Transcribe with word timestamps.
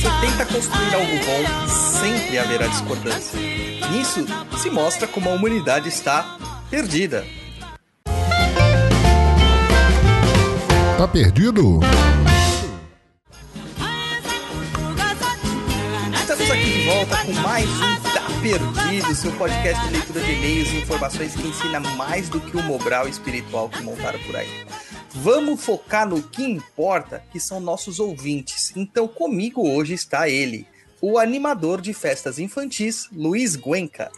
você 0.00 0.08
tenta 0.26 0.46
construir 0.46 0.94
algo 0.94 1.12
bom, 1.26 1.68
sempre 1.68 2.38
haverá 2.38 2.66
discordância. 2.68 3.38
Nisso 3.90 4.24
se 4.56 4.70
mostra 4.70 5.06
como 5.06 5.28
a 5.28 5.34
humanidade 5.34 5.90
está 5.90 6.38
perdida. 6.70 7.26
Tá 10.96 11.06
perdido? 11.06 11.80
Estamos 16.14 16.50
aqui 16.50 16.64
de 16.64 16.86
volta 16.86 17.16
com 17.18 17.32
mais 17.34 17.68
um 17.68 18.00
Tá 18.14 18.26
Perdido, 18.40 19.14
seu 19.14 19.32
podcast 19.32 19.84
de 19.86 19.92
leitura 19.92 20.20
de 20.22 20.32
e-mails 20.32 20.68
e 20.70 20.76
informações 20.78 21.34
que 21.34 21.46
ensina 21.46 21.78
mais 21.80 22.30
do 22.30 22.40
que 22.40 22.56
o 22.56 22.62
Mobral 22.62 23.06
espiritual 23.06 23.68
que 23.68 23.82
montaram 23.82 24.18
por 24.20 24.36
aí. 24.36 24.48
Vamos 25.22 25.62
focar 25.62 26.08
no 26.08 26.22
que 26.22 26.42
importa, 26.42 27.22
que 27.30 27.38
são 27.38 27.60
nossos 27.60 28.00
ouvintes. 28.00 28.72
Então, 28.74 29.06
comigo 29.06 29.68
hoje 29.68 29.92
está 29.92 30.30
ele, 30.30 30.66
o 30.98 31.18
animador 31.18 31.82
de 31.82 31.92
festas 31.92 32.38
infantis, 32.38 33.06
Luiz 33.12 33.54
Guenca. 33.54 34.10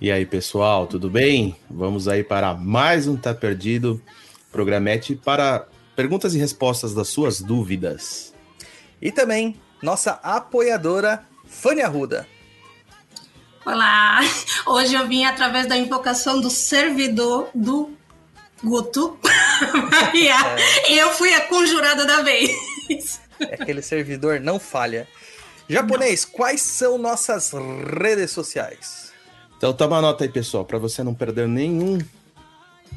E 0.00 0.08
aí, 0.08 0.24
pessoal, 0.24 0.86
tudo 0.86 1.10
bem? 1.10 1.56
Vamos 1.68 2.06
aí 2.06 2.22
para 2.22 2.54
mais 2.54 3.08
um 3.08 3.16
Tá 3.16 3.34
Perdido, 3.34 4.00
programete 4.52 5.16
para 5.16 5.66
perguntas 5.96 6.32
e 6.32 6.38
respostas 6.38 6.94
das 6.94 7.08
suas 7.08 7.40
dúvidas. 7.40 8.32
E 9.02 9.10
também 9.10 9.60
nossa 9.82 10.12
apoiadora, 10.22 11.26
Fanny 11.44 11.82
Arruda. 11.82 12.24
Olá! 13.64 14.20
Hoje 14.64 14.94
eu 14.94 15.08
vim 15.08 15.24
através 15.24 15.66
da 15.66 15.76
invocação 15.76 16.40
do 16.40 16.50
servidor 16.50 17.50
do 17.52 17.95
Guto. 18.62 19.18
é. 20.14 20.92
E 20.92 20.98
eu 20.98 21.10
fui 21.10 21.32
a 21.34 21.42
conjurada 21.42 22.04
da 22.04 22.22
vez. 22.22 23.20
É 23.40 23.54
aquele 23.54 23.82
servidor 23.82 24.40
não 24.40 24.58
falha. 24.58 25.06
Japonês, 25.68 26.24
quais 26.24 26.62
são 26.62 26.96
nossas 26.96 27.52
redes 28.00 28.30
sociais? 28.30 29.12
Então 29.56 29.72
toma 29.72 30.00
nota 30.00 30.24
aí, 30.24 30.30
pessoal, 30.30 30.64
para 30.64 30.78
você 30.78 31.02
não 31.02 31.12
perder 31.12 31.48
nenhum 31.48 31.98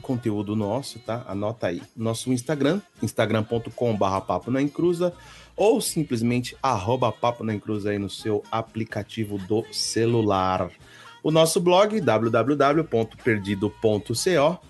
conteúdo 0.02 0.56
nosso, 0.56 1.00
tá? 1.00 1.26
Anota 1.28 1.68
aí. 1.68 1.82
Nosso 1.96 2.32
Instagram, 2.32 2.82
instagram.com.br 3.02 4.22
papo 4.28 4.52
na 4.52 4.62
encruza 4.62 5.14
ou 5.56 5.82
simplesmente 5.82 6.56
arroba 6.62 7.12
papo 7.12 7.44
na 7.44 7.54
encruza 7.54 7.90
aí 7.90 8.00
no 8.00 8.10
seu 8.10 8.44
aplicativo 8.52 9.38
do 9.38 9.66
celular. 9.74 10.70
O 11.22 11.32
nosso 11.32 11.60
blog, 11.60 12.00
www.perdido.co 12.00 14.69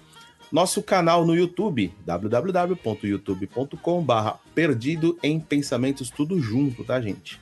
nosso 0.51 0.81
canal 0.81 1.23
no 1.25 1.35
YouTube, 1.35 1.93
www.youtube.com.br 2.05 4.29
Perdido 4.55 5.19
em 5.21 5.39
Pensamentos, 5.39 6.09
tudo 6.09 6.39
junto, 6.39 6.83
tá, 6.83 6.99
gente? 6.99 7.39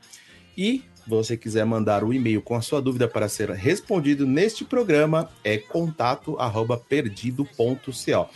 e 0.57 0.83
você 1.07 1.37
quiser 1.37 1.67
mandar 1.67 2.03
o 2.03 2.09
um 2.09 2.13
e-mail 2.13 2.41
com 2.41 2.55
a 2.55 2.63
sua 2.63 2.81
dúvida 2.81 3.07
para 3.07 3.29
ser 3.29 3.51
respondido 3.51 4.27
neste 4.27 4.65
programa, 4.65 5.29
é 5.43 5.59
contato@perdido.co. 5.59 8.31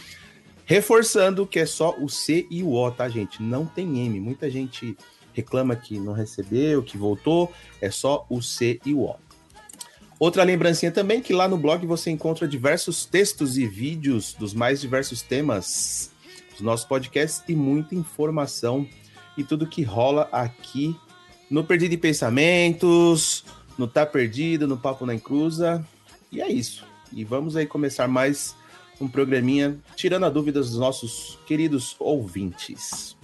Reforçando 0.67 1.47
que 1.47 1.59
é 1.59 1.65
só 1.65 1.97
o 1.99 2.11
C 2.11 2.47
e 2.51 2.63
o 2.63 2.75
O, 2.75 2.91
tá, 2.91 3.09
gente? 3.09 3.43
Não 3.43 3.65
tem 3.65 4.05
M. 4.05 4.21
Muita 4.21 4.51
gente 4.51 4.95
reclama 5.39 5.77
que 5.77 5.99
não 6.01 6.13
recebeu, 6.13 6.83
que 6.83 6.99
voltou, 6.99 7.53
é 7.81 7.91
só 7.91 8.27
o 8.29 8.43
C 8.43 8.81
e 8.85 8.93
o 8.93 9.03
O. 9.03 9.17
Outra 10.19 10.43
lembrancinha 10.43 10.91
também 10.91 11.23
que 11.23 11.33
lá 11.33 11.47
no 11.47 11.57
blog 11.57 11.87
você 11.87 12.11
encontra 12.11 12.49
diversos 12.49 13.07
textos 13.07 13.57
e 13.57 13.67
vídeos 13.67 14.35
dos 14.35 14.53
mais 14.53 14.81
diversos 14.81 15.23
temas 15.23 16.11
dos 16.51 16.61
nossos 16.61 16.85
podcasts 16.85 17.43
e 17.47 17.55
muita 17.55 17.95
informação 17.95 18.87
e 19.37 19.45
tudo 19.45 19.65
que 19.65 19.83
rola 19.83 20.29
aqui 20.33 20.97
no 21.49 21.63
Perdido 21.63 21.95
em 21.95 21.99
Pensamentos, 21.99 23.45
no 23.79 23.87
Tá 23.87 24.05
Perdido, 24.05 24.67
no 24.67 24.77
Papo 24.77 25.07
na 25.07 25.15
Encruza. 25.15 25.87
E 26.33 26.43
é 26.43 26.49
isso. 26.49 26.85
E 27.13 27.23
vamos 27.23 27.55
aí 27.55 27.65
começar 27.65 28.09
mais 28.09 28.57
um 29.01 29.07
programinha 29.07 29.79
tirando 29.95 30.27
a 30.27 30.31
dúvida 30.31 30.59
dos 30.59 30.77
nossos 30.77 31.39
queridos 31.47 31.95
ouvintes. 32.01 33.17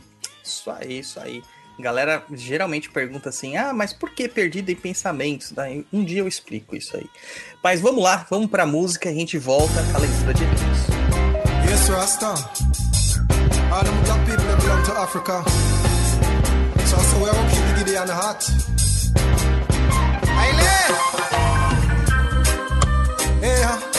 Isso 0.45 0.71
aí, 0.71 1.01
isso 1.01 1.19
aí. 1.19 1.43
Galera 1.79 2.25
geralmente 2.33 2.91
pergunta 2.91 3.29
assim: 3.29 3.57
ah, 3.57 3.73
mas 3.73 3.93
por 3.93 4.11
que 4.11 4.29
perdido 4.29 4.71
em 4.71 4.77
pensamentos? 4.77 5.53
Um 5.93 6.05
dia 6.05 6.21
eu 6.21 6.29
explico 6.29 6.77
isso 6.77 6.97
aí. 6.97 7.07
Mas 7.63 7.81
vamos 7.81 8.03
lá, 8.03 8.27
vamos 8.31 8.51
pra 8.51 8.65
música 8.65 9.09
a 9.09 9.13
gente 9.13 9.39
volta 9.39 9.83
com 9.91 9.97
a 9.97 10.01
leitura 10.01 10.35
de 10.35 10.45
livros. 10.45 10.79
Yes, 11.69 11.89
Rasta. 11.89 12.35
All 13.73 13.83
them 13.83 14.05
black 14.05 14.25
people 14.25 14.45
that 14.45 14.61
belong 14.63 14.85
to 14.85 14.93
Africa. 14.93 15.43
So, 16.87 16.97
keep 17.51 17.65
the 17.67 17.85
giddy 17.85 17.97
the. 17.97 18.75
Yeah. 23.45 23.94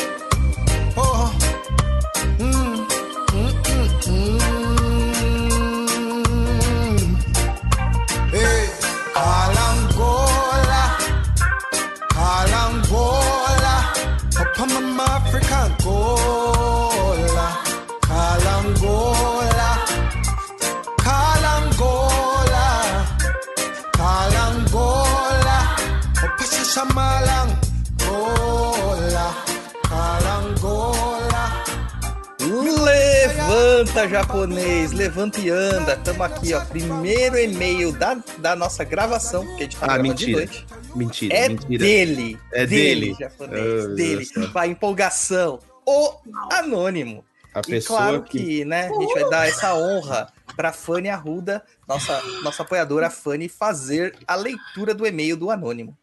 Levanta, 33.96 34.08
japonês, 34.08 34.92
levanta 34.92 35.40
e 35.40 35.50
anda. 35.50 35.96
Tamo 35.98 36.24
aqui, 36.24 36.54
ó. 36.54 36.62
Primeiro 36.62 37.38
e-mail 37.38 37.92
da, 37.92 38.18
da 38.40 38.56
nossa 38.56 38.84
gravação, 38.84 39.46
que 39.56 39.62
a 39.62 39.64
gente 39.64 39.78
tá 39.78 39.86
ah, 39.90 39.98
mentira. 39.98 40.32
de 40.32 40.36
noite. 40.36 40.68
Mentira, 40.96 41.36
é 41.36 41.50
mentira. 41.50 41.84
dele. 41.84 42.40
É 42.52 42.66
dele. 42.66 43.02
dele 43.08 43.18
japonês, 43.20 43.86
oh, 43.86 43.96
dele. 43.96 44.28
A 44.56 44.68
empolgação. 44.68 45.60
O 45.86 46.14
anônimo. 46.52 47.24
A 47.54 47.62
e 47.68 47.82
claro 47.82 48.24
que... 48.24 48.40
que, 48.40 48.66
né, 48.66 48.88
a 48.88 49.00
gente 49.00 49.14
vai 49.14 49.30
dar 49.30 49.48
essa 49.48 49.76
honra 49.76 50.28
para 50.56 50.74
Fanny 50.74 51.10
Arruda, 51.10 51.64
nossa, 51.88 52.22
nossa 52.42 52.64
apoiadora 52.64 53.10
Fanny, 53.10 53.48
fazer 53.48 54.16
a 54.28 54.36
leitura 54.36 54.94
do 54.94 55.06
e-mail 55.06 55.38
do 55.38 55.52
anônimo. 55.52 55.96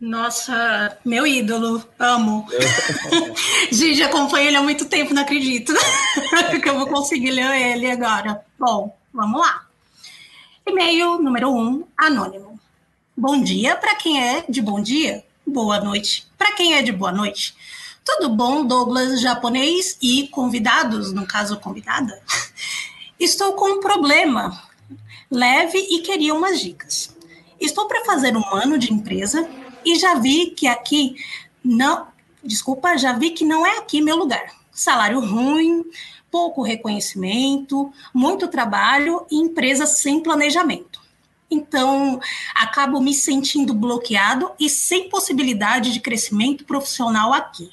Nossa, 0.00 0.96
meu 1.04 1.26
ídolo, 1.26 1.84
amo. 1.98 2.46
Gente, 3.72 4.00
acompanho 4.02 4.48
ele 4.48 4.56
há 4.56 4.62
muito 4.62 4.84
tempo, 4.84 5.12
não 5.12 5.22
acredito 5.22 5.72
que 6.62 6.68
eu 6.68 6.78
vou 6.78 6.86
conseguir 6.86 7.32
ler 7.32 7.76
ele 7.76 7.90
agora. 7.90 8.40
Bom, 8.56 8.96
vamos 9.12 9.40
lá. 9.40 9.66
E-mail 10.64 11.20
número 11.20 11.50
1, 11.50 11.58
um, 11.58 11.84
anônimo. 11.96 12.47
Bom 13.20 13.42
dia 13.42 13.74
para 13.74 13.96
quem 13.96 14.22
é 14.22 14.44
de 14.48 14.62
bom 14.62 14.80
dia, 14.80 15.24
boa 15.44 15.80
noite 15.80 16.24
para 16.38 16.52
quem 16.52 16.74
é 16.74 16.82
de 16.82 16.92
boa 16.92 17.10
noite. 17.10 17.52
Tudo 18.04 18.28
bom, 18.28 18.64
Douglas 18.64 19.20
japonês 19.20 19.98
e 20.00 20.28
convidados, 20.28 21.12
no 21.12 21.26
caso 21.26 21.58
convidada? 21.58 22.22
Estou 23.18 23.54
com 23.54 23.72
um 23.72 23.80
problema 23.80 24.62
leve 25.28 25.78
e 25.78 26.00
queria 26.02 26.32
umas 26.32 26.60
dicas. 26.60 27.12
Estou 27.60 27.88
para 27.88 28.04
fazer 28.04 28.36
um 28.36 28.54
ano 28.54 28.78
de 28.78 28.92
empresa 28.92 29.50
e 29.84 29.96
já 29.96 30.14
vi 30.14 30.52
que 30.52 30.68
aqui 30.68 31.16
não, 31.64 32.06
desculpa, 32.44 32.96
já 32.96 33.14
vi 33.14 33.30
que 33.30 33.44
não 33.44 33.66
é 33.66 33.78
aqui 33.78 34.00
meu 34.00 34.14
lugar. 34.14 34.46
Salário 34.70 35.18
ruim, 35.18 35.84
pouco 36.30 36.62
reconhecimento, 36.62 37.92
muito 38.14 38.46
trabalho 38.46 39.26
e 39.28 39.34
empresa 39.38 39.86
sem 39.86 40.22
planejamento. 40.22 40.97
Então, 41.50 42.20
acabo 42.54 43.00
me 43.00 43.14
sentindo 43.14 43.72
bloqueado 43.72 44.50
e 44.60 44.68
sem 44.68 45.08
possibilidade 45.08 45.92
de 45.92 46.00
crescimento 46.00 46.64
profissional 46.64 47.32
aqui. 47.32 47.70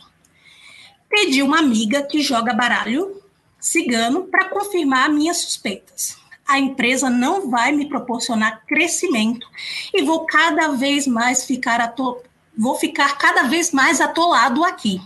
Pedi 1.09 1.41
uma 1.41 1.59
amiga 1.59 2.03
que 2.03 2.21
joga 2.21 2.53
baralho 2.53 3.21
cigano 3.59 4.25
para 4.25 4.49
confirmar 4.49 5.09
minhas 5.09 5.37
suspeitas 5.37 6.25
a 6.47 6.59
empresa 6.59 7.09
não 7.09 7.49
vai 7.49 7.71
me 7.71 7.89
proporcionar 7.89 8.63
crescimento 8.65 9.47
e 9.93 10.03
vou 10.03 10.25
cada 10.25 10.69
vez 10.69 11.07
mais 11.07 11.43
ficar 11.43 11.81
atol... 11.81 12.21
vou 12.55 12.75
ficar 12.75 13.17
cada 13.17 13.43
vez 13.43 13.71
mais 13.71 13.99
atolado 13.99 14.63
aqui. 14.63 15.01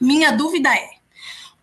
Minha 0.00 0.32
dúvida 0.32 0.74
é: 0.74 0.93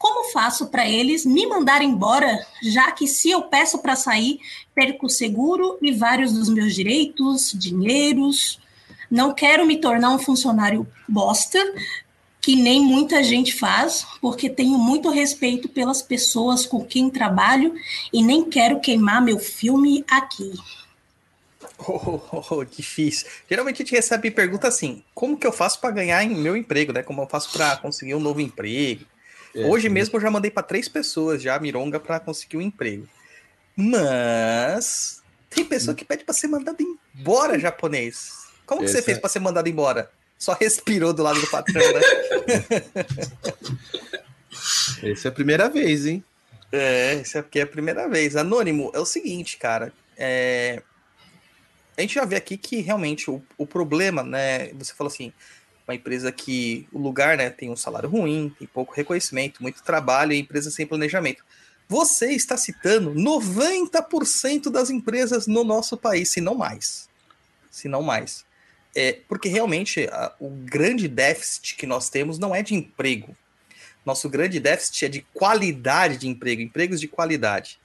como 0.01 0.31
faço 0.31 0.65
para 0.65 0.89
eles 0.89 1.23
me 1.23 1.45
mandar 1.45 1.83
embora, 1.83 2.43
já 2.63 2.91
que 2.91 3.07
se 3.07 3.29
eu 3.29 3.43
peço 3.43 3.77
para 3.77 3.95
sair, 3.95 4.39
perco 4.73 5.05
o 5.05 5.09
seguro 5.09 5.77
e 5.79 5.91
vários 5.91 6.33
dos 6.33 6.49
meus 6.49 6.73
direitos, 6.73 7.53
dinheiros. 7.53 8.59
Não 9.11 9.31
quero 9.31 9.63
me 9.63 9.77
tornar 9.77 10.09
um 10.09 10.17
funcionário 10.17 10.87
bosta, 11.07 11.59
que 12.41 12.55
nem 12.55 12.81
muita 12.81 13.23
gente 13.23 13.53
faz, 13.53 14.03
porque 14.19 14.49
tenho 14.49 14.75
muito 14.79 15.11
respeito 15.11 15.69
pelas 15.69 16.01
pessoas 16.01 16.65
com 16.65 16.83
quem 16.83 17.07
trabalho 17.07 17.75
e 18.11 18.23
nem 18.23 18.43
quero 18.43 18.79
queimar 18.79 19.21
meu 19.21 19.37
filme 19.37 20.03
aqui. 20.09 20.51
Oh, 21.77 22.19
oh, 22.31 22.43
oh, 22.49 22.63
difícil. 22.63 23.27
Geralmente 23.47 23.75
a 23.75 23.85
gente 23.85 23.95
recebe 23.95 24.31
pergunta 24.31 24.67
assim: 24.67 25.03
como 25.13 25.37
que 25.37 25.45
eu 25.45 25.51
faço 25.51 25.79
para 25.79 25.91
ganhar 25.91 26.23
em 26.23 26.29
meu 26.29 26.55
emprego, 26.55 26.91
né? 26.91 27.03
Como 27.03 27.21
eu 27.21 27.27
faço 27.27 27.51
para 27.51 27.77
conseguir 27.77 28.15
um 28.15 28.19
novo 28.19 28.41
emprego? 28.41 29.05
É, 29.55 29.65
Hoje 29.65 29.87
sim. 29.87 29.93
mesmo 29.93 30.17
eu 30.17 30.21
já 30.21 30.31
mandei 30.31 30.49
para 30.49 30.63
três 30.63 30.87
pessoas 30.87 31.41
já 31.41 31.59
Mironga 31.59 31.99
para 31.99 32.19
conseguir 32.19 32.57
um 32.57 32.61
emprego. 32.61 33.07
Mas 33.75 35.21
tem 35.49 35.65
pessoa 35.65 35.95
que 35.95 36.05
pede 36.05 36.23
para 36.23 36.33
ser 36.33 36.47
mandado 36.47 36.77
embora, 36.81 37.59
japonês. 37.59 38.31
Como 38.65 38.81
que 38.81 38.85
Esse 38.85 38.95
você 38.95 39.01
fez 39.01 39.17
é... 39.17 39.21
para 39.21 39.29
ser 39.29 39.39
mandado 39.39 39.67
embora? 39.67 40.11
Só 40.37 40.53
respirou 40.53 41.13
do 41.13 41.21
lado 41.21 41.39
do 41.39 41.47
patrão, 41.47 41.81
né? 41.93 42.01
Essa 45.11 45.27
é 45.27 45.29
a 45.29 45.31
primeira 45.31 45.69
vez, 45.69 46.05
hein? 46.05 46.23
É, 46.71 47.15
essa 47.15 47.39
aqui 47.39 47.59
é 47.59 47.63
a 47.63 47.67
primeira 47.67 48.07
vez. 48.07 48.35
Anônimo, 48.35 48.91
é 48.93 48.99
o 48.99 49.05
seguinte, 49.05 49.57
cara. 49.57 49.91
É... 50.17 50.81
A 51.97 52.01
gente 52.01 52.15
já 52.15 52.23
vê 52.23 52.35
aqui 52.37 52.57
que 52.57 52.79
realmente 52.81 53.29
o, 53.29 53.43
o 53.57 53.67
problema, 53.67 54.23
né? 54.23 54.69
Você 54.73 54.93
falou 54.93 55.11
assim, 55.11 55.33
uma 55.91 55.95
empresa 55.95 56.31
que 56.31 56.87
o 56.91 56.99
lugar 56.99 57.37
né, 57.37 57.49
tem 57.49 57.69
um 57.69 57.75
salário 57.75 58.09
ruim, 58.09 58.53
tem 58.57 58.67
pouco 58.67 58.93
reconhecimento, 58.93 59.61
muito 59.61 59.83
trabalho 59.83 60.31
e 60.31 60.39
empresa 60.39 60.71
sem 60.71 60.87
planejamento. 60.87 61.43
Você 61.87 62.31
está 62.31 62.55
citando 62.55 63.13
90% 63.13 64.69
das 64.71 64.89
empresas 64.89 65.45
no 65.45 65.63
nosso 65.63 65.97
país, 65.97 66.29
se 66.29 66.39
não 66.39 66.55
mais. 66.55 67.09
Se 67.69 67.89
não 67.89 68.01
mais. 68.01 68.45
É, 68.95 69.19
porque 69.27 69.49
realmente 69.49 70.07
a, 70.07 70.33
o 70.39 70.49
grande 70.49 71.07
déficit 71.07 71.75
que 71.75 71.85
nós 71.85 72.09
temos 72.09 72.39
não 72.39 72.55
é 72.55 72.63
de 72.63 72.73
emprego. 72.73 73.35
Nosso 74.05 74.29
grande 74.29 74.59
déficit 74.59 75.05
é 75.05 75.09
de 75.09 75.21
qualidade 75.33 76.17
de 76.17 76.27
emprego, 76.27 76.61
empregos 76.61 76.99
de 76.99 77.07
qualidade. 77.07 77.79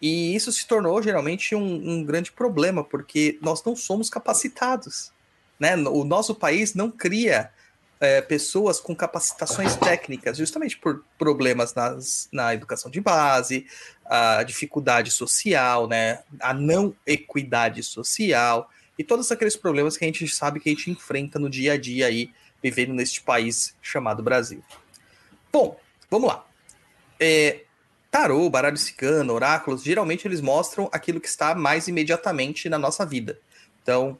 E 0.00 0.34
isso 0.34 0.50
se 0.50 0.66
tornou 0.66 1.02
geralmente 1.02 1.54
um, 1.54 1.90
um 1.90 2.04
grande 2.04 2.32
problema, 2.32 2.82
porque 2.82 3.38
nós 3.42 3.62
não 3.64 3.76
somos 3.76 4.08
capacitados. 4.08 5.12
Né? 5.60 5.76
O 5.76 6.02
nosso 6.02 6.34
país 6.34 6.74
não 6.74 6.90
cria 6.90 7.50
é, 8.00 8.22
pessoas 8.22 8.80
com 8.80 8.96
capacitações 8.96 9.76
técnicas, 9.76 10.38
justamente 10.38 10.78
por 10.78 11.04
problemas 11.18 11.74
nas, 11.74 12.28
na 12.32 12.54
educação 12.54 12.90
de 12.90 13.00
base, 13.00 13.66
a 14.06 14.42
dificuldade 14.42 15.10
social, 15.10 15.86
né? 15.86 16.20
a 16.40 16.54
não 16.54 16.96
equidade 17.06 17.82
social 17.82 18.70
e 18.98 19.04
todos 19.04 19.30
aqueles 19.30 19.56
problemas 19.56 19.96
que 19.96 20.04
a 20.04 20.08
gente 20.08 20.26
sabe 20.28 20.60
que 20.60 20.68
a 20.68 20.72
gente 20.72 20.90
enfrenta 20.90 21.38
no 21.38 21.48
dia 21.48 21.74
a 21.74 21.78
dia 21.78 22.06
aí, 22.06 22.30
vivendo 22.62 22.92
neste 22.92 23.22
país 23.22 23.74
chamado 23.80 24.22
Brasil. 24.22 24.62
Bom, 25.52 25.78
vamos 26.10 26.28
lá. 26.28 26.46
É, 27.18 27.64
tarô, 28.10 28.48
baralho 28.50 28.76
cigano, 28.76 29.32
oráculos, 29.32 29.82
geralmente 29.82 30.26
eles 30.26 30.40
mostram 30.40 30.88
aquilo 30.92 31.20
que 31.20 31.28
está 31.28 31.54
mais 31.54 31.88
imediatamente 31.88 32.68
na 32.68 32.78
nossa 32.78 33.06
vida. 33.06 33.38
Então, 33.82 34.18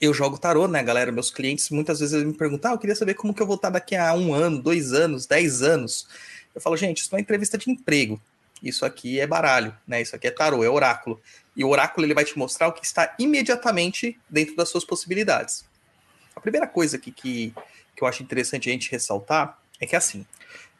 eu 0.00 0.14
jogo 0.14 0.38
tarô, 0.38 0.68
né, 0.68 0.82
galera? 0.82 1.10
Meus 1.10 1.30
clientes 1.30 1.70
muitas 1.70 2.00
vezes 2.00 2.22
me 2.22 2.32
perguntam: 2.32 2.70
ah, 2.70 2.74
eu 2.74 2.78
queria 2.78 2.96
saber 2.96 3.14
como 3.14 3.34
que 3.34 3.42
eu 3.42 3.46
vou 3.46 3.56
estar 3.56 3.70
daqui 3.70 3.96
a 3.96 4.14
um 4.14 4.32
ano, 4.32 4.62
dois 4.62 4.92
anos, 4.92 5.26
dez 5.26 5.62
anos. 5.62 6.06
Eu 6.54 6.60
falo, 6.60 6.76
gente, 6.76 6.98
isso 6.98 7.08
não 7.12 7.18
é 7.18 7.22
entrevista 7.22 7.58
de 7.58 7.70
emprego. 7.70 8.20
Isso 8.62 8.84
aqui 8.84 9.20
é 9.20 9.26
baralho, 9.26 9.76
né? 9.86 10.02
Isso 10.02 10.14
aqui 10.16 10.26
é 10.26 10.30
tarô, 10.30 10.64
é 10.64 10.68
oráculo. 10.68 11.20
E 11.56 11.64
o 11.64 11.68
oráculo 11.68 12.06
ele 12.06 12.14
vai 12.14 12.24
te 12.24 12.36
mostrar 12.36 12.68
o 12.68 12.72
que 12.72 12.84
está 12.84 13.14
imediatamente 13.18 14.18
dentro 14.28 14.56
das 14.56 14.68
suas 14.68 14.84
possibilidades. 14.84 15.64
A 16.34 16.40
primeira 16.40 16.66
coisa 16.66 16.96
aqui 16.96 17.10
que, 17.10 17.52
que 17.96 18.02
eu 18.02 18.08
acho 18.08 18.22
interessante 18.22 18.68
a 18.68 18.72
gente 18.72 18.90
ressaltar 18.90 19.58
é 19.80 19.86
que 19.86 19.96
assim, 19.96 20.24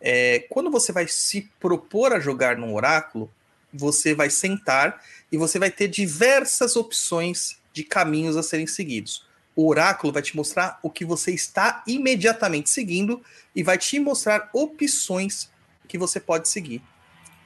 é, 0.00 0.46
quando 0.48 0.70
você 0.70 0.92
vai 0.92 1.06
se 1.08 1.50
propor 1.58 2.12
a 2.12 2.20
jogar 2.20 2.56
num 2.56 2.74
oráculo, 2.74 3.30
você 3.72 4.14
vai 4.14 4.30
sentar 4.30 5.02
e 5.30 5.36
você 5.36 5.58
vai 5.58 5.70
ter 5.70 5.88
diversas 5.88 6.76
opções 6.76 7.57
de 7.78 7.84
caminhos 7.84 8.36
a 8.36 8.42
serem 8.42 8.66
seguidos. 8.66 9.24
O 9.54 9.68
oráculo 9.68 10.12
vai 10.12 10.20
te 10.20 10.36
mostrar 10.36 10.80
o 10.82 10.90
que 10.90 11.04
você 11.04 11.32
está 11.32 11.82
imediatamente 11.86 12.70
seguindo 12.70 13.22
e 13.54 13.62
vai 13.62 13.78
te 13.78 14.00
mostrar 14.00 14.50
opções 14.52 15.48
que 15.86 15.96
você 15.96 16.18
pode 16.18 16.48
seguir. 16.48 16.82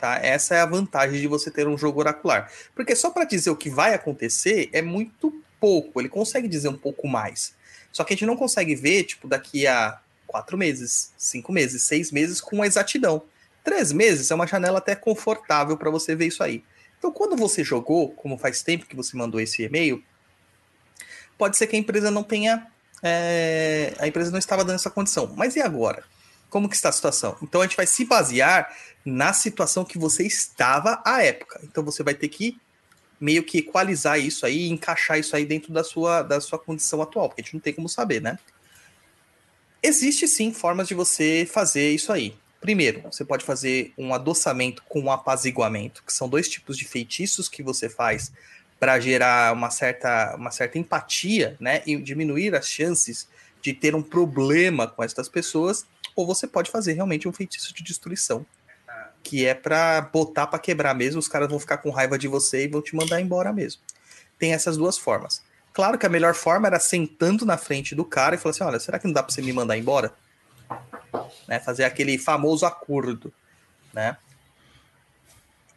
Tá? 0.00 0.16
Essa 0.16 0.54
é 0.54 0.60
a 0.60 0.66
vantagem 0.66 1.20
de 1.20 1.28
você 1.28 1.50
ter 1.50 1.68
um 1.68 1.76
jogo 1.76 2.00
oracular. 2.00 2.50
Porque 2.74 2.96
só 2.96 3.10
para 3.10 3.24
dizer 3.24 3.50
o 3.50 3.56
que 3.56 3.68
vai 3.68 3.94
acontecer 3.94 4.70
é 4.72 4.80
muito 4.80 5.32
pouco. 5.60 6.00
Ele 6.00 6.08
consegue 6.08 6.48
dizer 6.48 6.68
um 6.68 6.76
pouco 6.76 7.06
mais. 7.06 7.54
Só 7.92 8.02
que 8.02 8.14
a 8.14 8.16
gente 8.16 8.26
não 8.26 8.36
consegue 8.36 8.74
ver, 8.74 9.04
tipo, 9.04 9.28
daqui 9.28 9.66
a 9.66 10.00
quatro 10.26 10.56
meses, 10.56 11.12
cinco 11.18 11.52
meses, 11.52 11.82
seis 11.82 12.10
meses 12.10 12.40
com 12.40 12.64
exatidão. 12.64 13.22
Três 13.62 13.92
meses 13.92 14.30
é 14.30 14.34
uma 14.34 14.46
janela 14.46 14.78
até 14.78 14.96
confortável 14.96 15.76
para 15.76 15.90
você 15.90 16.16
ver 16.16 16.26
isso 16.26 16.42
aí. 16.42 16.64
Então, 16.98 17.12
quando 17.12 17.36
você 17.36 17.62
jogou, 17.62 18.10
como 18.12 18.38
faz 18.38 18.62
tempo 18.62 18.86
que 18.86 18.96
você 18.96 19.16
mandou 19.16 19.40
esse 19.40 19.62
e-mail, 19.62 20.02
pode 21.38 21.56
ser 21.56 21.66
que 21.66 21.76
a 21.76 21.78
empresa 21.78 22.10
não 22.10 22.22
tenha. 22.22 22.66
É, 23.02 23.94
a 23.98 24.06
empresa 24.06 24.30
não 24.30 24.38
estava 24.38 24.64
dando 24.64 24.76
essa 24.76 24.90
condição. 24.90 25.32
Mas 25.36 25.56
e 25.56 25.60
agora? 25.60 26.04
Como 26.48 26.68
que 26.68 26.76
está 26.76 26.90
a 26.90 26.92
situação? 26.92 27.36
Então 27.42 27.60
a 27.60 27.64
gente 27.64 27.76
vai 27.76 27.86
se 27.86 28.04
basear 28.04 28.74
na 29.04 29.32
situação 29.32 29.84
que 29.84 29.98
você 29.98 30.24
estava 30.26 31.02
à 31.04 31.22
época. 31.22 31.60
Então 31.64 31.82
você 31.82 32.02
vai 32.02 32.14
ter 32.14 32.28
que 32.28 32.56
meio 33.20 33.44
que 33.44 33.58
equalizar 33.58 34.18
isso 34.18 34.44
aí, 34.44 34.68
encaixar 34.68 35.18
isso 35.18 35.36
aí 35.36 35.46
dentro 35.46 35.72
da 35.72 35.84
sua, 35.84 36.22
da 36.22 36.40
sua 36.40 36.58
condição 36.58 37.00
atual, 37.00 37.28
porque 37.28 37.40
a 37.40 37.44
gente 37.44 37.54
não 37.54 37.60
tem 37.60 37.72
como 37.72 37.88
saber, 37.88 38.20
né? 38.20 38.36
Existe 39.80 40.26
sim 40.26 40.52
formas 40.52 40.88
de 40.88 40.94
você 40.94 41.48
fazer 41.48 41.92
isso 41.92 42.12
aí. 42.12 42.34
Primeiro, 42.60 43.02
você 43.02 43.24
pode 43.24 43.44
fazer 43.44 43.92
um 43.96 44.12
adoçamento 44.12 44.82
com 44.88 45.00
um 45.00 45.10
apaziguamento, 45.10 46.02
que 46.04 46.12
são 46.12 46.28
dois 46.28 46.48
tipos 46.48 46.76
de 46.76 46.84
feitiços 46.84 47.48
que 47.48 47.62
você 47.62 47.88
faz 47.88 48.32
para 48.82 48.98
gerar 48.98 49.52
uma 49.52 49.70
certa, 49.70 50.34
uma 50.34 50.50
certa 50.50 50.76
empatia, 50.76 51.56
né, 51.60 51.82
e 51.86 51.96
diminuir 51.98 52.52
as 52.52 52.66
chances 52.66 53.28
de 53.60 53.72
ter 53.72 53.94
um 53.94 54.02
problema 54.02 54.88
com 54.88 55.04
essas 55.04 55.28
pessoas, 55.28 55.86
ou 56.16 56.26
você 56.26 56.48
pode 56.48 56.68
fazer 56.68 56.94
realmente 56.94 57.28
um 57.28 57.32
feitiço 57.32 57.72
de 57.72 57.80
destruição, 57.80 58.44
que 59.22 59.46
é 59.46 59.54
para 59.54 60.00
botar 60.00 60.48
para 60.48 60.58
quebrar 60.58 60.96
mesmo, 60.96 61.20
os 61.20 61.28
caras 61.28 61.48
vão 61.48 61.60
ficar 61.60 61.78
com 61.78 61.90
raiva 61.90 62.18
de 62.18 62.26
você 62.26 62.64
e 62.64 62.66
vão 62.66 62.82
te 62.82 62.96
mandar 62.96 63.20
embora 63.20 63.52
mesmo. 63.52 63.80
Tem 64.36 64.52
essas 64.52 64.76
duas 64.76 64.98
formas. 64.98 65.44
Claro 65.72 65.96
que 65.96 66.04
a 66.04 66.08
melhor 66.08 66.34
forma 66.34 66.66
era 66.66 66.80
sentando 66.80 67.46
na 67.46 67.56
frente 67.56 67.94
do 67.94 68.04
cara 68.04 68.34
e 68.34 68.38
falar 68.38 68.50
assim: 68.50 68.64
olha, 68.64 68.80
será 68.80 68.98
que 68.98 69.06
não 69.06 69.14
dá 69.14 69.22
para 69.22 69.32
você 69.32 69.40
me 69.40 69.52
mandar 69.52 69.78
embora? 69.78 70.12
Né, 71.46 71.60
fazer 71.60 71.84
aquele 71.84 72.18
famoso 72.18 72.66
acordo, 72.66 73.32
né? 73.92 74.16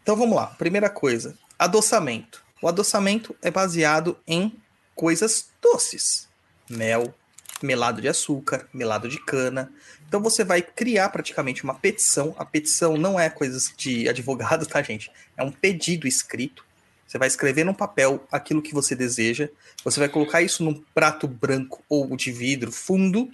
Então 0.01 0.15
vamos 0.15 0.35
lá. 0.35 0.47
Primeira 0.47 0.89
coisa, 0.89 1.37
adoçamento. 1.59 2.44
O 2.61 2.67
adoçamento 2.67 3.35
é 3.41 3.51
baseado 3.51 4.17
em 4.25 4.55
coisas 4.95 5.49
doces: 5.61 6.27
mel, 6.69 7.13
melado 7.61 8.01
de 8.01 8.07
açúcar, 8.07 8.67
melado 8.73 9.09
de 9.09 9.19
cana. 9.19 9.71
Então 10.07 10.21
você 10.21 10.43
vai 10.43 10.61
criar 10.61 11.09
praticamente 11.09 11.63
uma 11.63 11.75
petição. 11.75 12.35
A 12.37 12.45
petição 12.45 12.97
não 12.97 13.19
é 13.19 13.29
coisas 13.29 13.73
de 13.75 14.07
advogado, 14.09 14.65
tá, 14.65 14.81
gente? 14.81 15.11
É 15.35 15.43
um 15.43 15.51
pedido 15.51 16.07
escrito. 16.07 16.65
Você 17.05 17.17
vai 17.17 17.27
escrever 17.27 17.63
num 17.63 17.73
papel 17.73 18.25
aquilo 18.31 18.61
que 18.61 18.73
você 18.73 18.95
deseja. 18.95 19.49
Você 19.83 19.99
vai 19.99 20.09
colocar 20.09 20.41
isso 20.41 20.63
num 20.63 20.81
prato 20.93 21.27
branco 21.27 21.83
ou 21.87 22.15
de 22.15 22.31
vidro 22.31 22.71
fundo 22.71 23.29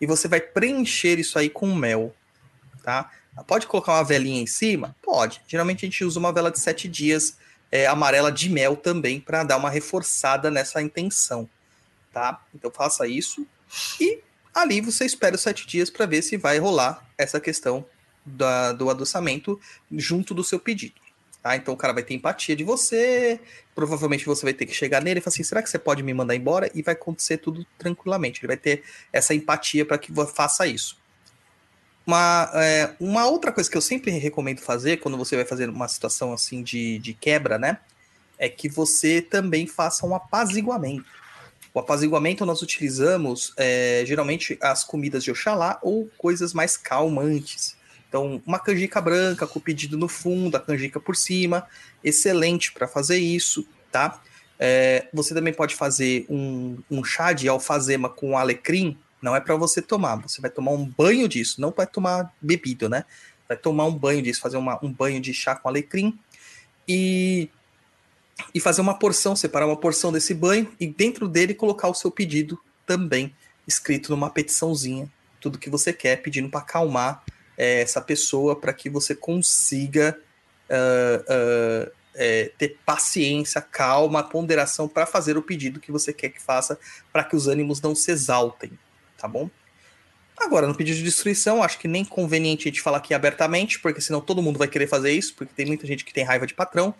e 0.00 0.06
você 0.06 0.26
vai 0.26 0.40
preencher 0.40 1.18
isso 1.18 1.38
aí 1.38 1.50
com 1.50 1.74
mel, 1.74 2.14
tá? 2.82 3.10
Pode 3.46 3.66
colocar 3.66 3.92
uma 3.92 4.04
velinha 4.04 4.42
em 4.42 4.46
cima? 4.46 4.94
Pode. 5.02 5.40
Geralmente 5.46 5.84
a 5.84 5.88
gente 5.88 6.04
usa 6.04 6.18
uma 6.18 6.32
vela 6.32 6.50
de 6.50 6.60
sete 6.60 6.88
dias 6.88 7.36
é, 7.74 7.88
amarela 7.88 8.30
de 8.30 8.48
mel 8.48 8.76
também 8.76 9.18
para 9.18 9.42
dar 9.42 9.56
uma 9.56 9.68
reforçada 9.68 10.48
nessa 10.48 10.80
intenção, 10.80 11.50
tá? 12.12 12.40
Então 12.54 12.70
faça 12.70 13.04
isso 13.08 13.44
e 14.00 14.20
ali 14.54 14.80
você 14.80 15.04
espera 15.04 15.34
os 15.34 15.40
sete 15.40 15.66
dias 15.66 15.90
para 15.90 16.06
ver 16.06 16.22
se 16.22 16.36
vai 16.36 16.56
rolar 16.58 17.04
essa 17.18 17.40
questão 17.40 17.84
da, 18.24 18.70
do 18.70 18.88
adoçamento 18.88 19.60
junto 19.90 20.32
do 20.32 20.44
seu 20.44 20.60
pedido. 20.60 20.94
Tá? 21.42 21.56
Então 21.56 21.74
o 21.74 21.76
cara 21.76 21.92
vai 21.92 22.04
ter 22.04 22.14
empatia 22.14 22.54
de 22.54 22.62
você, 22.62 23.40
provavelmente 23.74 24.24
você 24.24 24.46
vai 24.46 24.54
ter 24.54 24.66
que 24.66 24.72
chegar 24.72 25.02
nele 25.02 25.18
e 25.18 25.20
falar 25.20 25.34
assim: 25.34 25.42
será 25.42 25.60
que 25.60 25.68
você 25.68 25.78
pode 25.78 26.00
me 26.00 26.14
mandar 26.14 26.36
embora? 26.36 26.70
E 26.76 26.80
vai 26.80 26.94
acontecer 26.94 27.38
tudo 27.38 27.66
tranquilamente. 27.76 28.38
Ele 28.38 28.46
vai 28.46 28.56
ter 28.56 28.84
essa 29.12 29.34
empatia 29.34 29.84
para 29.84 29.98
que 29.98 30.12
faça 30.32 30.64
isso. 30.64 30.96
Uma, 32.06 32.50
é, 32.54 32.94
uma 33.00 33.26
outra 33.26 33.50
coisa 33.50 33.70
que 33.70 33.76
eu 33.76 33.80
sempre 33.80 34.10
recomendo 34.10 34.60
fazer 34.60 34.98
quando 34.98 35.16
você 35.16 35.36
vai 35.36 35.44
fazer 35.44 35.68
uma 35.68 35.88
situação 35.88 36.32
assim 36.32 36.62
de, 36.62 36.98
de 36.98 37.14
quebra, 37.14 37.58
né? 37.58 37.78
É 38.38 38.48
que 38.48 38.68
você 38.68 39.22
também 39.22 39.66
faça 39.66 40.06
um 40.06 40.14
apaziguamento. 40.14 41.06
O 41.72 41.80
apaziguamento 41.80 42.46
nós 42.46 42.62
utilizamos 42.62 43.52
é, 43.56 44.04
geralmente 44.06 44.56
as 44.60 44.84
comidas 44.84 45.24
de 45.24 45.30
Oxalá 45.30 45.78
ou 45.82 46.08
coisas 46.18 46.52
mais 46.52 46.76
calmantes. 46.76 47.76
Então, 48.08 48.40
uma 48.46 48.60
canjica 48.60 49.00
branca 49.00 49.44
com 49.44 49.58
o 49.58 49.62
pedido 49.62 49.98
no 49.98 50.06
fundo, 50.06 50.56
a 50.56 50.60
canjica 50.60 51.00
por 51.00 51.16
cima, 51.16 51.66
excelente 52.02 52.70
para 52.72 52.86
fazer 52.86 53.18
isso, 53.18 53.66
tá? 53.90 54.22
É, 54.56 55.08
você 55.12 55.34
também 55.34 55.52
pode 55.52 55.74
fazer 55.74 56.24
um, 56.28 56.78
um 56.88 57.02
chá 57.02 57.32
de 57.32 57.48
alfazema 57.48 58.08
com 58.08 58.38
alecrim, 58.38 58.96
Não 59.24 59.34
é 59.34 59.40
para 59.40 59.56
você 59.56 59.80
tomar. 59.80 60.16
Você 60.16 60.38
vai 60.42 60.50
tomar 60.50 60.72
um 60.72 60.84
banho 60.84 61.26
disso, 61.26 61.58
não 61.58 61.70
vai 61.70 61.86
tomar 61.86 62.30
bebido, 62.42 62.90
né? 62.90 63.06
Vai 63.48 63.56
tomar 63.56 63.86
um 63.86 63.96
banho 63.96 64.20
disso, 64.20 64.38
fazer 64.38 64.58
uma, 64.58 64.78
um 64.84 64.92
banho 64.92 65.18
de 65.18 65.32
chá 65.32 65.56
com 65.56 65.66
alecrim 65.66 66.18
e, 66.86 67.48
e 68.54 68.60
fazer 68.60 68.82
uma 68.82 68.98
porção, 68.98 69.34
separar 69.34 69.66
uma 69.66 69.78
porção 69.78 70.12
desse 70.12 70.34
banho 70.34 70.70
e 70.78 70.86
dentro 70.86 71.26
dele 71.26 71.54
colocar 71.54 71.88
o 71.88 71.94
seu 71.94 72.10
pedido 72.10 72.60
também 72.84 73.34
escrito 73.66 74.10
numa 74.10 74.28
petiçãozinha, 74.28 75.10
tudo 75.40 75.58
que 75.58 75.70
você 75.70 75.90
quer, 75.90 76.20
pedindo 76.20 76.50
para 76.50 76.60
acalmar 76.60 77.24
é, 77.56 77.80
essa 77.80 78.02
pessoa 78.02 78.54
para 78.54 78.74
que 78.74 78.90
você 78.90 79.14
consiga 79.14 80.18
uh, 80.68 81.86
uh, 81.88 81.92
é, 82.14 82.52
ter 82.58 82.78
paciência, 82.84 83.62
calma, 83.62 84.22
ponderação 84.22 84.86
para 84.86 85.06
fazer 85.06 85.38
o 85.38 85.42
pedido 85.42 85.80
que 85.80 85.90
você 85.90 86.12
quer 86.12 86.28
que 86.28 86.42
faça, 86.42 86.78
para 87.10 87.24
que 87.24 87.34
os 87.34 87.48
ânimos 87.48 87.80
não 87.80 87.94
se 87.94 88.10
exaltem, 88.10 88.78
tá 89.24 89.28
bom? 89.28 89.48
Agora, 90.36 90.66
no 90.66 90.74
pedido 90.74 90.98
de 90.98 91.04
destruição, 91.04 91.62
acho 91.62 91.78
que 91.78 91.88
nem 91.88 92.04
conveniente 92.04 92.68
a 92.68 92.70
gente 92.70 92.82
falar 92.82 92.98
aqui 92.98 93.14
abertamente, 93.14 93.78
porque 93.78 94.02
senão 94.02 94.20
todo 94.20 94.42
mundo 94.42 94.58
vai 94.58 94.68
querer 94.68 94.86
fazer 94.86 95.12
isso, 95.12 95.34
porque 95.34 95.54
tem 95.54 95.64
muita 95.64 95.86
gente 95.86 96.04
que 96.04 96.12
tem 96.12 96.24
raiva 96.24 96.46
de 96.46 96.52
patrão. 96.52 96.94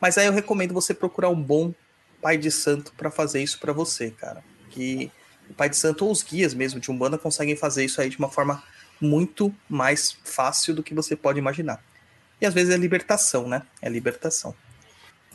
Mas 0.00 0.16
aí 0.16 0.26
eu 0.26 0.32
recomendo 0.32 0.72
você 0.72 0.94
procurar 0.94 1.30
um 1.30 1.42
bom 1.42 1.74
pai 2.22 2.38
de 2.38 2.50
santo 2.50 2.92
para 2.96 3.10
fazer 3.10 3.42
isso 3.42 3.58
para 3.58 3.72
você, 3.72 4.12
cara. 4.12 4.44
Que 4.70 5.10
o 5.50 5.54
pai 5.54 5.68
de 5.68 5.76
santo 5.76 6.04
ou 6.04 6.12
os 6.12 6.22
guias 6.22 6.54
mesmo 6.54 6.78
de 6.78 6.92
Umbanda 6.92 7.18
conseguem 7.18 7.56
fazer 7.56 7.84
isso 7.84 8.00
aí 8.00 8.08
de 8.08 8.18
uma 8.18 8.30
forma 8.30 8.62
muito 9.00 9.52
mais 9.68 10.16
fácil 10.24 10.74
do 10.74 10.82
que 10.82 10.94
você 10.94 11.16
pode 11.16 11.40
imaginar. 11.40 11.82
E 12.40 12.46
às 12.46 12.54
vezes 12.54 12.72
é 12.72 12.76
libertação, 12.76 13.48
né? 13.48 13.62
É 13.82 13.88
libertação. 13.88 14.54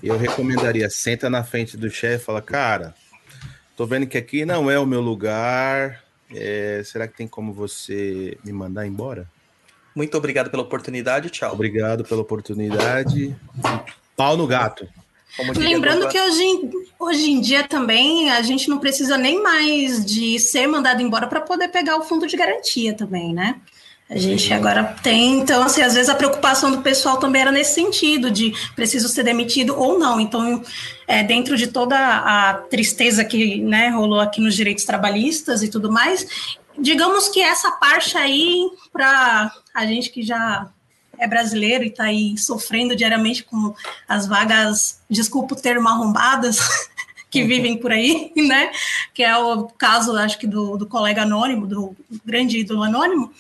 Eu 0.02 0.18
recomendaria, 0.18 0.90
senta 0.90 1.30
na 1.30 1.44
frente 1.44 1.76
do 1.76 1.90
chefe 1.90 2.24
e 2.24 2.26
fala, 2.26 2.42
cara, 2.42 2.96
tô 3.76 3.86
vendo 3.86 4.08
que 4.08 4.18
aqui 4.18 4.46
não 4.46 4.72
é 4.72 4.80
o 4.80 4.86
meu 4.86 5.02
lugar. 5.02 6.09
É, 6.34 6.82
será 6.86 7.08
que 7.08 7.18
tem 7.18 7.28
como 7.28 7.54
você 7.54 8.38
me 8.44 8.52
mandar 8.52 8.86
embora? 8.86 9.28
Muito 9.96 10.18
obrigado 10.18 10.50
pela 10.50 10.64
oportunidade, 10.64 11.30
tchau. 11.30 11.54
Obrigado 11.54 12.04
pela 12.04 12.22
oportunidade. 12.22 13.36
Pau 14.16 14.38
no 14.38 14.48
gato. 14.48 14.88
Lembrando 15.56 16.08
que 16.10 16.20
hoje, 16.20 16.44
hoje 17.00 17.32
em 17.32 17.40
dia 17.40 17.68
também 17.68 18.32
a 18.32 18.42
gente 18.42 18.68
não 18.68 18.80
precisa 18.80 19.18
nem 19.18 19.42
mais 19.42 20.04
de 20.04 20.40
ser 20.40 20.68
mandado 20.68 21.02
embora 21.02 21.28
para 21.28 21.42
poder 21.42 21.68
pegar 21.68 21.98
o 21.98 22.04
fundo 22.04 22.26
de 22.26 22.36
garantia 22.36 22.94
também, 22.94 23.34
né? 23.34 23.60
A 24.10 24.18
gente 24.18 24.52
agora 24.52 24.84
tem, 25.04 25.40
então, 25.40 25.62
assim, 25.62 25.84
às 25.84 25.94
vezes 25.94 26.10
a 26.10 26.16
preocupação 26.16 26.72
do 26.72 26.82
pessoal 26.82 27.18
também 27.18 27.44
era 27.44 27.52
nesse 27.52 27.76
sentido, 27.76 28.32
de 28.32 28.52
preciso 28.76 29.08
ser 29.08 29.22
demitido 29.22 29.78
ou 29.78 30.00
não. 30.00 30.20
Então, 30.20 30.64
é, 31.08 31.22
dentro 31.22 31.56
de 31.56 31.68
toda 31.68 31.96
a 31.96 32.56
tristeza 32.56 33.24
que 33.24 33.62
né, 33.62 33.90
rolou 33.90 34.20
aqui 34.20 34.42
nos 34.42 34.56
direitos 34.56 34.84
trabalhistas 34.84 35.62
e 35.62 35.70
tudo 35.70 35.92
mais, 35.92 36.26
digamos 36.80 37.30
que 37.30 37.40
essa 37.40 37.70
parte 37.74 38.18
aí, 38.18 38.72
para 38.92 39.52
a 39.76 39.86
gente 39.86 40.10
que 40.10 40.24
já 40.24 40.68
é 41.20 41.28
brasileiro 41.28 41.84
e 41.84 41.88
está 41.90 42.06
aí 42.06 42.36
sofrendo 42.36 42.96
diariamente 42.96 43.44
com 43.44 43.76
as 44.08 44.26
vagas, 44.26 45.02
desculpa 45.08 45.54
o 45.54 45.62
termo, 45.62 45.88
arrombadas, 45.88 46.58
que 47.30 47.42
uhum. 47.42 47.48
vivem 47.48 47.78
por 47.78 47.92
aí, 47.92 48.32
né? 48.36 48.72
Que 49.14 49.24
é 49.24 49.38
o 49.38 49.66
caso, 49.68 50.16
acho 50.18 50.40
que, 50.40 50.48
do, 50.48 50.78
do 50.78 50.88
colega 50.88 51.24
anônimo, 51.24 51.68
do 51.68 51.96
grande 52.26 52.60
ídolo 52.60 52.84
anônimo. 52.84 53.32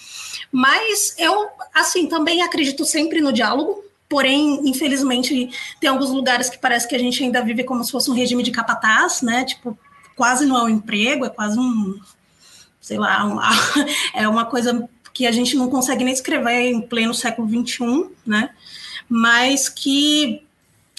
Mas 0.52 1.16
eu, 1.18 1.48
assim, 1.74 2.08
também 2.08 2.42
acredito 2.42 2.86
sempre 2.86 3.22
no 3.22 3.34
diálogo, 3.34 3.84
porém, 4.08 4.68
infelizmente, 4.68 5.50
tem 5.80 5.90
alguns 5.90 6.10
lugares 6.10 6.50
que 6.50 6.58
parece 6.58 6.88
que 6.88 6.96
a 6.96 7.00
gente 7.00 7.24
ainda 7.24 7.42
vive 7.42 7.64
como 7.64 7.84
se 7.84 7.92
fosse 7.92 8.10
um 8.10 8.16
regime 8.16 8.42
de 8.42 8.52
capataz, 8.52 9.22
né? 9.22 9.46
Tipo, 9.46 9.78
quase 10.16 10.46
não 10.46 10.58
é 10.58 10.64
um 10.64 10.70
emprego, 10.70 11.26
é 11.26 11.30
quase 11.30 11.60
um, 11.60 12.00
sei 12.82 12.98
lá, 12.98 13.26
um, 13.26 13.40
é 14.14 14.28
uma 14.28 14.46
coisa 14.46 14.90
que 15.14 15.28
a 15.28 15.32
gente 15.32 15.56
não 15.56 15.70
consegue 15.70 16.04
nem 16.04 16.14
escrever 16.14 16.72
em 16.72 16.82
pleno 16.82 17.14
século 17.14 17.48
XXI, 17.48 18.10
né? 18.26 18.50
Mas 19.08 19.70
que 19.70 20.44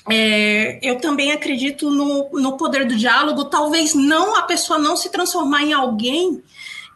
é, 0.09 0.79
eu 0.83 0.99
também 1.01 1.33
acredito 1.33 1.91
no, 1.91 2.31
no 2.33 2.57
poder 2.57 2.87
do 2.87 2.97
diálogo, 2.97 3.45
talvez 3.45 3.95
não 3.95 4.37
a 4.37 4.43
pessoa 4.43 4.79
não 4.79 4.97
se 4.97 5.11
transformar 5.11 5.63
em 5.63 5.73
alguém 5.73 6.43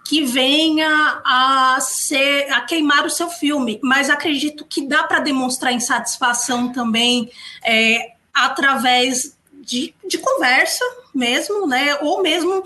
que 0.04 0.22
venha 0.22 1.22
a 1.24 1.78
ser 1.80 2.52
a 2.52 2.60
queimar 2.60 3.06
o 3.06 3.10
seu 3.10 3.28
filme, 3.30 3.80
mas 3.82 4.10
acredito 4.10 4.64
que 4.64 4.86
dá 4.86 5.02
para 5.04 5.20
demonstrar 5.20 5.72
insatisfação 5.72 6.70
também 6.70 7.30
é, 7.64 8.12
através 8.32 9.34
de, 9.52 9.94
de 10.06 10.18
conversa 10.18 10.84
mesmo, 11.14 11.66
né? 11.66 11.96
Ou 12.02 12.22
mesmo 12.22 12.62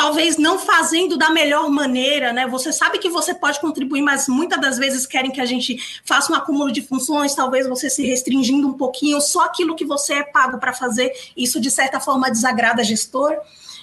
talvez 0.00 0.38
não 0.38 0.58
fazendo 0.58 1.18
da 1.18 1.28
melhor 1.28 1.68
maneira, 1.68 2.32
né? 2.32 2.46
Você 2.46 2.72
sabe 2.72 2.98
que 2.98 3.10
você 3.10 3.34
pode 3.34 3.60
contribuir, 3.60 4.00
mas 4.00 4.28
muitas 4.28 4.58
das 4.58 4.78
vezes 4.78 5.04
querem 5.04 5.30
que 5.30 5.42
a 5.42 5.44
gente 5.44 5.76
faça 6.06 6.32
um 6.32 6.34
acúmulo 6.34 6.72
de 6.72 6.80
funções, 6.80 7.34
talvez 7.34 7.68
você 7.68 7.90
se 7.90 8.02
restringindo 8.06 8.66
um 8.66 8.72
pouquinho, 8.72 9.20
só 9.20 9.44
aquilo 9.44 9.76
que 9.76 9.84
você 9.84 10.14
é 10.14 10.22
pago 10.22 10.56
para 10.56 10.72
fazer, 10.72 11.12
isso 11.36 11.60
de 11.60 11.70
certa 11.70 12.00
forma 12.00 12.30
desagrada 12.30 12.82
gestor. 12.82 13.36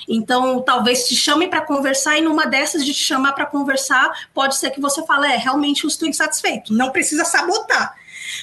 Então, 0.10 0.60
talvez 0.60 1.08
te 1.08 1.16
chame 1.16 1.48
para 1.48 1.62
conversar 1.62 2.18
e 2.18 2.22
numa 2.22 2.48
dessas 2.48 2.84
de 2.84 2.96
te 2.96 3.04
chamar 3.04 3.34
para 3.34 3.46
conversar, 3.46 4.12
pode 4.34 4.56
ser 4.56 4.72
que 4.72 4.82
você 4.82 5.06
fale, 5.06 5.28
é, 5.28 5.38
realmente 5.38 5.84
eu 5.84 5.88
estou 5.88 6.10
insatisfeito. 6.10 6.74
Não 6.74 6.90
precisa 6.90 7.26
sabotar, 7.26 7.96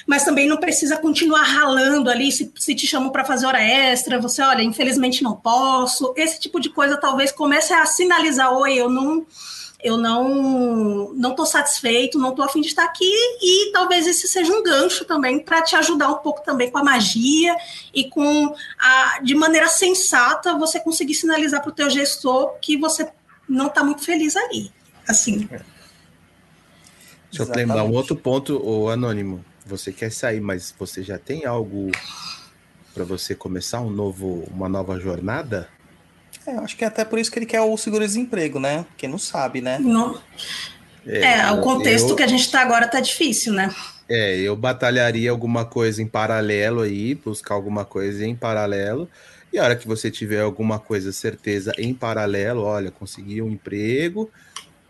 mas 0.05 0.23
também 0.23 0.47
não 0.47 0.57
precisa 0.57 0.97
continuar 0.97 1.43
ralando 1.43 2.09
ali 2.09 2.31
se, 2.31 2.51
se 2.55 2.75
te 2.75 2.87
chamam 2.87 3.09
para 3.09 3.25
fazer 3.25 3.45
hora 3.45 3.61
extra, 3.61 4.19
você, 4.19 4.41
olha, 4.41 4.63
infelizmente 4.63 5.23
não 5.23 5.35
posso. 5.35 6.13
Esse 6.15 6.39
tipo 6.39 6.59
de 6.59 6.69
coisa 6.69 6.97
talvez 6.97 7.31
comece 7.31 7.73
a 7.73 7.85
sinalizar, 7.85 8.53
oi, 8.53 8.73
eu 8.73 8.89
não 8.89 9.25
eu 9.83 9.97
não 9.97 11.13
não 11.13 11.31
estou 11.31 11.45
satisfeito, 11.45 12.17
não 12.17 12.31
estou 12.31 12.43
afim 12.43 12.59
de 12.59 12.69
estar 12.69 12.85
aqui 12.85 13.13
e 13.39 13.71
talvez 13.71 14.07
esse 14.07 14.27
seja 14.27 14.51
um 14.51 14.63
gancho 14.63 15.05
também 15.05 15.39
para 15.39 15.61
te 15.61 15.75
ajudar 15.75 16.09
um 16.09 16.15
pouco 16.15 16.43
também 16.43 16.71
com 16.71 16.79
a 16.79 16.83
magia 16.83 17.55
e 17.93 18.09
com 18.09 18.55
a 18.79 19.19
de 19.21 19.35
maneira 19.35 19.67
sensata 19.67 20.57
você 20.57 20.79
conseguir 20.79 21.13
sinalizar 21.13 21.61
para 21.61 21.69
o 21.69 21.73
teu 21.73 21.87
gestor 21.87 22.57
que 22.59 22.77
você 22.77 23.07
não 23.47 23.67
está 23.67 23.83
muito 23.83 24.01
feliz 24.01 24.35
ali, 24.35 24.71
assim. 25.07 25.47
Deixa 27.31 27.51
eu 27.51 27.55
lembrar 27.55 27.83
um 27.83 27.91
outro 27.91 28.15
ponto, 28.15 28.59
o 28.65 28.89
anônimo. 28.89 29.45
Você 29.65 29.91
quer 29.91 30.11
sair, 30.11 30.39
mas 30.39 30.73
você 30.77 31.01
já 31.01 31.17
tem 31.17 31.45
algo 31.45 31.89
para 32.93 33.03
você 33.03 33.33
começar 33.33 33.81
um 33.81 33.89
novo, 33.89 34.47
uma 34.51 34.69
nova 34.69 34.99
jornada? 34.99 35.67
É, 36.45 36.51
acho 36.57 36.77
que 36.77 36.83
é 36.83 36.87
até 36.87 37.03
por 37.03 37.17
isso 37.17 37.31
que 37.31 37.39
ele 37.39 37.45
quer 37.45 37.61
o 37.61 37.75
seguro-desemprego, 37.75 38.59
né? 38.59 38.85
Porque 38.89 39.07
não 39.07 39.17
sabe, 39.17 39.61
né? 39.61 39.79
Não. 39.79 40.21
É, 41.05 41.39
é 41.39 41.51
o 41.51 41.61
contexto 41.61 42.11
eu, 42.11 42.15
que 42.15 42.23
a 42.23 42.27
gente 42.27 42.41
está 42.41 42.61
agora 42.61 42.87
tá 42.87 42.99
difícil, 42.99 43.53
né? 43.53 43.73
É, 44.07 44.37
eu 44.37 44.55
batalharia 44.55 45.31
alguma 45.31 45.65
coisa 45.65 46.01
em 46.01 46.07
paralelo 46.07 46.81
aí, 46.81 47.15
buscar 47.15 47.55
alguma 47.55 47.83
coisa 47.83 48.25
em 48.25 48.35
paralelo. 48.35 49.09
E 49.51 49.57
a 49.57 49.63
hora 49.63 49.75
que 49.75 49.87
você 49.87 50.11
tiver 50.11 50.41
alguma 50.41 50.79
coisa 50.79 51.11
certeza 51.11 51.73
em 51.77 51.93
paralelo, 51.93 52.61
olha, 52.61 52.91
consegui 52.91 53.41
um 53.41 53.49
emprego, 53.49 54.29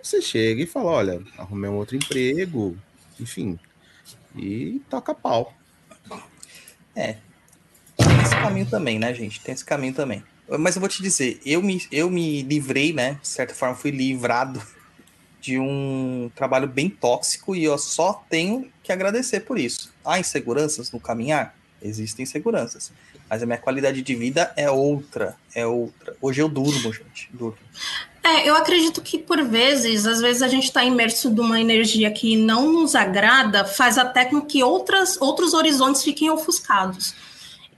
você 0.01 0.22
chega 0.22 0.63
e 0.63 0.65
fala, 0.65 0.91
olha, 0.91 1.22
arrumei 1.38 1.70
um 1.70 1.75
outro 1.75 1.96
emprego, 1.96 2.77
enfim, 3.20 3.58
e 4.38 4.82
toca 4.89 5.13
pau. 5.13 5.54
É. 6.96 7.18
Tem 7.98 8.22
esse 8.22 8.36
caminho 8.36 8.65
também, 8.65 9.00
né, 9.00 9.13
gente? 9.13 9.39
Tem 9.42 9.54
esse 9.54 9.65
caminho 9.65 9.94
também. 9.94 10.24
Mas 10.60 10.75
eu 10.75 10.80
vou 10.80 10.89
te 10.89 11.01
dizer, 11.01 11.39
eu 11.46 11.62
me, 11.62 11.82
eu 11.92 12.10
me 12.10 12.44
livrei, 12.44 12.94
né? 12.94 13.18
De 13.22 13.27
certa 13.27 13.54
forma, 13.54 13.75
fui 13.75 13.92
livrado 13.92 14.62
de 15.42 15.60
um 15.60 16.30
trabalho 16.36 16.68
bem 16.68 16.89
tóxico 16.89 17.56
e 17.56 17.63
eu 17.63 17.77
só 17.77 18.25
tenho 18.30 18.72
que 18.82 18.92
agradecer 18.92 19.42
por 19.42 19.60
isso. 19.60 19.94
Há 20.04 20.20
inseguranças 20.20 20.92
no 20.92 21.00
caminhar? 21.00 21.56
Existem 21.82 22.24
inseguranças. 22.24 22.92
Mas 23.30 23.42
a 23.42 23.46
minha 23.46 23.58
qualidade 23.58 24.01
de 24.01 24.15
vida 24.15 24.51
é 24.56 24.70
outra, 24.70 25.36
é 25.54 25.65
outra. 25.65 26.15
Hoje 26.22 26.42
eu 26.42 26.50
durmo, 26.50 26.94
gente, 26.94 27.30
durmo. 27.32 27.58
É, 28.25 28.50
eu 28.50 28.55
acredito 28.55 29.03
que 29.03 29.20
por 29.20 29.44
vezes, 29.44 30.08
às 30.08 30.20
vezes 30.20 30.41
a 30.41 30.48
gente 30.48 30.63
está 30.63 30.84
imerso 30.84 31.29
de 31.29 31.39
uma 31.39 31.62
energia 31.62 32.10
que 32.10 32.36
não 32.36 32.74
nos 32.74 32.96
agrada, 32.96 33.63
faz 33.63 34.00
até 34.00 34.25
com 34.25 34.41
que 34.41 34.63
outras, 34.63 35.15
outros 35.22 35.53
horizontes 35.53 36.03
fiquem 36.03 36.32
ofuscados. 36.32 37.13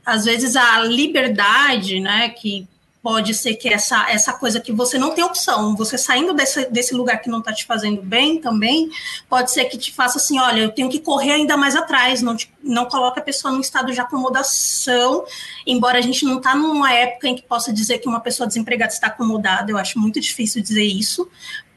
Às 0.06 0.24
vezes 0.24 0.56
a 0.56 0.80
liberdade, 0.86 2.00
né, 2.00 2.30
que 2.30 2.66
pode 3.02 3.34
ser 3.34 3.56
que 3.56 3.70
essa, 3.70 4.10
essa 4.10 4.34
coisa 4.34 4.60
que 4.60 4.72
você 4.72 4.98
não 4.98 5.14
tem 5.14 5.24
opção, 5.24 5.76
você 5.76 5.98
saindo 5.98 6.34
desse, 6.34 6.70
desse 6.70 6.94
lugar 6.94 7.22
que 7.22 7.30
não 7.30 7.40
está 7.40 7.54
te 7.54 7.66
fazendo 7.66 8.02
bem 8.02 8.42
também, 8.42 8.90
pode 9.30 9.52
ser 9.52 9.66
que 9.66 9.78
te 9.78 9.94
faça 9.94 10.18
assim, 10.18 10.40
olha, 10.40 10.62
eu 10.62 10.72
tenho 10.72 10.90
que 10.90 11.00
correr 11.00 11.32
ainda 11.32 11.56
mais 11.56 11.76
atrás, 11.76 12.22
não, 12.22 12.36
te, 12.36 12.52
não 12.62 12.86
coloca 12.86 13.20
a 13.20 13.24
pessoa 13.24 13.54
num 13.54 13.62
estado 13.62 13.92
de 13.92 14.00
acomodação, 14.00 15.24
embora 15.66 16.00
a 16.00 16.02
gente 16.02 16.26
não 16.26 16.38
está 16.38 16.56
numa 16.56 16.92
época 16.92 17.28
em 17.28 17.36
que 17.36 17.44
possa 17.44 17.72
dizer 17.72 18.00
que 18.00 18.08
uma 18.08 18.20
pessoa 18.20 18.48
desempregada 18.48 18.92
está 18.92 19.08
acomodada, 19.08 19.72
eu 19.72 19.78
acho 19.78 20.00
muito 20.00 20.20
difícil 20.20 20.62
dizer 20.62 20.84
isso, 20.84 21.30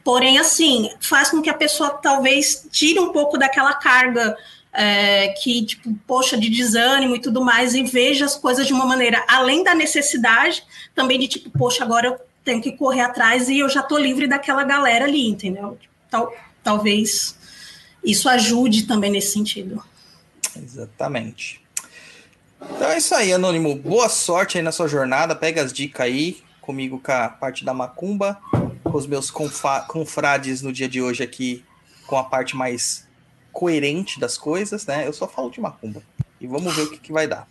porém, 0.03 0.39
assim, 0.39 0.91
faz 1.01 1.31
com 1.31 1.43
que 1.43 1.51
a 1.51 1.55
pessoa 1.55 1.91
talvez 1.91 2.67
tire 2.71 2.99
um 2.99 3.13
pouco 3.13 3.39
daquela 3.39 3.75
carga 3.75 4.37
é, 4.73 5.29
que, 5.29 5.65
tipo, 5.65 5.95
poxa, 6.07 6.37
de 6.37 6.49
desânimo 6.49 7.17
e 7.17 7.21
tudo 7.21 7.45
mais, 7.45 7.75
e 7.75 7.83
veja 7.83 8.25
as 8.25 8.37
coisas 8.37 8.67
de 8.67 8.73
uma 8.73 8.87
maneira 8.87 9.25
além 9.29 9.65
da 9.65 9.75
necessidade, 9.75 10.63
também 10.95 11.19
de 11.19 11.29
tipo, 11.29 11.51
poxa, 11.51 11.85
agora 11.85 12.09
eu 12.09 12.21
tenho 12.45 12.63
que 12.63 12.73
correr 12.73 13.03
atrás 13.03 13.49
e 13.49 13.59
eu 13.59 13.69
já 13.69 13.83
tô 13.83 13.99
livre 13.99 14.27
daquela 14.27 14.65
galera 14.65 15.05
ali, 15.05 15.29
entendeu? 15.29 15.79
Tal, 16.11 16.35
talvez 16.63 17.37
isso 18.03 18.29
ajude 18.29 18.85
também 18.85 19.11
nesse 19.11 19.33
sentido. 19.33 19.83
Exatamente. 20.57 21.61
Então 22.61 22.91
é 22.91 22.99
isso 22.99 23.15
aí, 23.15 23.33
Anônimo. 23.33 23.75
Boa 23.75 24.09
sorte 24.09 24.59
aí 24.59 24.63
na 24.63 24.73
sua 24.73 24.89
jornada. 24.89 25.35
Pega 25.35 25.63
as 25.63 25.73
dicas 25.73 26.07
aí 26.07 26.43
comigo 26.61 27.01
com 27.01 27.13
a 27.13 27.29
parte 27.29 27.65
da 27.65 27.73
macumba, 27.73 28.39
com 28.85 28.97
os 28.97 29.07
meus 29.07 29.31
confrades 29.31 30.63
no 30.63 30.73
dia 30.73 30.89
de 30.89 31.01
hoje 31.01 31.23
aqui 31.23 31.65
com 32.07 32.17
a 32.17 32.25
parte 32.25 32.57
mais 32.57 33.07
coerente 33.53 34.19
das 34.19 34.37
coisas, 34.37 34.85
né? 34.85 35.07
Eu 35.07 35.13
só 35.13 35.29
falo 35.29 35.51
de 35.51 35.61
macumba. 35.61 36.03
E 36.41 36.47
vamos 36.47 36.75
ver 36.75 36.83
o 36.83 36.91
que, 36.91 36.99
que 36.99 37.13
vai 37.13 37.27
dar. 37.29 37.49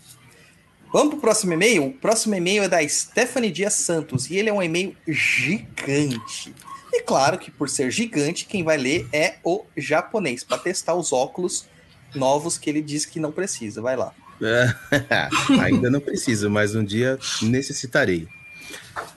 Vamos 0.92 1.10
pro 1.14 1.22
próximo 1.22 1.54
e-mail? 1.54 1.86
O 1.86 1.94
próximo 1.94 2.34
e-mail 2.34 2.64
é 2.64 2.68
da 2.68 2.88
Stephanie 2.88 3.52
Dias 3.52 3.74
Santos 3.74 4.30
e 4.30 4.38
ele 4.38 4.50
é 4.50 4.54
um 4.54 4.62
e-mail 4.62 4.96
gigante. 5.08 6.54
E 6.92 7.02
claro 7.04 7.38
que 7.38 7.52
por 7.52 7.70
ser 7.70 7.92
gigante, 7.92 8.46
quem 8.46 8.64
vai 8.64 8.78
ler 8.78 9.08
é 9.14 9.36
o 9.44 9.64
japonês, 9.78 10.44
para 10.44 10.58
testar 10.58 10.96
os 10.96 11.14
óculos 11.14 11.68
novos 12.16 12.58
que 12.58 12.70
ele 12.70 12.82
diz 12.82 13.06
que 13.06 13.20
não 13.20 13.32
precisa. 13.32 13.82
Vai 13.82 13.96
lá. 13.96 14.14
Ainda 15.62 15.92
não 15.92 16.00
preciso, 16.00 16.50
mas 16.50 16.74
um 16.74 16.84
dia 16.84 17.20
necessitarei. 17.42 18.28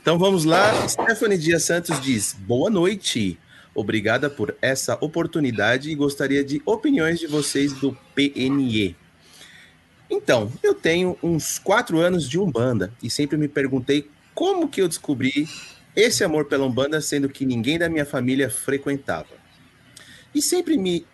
Então 0.00 0.19
vamos 0.19 0.45
lá. 0.45 0.87
Stephanie 0.87 1.38
Dias 1.38 1.64
Santos 1.64 2.00
diz: 2.00 2.37
Boa 2.38 2.69
noite. 2.69 3.38
Obrigada 3.75 4.29
por 4.29 4.55
essa 4.61 4.99
oportunidade 5.00 5.91
e 5.91 5.95
gostaria 5.95 6.45
de 6.45 6.61
opiniões 6.67 7.19
de 7.19 7.26
vocês 7.26 7.73
do 7.73 7.97
PNE. 8.14 8.95
Então, 10.14 10.52
eu 10.62 10.75
tenho 10.75 11.16
uns 11.23 11.59
quatro 11.59 11.99
anos 11.99 12.28
de 12.28 12.38
Umbanda 12.38 12.92
e 13.02 13.09
sempre 13.09 13.38
me 13.38 13.49
perguntei 13.49 14.11
como 14.35 14.69
que 14.69 14.83
eu 14.83 14.87
descobri 14.87 15.49
esse 15.97 16.23
amor 16.23 16.45
pela 16.45 16.66
Umbanda, 16.66 17.00
sendo 17.00 17.31
que 17.31 17.47
ninguém 17.47 17.78
da 17.78 17.88
minha 17.88 18.04
família 18.04 18.50
frequentava. 18.50 19.31
E 20.35 20.42
sempre 20.42 20.76
me, 20.76 21.07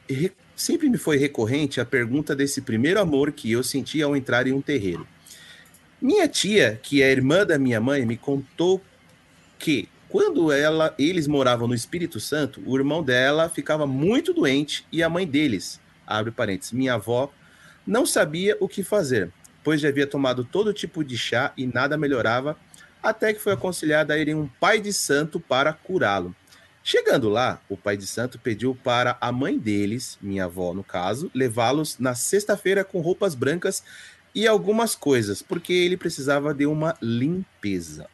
sempre 0.56 0.90
me 0.90 0.98
foi 0.98 1.16
recorrente 1.16 1.80
a 1.80 1.84
pergunta 1.84 2.34
desse 2.34 2.60
primeiro 2.60 3.00
amor 3.00 3.30
que 3.30 3.52
eu 3.52 3.62
senti 3.62 4.02
ao 4.02 4.16
entrar 4.16 4.48
em 4.48 4.52
um 4.52 4.60
terreiro. 4.60 5.06
Minha 6.02 6.26
tia, 6.26 6.80
que 6.82 7.00
é 7.00 7.12
irmã 7.12 7.46
da 7.46 7.56
minha 7.56 7.80
mãe, 7.80 8.04
me 8.04 8.16
contou 8.16 8.82
que 9.60 9.88
quando 10.08 10.50
ela, 10.50 10.92
eles 10.98 11.28
moravam 11.28 11.68
no 11.68 11.74
Espírito 11.74 12.18
Santo, 12.18 12.60
o 12.66 12.76
irmão 12.76 13.00
dela 13.04 13.48
ficava 13.48 13.86
muito 13.86 14.34
doente 14.34 14.84
e 14.90 15.04
a 15.04 15.08
mãe 15.08 15.24
deles, 15.24 15.80
abre 16.04 16.32
parênteses, 16.32 16.72
minha 16.72 16.94
avó, 16.94 17.32
não 17.88 18.04
sabia 18.04 18.54
o 18.60 18.68
que 18.68 18.82
fazer, 18.82 19.32
pois 19.64 19.80
já 19.80 19.88
havia 19.88 20.06
tomado 20.06 20.44
todo 20.44 20.74
tipo 20.74 21.02
de 21.02 21.16
chá 21.16 21.54
e 21.56 21.66
nada 21.66 21.96
melhorava, 21.96 22.54
até 23.02 23.32
que 23.32 23.40
foi 23.40 23.54
aconselhada 23.54 24.12
a 24.12 24.18
ir 24.18 24.28
em 24.28 24.34
um 24.34 24.46
pai 24.46 24.78
de 24.78 24.92
santo 24.92 25.40
para 25.40 25.72
curá-lo. 25.72 26.36
Chegando 26.84 27.30
lá, 27.30 27.62
o 27.66 27.78
pai 27.78 27.96
de 27.96 28.06
santo 28.06 28.38
pediu 28.38 28.74
para 28.74 29.16
a 29.22 29.32
mãe 29.32 29.58
deles, 29.58 30.18
minha 30.20 30.44
avó 30.44 30.74
no 30.74 30.84
caso, 30.84 31.30
levá-los 31.34 31.98
na 31.98 32.14
sexta-feira 32.14 32.84
com 32.84 33.00
roupas 33.00 33.34
brancas 33.34 33.82
e 34.34 34.46
algumas 34.46 34.94
coisas, 34.94 35.40
porque 35.40 35.72
ele 35.72 35.96
precisava 35.96 36.52
de 36.52 36.66
uma 36.66 36.94
limpeza. 37.00 38.06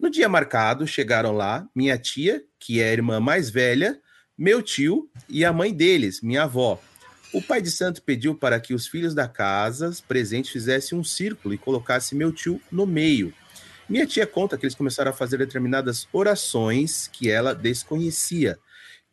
No 0.00 0.10
dia 0.10 0.28
marcado, 0.28 0.86
chegaram 0.86 1.32
lá 1.32 1.68
minha 1.74 1.98
tia, 1.98 2.42
que 2.58 2.80
é 2.80 2.88
a 2.88 2.92
irmã 2.92 3.20
mais 3.20 3.50
velha, 3.50 4.00
meu 4.38 4.62
tio 4.62 5.06
e 5.28 5.44
a 5.44 5.52
mãe 5.52 5.72
deles, 5.72 6.22
minha 6.22 6.44
avó, 6.44 6.80
o 7.34 7.42
pai 7.42 7.60
de 7.60 7.68
santo 7.68 8.00
pediu 8.00 8.32
para 8.32 8.60
que 8.60 8.72
os 8.72 8.86
filhos 8.86 9.12
da 9.12 9.26
casa 9.26 9.92
presentes 10.06 10.52
fizessem 10.52 10.96
um 10.96 11.02
círculo 11.02 11.52
e 11.52 11.58
colocasse 11.58 12.14
meu 12.14 12.30
tio 12.30 12.60
no 12.70 12.86
meio. 12.86 13.34
Minha 13.88 14.06
tia 14.06 14.24
conta 14.24 14.56
que 14.56 14.64
eles 14.64 14.76
começaram 14.76 15.10
a 15.10 15.14
fazer 15.14 15.38
determinadas 15.38 16.06
orações 16.12 17.10
que 17.12 17.28
ela 17.28 17.52
desconhecia. 17.52 18.56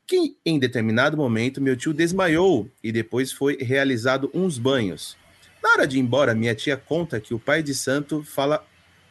Que 0.06 0.36
em 0.46 0.60
determinado 0.60 1.18
momento 1.18 1.60
meu 1.60 1.76
tio 1.76 1.96
desmaiou 1.96 2.70
e 2.84 2.92
depois 2.92 3.32
foi 3.32 3.58
realizado 3.58 4.30
uns 4.36 4.60
banhos. 4.60 5.18
Na 5.62 5.72
hora 5.72 5.88
de 5.88 5.98
ir 5.98 6.02
embora, 6.02 6.36
minha 6.36 6.54
tia 6.54 6.78
conta 6.78 7.20
que 7.20 7.34
o 7.34 7.40
pai 7.40 7.64
de 7.64 7.74
santo 7.74 8.24
fala 8.24 8.64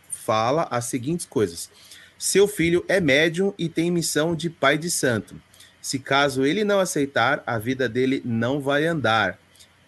fala 0.09 0.68
as 0.70 0.85
seguintes 0.85 1.27
coisas: 1.27 1.68
Seu 2.16 2.46
filho 2.46 2.85
é 2.87 3.01
médium 3.01 3.53
e 3.59 3.68
tem 3.68 3.90
missão 3.90 4.37
de 4.37 4.49
pai 4.49 4.79
de 4.79 4.88
santo. 4.88 5.35
Se 5.81 5.99
caso 5.99 6.45
ele 6.45 6.64
não 6.64 6.79
aceitar, 6.79 7.43
a 7.47 7.59
vida 7.59 7.88
dele 7.88 8.23
não 8.25 8.61
vai 8.61 8.87
andar. 8.87 9.38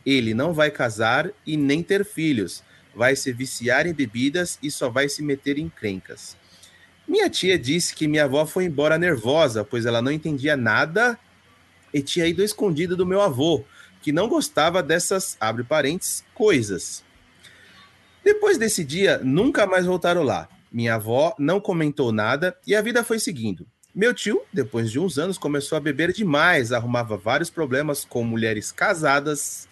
Ele 0.04 0.34
não 0.34 0.52
vai 0.52 0.70
casar 0.70 1.30
e 1.46 1.56
nem 1.56 1.82
ter 1.82 2.04
filhos. 2.04 2.62
Vai 2.94 3.14
se 3.14 3.32
viciar 3.32 3.86
em 3.86 3.92
bebidas 3.92 4.58
e 4.62 4.70
só 4.70 4.88
vai 4.88 5.08
se 5.08 5.22
meter 5.22 5.58
em 5.58 5.68
crencas. 5.68 6.36
Minha 7.06 7.28
tia 7.28 7.58
disse 7.58 7.94
que 7.94 8.08
minha 8.08 8.24
avó 8.24 8.46
foi 8.46 8.64
embora 8.64 8.98
nervosa, 8.98 9.64
pois 9.64 9.84
ela 9.84 10.00
não 10.00 10.10
entendia 10.10 10.56
nada 10.56 11.18
e 11.92 12.00
tinha 12.00 12.26
ido 12.26 12.42
escondida 12.42 12.96
do 12.96 13.04
meu 13.04 13.20
avô, 13.20 13.64
que 14.00 14.12
não 14.12 14.28
gostava 14.28 14.82
dessas, 14.82 15.36
abre 15.40 15.64
coisas. 16.32 17.04
Depois 18.24 18.56
desse 18.56 18.84
dia, 18.84 19.20
nunca 19.22 19.66
mais 19.66 19.84
voltaram 19.84 20.22
lá. 20.22 20.48
Minha 20.70 20.94
avó 20.94 21.34
não 21.38 21.60
comentou 21.60 22.12
nada 22.12 22.56
e 22.66 22.74
a 22.74 22.80
vida 22.80 23.04
foi 23.04 23.18
seguindo. 23.18 23.66
Meu 23.94 24.14
tio, 24.14 24.42
depois 24.50 24.90
de 24.90 24.98
uns 24.98 25.18
anos, 25.18 25.36
começou 25.36 25.76
a 25.76 25.80
beber 25.80 26.12
demais, 26.12 26.72
arrumava 26.72 27.16
vários 27.16 27.50
problemas 27.50 28.06
com 28.06 28.24
mulheres 28.24 28.72
casadas, 28.72 29.68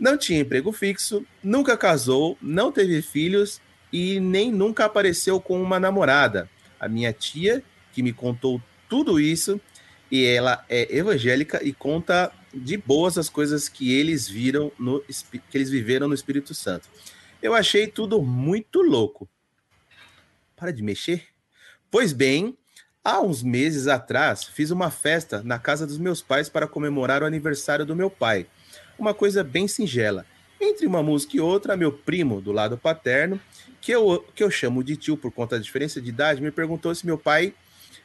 não 0.00 0.18
tinha 0.18 0.40
emprego 0.40 0.72
fixo, 0.72 1.24
nunca 1.40 1.76
casou, 1.76 2.36
não 2.42 2.72
teve 2.72 3.00
filhos 3.02 3.60
e 3.92 4.18
nem 4.18 4.50
nunca 4.50 4.84
apareceu 4.84 5.40
com 5.40 5.62
uma 5.62 5.78
namorada. 5.78 6.50
A 6.80 6.88
minha 6.88 7.12
tia, 7.12 7.62
que 7.92 8.02
me 8.02 8.12
contou 8.12 8.60
tudo 8.88 9.20
isso, 9.20 9.60
e 10.10 10.24
ela 10.24 10.64
é 10.68 10.96
evangélica 10.96 11.62
e 11.62 11.72
conta 11.72 12.32
de 12.52 12.76
boas 12.76 13.16
as 13.16 13.28
coisas 13.28 13.68
que 13.68 13.92
eles 13.92 14.28
viram 14.28 14.72
no 14.76 15.00
que 15.00 15.40
eles 15.54 15.70
viveram 15.70 16.08
no 16.08 16.14
Espírito 16.14 16.52
Santo. 16.52 16.88
Eu 17.40 17.54
achei 17.54 17.86
tudo 17.86 18.20
muito 18.20 18.82
louco. 18.82 19.28
Para 20.56 20.72
de 20.72 20.82
mexer. 20.82 21.28
Pois 21.90 22.12
bem, 22.12 22.56
Há 23.04 23.20
uns 23.20 23.42
meses 23.42 23.88
atrás, 23.88 24.44
fiz 24.44 24.70
uma 24.70 24.88
festa 24.88 25.42
na 25.42 25.58
casa 25.58 25.84
dos 25.84 25.98
meus 25.98 26.22
pais 26.22 26.48
para 26.48 26.68
comemorar 26.68 27.20
o 27.20 27.26
aniversário 27.26 27.84
do 27.84 27.96
meu 27.96 28.08
pai. 28.08 28.46
Uma 28.96 29.12
coisa 29.12 29.42
bem 29.42 29.66
singela. 29.66 30.24
Entre 30.60 30.86
uma 30.86 31.02
música 31.02 31.36
e 31.36 31.40
outra, 31.40 31.76
meu 31.76 31.92
primo, 31.92 32.40
do 32.40 32.52
lado 32.52 32.78
paterno, 32.78 33.40
que 33.80 33.90
eu, 33.90 34.24
que 34.36 34.44
eu 34.44 34.52
chamo 34.52 34.84
de 34.84 34.96
tio 34.96 35.16
por 35.16 35.32
conta 35.32 35.56
da 35.56 35.62
diferença 35.62 36.00
de 36.00 36.10
idade, 36.10 36.40
me 36.40 36.52
perguntou 36.52 36.94
se 36.94 37.04
meu 37.04 37.18
pai 37.18 37.52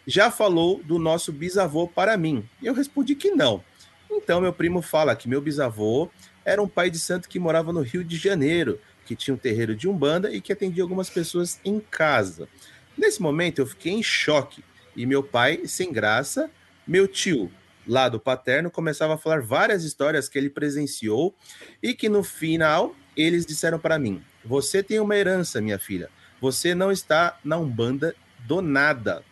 já 0.08 0.32
falou 0.32 0.82
do 0.84 0.98
nosso 0.98 1.32
bisavô 1.32 1.88
para 1.88 2.18
mim. 2.18 2.44
Eu 2.60 2.74
respondi 2.74 3.14
que 3.14 3.30
não. 3.30 3.64
Então, 4.10 4.42
meu 4.42 4.52
primo 4.52 4.82
fala 4.82 5.16
que 5.16 5.30
meu 5.30 5.42
bisavô 5.42 6.10
era 6.44 6.60
um 6.60 6.68
pai 6.68 6.90
de 6.90 6.98
santo 6.98 7.30
que 7.30 7.38
morava 7.38 7.72
no 7.72 7.82
Rio 7.82 8.04
de 8.04 8.18
Janeiro, 8.18 8.82
que 9.06 9.16
tinha 9.16 9.36
um 9.36 9.38
terreiro 9.38 9.76
de 9.76 9.88
umbanda 9.88 10.34
e 10.34 10.42
que 10.42 10.52
atendia 10.52 10.82
algumas 10.82 11.08
pessoas 11.08 11.62
em 11.64 11.80
casa. 11.80 12.50
Nesse 12.98 13.22
momento, 13.22 13.60
eu 13.60 13.68
fiquei 13.68 13.94
em 13.94 14.02
choque 14.02 14.64
e 14.98 15.06
meu 15.06 15.24
pai, 15.24 15.68
sem 15.68 15.94
graça, 15.94 16.50
meu 16.86 17.08
tio, 17.08 17.52
lado 17.88 18.20
paterno, 18.20 18.72
começava 18.72 19.14
a 19.14 19.18
falar 19.18 19.42
várias 19.42 19.84
histórias 19.84 20.28
que 20.28 20.38
ele 20.38 20.50
presenciou 20.50 21.36
e 21.82 21.94
que 21.94 22.10
no 22.10 22.24
final 22.24 22.96
eles 23.16 23.46
disseram 23.46 23.80
para 23.80 24.00
mim: 24.00 24.22
Você 24.44 24.82
tem 24.82 25.00
uma 25.00 25.16
herança, 25.16 25.62
minha 25.62 25.78
filha. 25.78 26.10
Você 26.42 26.74
não 26.76 26.92
está 26.92 27.40
na 27.44 27.58
Umbanda 27.58 28.16
do 28.40 28.62
nada. 28.62 29.24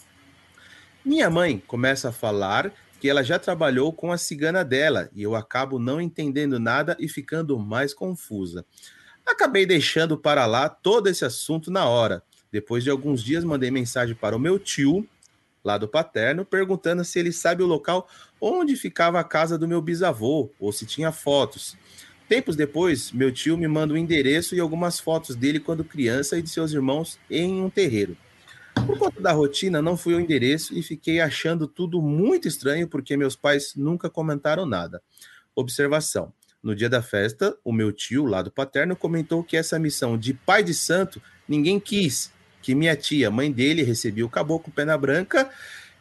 Minha 1.03 1.29
mãe 1.29 1.61
começa 1.65 2.09
a 2.09 2.11
falar 2.11 2.71
que 2.99 3.09
ela 3.09 3.23
já 3.23 3.37
trabalhou 3.37 3.91
com 3.91 4.11
a 4.11 4.17
cigana 4.17 4.63
dela 4.63 5.09
e 5.13 5.21
eu 5.21 5.35
acabo 5.35 5.77
não 5.77 6.01
entendendo 6.01 6.59
nada 6.59 6.95
e 6.99 7.07
ficando 7.07 7.59
mais 7.59 7.93
confusa. 7.93 8.65
Acabei 9.25 9.65
deixando 9.65 10.17
para 10.17 10.45
lá 10.45 10.69
todo 10.69 11.07
esse 11.07 11.25
assunto 11.25 11.71
na 11.71 11.85
hora. 11.85 12.23
Depois 12.51 12.83
de 12.83 12.89
alguns 12.89 13.23
dias, 13.23 13.43
mandei 13.43 13.69
mensagem 13.69 14.15
para 14.15 14.35
o 14.35 14.39
meu 14.39 14.57
tio, 14.57 15.07
lado 15.65 15.87
paterno, 15.87 16.45
perguntando 16.45 17.03
se 17.03 17.17
ele 17.19 17.31
sabe 17.31 17.63
o 17.63 17.65
local 17.65 18.07
onde 18.39 18.75
ficava 18.75 19.19
a 19.19 19.23
casa 19.23 19.57
do 19.57 19.67
meu 19.67 19.81
bisavô 19.81 20.51
ou 20.59 20.71
se 20.71 20.85
tinha 20.85 21.11
fotos. 21.11 21.75
Tempos 22.29 22.55
depois, 22.55 23.11
meu 23.11 23.31
tio 23.31 23.57
me 23.57 23.67
manda 23.67 23.93
o 23.93 23.95
um 23.95 23.99
endereço 23.99 24.55
e 24.55 24.59
algumas 24.59 24.99
fotos 24.99 25.35
dele 25.35 25.59
quando 25.59 25.83
criança 25.83 26.37
e 26.37 26.41
de 26.41 26.49
seus 26.49 26.71
irmãos 26.71 27.19
em 27.29 27.61
um 27.61 27.69
terreiro. 27.69 28.15
Por 28.85 28.97
conta 28.97 29.21
da 29.21 29.31
rotina, 29.31 29.81
não 29.81 29.97
fui 29.97 30.13
ao 30.13 30.19
endereço 30.19 30.77
e 30.77 30.83
fiquei 30.83 31.19
achando 31.19 31.67
tudo 31.67 32.01
muito 32.01 32.47
estranho 32.47 32.87
porque 32.87 33.17
meus 33.17 33.35
pais 33.35 33.73
nunca 33.75 34.09
comentaram 34.09 34.65
nada. 34.65 35.01
Observação: 35.55 36.31
no 36.61 36.75
dia 36.75 36.89
da 36.89 37.01
festa, 37.01 37.57
o 37.63 37.71
meu 37.71 37.91
tio, 37.91 38.25
lado 38.25 38.51
paterno, 38.51 38.95
comentou 38.95 39.43
que 39.43 39.57
essa 39.57 39.79
missão 39.79 40.17
de 40.17 40.33
pai 40.33 40.63
de 40.63 40.73
santo 40.73 41.21
ninguém 41.47 41.79
quis 41.79 42.34
que 42.65 42.73
minha 42.73 42.95
tia, 42.95 43.29
mãe 43.29 43.51
dele, 43.51 43.83
recebia 43.83 44.25
o 44.25 44.29
caboclo 44.29 44.73
Pena 44.73 44.97
Branca, 44.97 45.51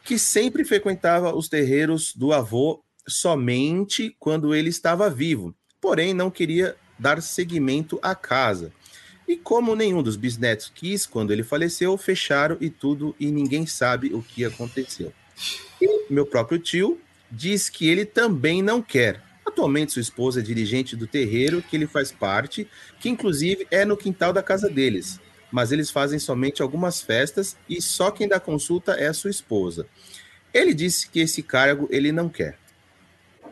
que 0.03 0.17
sempre 0.17 0.65
frequentava 0.65 1.35
os 1.35 1.47
terreiros 1.47 2.11
do 2.15 2.33
avô 2.33 2.83
somente 3.07 4.15
quando 4.17 4.55
ele 4.55 4.69
estava 4.69 5.07
vivo, 5.07 5.53
porém 5.79 6.11
não 6.11 6.31
queria 6.31 6.75
dar 6.97 7.21
seguimento 7.21 7.99
à 8.01 8.15
casa. 8.15 8.73
E 9.27 9.37
como 9.37 9.75
nenhum 9.75 10.01
dos 10.01 10.15
bisnetos 10.15 10.71
quis, 10.73 11.05
quando 11.05 11.31
ele 11.31 11.43
faleceu, 11.43 11.95
fecharam 11.99 12.57
e 12.59 12.67
tudo, 12.67 13.15
e 13.19 13.27
ninguém 13.27 13.67
sabe 13.67 14.11
o 14.11 14.23
que 14.23 14.43
aconteceu. 14.43 15.13
E 15.79 16.11
meu 16.11 16.25
próprio 16.25 16.57
tio 16.57 16.99
diz 17.29 17.69
que 17.69 17.87
ele 17.87 18.05
também 18.05 18.63
não 18.63 18.81
quer. 18.81 19.21
Atualmente, 19.45 19.91
sua 19.91 20.01
esposa 20.01 20.39
é 20.39 20.43
dirigente 20.43 20.95
do 20.95 21.05
terreiro 21.05 21.61
que 21.61 21.75
ele 21.75 21.85
faz 21.85 22.11
parte, 22.11 22.67
que 22.99 23.07
inclusive 23.07 23.67
é 23.69 23.85
no 23.85 23.95
quintal 23.95 24.33
da 24.33 24.41
casa 24.41 24.67
deles. 24.67 25.19
Mas 25.55 25.71
eles 25.71 25.89
fazem 25.89 26.19
somente 26.19 26.61
algumas 26.61 26.99
festas 27.01 27.55
e 27.69 27.81
só 27.81 28.11
quem 28.11 28.27
dá 28.27 28.41
consulta 28.41 28.91
é 28.91 29.07
a 29.07 29.13
sua 29.13 29.29
esposa. 29.29 29.87
Ele 30.53 30.73
disse 30.73 31.07
que 31.07 31.21
esse 31.21 31.41
cargo 31.41 31.87
ele 31.89 32.11
não 32.11 32.27
quer. 32.27 32.59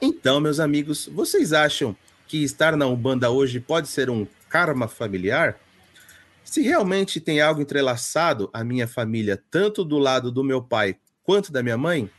Então, 0.01 0.41
meus 0.41 0.59
amigos, 0.59 1.07
vocês 1.07 1.53
acham 1.53 1.95
que 2.27 2.43
estar 2.43 2.75
na 2.75 2.85
Umbanda 2.87 3.31
hoje 3.31 3.57
pode 3.61 3.87
ser 3.87 4.09
um 4.09 4.27
karma 4.49 4.89
familiar? 4.89 5.57
Se 6.43 6.61
realmente 6.61 7.21
tem 7.21 7.39
algo 7.39 7.61
entrelaçado 7.61 8.49
à 8.51 8.65
minha 8.65 8.85
família, 8.85 9.41
tanto 9.49 9.85
do 9.85 9.97
lado 9.97 10.29
do 10.29 10.43
meu 10.43 10.61
pai 10.61 10.97
quanto 11.23 11.53
da 11.53 11.63
minha 11.63 11.77
mãe, 11.77 12.11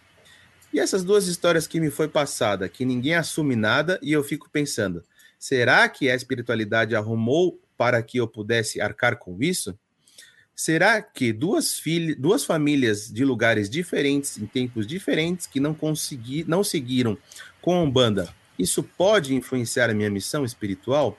e 0.72 0.80
essas 0.80 1.04
duas 1.04 1.26
histórias 1.26 1.66
que 1.66 1.78
me 1.78 1.90
foi 1.90 2.08
passada, 2.08 2.70
que 2.70 2.86
ninguém 2.86 3.16
assume 3.16 3.54
nada, 3.54 4.00
e 4.00 4.12
eu 4.12 4.24
fico 4.24 4.48
pensando, 4.50 5.04
será 5.38 5.86
que 5.90 6.08
a 6.08 6.14
espiritualidade 6.14 6.96
arrumou 6.96 7.60
para 7.76 8.02
que 8.02 8.18
eu 8.18 8.28
pudesse 8.28 8.80
arcar 8.80 9.18
com 9.18 9.42
isso? 9.42 9.78
Será 10.54 11.02
que 11.02 11.32
duas, 11.32 11.82
duas 12.16 12.44
famílias 12.44 13.10
de 13.10 13.24
lugares 13.24 13.68
diferentes, 13.68 14.38
em 14.38 14.46
tempos 14.46 14.86
diferentes, 14.86 15.46
que 15.46 15.58
não 15.58 15.74
consegui, 15.74 16.44
não 16.46 16.62
seguiram 16.62 17.18
com 17.60 17.74
a 17.74 17.82
Umbanda, 17.82 18.32
isso 18.56 18.82
pode 18.82 19.34
influenciar 19.34 19.90
a 19.90 19.94
minha 19.94 20.10
missão 20.10 20.44
espiritual? 20.44 21.18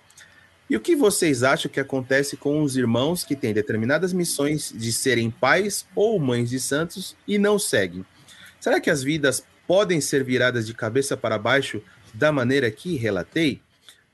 E 0.69 0.75
o 0.75 0.79
que 0.79 0.95
vocês 0.95 1.43
acham 1.43 1.69
que 1.69 1.79
acontece 1.79 2.37
com 2.37 2.61
os 2.63 2.75
irmãos 2.75 3.23
que 3.23 3.35
têm 3.35 3.53
determinadas 3.53 4.13
missões 4.13 4.73
de 4.73 4.91
serem 4.91 5.29
pais 5.29 5.85
ou 5.93 6.17
mães 6.17 6.49
de 6.49 6.59
santos 6.59 7.15
e 7.27 7.37
não 7.37 7.59
seguem? 7.59 8.05
Será 8.59 8.79
que 8.79 8.89
as 8.89 9.03
vidas 9.03 9.45
podem 9.67 9.99
ser 10.01 10.23
viradas 10.23 10.65
de 10.65 10.73
cabeça 10.73 11.15
para 11.15 11.37
baixo 11.37 11.83
da 12.13 12.31
maneira 12.31 12.71
que 12.71 12.95
relatei? 12.95 13.61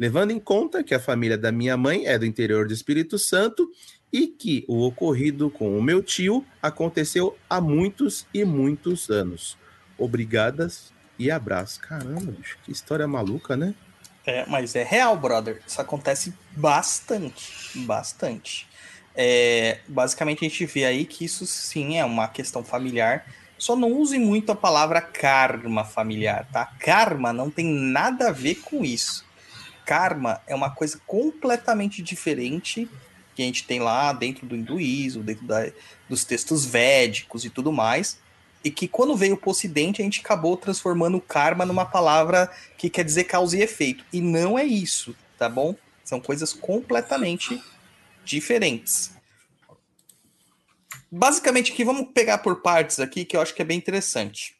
Levando 0.01 0.31
em 0.31 0.39
conta 0.39 0.83
que 0.83 0.95
a 0.95 0.99
família 0.99 1.37
da 1.37 1.51
minha 1.51 1.77
mãe 1.77 2.07
é 2.07 2.17
do 2.17 2.25
interior 2.25 2.65
do 2.65 2.73
Espírito 2.73 3.19
Santo 3.19 3.69
e 4.11 4.25
que 4.25 4.65
o 4.67 4.81
ocorrido 4.81 5.47
com 5.51 5.77
o 5.77 5.83
meu 5.83 6.01
tio 6.01 6.43
aconteceu 6.59 7.37
há 7.47 7.61
muitos 7.61 8.25
e 8.33 8.43
muitos 8.43 9.11
anos. 9.11 9.59
Obrigadas 9.99 10.91
e 11.19 11.29
abraço. 11.29 11.79
Caramba, 11.81 12.33
que 12.63 12.71
história 12.71 13.07
maluca, 13.07 13.55
né? 13.55 13.75
É, 14.25 14.43
mas 14.47 14.75
é 14.75 14.81
real, 14.81 15.15
brother. 15.15 15.61
Isso 15.67 15.79
acontece 15.79 16.33
bastante, 16.57 17.77
bastante. 17.85 18.67
É, 19.13 19.81
basicamente 19.87 20.43
a 20.43 20.49
gente 20.49 20.65
vê 20.65 20.83
aí 20.83 21.05
que 21.05 21.25
isso 21.25 21.45
sim 21.45 21.99
é 21.99 22.03
uma 22.03 22.27
questão 22.27 22.63
familiar. 22.63 23.27
Só 23.55 23.75
não 23.75 23.91
use 23.91 24.17
muito 24.17 24.51
a 24.51 24.55
palavra 24.55 24.99
karma 24.99 25.85
familiar, 25.85 26.47
tá? 26.51 26.65
Karma 26.79 27.31
não 27.31 27.51
tem 27.51 27.67
nada 27.67 28.29
a 28.29 28.31
ver 28.31 28.55
com 28.55 28.83
isso. 28.83 29.29
Karma 29.91 30.41
é 30.47 30.55
uma 30.55 30.69
coisa 30.69 31.01
completamente 31.05 32.01
diferente 32.01 32.89
que 33.35 33.41
a 33.41 33.45
gente 33.45 33.65
tem 33.65 33.81
lá 33.81 34.13
dentro 34.13 34.47
do 34.47 34.55
hinduísmo, 34.55 35.21
dentro 35.21 35.45
da, 35.45 35.69
dos 36.07 36.23
textos 36.23 36.65
védicos 36.65 37.43
e 37.43 37.49
tudo 37.49 37.73
mais 37.73 38.17
e 38.63 38.71
que 38.71 38.87
quando 38.87 39.17
veio 39.17 39.35
para 39.35 39.49
o 39.49 39.51
Ocidente 39.51 40.01
a 40.01 40.05
gente 40.05 40.21
acabou 40.21 40.55
transformando 40.55 41.17
o 41.17 41.21
karma 41.21 41.65
numa 41.65 41.85
palavra 41.85 42.49
que 42.77 42.89
quer 42.89 43.03
dizer 43.03 43.25
causa 43.25 43.57
e 43.57 43.61
efeito. 43.61 44.05
E 44.13 44.21
não 44.21 44.57
é 44.57 44.63
isso, 44.63 45.13
tá 45.37 45.49
bom? 45.49 45.75
São 46.05 46.21
coisas 46.21 46.53
completamente 46.53 47.61
diferentes. 48.23 49.11
Basicamente, 51.11 51.73
aqui 51.73 51.83
vamos 51.83 52.07
pegar 52.13 52.37
por 52.37 52.61
partes 52.61 53.01
aqui 53.01 53.25
que 53.25 53.35
eu 53.35 53.41
acho 53.41 53.53
que 53.53 53.61
é 53.61 53.65
bem 53.65 53.77
interessante. 53.77 54.55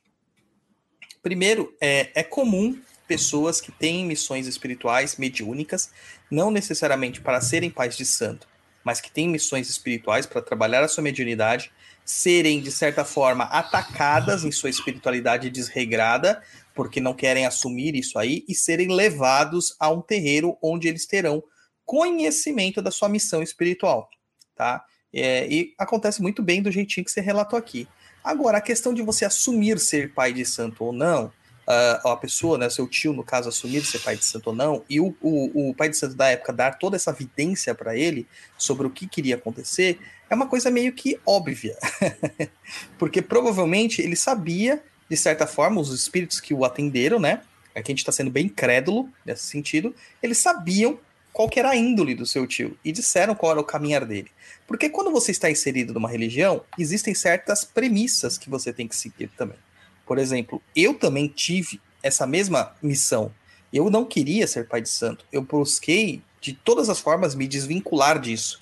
Primeiro, 1.23 1.73
é, 1.79 2.11
é 2.15 2.21
comum 2.21 2.77
pessoas 3.12 3.60
que 3.60 3.74
têm 3.74 4.06
missões 4.06 4.47
espirituais 4.47 5.17
mediúnicas, 5.17 5.91
não 6.32 6.50
necessariamente 6.50 7.19
para 7.19 7.41
serem 7.41 7.69
pais 7.69 7.97
de 7.97 8.06
santo, 8.06 8.47
mas 8.86 9.02
que 9.02 9.12
têm 9.12 9.28
missões 9.28 9.69
espirituais 9.69 10.26
para 10.26 10.41
trabalhar 10.41 10.82
a 10.82 10.88
sua 10.88 11.04
mediunidade, 11.04 11.74
serem, 12.06 12.62
de 12.62 12.71
certa 12.71 13.04
forma, 13.04 13.43
atacadas 13.43 14.45
em 14.45 14.52
sua 14.52 14.69
espiritualidade 14.69 15.50
desregrada, 15.50 16.41
porque 16.74 17.02
não 17.02 17.13
querem 17.13 17.45
assumir 17.45 17.95
isso 17.95 18.17
aí, 18.17 18.45
e 18.47 18.56
serem 18.56 18.88
levados 18.88 19.76
a 19.78 19.89
um 19.89 20.02
terreiro 20.02 20.58
onde 20.63 20.88
eles 20.88 21.06
terão 21.06 21.43
conhecimento 21.84 22.82
da 22.82 22.91
sua 22.91 23.10
missão 23.10 23.43
espiritual, 23.43 24.10
tá? 24.56 24.86
É, 25.13 25.45
e 25.50 25.74
acontece 25.78 26.21
muito 26.21 26.41
bem 26.41 26.62
do 26.62 26.71
jeitinho 26.71 27.04
que 27.04 27.12
você 27.12 27.19
relatou 27.19 27.60
aqui. 27.60 27.89
Agora, 28.24 28.60
a 28.60 28.62
questão 28.62 28.93
de 28.93 29.02
você 29.02 29.26
assumir 29.26 29.80
ser 29.80 30.13
pai 30.13 30.32
de 30.32 30.45
santo 30.45 30.86
ou 30.86 30.93
não, 30.93 31.30
uh, 31.67 32.08
a 32.10 32.17
pessoa, 32.17 32.58
né, 32.58 32.69
seu 32.69 32.88
tio, 32.88 33.13
no 33.13 33.24
caso, 33.24 33.50
assumir 33.50 33.86
ser 33.86 34.00
pai 34.00 34.15
de 34.15 34.26
santo 34.26 34.47
ou 34.47 34.56
não, 34.56 34.84
e 34.89 35.00
o, 35.00 35.15
o, 35.21 35.69
o 35.69 35.76
pai 35.76 35.89
de 35.89 35.97
santo 35.97 36.15
da 36.15 36.30
época 36.30 36.54
dar 36.54 36.78
toda 36.78 36.95
essa 36.95 37.12
evidência 37.12 37.74
para 37.76 37.95
ele 37.95 38.28
sobre 38.58 38.88
o 38.88 38.89
que 38.89 39.08
queria 39.08 39.36
acontecer, 39.36 40.00
é 40.30 40.36
uma 40.36 40.47
coisa 40.47 40.71
meio 40.71 40.93
que 40.93 41.19
óbvia. 41.26 41.78
Porque 42.97 43.21
provavelmente 43.21 44.02
ele 44.02 44.15
sabia, 44.15 44.84
de 45.10 45.17
certa 45.17 45.45
forma, 45.45 45.82
os 45.82 45.93
espíritos 45.93 46.39
que 46.39 46.54
o 46.54 46.63
atenderam, 46.63 47.19
né? 47.19 47.41
Aqui 47.76 47.91
a 47.91 47.93
gente 47.93 48.00
está 48.00 48.12
sendo 48.12 48.30
bem 48.30 48.50
crédulo 48.50 49.10
nesse 49.26 49.45
sentido, 49.45 49.95
eles 50.21 50.38
sabiam 50.38 51.00
qual 51.32 51.50
era 51.56 51.69
a 51.69 51.76
índole 51.76 52.13
do 52.13 52.26
seu 52.26 52.45
tio 52.45 52.78
e 52.84 52.91
disseram 52.91 53.34
qual 53.34 53.54
era 53.54 53.62
o 53.62 53.63
caminhar 53.63 54.06
dele. 54.06 54.30
Porque 54.67 54.89
quando 54.89 55.12
você 55.12 55.32
está 55.32 55.50
inserido 55.50 55.93
numa 55.93 56.10
religião, 56.10 56.63
existem 56.78 57.13
certas 57.13 57.63
premissas 57.63 58.38
que 58.38 58.50
você 58.50 58.74
tem 58.74 58.88
que 58.88 58.95
seguir 58.95 59.30
também. 59.38 59.58
Por 60.12 60.17
exemplo, 60.17 60.62
eu 60.76 60.93
também 60.93 61.30
tive 61.30 61.80
essa 62.04 62.28
mesma 62.28 62.76
missão. 62.84 63.34
Eu 63.71 63.89
não 63.89 64.04
queria 64.04 64.45
ser 64.45 64.67
pai 64.67 64.82
de 64.82 64.89
santo. 64.89 65.26
Eu 65.32 65.41
busquei 65.41 66.21
de 66.41 66.52
todas 66.52 66.89
as 66.89 67.00
formas 67.00 67.34
me 67.34 67.47
desvincular 67.47 68.19
disso. 68.19 68.60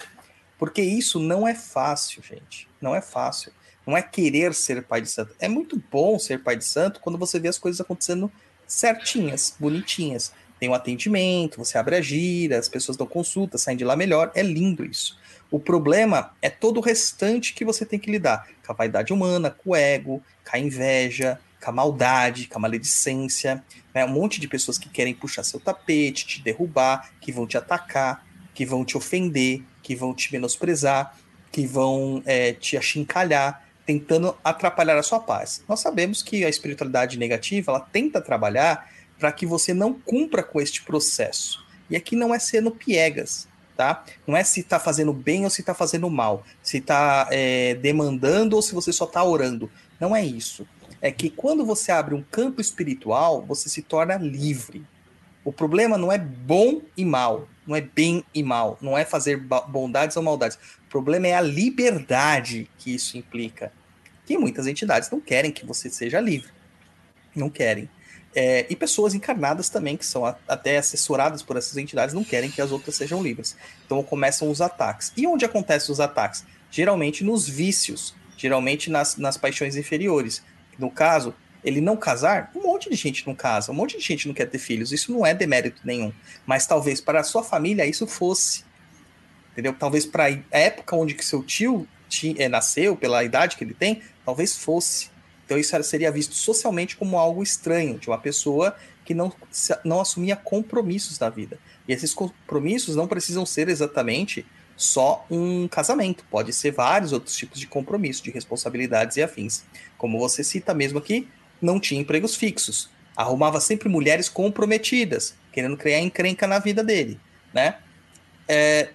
Porque 0.59 0.79
isso 0.79 1.19
não 1.19 1.47
é 1.47 1.55
fácil, 1.55 2.21
gente. 2.21 2.67
Não 2.79 2.95
é 2.95 3.01
fácil. 3.01 3.51
Não 3.83 3.97
é 3.97 4.01
querer 4.03 4.53
ser 4.53 4.83
pai 4.83 5.01
de 5.01 5.09
santo. 5.09 5.33
É 5.39 5.49
muito 5.49 5.81
bom 5.91 6.19
ser 6.19 6.43
pai 6.43 6.55
de 6.55 6.65
santo 6.65 6.99
quando 6.99 7.17
você 7.17 7.39
vê 7.39 7.47
as 7.47 7.57
coisas 7.57 7.81
acontecendo 7.81 8.31
certinhas, 8.67 9.55
bonitinhas. 9.59 10.31
Tem 10.59 10.69
um 10.69 10.75
atendimento, 10.75 11.57
você 11.57 11.79
abre 11.79 11.95
a 11.95 12.01
gira, 12.01 12.59
as 12.59 12.69
pessoas 12.69 12.95
dão 12.95 13.07
consulta, 13.07 13.57
saem 13.57 13.75
de 13.75 13.83
lá 13.83 13.95
melhor. 13.95 14.31
É 14.35 14.43
lindo 14.43 14.85
isso. 14.85 15.17
O 15.51 15.59
problema 15.59 16.31
é 16.41 16.49
todo 16.49 16.77
o 16.77 16.81
restante 16.81 17.53
que 17.53 17.65
você 17.65 17.85
tem 17.85 17.97
que 17.97 18.11
lidar 18.11 18.47
com 18.65 18.71
a 18.71 18.75
vaidade 18.75 19.11
humana, 19.11 19.49
com 19.49 19.71
o 19.71 19.75
ego, 19.75 20.21
com 20.47 20.55
a 20.55 20.59
inveja, 20.59 21.39
com 21.59 21.71
a 21.71 21.73
maldade, 21.73 22.47
com 22.47 22.59
a 22.59 22.61
maledicência. 22.61 23.63
Né? 23.93 24.05
Um 24.05 24.09
monte 24.09 24.39
de 24.39 24.47
pessoas 24.47 24.77
que 24.77 24.89
querem 24.89 25.13
puxar 25.13 25.43
seu 25.43 25.59
tapete, 25.59 26.27
te 26.27 26.41
derrubar, 26.41 27.09
que 27.19 27.31
vão 27.31 27.47
te 27.47 27.57
atacar, 27.57 28.25
que 28.53 28.63
vão 28.65 28.85
te 28.85 28.95
ofender, 28.95 29.63
que 29.81 29.95
vão 29.95 30.13
te 30.13 30.31
menosprezar, 30.31 31.17
que 31.51 31.65
vão 31.65 32.21
é, 32.25 32.53
te 32.53 32.77
achincalhar, 32.77 33.65
tentando 33.85 34.37
atrapalhar 34.43 34.97
a 34.97 35.03
sua 35.03 35.19
paz. 35.19 35.63
Nós 35.67 35.79
sabemos 35.79 36.21
que 36.21 36.45
a 36.45 36.49
espiritualidade 36.49 37.17
negativa 37.17 37.71
ela 37.71 37.79
tenta 37.79 38.21
trabalhar 38.21 38.87
para 39.17 39.31
que 39.31 39.47
você 39.47 39.73
não 39.73 39.93
cumpra 39.93 40.43
com 40.43 40.61
este 40.61 40.83
processo. 40.83 41.65
E 41.89 41.95
aqui 41.95 42.15
não 42.15 42.33
é 42.33 42.37
sendo 42.37 42.69
piegas, 42.69 43.47
tá? 43.79 44.03
Não 44.27 44.35
é 44.35 44.43
se 44.43 44.59
está 44.59 44.77
fazendo 44.77 45.13
bem 45.13 45.45
ou 45.45 45.49
se 45.49 45.61
está 45.61 45.73
fazendo 45.73 46.09
mal, 46.09 46.43
se 46.61 46.79
está 46.79 47.29
é, 47.31 47.75
demandando 47.75 48.57
ou 48.57 48.61
se 48.61 48.73
você 48.73 48.91
só 48.91 49.05
está 49.05 49.23
orando. 49.23 49.71
Não 49.97 50.13
é 50.13 50.21
isso. 50.21 50.67
É 51.01 51.13
que 51.13 51.29
quando 51.29 51.65
você 51.65 51.89
abre 51.89 52.13
um 52.13 52.21
campo 52.21 52.59
espiritual, 52.59 53.41
você 53.41 53.69
se 53.69 53.81
torna 53.81 54.17
livre. 54.17 54.85
O 55.45 55.53
problema 55.53 55.97
não 55.97 56.11
é 56.11 56.17
bom 56.17 56.81
e 56.97 57.05
mal, 57.05 57.47
não 57.65 57.73
é 57.73 57.79
bem 57.79 58.21
e 58.35 58.43
mal, 58.43 58.77
não 58.81 58.97
é 58.97 59.05
fazer 59.05 59.37
bondades 59.69 60.17
ou 60.17 60.23
maldades. 60.23 60.57
O 60.85 60.89
problema 60.89 61.27
é 61.27 61.35
a 61.35 61.41
liberdade 61.41 62.69
que 62.77 62.93
isso 62.93 63.17
implica. 63.17 63.71
Que 64.25 64.37
muitas 64.37 64.67
entidades 64.67 65.09
não 65.09 65.21
querem 65.21 65.53
que 65.53 65.65
você 65.65 65.89
seja 65.89 66.19
livre. 66.19 66.51
Não 67.33 67.49
querem. 67.49 67.89
É, 68.35 68.67
e 68.69 68.75
pessoas 68.75 69.15
encarnadas 69.15 69.69
também, 69.69 69.97
que 69.97 70.05
são 70.05 70.25
a, 70.25 70.35
até 70.47 70.77
assessoradas 70.77 71.41
por 71.41 71.57
essas 71.57 71.77
entidades, 71.77 72.13
não 72.13 72.23
querem 72.23 72.51
que 72.51 72.61
as 72.61 72.71
outras 72.71 72.95
sejam 72.95 73.23
livres. 73.23 73.55
Então 73.85 74.03
começam 74.03 74.49
os 74.49 74.61
ataques. 74.61 75.11
E 75.17 75.25
onde 75.25 75.45
acontecem 75.45 75.91
os 75.91 75.99
ataques? 75.99 76.45
Geralmente 76.69 77.23
nos 77.23 77.47
vícios, 77.47 78.13
geralmente 78.37 78.89
nas, 78.89 79.17
nas 79.17 79.35
paixões 79.35 79.75
inferiores. 79.75 80.43
No 80.77 80.91
caso, 80.91 81.33
ele 81.63 81.81
não 81.81 81.97
casar, 81.97 82.51
um 82.55 82.61
monte 82.61 82.89
de 82.89 82.95
gente 82.95 83.25
não 83.27 83.35
casa, 83.35 83.71
um 83.71 83.75
monte 83.75 83.97
de 83.97 84.03
gente 84.03 84.27
não 84.27 84.33
quer 84.33 84.45
ter 84.45 84.59
filhos. 84.59 84.91
Isso 84.91 85.11
não 85.11 85.25
é 85.25 85.33
demérito 85.33 85.81
nenhum. 85.83 86.13
Mas 86.45 86.65
talvez 86.65 87.01
para 87.01 87.19
a 87.19 87.23
sua 87.23 87.43
família 87.43 87.85
isso 87.85 88.07
fosse. 88.07 88.63
Entendeu? 89.51 89.73
Talvez 89.73 90.05
para 90.05 90.25
a 90.25 90.57
época 90.57 90.95
onde 90.95 91.15
que 91.15 91.25
seu 91.25 91.43
tio 91.43 91.87
é, 92.37 92.47
nasceu, 92.47 92.95
pela 92.95 93.23
idade 93.23 93.57
que 93.57 93.63
ele 93.63 93.73
tem, 93.73 94.01
talvez 94.25 94.55
fosse. 94.55 95.09
Então 95.49 95.57
isso 95.57 95.81
seria 95.81 96.11
visto 96.11 96.35
socialmente 96.35 96.95
como 96.95 97.17
algo 97.17 97.41
estranho, 97.41 97.97
de 97.97 98.07
uma 98.07 98.19
pessoa 98.19 98.75
que 99.03 99.15
não, 99.15 99.33
não 99.83 99.99
assumia 99.99 100.35
compromissos 100.35 101.17
na 101.17 101.27
vida. 101.27 101.57
E 101.87 101.91
esses 101.91 102.13
compromissos 102.13 102.95
não 102.95 103.07
precisam 103.07 103.43
ser 103.47 103.67
exatamente 103.67 104.45
só 104.77 105.25
um 105.27 105.67
casamento, 105.67 106.23
pode 106.29 106.53
ser 106.53 106.69
vários 106.69 107.11
outros 107.13 107.35
tipos 107.35 107.59
de 107.59 107.65
compromisso, 107.65 108.23
de 108.23 108.29
responsabilidades 108.29 109.17
e 109.17 109.23
afins. 109.23 109.63
Como 109.97 110.19
você 110.19 110.43
cita 110.43 110.71
mesmo 110.71 110.99
aqui, 110.99 111.27
não 111.59 111.79
tinha 111.79 111.99
empregos 111.99 112.35
fixos, 112.35 112.87
arrumava 113.15 113.59
sempre 113.59 113.89
mulheres 113.89 114.29
comprometidas, 114.29 115.33
querendo 115.51 115.75
criar 115.77 115.99
encrenca 115.99 116.45
na 116.45 116.59
vida 116.59 116.83
dele, 116.83 117.19
né? 117.51 117.79
É, 118.47 118.89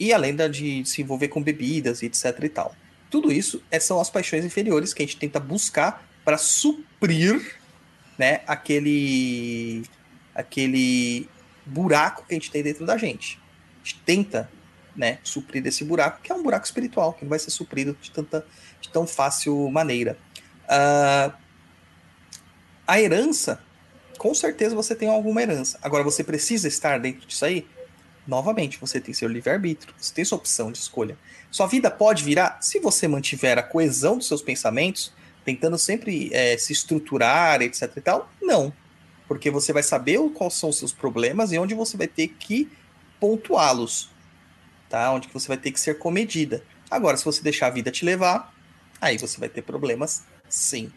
e 0.00 0.10
além 0.10 0.34
de 0.34 0.86
se 0.86 1.02
envolver 1.02 1.28
com 1.28 1.42
bebidas 1.42 2.02
etc 2.02 2.42
e 2.42 2.48
tal. 2.48 2.74
Tudo 3.10 3.32
isso 3.32 3.62
são 3.80 4.00
as 4.00 4.10
paixões 4.10 4.44
inferiores 4.44 4.92
que 4.92 5.02
a 5.02 5.06
gente 5.06 5.16
tenta 5.16 5.40
buscar 5.40 6.06
para 6.24 6.36
suprir 6.36 7.58
né, 8.18 8.42
aquele, 8.46 9.84
aquele 10.34 11.28
buraco 11.64 12.24
que 12.26 12.34
a 12.34 12.36
gente 12.36 12.50
tem 12.50 12.62
dentro 12.62 12.84
da 12.84 12.96
gente. 12.96 13.40
A 13.76 13.78
gente 13.78 14.00
tenta 14.04 14.50
né, 14.94 15.18
suprir 15.22 15.64
esse 15.66 15.84
buraco, 15.84 16.20
que 16.20 16.32
é 16.32 16.34
um 16.34 16.42
buraco 16.42 16.66
espiritual, 16.66 17.12
que 17.12 17.24
não 17.24 17.30
vai 17.30 17.38
ser 17.38 17.50
suprido 17.50 17.96
de, 18.00 18.10
tanta, 18.10 18.44
de 18.80 18.88
tão 18.88 19.06
fácil 19.06 19.70
maneira. 19.70 20.18
Uh, 20.64 21.32
a 22.86 23.00
herança, 23.00 23.62
com 24.18 24.34
certeza 24.34 24.74
você 24.74 24.94
tem 24.94 25.08
alguma 25.08 25.40
herança. 25.40 25.78
Agora, 25.80 26.02
você 26.02 26.24
precisa 26.24 26.66
estar 26.66 26.98
dentro 26.98 27.26
disso 27.26 27.44
aí? 27.44 27.66
Novamente, 28.28 28.78
você 28.78 29.00
tem 29.00 29.12
seu 29.12 29.28
livre-arbítrio, 29.28 29.92
você 29.98 30.14
tem 30.14 30.24
sua 30.24 30.38
opção 30.38 30.70
de 30.70 30.78
escolha. 30.78 31.18
Sua 31.50 31.66
vida 31.66 31.90
pode 31.90 32.22
virar, 32.22 32.58
se 32.60 32.78
você 32.78 33.08
mantiver 33.08 33.58
a 33.58 33.62
coesão 33.62 34.18
dos 34.18 34.28
seus 34.28 34.42
pensamentos, 34.42 35.12
tentando 35.44 35.76
sempre 35.76 36.30
é, 36.32 36.56
se 36.56 36.72
estruturar, 36.72 37.62
etc 37.62 37.90
e 37.96 38.00
tal, 38.00 38.30
não. 38.40 38.72
Porque 39.26 39.50
você 39.50 39.72
vai 39.72 39.82
saber 39.82 40.20
quais 40.34 40.54
são 40.54 40.68
os 40.68 40.78
seus 40.78 40.92
problemas 40.92 41.50
e 41.50 41.58
onde 41.58 41.74
você 41.74 41.96
vai 41.96 42.06
ter 42.06 42.28
que 42.28 42.70
pontuá-los 43.18 44.10
tá? 44.88 45.12
Onde 45.12 45.28
você 45.28 45.48
vai 45.48 45.56
ter 45.56 45.70
que 45.70 45.78
ser 45.78 45.98
comedida. 45.98 46.64
Agora, 46.90 47.16
se 47.16 47.24
você 47.24 47.42
deixar 47.42 47.66
a 47.66 47.70
vida 47.70 47.90
te 47.90 48.04
levar, 48.04 48.52
aí 49.00 49.18
você 49.18 49.38
vai 49.38 49.48
ter 49.48 49.62
problemas 49.62 50.24
sim, 50.48 50.90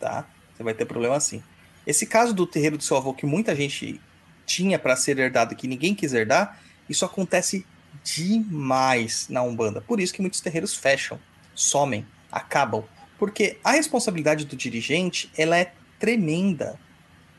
tá? 0.00 0.26
Você 0.54 0.62
vai 0.62 0.74
ter 0.74 0.84
problemas 0.84 1.24
sim. 1.24 1.42
Esse 1.86 2.06
caso 2.06 2.34
do 2.34 2.46
terreiro 2.46 2.76
do 2.76 2.82
seu 2.82 2.96
avô 2.96 3.14
que 3.14 3.24
muita 3.24 3.54
gente 3.54 4.00
tinha 4.44 4.78
para 4.78 4.96
ser 4.96 5.18
herdado 5.18 5.52
e 5.52 5.56
que 5.56 5.68
ninguém 5.68 5.94
quis 5.94 6.12
herdar, 6.12 6.60
isso 6.88 7.04
acontece 7.04 7.66
demais 8.04 9.28
na 9.28 9.42
Umbanda. 9.42 9.80
Por 9.80 10.00
isso 10.00 10.12
que 10.12 10.20
muitos 10.20 10.40
terreiros 10.40 10.74
fecham, 10.74 11.18
somem, 11.54 12.06
acabam, 12.30 12.84
porque 13.18 13.58
a 13.64 13.72
responsabilidade 13.72 14.44
do 14.44 14.56
dirigente, 14.56 15.30
ela 15.36 15.56
é 15.56 15.72
tremenda. 15.98 16.78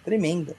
Tremenda. 0.03 0.55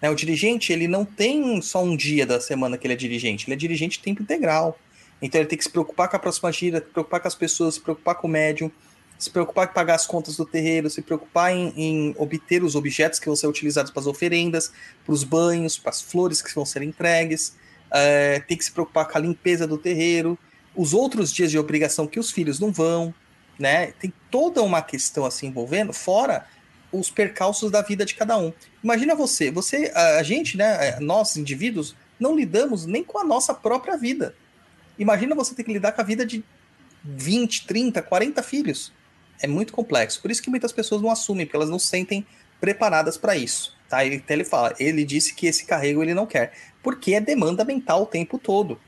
Né? 0.00 0.10
O 0.10 0.14
dirigente, 0.14 0.72
ele 0.72 0.86
não 0.86 1.04
tem 1.04 1.60
só 1.60 1.82
um 1.82 1.96
dia 1.96 2.26
da 2.26 2.40
semana 2.40 2.78
que 2.78 2.86
ele 2.86 2.94
é 2.94 2.96
dirigente, 2.96 3.46
ele 3.46 3.54
é 3.54 3.56
dirigente 3.56 4.00
tempo 4.00 4.22
integral. 4.22 4.78
Então 5.20 5.40
ele 5.40 5.48
tem 5.48 5.56
que 5.56 5.64
se 5.64 5.70
preocupar 5.70 6.08
com 6.08 6.16
a 6.16 6.18
próxima 6.18 6.52
gira, 6.52 6.78
se 6.78 6.86
preocupar 6.86 7.20
com 7.20 7.28
as 7.28 7.34
pessoas, 7.34 7.74
se 7.74 7.80
preocupar 7.80 8.14
com 8.16 8.26
o 8.26 8.30
médium, 8.30 8.70
se 9.18 9.30
preocupar 9.30 9.68
em 9.68 9.72
pagar 9.72 9.94
as 9.94 10.06
contas 10.06 10.36
do 10.36 10.44
terreiro, 10.44 10.90
se 10.90 11.00
preocupar 11.00 11.52
em, 11.52 11.72
em 11.76 12.14
obter 12.18 12.62
os 12.62 12.74
objetos 12.74 13.18
que 13.18 13.26
vão 13.26 13.36
ser 13.36 13.46
utilizados 13.46 13.90
para 13.90 14.00
as 14.00 14.06
oferendas, 14.06 14.72
para 15.04 15.14
os 15.14 15.24
banhos, 15.24 15.78
para 15.78 15.90
as 15.90 16.02
flores 16.02 16.42
que 16.42 16.54
vão 16.54 16.66
ser 16.66 16.82
entregues, 16.82 17.56
é, 17.94 18.40
tem 18.40 18.56
que 18.56 18.64
se 18.64 18.72
preocupar 18.72 19.06
com 19.06 19.16
a 19.16 19.20
limpeza 19.20 19.66
do 19.66 19.78
terreiro, 19.78 20.36
os 20.74 20.92
outros 20.92 21.32
dias 21.32 21.50
de 21.50 21.58
obrigação 21.58 22.08
que 22.08 22.18
os 22.18 22.32
filhos 22.32 22.58
não 22.58 22.72
vão, 22.72 23.14
né? 23.58 23.92
Tem 23.92 24.12
toda 24.30 24.60
uma 24.62 24.82
questão 24.82 25.24
assim 25.24 25.46
envolvendo, 25.46 25.92
fora 25.92 26.46
os 26.90 27.10
percalços 27.10 27.70
da 27.70 27.82
vida 27.82 28.04
de 28.04 28.14
cada 28.14 28.36
um. 28.36 28.52
Imagina 28.82 29.14
você, 29.14 29.50
você, 29.50 29.92
a 29.94 30.22
gente, 30.22 30.56
né, 30.56 30.88
é, 30.88 31.00
nós 31.00 31.36
indivíduos, 31.36 31.96
não 32.18 32.36
lidamos 32.36 32.86
nem 32.86 33.02
com 33.02 33.18
a 33.18 33.24
nossa 33.24 33.52
própria 33.52 33.96
vida. 33.96 34.34
Imagina 34.98 35.34
você 35.34 35.54
ter 35.54 35.64
que 35.64 35.72
lidar 35.72 35.92
com 35.92 36.00
a 36.00 36.04
vida 36.04 36.24
de 36.24 36.44
20, 37.04 37.66
30, 37.66 38.00
40 38.02 38.42
filhos. 38.42 38.92
É 39.40 39.48
muito 39.48 39.72
complexo. 39.72 40.22
Por 40.22 40.30
isso 40.30 40.42
que 40.42 40.50
muitas 40.50 40.72
pessoas 40.72 41.02
não 41.02 41.10
assumem, 41.10 41.44
porque 41.44 41.56
elas 41.56 41.70
não 41.70 41.80
sentem 41.80 42.24
preparadas 42.60 43.16
para 43.16 43.36
isso. 43.36 43.76
Tá? 43.88 44.04
Ele, 44.04 44.22
ele 44.28 44.44
fala, 44.44 44.74
ele 44.78 45.04
disse 45.04 45.34
que 45.34 45.46
esse 45.46 45.66
carrego 45.66 46.02
ele 46.02 46.14
não 46.14 46.26
quer, 46.26 46.52
porque 46.82 47.14
é 47.14 47.20
demanda 47.20 47.64
mental 47.64 48.02
o 48.02 48.06
tempo 48.06 48.38
todo. 48.38 48.80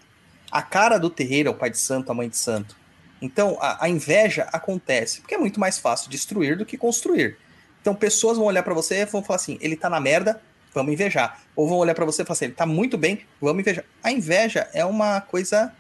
A 0.51 0.63
cara 0.63 0.99
do 0.99 1.11
terreiro 1.11 1.49
é 1.49 1.53
o 1.53 1.55
pai 1.55 1.71
de 1.71 1.79
santo, 1.79 2.11
a 2.11 2.15
mãe 2.15 2.29
de 2.29 2.37
santo. 2.37 2.77
Então, 3.21 3.57
a, 3.61 3.85
a 3.85 3.89
inveja 3.89 4.49
acontece, 4.53 5.21
porque 5.21 5.35
é 5.35 5.39
muito 5.39 5.59
mais 5.59 5.79
fácil 5.79 6.11
destruir 6.11 6.57
do 6.57 6.67
que 6.67 6.77
construir. 6.77 7.39
Então 7.87 7.95
pessoas 7.95 8.37
vão 8.37 8.49
olhar 8.49 8.65
para 8.65 8.75
você 8.75 9.03
e 9.03 9.05
vão 9.05 9.23
falar 9.23 9.37
assim: 9.37 9.59
ele 9.61 9.77
tá 9.77 9.89
na 9.89 10.01
merda, 10.01 10.43
vamos 10.75 10.93
invejar. 10.93 11.41
Ou 11.55 11.69
vão 11.69 11.79
olhar 11.79 11.95
para 11.95 12.05
você 12.05 12.23
e 12.23 12.25
falar 12.25 12.33
assim: 12.33 12.47
ele 12.47 12.55
tá 12.55 12.67
muito 12.67 12.99
bem, 12.99 13.25
vamos 13.41 13.61
invejar. 13.61 13.85
A 14.03 14.11
inveja 14.11 14.69
é 14.75 14.85
uma 14.85 15.21
coisa 15.21 15.73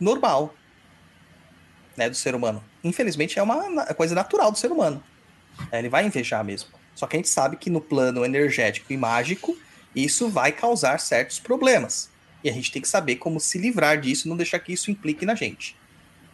normal 0.00 0.54
né, 1.96 2.08
do 2.08 2.14
ser 2.14 2.36
humano. 2.36 2.62
Infelizmente 2.84 3.40
é 3.40 3.42
uma 3.42 3.92
coisa 3.94 4.14
natural 4.14 4.52
do 4.52 4.58
ser 4.58 4.70
humano. 4.70 5.02
É, 5.72 5.80
ele 5.80 5.88
vai 5.88 6.06
invejar 6.06 6.44
mesmo. 6.44 6.70
Só 6.94 7.06
que 7.06 7.16
a 7.16 7.18
gente 7.18 7.28
sabe 7.28 7.56
que 7.56 7.70
no 7.70 7.80
plano 7.80 8.24
energético 8.24 8.92
e 8.92 8.96
mágico, 8.96 9.56
isso 9.94 10.28
vai 10.28 10.52
causar 10.52 10.98
certos 11.00 11.38
problemas. 11.38 12.10
E 12.42 12.50
a 12.50 12.52
gente 12.52 12.70
tem 12.70 12.82
que 12.82 12.88
saber 12.88 13.16
como 13.16 13.40
se 13.40 13.58
livrar 13.58 14.00
disso, 14.00 14.28
não 14.28 14.36
deixar 14.36 14.58
que 14.58 14.72
isso 14.72 14.90
implique 14.90 15.24
na 15.24 15.34
gente. 15.34 15.76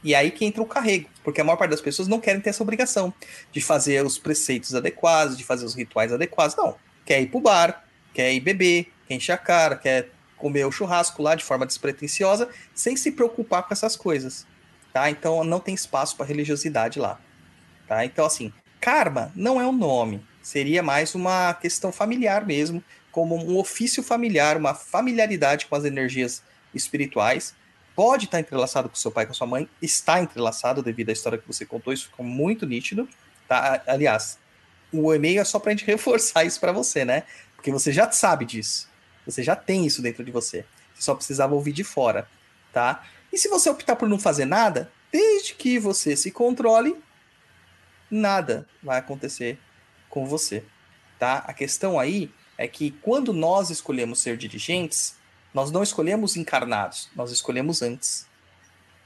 E 0.03 0.15
aí 0.15 0.31
que 0.31 0.45
entra 0.45 0.63
o 0.63 0.67
carrego, 0.67 1.09
porque 1.23 1.41
a 1.41 1.45
maior 1.45 1.57
parte 1.57 1.71
das 1.71 1.81
pessoas 1.81 2.09
não 2.09 2.21
querem 2.21 2.41
ter 2.41 2.51
essa 2.51 2.63
obrigação 2.63 3.13
de 3.53 3.61
fazer 3.61 4.05
os 4.05 4.19
preceitos 4.19 4.75
adequados, 4.75 5.37
de 5.37 5.45
fazer 5.45 5.65
os 5.65 5.75
rituais 5.75 6.13
adequados. 6.13 6.57
Não. 6.57 6.75
Quer 7.05 7.21
ir 7.21 7.27
pro 7.27 7.41
bar, 7.41 7.85
quer 8.15 8.33
ir 8.33 8.41
beber, 8.41 8.91
quer 9.07 9.15
encher 9.15 9.33
a 9.33 9.39
cara, 9.39 9.77
quer 9.77 10.11
comer 10.37 10.65
o 10.65 10.73
churrasco 10.73 11.23
lá 11.23 11.35
de 11.35 11.45
forma 11.45 11.67
despretensiosa, 11.67 12.49
sem 12.75 12.97
se 12.97 13.13
preocupar 13.13 13.63
com 13.63 13.75
essas 13.75 13.95
coisas. 13.95 14.47
Tá? 14.93 15.11
Então 15.11 15.45
não 15.45 15.61
tem 15.61 15.75
espaço 15.75 16.17
para 16.17 16.27
religiosidade 16.27 16.99
lá. 16.99 17.21
Tá? 17.87 18.05
Então, 18.05 18.25
assim, 18.25 18.53
karma 18.81 19.31
não 19.37 19.61
é 19.61 19.67
um 19.67 19.73
nome, 19.73 20.25
seria 20.43 20.83
mais 20.83 21.15
uma 21.15 21.55
questão 21.55 21.93
familiar 21.93 22.47
mesmo, 22.47 22.83
como 23.11 23.37
um 23.37 23.59
ofício 23.59 24.03
familiar, 24.03 24.57
uma 24.57 24.75
familiaridade 24.75 25.67
com 25.67 25.75
as 25.75 25.85
energias 25.85 26.43
espirituais 26.75 27.55
pode 28.01 28.25
estar 28.25 28.41
entrelaçado 28.41 28.89
com 28.89 28.95
seu 28.95 29.11
pai, 29.11 29.27
com 29.27 29.35
sua 29.35 29.47
mãe, 29.47 29.69
está 29.83 30.21
entrelaçado 30.21 30.83
devido 30.83 31.11
à 31.11 31.13
história 31.13 31.37
que 31.37 31.47
você 31.47 31.67
contou, 31.67 31.93
isso 31.93 32.07
ficou 32.07 32.25
muito 32.25 32.67
nítido, 32.67 33.07
tá? 33.47 33.83
Aliás, 33.87 34.39
o 34.91 35.13
e-mail 35.13 35.41
é 35.41 35.45
só 35.45 35.59
para 35.59 35.71
a 35.71 35.75
gente 35.75 35.85
reforçar 35.87 36.45
isso 36.45 36.59
para 36.59 36.73
você, 36.73 37.05
né? 37.05 37.25
Porque 37.55 37.71
você 37.71 37.93
já 37.93 38.11
sabe 38.11 38.47
disso, 38.47 38.89
você 39.27 39.43
já 39.43 39.55
tem 39.55 39.85
isso 39.85 40.01
dentro 40.01 40.25
de 40.25 40.31
você, 40.31 40.65
você 40.95 41.03
só 41.03 41.15
precisava 41.15 41.55
ouvir 41.55 41.73
de 41.73 41.85
fora, 41.85 42.27
tá? 42.73 43.05
E 43.31 43.37
se 43.37 43.49
você 43.49 43.69
optar 43.69 43.97
por 43.97 44.09
não 44.09 44.19
fazer 44.19 44.47
nada, 44.47 44.91
desde 45.13 45.55
que 45.55 45.79
você 45.79 46.17
se 46.17 46.31
controle, 46.31 46.97
nada 48.11 48.67
vai 48.83 48.99
acontecer 48.99 49.59
com 50.11 50.27
você, 50.27 50.63
tá? 51.19 51.39
A 51.47 51.55
questão 51.55 51.99
aí 51.99 52.31
é 52.59 52.69
que 52.69 52.91
quando 52.91 53.33
nós 53.33 53.71
escolhemos 53.71 54.19
ser 54.21 54.37
dirigentes, 54.37 55.15
nós 55.55 55.71
não 55.71 55.83
escolhemos 55.83 56.37
encarnados, 56.37 57.09
nós 57.17 57.31
escolhemos 57.31 57.81
antes. 57.81 58.27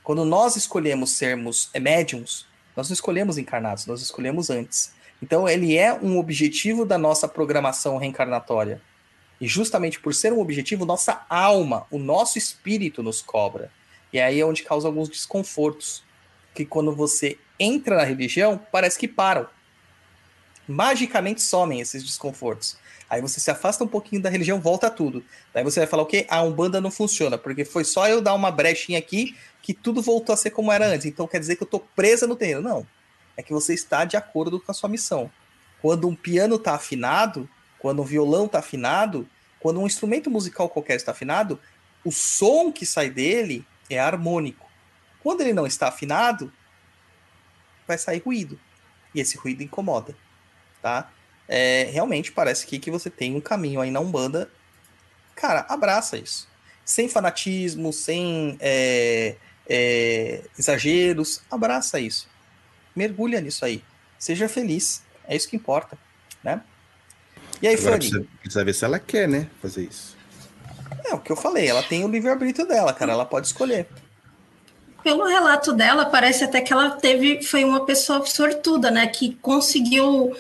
Quando 0.03 0.25
nós 0.25 0.57
escolhemos 0.57 1.13
sermos 1.13 1.71
é, 1.73 1.79
médiums, 1.79 2.47
nós 2.77 2.89
não 2.89 2.95
escolhemos 2.95 3.39
encarnados, 3.39 3.87
nós 3.87 4.03
escolhemos 4.03 4.51
antes. 4.51 4.93
Então, 5.23 5.49
ele 5.49 5.77
é 5.77 5.93
um 5.95 6.19
objetivo 6.19 6.85
da 6.85 6.99
nossa 6.99 7.29
programação 7.29 7.97
reencarnatória. 7.97 8.83
E 9.41 9.47
justamente 9.47 9.99
por 10.01 10.15
ser 10.15 10.33
um 10.33 10.41
objetivo, 10.41 10.85
nossa 10.85 11.25
alma, 11.29 11.87
o 11.91 11.99
nosso 11.99 12.37
espírito 12.37 13.03
nos 13.03 13.23
cobra. 13.23 13.71
E 14.13 14.21
aí 14.21 14.41
é 14.41 14.45
onde 14.45 14.63
causa 14.63 14.89
alguns 14.89 15.09
desconfortos. 15.09 16.05
Que 16.55 16.65
quando 16.65 16.95
você 16.95 17.39
entra 17.59 17.97
na 17.97 18.05
religião, 18.05 18.61
parece 18.71 18.99
que 18.99 19.09
param. 19.09 19.47
Magicamente 20.67 21.43
somem 21.43 21.81
esses 21.81 22.03
desconfortos. 22.03 22.77
Aí 23.09 23.21
você 23.21 23.39
se 23.39 23.51
afasta 23.51 23.85
um 23.85 23.89
pouquinho 23.89 24.23
da 24.23 24.31
religião, 24.31 24.61
volta 24.61 24.91
tudo. 24.91 25.25
Daí 25.53 25.63
você 25.63 25.81
vai 25.81 25.87
falar 25.87 26.03
o 26.03 26.07
quê? 26.07 26.27
A 26.29 26.43
Umbanda 26.43 26.81
não 26.81 26.91
funciona, 26.91 27.37
porque 27.37 27.65
foi 27.65 27.85
só 27.85 28.09
eu 28.09 28.21
dar 28.21 28.35
uma 28.35 28.51
brechinha 28.51 28.99
aqui 28.99 29.37
que 29.63 29.75
tudo 29.75 30.03
voltou 30.03 30.33
a 30.33 30.37
ser 30.37 30.51
como 30.51 30.73
era 30.73 30.87
antes. 30.87 31.07
Então 31.07 31.27
quer 31.27 31.39
dizer 31.39 31.57
que 31.57 31.63
eu 31.63 31.67
tô 31.67 31.81
presa 31.81 32.27
no 32.27 32.37
terreno. 32.37 32.63
Não. 32.63 32.87
É 33.37 33.43
que 33.43 33.53
você 33.53 33.75
está 33.75 34.05
de 34.05 34.17
acordo 34.17 34.61
com 34.61 34.71
a 34.71 34.75
sua 34.75 34.89
missão. 34.89 35.31
Quando 35.83 36.09
um 36.09 36.15
piano 36.15 36.57
está 36.57 36.75
afinado, 36.75 37.49
quando 37.79 38.01
um 38.01 38.05
violão 38.05 38.47
está 38.47 38.61
afinado, 38.61 39.29
quando 39.61 39.81
um 39.81 39.87
instrumento 39.87 40.31
musical 40.31 40.69
qualquer 40.69 40.97
está 40.97 41.13
afinado, 41.13 41.61
o 42.05 42.11
som 42.11 42.73
que 42.73 42.87
sai 42.87 43.11
dele 43.11 43.67
é 43.89 43.99
harmônico. 43.99 44.67
Quando 45.23 45.41
ele 45.41 45.53
não 45.53 45.67
está 45.67 45.89
afinado, 45.89 46.53
vai 47.87 47.99
sair 47.99 48.19
ruído. 48.19 48.59
E 49.15 49.21
esse 49.21 49.37
ruído 49.37 49.63
incomoda, 49.63 50.17
tá? 50.85 51.11
é, 51.49 51.89
realmente 51.93 52.33
parece 52.33 52.67
que, 52.67 52.79
que 52.79 52.91
você 52.91 53.11
tem 53.11 53.35
um 53.35 53.41
caminho 53.41 53.81
aí 53.81 53.91
na 53.91 54.01
Umbanda. 54.01 54.51
Cara, 55.35 55.67
abraça 55.69 56.17
isso. 56.17 56.49
Sem 56.85 57.09
fanatismo, 57.09 57.93
sem 57.93 58.57
é, 58.61 59.37
é, 59.69 60.43
exageros, 60.59 61.43
abraça 61.51 61.99
isso. 61.99 62.29
Mergulha 62.95 63.41
nisso 63.41 63.65
aí. 63.65 63.83
Seja 64.19 64.49
feliz. 64.49 65.03
É 65.27 65.35
isso 65.35 65.49
que 65.49 65.57
importa, 65.57 65.99
né? 66.43 66.63
E 67.61 67.69
aí, 67.69 67.75
Agora 67.75 67.93
Fanny? 67.93 68.11
Precisa, 68.11 68.27
precisa 68.41 68.65
ver 68.65 68.75
se 68.75 68.85
ela 68.85 68.99
quer, 68.99 69.29
né? 69.29 69.49
Fazer 69.61 69.85
isso. 69.85 70.17
É 71.07 71.15
o 71.15 71.21
que 71.21 71.33
eu 71.33 71.37
falei, 71.37 71.67
ela 71.69 71.83
tem 71.83 72.05
o 72.05 72.09
livre-arbítrio 72.09 72.67
dela, 72.67 72.93
cara. 72.93 73.13
Ela 73.13 73.25
pode 73.25 73.47
escolher. 73.47 73.89
Pelo 75.05 75.27
relato 75.27 75.73
dela, 75.73 76.07
parece 76.07 76.45
até 76.45 76.63
que 76.63 76.73
ela 76.73 76.91
teve, 76.91 77.43
foi 77.43 77.63
uma 77.63 77.85
pessoa 77.85 78.25
sortuda, 78.25 78.91
né? 78.91 79.07
Que 79.07 79.37
conseguiu. 79.43 80.35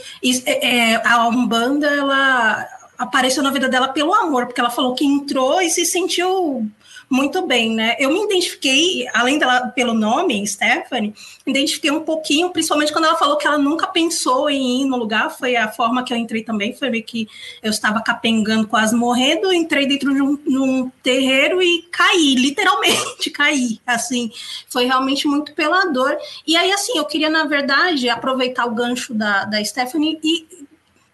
É, 0.46 0.92
é, 0.92 1.07
a 1.07 1.29
Umbanda, 1.29 1.87
ela 1.87 2.66
apareceu 2.96 3.42
na 3.42 3.50
vida 3.50 3.68
dela 3.68 3.88
pelo 3.88 4.14
amor, 4.14 4.46
porque 4.46 4.61
ela 4.61 4.70
falou 4.70 4.94
que 4.94 5.05
entrou 5.05 5.61
e 5.61 5.68
se 5.68 5.85
sentiu 5.85 6.66
muito 7.09 7.47
bem, 7.47 7.75
né? 7.75 7.97
Eu 7.99 8.11
me 8.11 8.25
identifiquei, 8.25 9.07
além 9.12 9.38
dela 9.38 9.69
pelo 9.69 9.95
nome, 9.95 10.47
Stephanie, 10.47 11.14
identifiquei 11.47 11.90
um 11.90 12.01
pouquinho, 12.01 12.51
principalmente 12.51 12.93
quando 12.93 13.05
ela 13.05 13.17
falou 13.17 13.37
que 13.37 13.47
ela 13.47 13.59
nunca 13.59 13.87
pensou 13.87 14.49
em 14.51 14.83
ir 14.83 14.87
no 14.87 14.97
lugar, 14.97 15.31
foi 15.31 15.57
a 15.57 15.71
forma 15.71 16.05
que 16.05 16.12
eu 16.12 16.17
entrei 16.17 16.43
também, 16.43 16.75
foi 16.75 16.90
meio 16.90 17.05
que 17.05 17.29
eu 17.62 17.71
estava 17.71 18.03
capengando, 18.03 18.67
quase 18.67 18.95
morrendo, 18.95 19.53
entrei 19.53 19.87
dentro 19.87 20.12
de 20.14 20.23
um, 20.23 20.38
um 20.49 20.90
terreiro 21.03 21.62
e 21.62 21.83
caí, 21.90 22.35
literalmente 22.35 23.31
caí, 23.33 23.81
assim, 23.87 24.31
foi 24.69 24.87
realmente 24.87 25.27
muito 25.29 25.55
pela 25.55 25.85
dor. 25.87 26.17
E 26.47 26.57
aí, 26.57 26.73
assim, 26.73 26.97
eu 26.97 27.05
queria, 27.05 27.31
na 27.31 27.45
verdade, 27.45 28.09
aproveitar 28.09 28.67
o 28.67 28.75
gancho 28.75 29.14
da, 29.14 29.45
da 29.45 29.64
Stephanie 29.64 30.19
e 30.23 30.64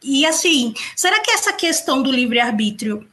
e 0.03 0.25
assim, 0.25 0.73
será 0.97 1.21
que 1.21 1.31
essa 1.31 1.53
questão 1.53 2.03
do 2.03 2.11
livre-arbítrio 2.11 3.07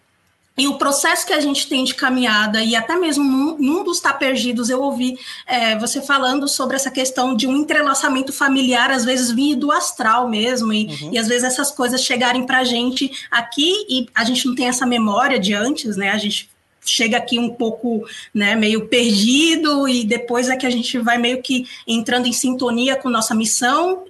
e 0.58 0.68
o 0.68 0.78
processo 0.78 1.26
que 1.26 1.34
a 1.34 1.40
gente 1.40 1.68
tem 1.68 1.84
de 1.84 1.94
caminhada, 1.94 2.64
e 2.64 2.76
até 2.76 2.96
mesmo 2.96 3.24
num, 3.24 3.58
num 3.58 3.84
dos 3.84 4.00
Tá 4.00 4.12
Perdidos, 4.12 4.70
eu 4.70 4.82
ouvi 4.82 5.18
é, 5.46 5.78
você 5.78 6.02
falando 6.02 6.48
sobre 6.48 6.76
essa 6.76 6.90
questão 6.90 7.36
de 7.36 7.46
um 7.46 7.56
entrelaçamento 7.56 8.34
familiar, 8.34 8.90
às 8.90 9.06
vezes 9.06 9.32
vindo 9.32 9.68
do 9.68 9.72
astral 9.72 10.28
mesmo, 10.28 10.74
e, 10.74 10.88
uhum. 10.88 11.14
e 11.14 11.18
às 11.18 11.28
vezes 11.28 11.44
essas 11.44 11.72
coisas 11.72 12.04
chegarem 12.04 12.46
para 12.46 12.60
a 12.60 12.64
gente 12.64 13.12
aqui 13.30 13.86
e 13.88 14.08
a 14.16 14.24
gente 14.24 14.48
não 14.48 14.56
tem 14.56 14.68
essa 14.68 14.86
memória 14.86 15.40
de 15.40 15.54
antes, 15.54 15.96
né? 15.96 16.10
A 16.10 16.18
gente 16.18 16.50
chega 16.84 17.18
aqui 17.18 17.38
um 17.38 17.50
pouco, 17.50 18.08
né, 18.34 18.56
meio 18.56 18.88
perdido, 18.88 19.88
e 19.88 20.06
depois 20.06 20.50
é 20.50 20.56
que 20.56 20.66
a 20.66 20.70
gente 20.70 20.98
vai 20.98 21.18
meio 21.18 21.42
que 21.42 21.68
entrando 21.86 22.28
em 22.28 22.34
sintonia 22.34 22.96
com 22.96 23.10
nossa 23.10 23.36
missão 23.36 24.06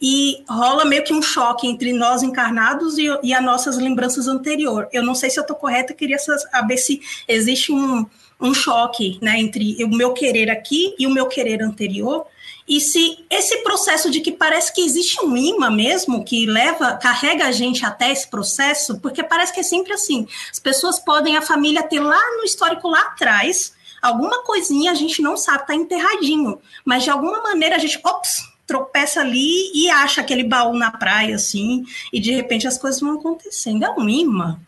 e 0.00 0.42
rola 0.48 0.84
meio 0.84 1.04
que 1.04 1.12
um 1.12 1.20
choque 1.20 1.66
entre 1.66 1.92
nós 1.92 2.22
encarnados 2.22 2.96
e, 2.96 3.06
e 3.22 3.34
as 3.34 3.44
nossas 3.44 3.76
lembranças 3.76 4.26
anterior. 4.26 4.88
Eu 4.92 5.02
não 5.02 5.14
sei 5.14 5.28
se 5.28 5.38
eu 5.38 5.42
estou 5.42 5.56
correta, 5.56 5.92
queria 5.92 6.18
saber 6.18 6.76
se 6.78 7.00
existe 7.28 7.70
um, 7.70 8.06
um 8.40 8.54
choque 8.54 9.18
né, 9.20 9.38
entre 9.38 9.84
o 9.84 9.88
meu 9.88 10.14
querer 10.14 10.50
aqui 10.50 10.94
e 10.98 11.06
o 11.06 11.10
meu 11.10 11.26
querer 11.26 11.62
anterior. 11.62 12.26
E 12.66 12.80
se 12.80 13.24
esse 13.28 13.58
processo 13.58 14.10
de 14.10 14.20
que 14.20 14.32
parece 14.32 14.72
que 14.72 14.80
existe 14.80 15.22
um 15.24 15.36
imã 15.36 15.70
mesmo 15.70 16.24
que 16.24 16.46
leva, 16.46 16.94
carrega 16.94 17.46
a 17.46 17.52
gente 17.52 17.84
até 17.84 18.10
esse 18.10 18.28
processo, 18.28 18.98
porque 19.00 19.22
parece 19.22 19.52
que 19.52 19.60
é 19.60 19.64
sempre 19.64 19.92
assim. 19.92 20.26
As 20.50 20.58
pessoas 20.58 20.98
podem, 20.98 21.36
a 21.36 21.42
família 21.42 21.82
ter 21.82 22.00
lá 22.00 22.20
no 22.36 22.44
histórico 22.44 22.88
lá 22.88 23.00
atrás, 23.00 23.74
alguma 24.00 24.42
coisinha 24.44 24.92
a 24.92 24.94
gente 24.94 25.20
não 25.20 25.36
sabe, 25.36 25.66
tá 25.66 25.74
enterradinho, 25.74 26.60
mas 26.84 27.02
de 27.02 27.10
alguma 27.10 27.42
maneira 27.42 27.76
a 27.76 27.78
gente, 27.78 28.00
ops, 28.04 28.49
tropeça 28.70 29.20
ali 29.20 29.72
e 29.74 29.90
acha 29.90 30.20
aquele 30.20 30.44
baú 30.44 30.74
na 30.74 30.92
praia, 30.92 31.34
assim, 31.34 31.84
e 32.12 32.20
de 32.20 32.30
repente 32.30 32.68
as 32.68 32.78
coisas 32.78 33.00
vão 33.00 33.18
acontecendo. 33.18 33.84
É 33.84 33.90
um 33.90 34.08
imã? 34.08 34.60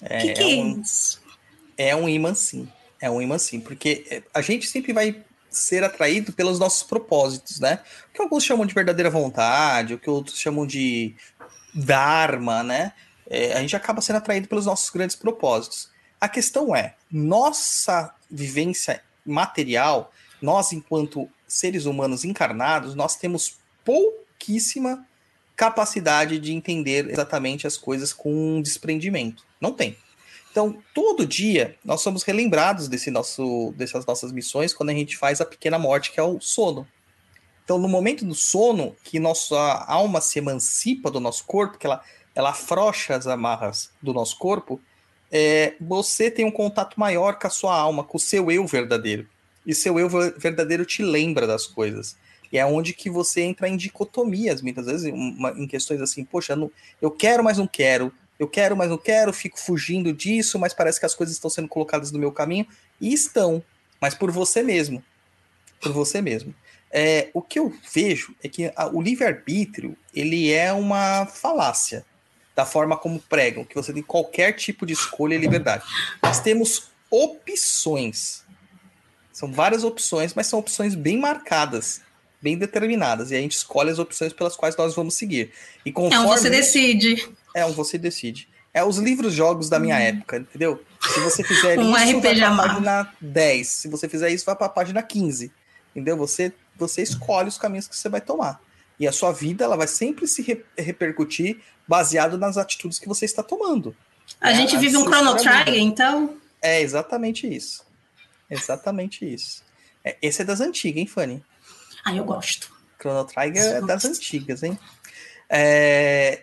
O 0.00 0.06
é, 0.06 0.18
que, 0.22 0.32
que 0.32 0.42
é, 0.42 0.56
é 0.56 0.64
um, 0.64 0.80
isso? 0.80 1.20
É 1.76 1.96
um 1.96 2.08
imã, 2.08 2.34
sim. 2.34 2.66
É 2.98 3.10
um 3.10 3.20
imã, 3.20 3.36
sim, 3.36 3.60
porque 3.60 4.06
é, 4.10 4.22
a 4.32 4.40
gente 4.40 4.66
sempre 4.66 4.94
vai 4.94 5.22
ser 5.50 5.84
atraído 5.84 6.32
pelos 6.32 6.58
nossos 6.58 6.82
propósitos, 6.82 7.60
né? 7.60 7.80
O 8.08 8.14
que 8.14 8.22
alguns 8.22 8.42
chamam 8.42 8.64
de 8.64 8.72
verdadeira 8.72 9.10
vontade, 9.10 9.92
o 9.92 9.98
que 9.98 10.08
outros 10.08 10.38
chamam 10.38 10.66
de 10.66 11.14
dharma, 11.74 12.62
né? 12.62 12.94
É, 13.28 13.52
a 13.52 13.60
gente 13.60 13.76
acaba 13.76 14.00
sendo 14.00 14.16
atraído 14.16 14.48
pelos 14.48 14.64
nossos 14.64 14.88
grandes 14.88 15.14
propósitos. 15.14 15.90
A 16.18 16.26
questão 16.26 16.74
é, 16.74 16.94
nossa 17.10 18.14
vivência 18.30 19.02
material, 19.26 20.10
nós 20.40 20.72
enquanto 20.72 21.28
seres 21.52 21.84
humanos 21.84 22.24
encarnados, 22.24 22.94
nós 22.94 23.14
temos 23.16 23.58
pouquíssima 23.84 25.06
capacidade 25.54 26.38
de 26.38 26.54
entender 26.54 27.10
exatamente 27.10 27.66
as 27.66 27.76
coisas 27.76 28.10
com 28.10 28.62
desprendimento. 28.62 29.44
Não 29.60 29.70
tem. 29.70 29.98
Então, 30.50 30.82
todo 30.94 31.26
dia 31.26 31.76
nós 31.84 32.00
somos 32.00 32.22
relembrados 32.22 32.88
desse 32.88 33.10
nosso, 33.10 33.74
dessas 33.76 34.06
nossas 34.06 34.32
missões 34.32 34.72
quando 34.72 34.88
a 34.88 34.94
gente 34.94 35.14
faz 35.14 35.42
a 35.42 35.44
pequena 35.44 35.78
morte, 35.78 36.10
que 36.10 36.18
é 36.18 36.22
o 36.22 36.40
sono. 36.40 36.88
Então, 37.62 37.78
no 37.78 37.88
momento 37.88 38.24
do 38.24 38.34
sono, 38.34 38.96
que 39.04 39.20
nossa 39.20 39.84
alma 39.86 40.22
se 40.22 40.38
emancipa 40.38 41.10
do 41.10 41.20
nosso 41.20 41.44
corpo, 41.44 41.76
que 41.76 41.86
ela, 41.86 42.02
ela 42.34 42.50
afrouxa 42.50 43.14
as 43.14 43.26
amarras 43.26 43.90
do 44.00 44.14
nosso 44.14 44.38
corpo, 44.38 44.80
é, 45.30 45.74
você 45.78 46.30
tem 46.30 46.46
um 46.46 46.50
contato 46.50 46.98
maior 46.98 47.38
com 47.38 47.46
a 47.46 47.50
sua 47.50 47.76
alma, 47.76 48.02
com 48.02 48.16
o 48.16 48.20
seu 48.20 48.50
eu 48.50 48.66
verdadeiro 48.66 49.28
e 49.66 49.74
seu 49.74 49.98
eu 49.98 50.08
verdadeiro 50.08 50.84
te 50.84 51.02
lembra 51.02 51.46
das 51.46 51.66
coisas. 51.66 52.16
E 52.52 52.58
é 52.58 52.66
onde 52.66 52.92
que 52.92 53.08
você 53.08 53.40
entra 53.40 53.68
em 53.68 53.76
dicotomias, 53.76 54.60
muitas 54.60 54.86
vezes, 54.86 55.10
uma, 55.12 55.50
em 55.52 55.66
questões 55.66 56.00
assim, 56.02 56.24
poxa, 56.24 56.54
não, 56.54 56.70
eu 57.00 57.10
quero, 57.10 57.42
mas 57.42 57.56
não 57.56 57.66
quero, 57.66 58.12
eu 58.38 58.46
quero, 58.46 58.76
mas 58.76 58.90
não 58.90 58.98
quero, 58.98 59.32
fico 59.32 59.58
fugindo 59.58 60.12
disso, 60.12 60.58
mas 60.58 60.74
parece 60.74 61.00
que 61.00 61.06
as 61.06 61.14
coisas 61.14 61.34
estão 61.34 61.48
sendo 61.48 61.68
colocadas 61.68 62.12
no 62.12 62.18
meu 62.18 62.30
caminho, 62.30 62.66
e 63.00 63.12
estão, 63.12 63.62
mas 64.00 64.14
por 64.14 64.30
você 64.30 64.62
mesmo. 64.62 65.02
Por 65.80 65.92
você 65.92 66.20
mesmo. 66.20 66.54
É, 66.90 67.30
o 67.32 67.40
que 67.40 67.58
eu 67.58 67.74
vejo 67.90 68.34
é 68.42 68.48
que 68.48 68.70
a, 68.76 68.86
o 68.86 69.00
livre-arbítrio, 69.00 69.96
ele 70.14 70.52
é 70.52 70.70
uma 70.74 71.24
falácia 71.24 72.04
da 72.54 72.66
forma 72.66 72.98
como 72.98 73.18
pregam, 73.18 73.64
que 73.64 73.74
você 73.74 73.94
tem 73.94 74.02
qualquer 74.02 74.52
tipo 74.52 74.84
de 74.84 74.92
escolha 74.92 75.34
e 75.34 75.38
liberdade. 75.38 75.84
Nós 76.22 76.38
temos 76.38 76.90
opções 77.10 78.44
são 79.42 79.50
várias 79.50 79.82
opções, 79.82 80.34
mas 80.34 80.46
são 80.46 80.60
opções 80.60 80.94
bem 80.94 81.18
marcadas, 81.18 82.00
bem 82.40 82.56
determinadas. 82.56 83.32
E 83.32 83.34
a 83.34 83.40
gente 83.40 83.56
escolhe 83.56 83.90
as 83.90 83.98
opções 83.98 84.32
pelas 84.32 84.54
quais 84.54 84.76
nós 84.76 84.94
vamos 84.94 85.14
seguir. 85.14 85.50
E 85.84 85.90
conforme... 85.90 86.14
É 86.14 86.20
um 86.20 86.28
você 86.28 86.48
decide. 86.48 87.28
É 87.52 87.66
um 87.66 87.72
você 87.72 87.98
decide. 87.98 88.48
É 88.72 88.84
os 88.84 88.98
livros 88.98 89.34
jogos 89.34 89.68
da 89.68 89.80
minha 89.80 89.96
hum. 89.96 89.98
época, 89.98 90.36
entendeu? 90.36 90.80
Se 91.00 91.18
você 91.18 91.42
fizer 91.42 91.76
um 91.80 91.90
isso, 91.90 92.18
RPG 92.18 92.22
vai 92.22 92.54
pra 92.54 92.56
página 92.68 93.12
10. 93.20 93.66
Se 93.66 93.88
você 93.88 94.08
fizer 94.08 94.30
isso, 94.30 94.46
vai 94.46 94.54
para 94.54 94.66
a 94.66 94.70
página 94.70 95.02
15. 95.02 95.50
Entendeu? 95.90 96.16
Você, 96.18 96.52
você 96.76 97.02
escolhe 97.02 97.48
os 97.48 97.58
caminhos 97.58 97.88
que 97.88 97.96
você 97.96 98.08
vai 98.08 98.20
tomar. 98.20 98.60
E 99.00 99.08
a 99.08 99.12
sua 99.12 99.32
vida 99.32 99.64
ela 99.64 99.76
vai 99.76 99.88
sempre 99.88 100.28
se 100.28 100.40
re 100.40 100.64
repercutir 100.78 101.58
baseado 101.88 102.38
nas 102.38 102.56
atitudes 102.56 103.00
que 103.00 103.08
você 103.08 103.24
está 103.24 103.42
tomando. 103.42 103.92
A 104.40 104.52
é, 104.52 104.54
gente 104.54 104.76
vive 104.76 104.96
um 104.96 105.02
Chrono 105.02 105.34
Trigger, 105.34 105.82
então? 105.82 106.36
É 106.62 106.80
exatamente 106.80 107.52
isso. 107.52 107.84
Exatamente 108.52 109.24
isso. 109.24 109.62
É, 110.04 110.16
esse 110.20 110.42
é 110.42 110.44
das 110.44 110.60
antigas, 110.60 111.00
hein, 111.00 111.06
Fanny? 111.06 111.44
Ah, 112.04 112.14
eu 112.14 112.24
gosto. 112.24 112.70
Chrono 113.00 113.24
Trigger 113.24 113.76
é 113.76 113.80
das 113.80 114.04
antigas, 114.04 114.62
hein? 114.62 114.78
É... 115.48 116.42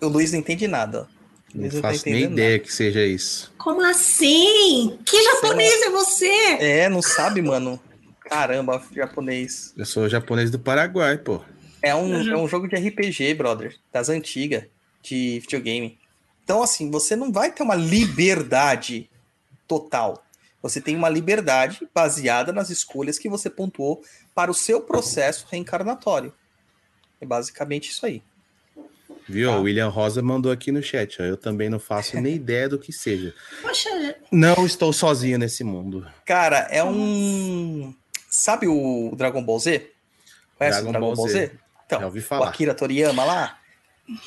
O 0.00 0.08
Luiz 0.08 0.32
não 0.32 0.40
entende 0.40 0.66
nada. 0.66 1.08
Não 1.54 1.68
tá 1.68 1.80
faço 1.80 2.08
nem 2.08 2.24
ideia 2.24 2.58
que 2.58 2.72
seja 2.72 3.04
isso. 3.04 3.52
Como 3.58 3.80
assim? 3.82 4.98
Que 5.04 5.22
japonês 5.22 5.82
é 5.82 5.90
você? 5.90 6.34
É, 6.58 6.88
não 6.88 7.00
sabe, 7.00 7.40
mano. 7.40 7.80
Caramba, 8.20 8.82
japonês. 8.92 9.72
Eu 9.76 9.86
sou 9.86 10.08
japonês 10.08 10.50
do 10.50 10.58
Paraguai, 10.58 11.16
pô. 11.16 11.40
É 11.80 11.94
um, 11.94 12.10
uhum. 12.10 12.30
é 12.30 12.36
um 12.36 12.48
jogo 12.48 12.66
de 12.66 12.74
RPG, 12.74 13.34
brother. 13.34 13.76
Das 13.92 14.08
antigas, 14.08 14.64
de 15.02 15.38
videogame. 15.40 15.98
Então, 16.42 16.62
assim, 16.62 16.90
você 16.90 17.14
não 17.14 17.30
vai 17.30 17.52
ter 17.52 17.62
uma 17.62 17.74
liberdade 17.74 19.08
total. 19.68 20.23
Você 20.64 20.80
tem 20.80 20.96
uma 20.96 21.10
liberdade 21.10 21.86
baseada 21.94 22.50
nas 22.50 22.70
escolhas 22.70 23.18
que 23.18 23.28
você 23.28 23.50
pontuou 23.50 24.02
para 24.34 24.50
o 24.50 24.54
seu 24.54 24.80
processo 24.80 25.46
reencarnatório. 25.50 26.32
É 27.20 27.26
basicamente 27.26 27.90
isso 27.90 28.06
aí. 28.06 28.22
Viu? 29.28 29.50
Tá. 29.50 29.58
O 29.58 29.62
William 29.64 29.88
Rosa 29.88 30.22
mandou 30.22 30.50
aqui 30.50 30.72
no 30.72 30.82
chat. 30.82 31.20
Ó, 31.20 31.24
eu 31.26 31.36
também 31.36 31.68
não 31.68 31.78
faço 31.78 32.18
nem 32.18 32.36
ideia 32.36 32.66
do 32.66 32.78
que 32.78 32.94
seja. 32.94 33.34
Poxa. 33.60 34.16
Não 34.32 34.64
estou 34.64 34.90
sozinho 34.90 35.38
nesse 35.38 35.62
mundo. 35.62 36.10
Cara, 36.24 36.60
é 36.70 36.82
um. 36.82 37.94
Sabe 38.30 38.66
o 38.66 39.14
Dragon 39.14 39.44
Ball 39.44 39.58
Z? 39.58 39.90
Conhece 40.56 40.78
Dragon 40.78 40.88
o 40.88 40.92
Dragon 40.92 41.06
Ball, 41.08 41.16
Ball 41.16 41.28
Z? 41.28 41.32
Z? 41.46 41.52
Então, 41.84 42.00
Já 42.00 42.06
ouvi 42.06 42.22
falar. 42.22 42.46
o 42.46 42.48
Akira 42.48 42.72
Toriyama 42.72 43.22
lá, 43.22 43.58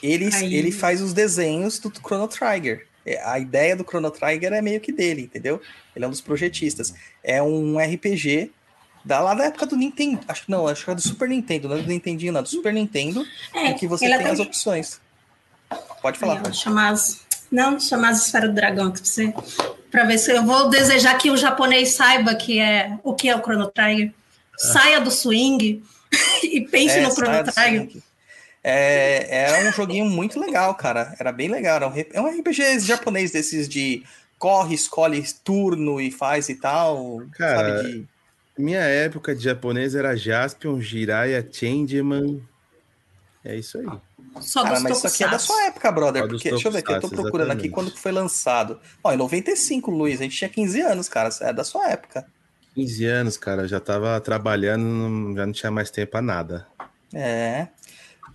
ele, 0.04 0.30
ele 0.44 0.72
faz 0.72 1.02
os 1.02 1.14
desenhos 1.14 1.80
do 1.80 1.90
Chrono 1.90 2.28
Trigger. 2.28 2.87
É, 3.08 3.22
a 3.24 3.40
ideia 3.40 3.74
do 3.74 3.86
Chrono 3.86 4.12
Trigger 4.12 4.52
é 4.52 4.62
meio 4.62 4.82
que 4.82 4.92
dele, 4.92 5.22
entendeu? 5.22 5.62
Ele 5.96 6.04
é 6.04 6.08
um 6.08 6.12
dos 6.12 6.20
projetistas. 6.20 6.94
É 7.24 7.42
um 7.42 7.80
RPG 7.80 8.52
da, 9.06 9.22
lá 9.22 9.34
da 9.34 9.46
época 9.46 9.66
do 9.66 9.78
Nintendo. 9.78 10.20
Acho 10.28 10.44
que 10.44 10.52
não, 10.52 10.68
acho 10.68 10.84
que 10.84 10.92
é 10.92 10.96
do 10.96 11.02
Super 11.02 11.30
Nintendo, 11.30 11.70
não 11.70 11.78
é 11.78 11.82
do 11.82 11.88
Nintendinho, 11.88 12.34
não, 12.34 12.44
do 12.44 12.50
Super 12.50 12.74
Nintendo, 12.74 13.26
é, 13.54 13.68
em 13.68 13.76
que 13.76 13.88
você 13.88 14.06
tem 14.06 14.28
as 14.28 14.40
opções. 14.40 15.00
Pode 16.02 16.20
falar. 16.20 16.46
Aí, 16.46 16.54
chamar 16.54 16.90
as, 16.92 17.22
não, 17.50 17.80
chamar 17.80 18.10
as 18.10 18.26
esferas 18.26 18.50
do 18.50 18.56
dragão 18.56 18.92
que 18.92 19.00
você. 19.00 19.34
Para 19.90 20.04
ver 20.04 20.18
se 20.18 20.32
eu 20.32 20.44
vou 20.44 20.70
desejar 20.70 21.18
que 21.18 21.32
o 21.32 21.38
japonês 21.38 21.94
saiba 21.94 22.36
que 22.36 22.60
é 22.60 23.00
o 23.04 23.14
que 23.14 23.30
é 23.30 23.36
o 23.36 23.40
Chrono 23.40 23.68
Trigger. 23.68 24.14
Saia 24.58 25.00
do 25.00 25.12
swing 25.12 25.82
e 26.44 26.62
pense 26.62 26.98
é, 26.98 27.02
no 27.02 27.12
Chrono 27.12 27.44
Trigger. 27.50 28.02
É, 28.70 29.44
era 29.46 29.70
um 29.70 29.72
joguinho 29.72 30.04
muito 30.04 30.38
legal, 30.38 30.76
cara. 30.76 31.16
Era 31.18 31.32
bem 31.32 31.48
legal. 31.48 31.78
Era 31.78 31.88
um, 31.88 31.94
é 31.96 32.22
um 32.22 32.28
RPG 32.28 32.82
japonês 32.82 33.32
desses 33.32 33.66
de 33.70 34.04
corre, 34.38 34.76
escolhe 34.76 35.24
turno 35.42 36.02
e 36.02 36.12
faz 36.12 36.50
e 36.50 36.56
tal. 36.56 37.22
Cara, 37.32 37.82
de... 37.82 38.06
Minha 38.58 38.82
época 38.82 39.34
de 39.34 39.42
japonês 39.42 39.96
era 39.96 40.18
Jaspion, 40.18 40.82
Jiraiya, 40.82 41.48
Changeman. 41.50 42.46
É 43.46 43.56
isso 43.56 43.78
aí. 43.78 43.88
Só 44.42 44.64
Cara, 44.64 44.82
mas 44.82 44.98
isso 44.98 45.08
aqui 45.08 45.24
é 45.24 45.30
da 45.30 45.40
sua 45.40 45.68
época, 45.68 45.90
brother. 45.90 46.24
Só 46.24 46.28
Porque, 46.28 46.50
deixa 46.50 46.68
eu 46.68 46.72
ver 46.74 46.80
aqui, 46.80 46.92
eu 46.92 47.00
tô 47.00 47.08
procurando 47.08 47.52
aqui 47.52 47.68
exatamente. 47.68 47.70
quando 47.70 47.92
que 47.92 48.00
foi 48.00 48.12
lançado. 48.12 48.82
Ó, 49.02 49.14
em 49.14 49.18
95, 49.18 49.90
Luiz, 49.90 50.20
a 50.20 50.24
gente 50.24 50.36
tinha 50.36 50.50
15 50.50 50.82
anos, 50.82 51.08
cara. 51.08 51.30
É 51.40 51.54
da 51.54 51.64
sua 51.64 51.90
época. 51.90 52.26
15 52.76 53.06
anos, 53.06 53.38
cara, 53.38 53.66
já 53.66 53.80
tava 53.80 54.20
trabalhando, 54.20 55.34
já 55.38 55.46
não 55.46 55.54
tinha 55.54 55.72
mais 55.72 55.90
tempo 55.90 56.12
pra 56.12 56.22
nada. 56.22 56.68
É. 57.14 57.70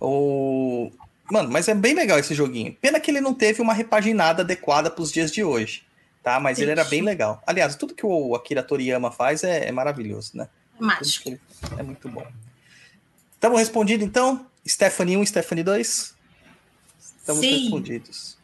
O... 0.05 0.91
Mano, 1.31 1.49
mas 1.49 1.67
é 1.67 1.73
bem 1.73 1.93
legal 1.93 2.19
esse 2.19 2.35
joguinho. 2.35 2.75
Pena 2.81 2.99
que 2.99 3.09
ele 3.09 3.21
não 3.21 3.33
teve 3.33 3.61
uma 3.61 3.73
repaginada 3.73 4.41
adequada 4.43 4.91
pros 4.91 5.11
dias 5.11 5.31
de 5.31 5.43
hoje. 5.43 5.83
Tá? 6.21 6.39
Mas 6.39 6.59
ele 6.59 6.71
era 6.71 6.83
bem 6.83 7.01
legal. 7.01 7.41
Aliás, 7.47 7.75
tudo 7.75 7.95
que 7.95 8.05
o 8.05 8.35
Akira 8.35 8.61
Toriyama 8.63 9.11
faz 9.11 9.43
é, 9.43 9.67
é 9.67 9.71
maravilhoso, 9.71 10.31
né? 10.35 10.47
Tudo 10.77 10.87
Mágico. 10.87 11.29
ele- 11.29 11.41
É 11.77 11.83
muito 11.83 12.07
bom. 12.09 12.25
Estamos 13.33 13.59
respondidos, 13.59 14.05
então? 14.05 14.45
Stephanie 14.67 15.17
1, 15.17 15.25
Stephanie 15.25 15.63
2? 15.63 16.13
Estamos 17.19 17.41
Sim. 17.41 17.61
respondidos. 17.63 18.37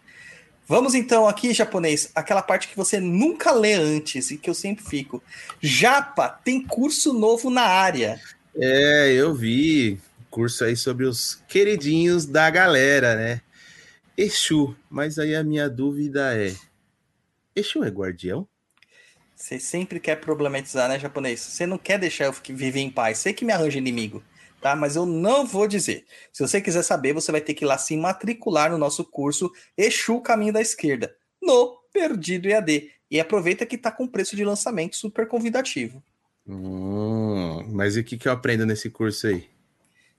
Vamos 0.68 0.94
então 0.94 1.28
aqui, 1.28 1.54
japonês, 1.54 2.12
aquela 2.14 2.42
parte 2.42 2.68
que 2.68 2.76
você 2.78 3.00
nunca 3.00 3.52
lê 3.52 3.74
antes 3.74 4.30
e 4.30 4.38
que 4.38 4.50
eu 4.50 4.54
sempre 4.54 4.84
fico. 4.86 5.22
Japa, 5.62 6.30
tem 6.30 6.62
curso 6.64 7.12
novo 7.14 7.50
na 7.50 7.64
área. 7.64 8.20
É, 8.56 9.12
eu 9.14 9.34
vi 9.34 10.00
curso 10.30 10.64
aí 10.64 10.76
sobre 10.76 11.06
os 11.06 11.36
queridinhos 11.48 12.26
da 12.26 12.50
galera, 12.50 13.16
né? 13.16 13.42
Exu, 14.18 14.76
mas 14.90 15.18
aí 15.18 15.36
a 15.36 15.44
minha 15.44 15.70
dúvida 15.70 16.36
é: 16.38 16.56
Exu 17.56 17.84
é 17.84 17.90
guardião? 17.90 18.48
Você 19.36 19.58
sempre 19.58 20.02
quer 20.02 20.18
problematizar, 20.18 20.90
né, 20.90 21.00
japonês? 21.00 21.40
Você 21.40 21.66
não 21.66 21.78
quer 21.78 21.98
deixar 21.98 22.26
eu 22.26 22.34
viver 22.50 22.82
em 22.82 22.92
paz. 22.92 23.20
Você 23.20 23.32
que 23.32 23.46
me 23.46 23.54
arranja 23.54 23.78
inimigo, 23.78 24.22
tá? 24.60 24.76
Mas 24.76 24.98
eu 24.98 25.06
não 25.06 25.46
vou 25.46 25.66
dizer. 25.66 26.06
Se 26.34 26.46
você 26.46 26.60
quiser 26.60 26.84
saber, 26.84 27.14
você 27.14 27.32
vai 27.32 27.40
ter 27.40 27.54
que 27.54 27.64
ir 27.64 27.68
lá 27.68 27.78
se 27.78 27.96
matricular 27.96 28.70
no 28.70 28.78
nosso 28.78 29.06
curso 29.06 29.50
Exu 29.78 30.20
Caminho 30.20 30.52
da 30.52 30.60
Esquerda, 30.60 31.16
no 31.42 31.78
Perdido 31.94 32.50
EAD. 32.50 32.92
E 33.10 33.18
aproveita 33.20 33.66
que 33.66 33.78
tá 33.78 33.90
com 33.90 34.06
preço 34.06 34.36
de 34.36 34.44
lançamento 34.44 34.98
super 34.98 35.26
convidativo. 35.26 36.04
Hum, 36.46 37.64
mas 37.72 37.96
e 37.96 38.02
o 38.02 38.04
que, 38.04 38.18
que 38.18 38.28
eu 38.28 38.34
aprendo 38.34 38.66
nesse 38.66 38.90
curso 38.90 39.28
aí? 39.28 39.48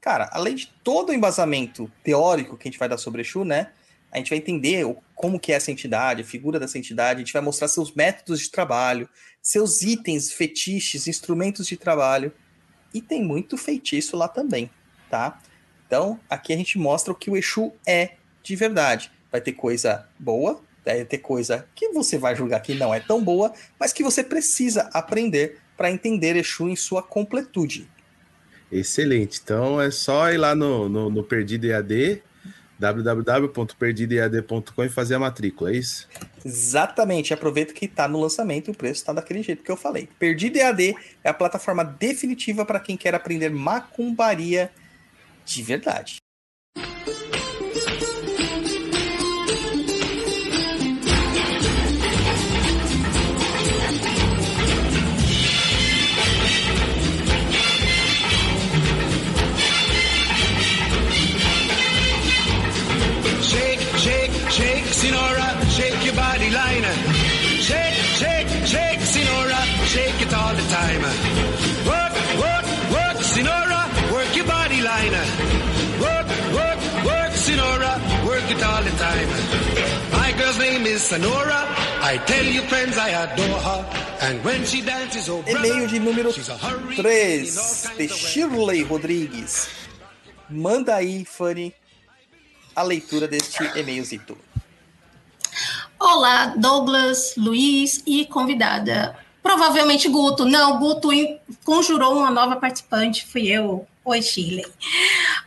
Cara, 0.01 0.31
além 0.33 0.55
de 0.55 0.67
todo 0.83 1.11
o 1.11 1.13
embasamento 1.13 1.91
teórico 2.03 2.57
que 2.57 2.67
a 2.67 2.71
gente 2.71 2.79
vai 2.79 2.89
dar 2.89 2.97
sobre 2.97 3.21
Exu, 3.21 3.45
né? 3.45 3.71
A 4.11 4.19
gente 4.19 4.31
vai 4.31 4.39
entender 4.39 4.85
como 5.15 5.39
que 5.39 5.53
é 5.53 5.57
essa 5.57 5.71
entidade, 5.71 6.23
a 6.23 6.25
figura 6.25 6.59
dessa 6.59 6.79
entidade, 6.79 7.19
a 7.19 7.25
gente 7.25 7.33
vai 7.33 7.43
mostrar 7.43 7.69
seus 7.69 7.93
métodos 7.93 8.41
de 8.41 8.51
trabalho, 8.51 9.09
seus 9.43 9.83
itens, 9.83 10.33
fetiches, 10.33 11.07
instrumentos 11.07 11.67
de 11.67 11.77
trabalho. 11.77 12.33
E 12.93 13.01
tem 13.01 13.23
muito 13.23 13.57
feitiço 13.57 14.17
lá 14.17 14.27
também, 14.27 14.71
tá? 15.09 15.39
Então, 15.87 16.19
aqui 16.29 16.53
a 16.53 16.57
gente 16.57 16.79
mostra 16.79 17.13
o 17.13 17.17
que 17.17 17.31
o 17.31 17.37
Exu 17.37 17.73
é 17.87 18.15
de 18.43 18.57
verdade. 18.57 19.13
Vai 19.31 19.41
ter 19.41 19.53
coisa 19.53 20.09
boa, 20.19 20.61
vai 20.85 21.05
ter 21.05 21.19
coisa 21.19 21.69
que 21.75 21.91
você 21.91 22.17
vai 22.19 22.35
julgar 22.35 22.61
que 22.61 22.75
não 22.75 22.93
é 22.93 23.01
tão 23.01 23.23
boa, 23.23 23.53
mas 23.79 23.93
que 23.93 24.03
você 24.03 24.25
precisa 24.25 24.89
aprender 24.93 25.61
para 25.77 25.91
entender 25.91 26.37
Exu 26.37 26.69
em 26.69 26.77
sua 26.77 27.03
completude. 27.03 27.89
Excelente. 28.71 29.41
Então 29.43 29.81
é 29.81 29.91
só 29.91 30.31
ir 30.31 30.37
lá 30.37 30.55
no, 30.55 30.89
no, 30.89 31.11
no 31.11 31.25
Perdido 31.25 31.67
EAD, 31.67 32.23
www.perdidoead.com 32.79 34.85
e 34.85 34.89
fazer 34.89 35.17
a 35.17 35.19
matrícula, 35.19 35.71
é 35.71 35.77
isso? 35.77 36.09
Exatamente, 36.45 37.35
aproveita 37.35 37.75
que 37.75 37.85
está 37.85 38.09
no 38.09 38.21
lançamento 38.21 38.69
e 38.69 38.71
o 38.71 38.75
preço 38.75 39.01
está 39.01 39.13
daquele 39.13 39.43
jeito 39.43 39.63
que 39.63 39.71
eu 39.71 39.77
falei. 39.77 40.09
Perdido 40.19 40.57
EAD 40.57 40.95
é 41.23 41.29
a 41.29 41.35
plataforma 41.35 41.85
definitiva 41.85 42.65
para 42.65 42.81
quem 42.81 42.97
quer 42.97 43.15
aprender 43.15 43.51
macumbaria 43.51 44.71
de 45.45 45.63
verdade. 45.63 46.17
It 78.51 78.63
all 78.63 78.83
the 78.83 78.91
time. 78.99 79.29
My 80.13 80.33
girl's 80.33 80.59
name 80.59 80.85
is 80.87 81.03
Sonora. 81.03 81.67
I 82.03 82.19
tell 82.27 82.45
you, 82.45 82.63
friends, 82.63 82.97
I 82.99 83.11
adore 83.11 83.59
her. 83.59 83.81
And 84.23 84.45
when 84.45 84.65
she 84.65 84.83
dances, 84.83 85.29
oh 85.29 85.43
brother, 85.43 85.59
E-mail 85.59 85.87
de 85.89 86.01
número 86.01 86.33
she's 86.33 86.49
a 86.49 86.57
hurry 86.57 86.97
3, 86.97 87.05
in 87.05 87.59
all 87.59 87.75
kinds 87.85 87.97
de. 87.97 88.09
Shirley 88.09 88.83
Rodrigues. 88.83 89.69
Manda 90.49 90.97
aí, 90.97 91.25
Fanny, 91.25 91.73
a 92.75 92.83
leitura 92.83 93.29
deste 93.29 93.63
e-mailzito. 93.79 94.37
Olá, 95.99 96.55
Douglas, 96.57 97.35
Luiz 97.37 98.03
e 98.07 98.27
convidada. 98.27 99.17
Provavelmente 99.43 100.09
Guto. 100.09 100.45
Não, 100.45 100.79
Guto 100.79 101.11
conjurou 101.65 102.19
uma 102.19 102.31
nova 102.31 102.57
participante, 102.57 103.27
fui 103.27 103.49
eu. 103.49 103.87
Oi, 104.11 104.21
Shirley. 104.23 104.67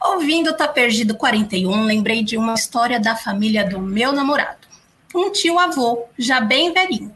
Ouvindo 0.01 0.55
Tá 0.55 0.69
Perdido 0.69 1.15
41, 1.15 1.83
lembrei 1.83 2.23
de 2.23 2.37
uma 2.37 2.53
história 2.53 2.97
da 2.97 3.13
família 3.13 3.67
do 3.67 3.77
meu 3.77 4.13
namorado. 4.13 4.65
Um 5.13 5.29
tio-avô, 5.33 6.05
já 6.17 6.39
bem 6.39 6.71
velhinho. 6.71 7.13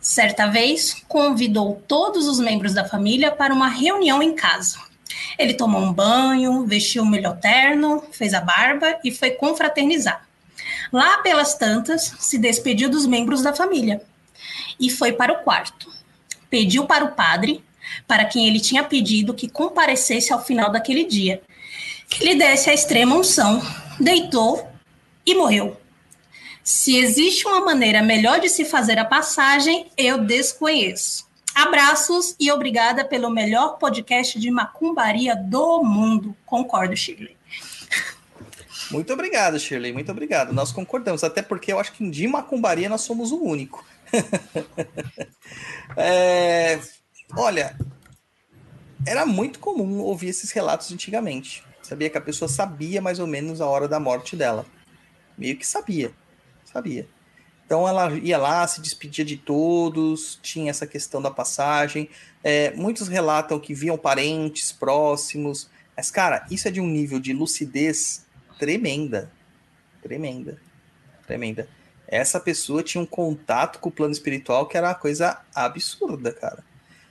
Certa 0.00 0.48
vez, 0.48 1.00
convidou 1.06 1.80
todos 1.86 2.26
os 2.26 2.40
membros 2.40 2.74
da 2.74 2.84
família 2.84 3.30
para 3.30 3.54
uma 3.54 3.68
reunião 3.68 4.20
em 4.20 4.34
casa. 4.34 4.80
Ele 5.38 5.54
tomou 5.54 5.80
um 5.80 5.92
banho, 5.92 6.66
vestiu 6.66 7.04
o 7.04 7.06
melhor 7.06 7.38
terno, 7.38 8.02
fez 8.10 8.34
a 8.34 8.40
barba 8.40 8.98
e 9.04 9.12
foi 9.12 9.30
confraternizar. 9.30 10.26
Lá 10.92 11.18
pelas 11.18 11.54
tantas, 11.54 12.16
se 12.18 12.36
despediu 12.36 12.90
dos 12.90 13.06
membros 13.06 13.42
da 13.42 13.54
família 13.54 14.02
e 14.80 14.90
foi 14.90 15.12
para 15.12 15.34
o 15.34 15.44
quarto. 15.44 15.88
Pediu 16.50 16.84
para 16.84 17.04
o 17.04 17.12
padre, 17.12 17.62
para 18.06 18.24
quem 18.24 18.46
ele 18.46 18.60
tinha 18.60 18.84
pedido 18.84 19.34
que 19.34 19.48
comparecesse 19.48 20.32
ao 20.32 20.44
final 20.44 20.70
daquele 20.70 21.04
dia, 21.04 21.42
que 22.08 22.24
lhe 22.24 22.34
desse 22.34 22.70
a 22.70 22.74
extrema 22.74 23.16
unção, 23.16 23.62
deitou 23.98 24.68
e 25.24 25.34
morreu. 25.34 25.76
Se 26.62 26.96
existe 26.96 27.46
uma 27.46 27.60
maneira 27.60 28.02
melhor 28.02 28.40
de 28.40 28.48
se 28.48 28.64
fazer 28.64 28.98
a 28.98 29.04
passagem, 29.04 29.90
eu 29.96 30.18
desconheço. 30.18 31.28
Abraços 31.54 32.36
e 32.38 32.50
obrigada 32.50 33.04
pelo 33.04 33.30
melhor 33.30 33.76
podcast 33.78 34.38
de 34.38 34.50
macumbaria 34.50 35.34
do 35.34 35.82
mundo. 35.82 36.36
Concordo, 36.46 36.96
Shirley. 36.96 37.36
Muito 38.90 39.12
obrigado, 39.12 39.58
Shirley, 39.58 39.92
muito 39.92 40.10
obrigado. 40.10 40.52
Nós 40.52 40.72
concordamos, 40.72 41.22
até 41.22 41.42
porque 41.42 41.72
eu 41.72 41.78
acho 41.78 41.92
que 41.92 42.08
de 42.08 42.26
macumbaria 42.26 42.88
nós 42.88 43.02
somos 43.02 43.32
o 43.32 43.42
único. 43.42 43.84
É, 45.96 46.78
olha, 47.36 47.76
era 49.06 49.24
muito 49.24 49.58
comum 49.58 49.98
ouvir 50.00 50.28
esses 50.28 50.50
relatos 50.50 50.92
antigamente. 50.92 51.64
Sabia 51.82 52.10
que 52.10 52.18
a 52.18 52.20
pessoa 52.20 52.48
sabia 52.48 53.00
mais 53.00 53.18
ou 53.18 53.26
menos 53.26 53.60
a 53.60 53.66
hora 53.66 53.88
da 53.88 53.98
morte 53.98 54.36
dela. 54.36 54.66
Meio 55.36 55.56
que 55.56 55.66
sabia, 55.66 56.12
sabia. 56.64 57.08
Então 57.64 57.86
ela 57.88 58.12
ia 58.18 58.36
lá, 58.36 58.66
se 58.66 58.80
despedia 58.80 59.24
de 59.24 59.36
todos, 59.36 60.38
tinha 60.42 60.70
essa 60.70 60.86
questão 60.86 61.22
da 61.22 61.30
passagem. 61.30 62.08
É, 62.42 62.72
muitos 62.72 63.08
relatam 63.08 63.60
que 63.60 63.74
viam 63.74 63.96
parentes 63.96 64.72
próximos. 64.72 65.70
Mas, 65.96 66.10
cara, 66.10 66.46
isso 66.50 66.66
é 66.66 66.70
de 66.70 66.80
um 66.80 66.86
nível 66.86 67.20
de 67.20 67.32
lucidez 67.32 68.26
tremenda. 68.58 69.30
Tremenda. 70.02 70.60
Tremenda. 71.26 71.68
Essa 72.08 72.40
pessoa 72.40 72.82
tinha 72.82 73.00
um 73.00 73.06
contato 73.06 73.78
com 73.78 73.88
o 73.88 73.92
plano 73.92 74.12
espiritual 74.12 74.66
que 74.66 74.76
era 74.76 74.88
uma 74.88 74.94
coisa 74.94 75.40
absurda, 75.54 76.32
cara. 76.32 76.64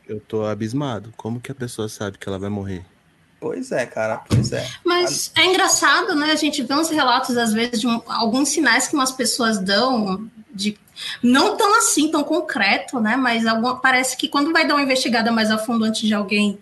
Eu 0.09 0.19
tô 0.19 0.43
abismado. 0.45 1.13
Como 1.15 1.39
que 1.39 1.51
a 1.51 1.55
pessoa 1.55 1.87
sabe 1.87 2.17
que 2.17 2.27
ela 2.27 2.39
vai 2.39 2.49
morrer? 2.49 2.83
Pois 3.39 3.71
é, 3.71 3.85
cara, 3.85 4.17
pois 4.27 4.51
é. 4.51 4.67
Mas 4.83 5.31
é 5.37 5.45
engraçado, 5.45 6.13
né? 6.15 6.31
A 6.31 6.35
gente 6.35 6.61
vê 6.63 6.73
uns 6.73 6.89
relatos, 6.89 7.37
às 7.37 7.53
vezes, 7.53 7.79
de 7.79 7.87
um- 7.87 8.01
alguns 8.07 8.49
sinais 8.49 8.87
que 8.87 8.95
umas 8.95 9.11
pessoas 9.11 9.59
dão, 9.59 10.27
de 10.51 10.77
não 11.23 11.55
tão 11.55 11.77
assim, 11.77 12.09
tão 12.11 12.23
concreto, 12.23 12.99
né? 12.99 13.15
Mas 13.15 13.45
alguma, 13.45 13.77
parece 13.79 14.17
que 14.17 14.27
quando 14.27 14.51
vai 14.51 14.67
dar 14.67 14.73
uma 14.73 14.83
investigada 14.83 15.31
mais 15.31 15.51
a 15.51 15.57
fundo 15.57 15.85
antes 15.85 16.01
de 16.05 16.13
alguém 16.13 16.59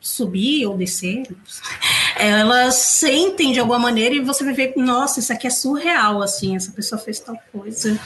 subir 0.00 0.64
ou 0.66 0.76
descer, 0.78 1.26
elas 2.16 2.74
sentem 2.76 3.52
de 3.52 3.60
alguma 3.60 3.78
maneira 3.78 4.14
e 4.14 4.20
você 4.20 4.44
vai 4.44 4.54
ver, 4.54 4.72
nossa, 4.76 5.18
isso 5.18 5.32
aqui 5.32 5.46
é 5.46 5.50
surreal, 5.50 6.22
assim, 6.22 6.54
essa 6.56 6.70
pessoa 6.72 6.98
fez 6.98 7.18
tal 7.20 7.36
coisa. 7.52 7.98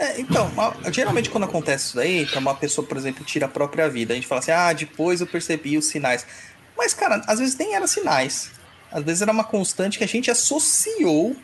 É, 0.00 0.18
então, 0.18 0.50
geralmente 0.90 1.28
quando 1.28 1.44
acontece 1.44 1.88
isso 1.88 1.96
daí, 1.96 2.22
então 2.22 2.40
uma 2.40 2.54
pessoa, 2.54 2.86
por 2.86 2.96
exemplo, 2.96 3.22
tira 3.22 3.44
a 3.44 3.48
própria 3.48 3.86
vida, 3.86 4.14
a 4.14 4.16
gente 4.16 4.26
fala 4.26 4.38
assim, 4.38 4.50
ah, 4.50 4.72
depois 4.72 5.20
eu 5.20 5.26
percebi 5.26 5.76
os 5.76 5.88
sinais. 5.88 6.26
Mas, 6.74 6.94
cara, 6.94 7.22
às 7.26 7.38
vezes 7.38 7.54
nem 7.58 7.74
eram 7.74 7.86
sinais. 7.86 8.50
Às 8.90 9.04
vezes 9.04 9.20
era 9.20 9.30
uma 9.30 9.44
constante 9.44 9.98
que 9.98 10.04
a 10.04 10.08
gente 10.08 10.30
associou 10.30 11.36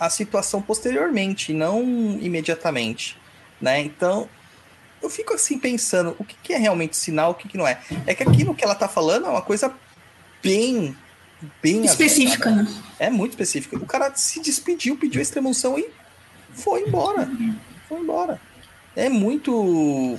à 0.00 0.10
situação 0.10 0.60
posteriormente, 0.60 1.52
não 1.52 1.80
imediatamente, 2.20 3.16
né? 3.60 3.78
Então, 3.78 4.28
eu 5.00 5.08
fico 5.08 5.34
assim 5.34 5.56
pensando, 5.56 6.16
o 6.18 6.24
que, 6.24 6.34
que 6.42 6.52
é 6.52 6.58
realmente 6.58 6.96
sinal, 6.96 7.30
o 7.30 7.34
que, 7.34 7.46
que 7.46 7.56
não 7.56 7.68
é? 7.68 7.80
É 8.04 8.16
que 8.16 8.24
aquilo 8.24 8.52
que 8.52 8.64
ela 8.64 8.74
tá 8.74 8.88
falando 8.88 9.26
é 9.26 9.30
uma 9.30 9.42
coisa 9.42 9.72
bem, 10.42 10.96
bem 11.62 11.84
Específica, 11.84 12.50
né? 12.50 12.66
é 12.98 13.08
muito 13.08 13.30
específico. 13.30 13.76
O 13.76 13.86
cara 13.86 14.12
se 14.16 14.40
despediu, 14.40 14.96
pediu 14.96 15.20
a 15.20 15.22
extremunção 15.22 15.78
e 15.78 15.88
foi 16.52 16.82
embora. 16.82 17.30
Foi 17.92 18.00
embora. 18.00 18.40
É 18.96 19.10
muito, 19.10 20.18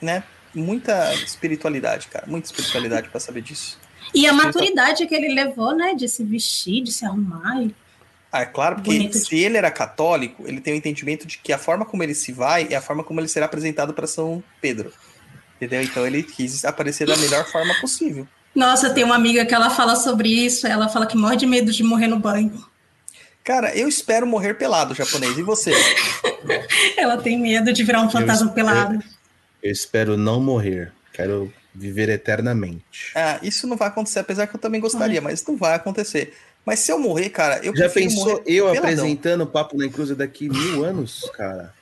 né? 0.00 0.22
Muita 0.54 1.12
espiritualidade, 1.12 2.08
cara. 2.08 2.24
Muita 2.26 2.46
espiritualidade 2.46 3.10
pra 3.10 3.20
saber 3.20 3.42
disso. 3.42 3.78
E 4.14 4.26
a 4.26 4.32
maturidade 4.32 5.06
que 5.06 5.14
ele 5.14 5.34
levou, 5.34 5.76
né? 5.76 5.92
De 5.94 6.08
se 6.08 6.24
vestir, 6.24 6.82
de 6.82 6.90
se 6.90 7.04
arrumar. 7.04 7.60
e- 7.62 7.74
Ah, 8.32 8.40
é 8.40 8.46
claro, 8.46 8.76
porque 8.76 8.90
Bonito. 8.90 9.18
se 9.18 9.36
ele 9.38 9.58
era 9.58 9.70
católico, 9.70 10.44
ele 10.46 10.60
tem 10.60 10.72
o 10.72 10.76
entendimento 10.76 11.26
de 11.26 11.36
que 11.38 11.52
a 11.52 11.58
forma 11.58 11.84
como 11.84 12.02
ele 12.02 12.14
se 12.14 12.32
vai 12.32 12.66
é 12.70 12.76
a 12.76 12.80
forma 12.80 13.04
como 13.04 13.20
ele 13.20 13.28
será 13.28 13.44
apresentado 13.44 13.92
para 13.92 14.06
São 14.06 14.42
Pedro. 14.60 14.90
Entendeu? 15.56 15.82
Então 15.82 16.06
ele 16.06 16.22
quis 16.22 16.64
aparecer 16.64 17.06
da 17.06 17.16
melhor 17.18 17.44
forma 17.46 17.74
possível. 17.80 18.26
Nossa, 18.54 18.88
tem 18.90 19.04
uma 19.04 19.14
amiga 19.16 19.44
que 19.44 19.54
ela 19.54 19.68
fala 19.68 19.96
sobre 19.96 20.28
isso. 20.30 20.66
Ela 20.66 20.88
fala 20.88 21.06
que 21.06 21.16
morre 21.16 21.36
de 21.36 21.46
medo 21.46 21.70
de 21.70 21.82
morrer 21.82 22.06
no 22.08 22.18
banho. 22.18 22.64
Cara, 23.46 23.72
eu 23.76 23.86
espero 23.86 24.26
morrer 24.26 24.54
pelado, 24.54 24.92
japonês. 24.92 25.38
E 25.38 25.42
você? 25.42 25.70
Ela 26.98 27.16
tem 27.16 27.38
medo 27.40 27.72
de 27.72 27.84
virar 27.84 28.02
um 28.02 28.10
fantasma 28.10 28.48
espero- 28.48 28.54
pelado. 28.54 29.04
Eu 29.62 29.70
espero 29.70 30.16
não 30.16 30.40
morrer. 30.40 30.90
Quero 31.12 31.52
viver 31.72 32.08
eternamente. 32.08 33.12
Ah, 33.14 33.38
isso 33.42 33.68
não 33.68 33.76
vai 33.76 33.86
acontecer, 33.86 34.18
apesar 34.18 34.48
que 34.48 34.56
eu 34.56 34.60
também 34.60 34.80
gostaria, 34.80 35.20
mas 35.20 35.46
não 35.46 35.56
vai 35.56 35.74
acontecer. 35.74 36.34
Mas 36.64 36.80
se 36.80 36.90
eu 36.90 36.98
morrer, 36.98 37.30
cara, 37.30 37.60
eu 37.64 37.74
Já 37.76 37.88
pensou 37.88 38.42
eu 38.44 38.64
peladão. 38.64 38.82
apresentando 38.82 39.46
Papo 39.46 39.78
na 39.78 39.86
Encruza 39.86 40.16
daqui 40.16 40.48
mil 40.48 40.84
anos, 40.84 41.20
cara? 41.36 41.72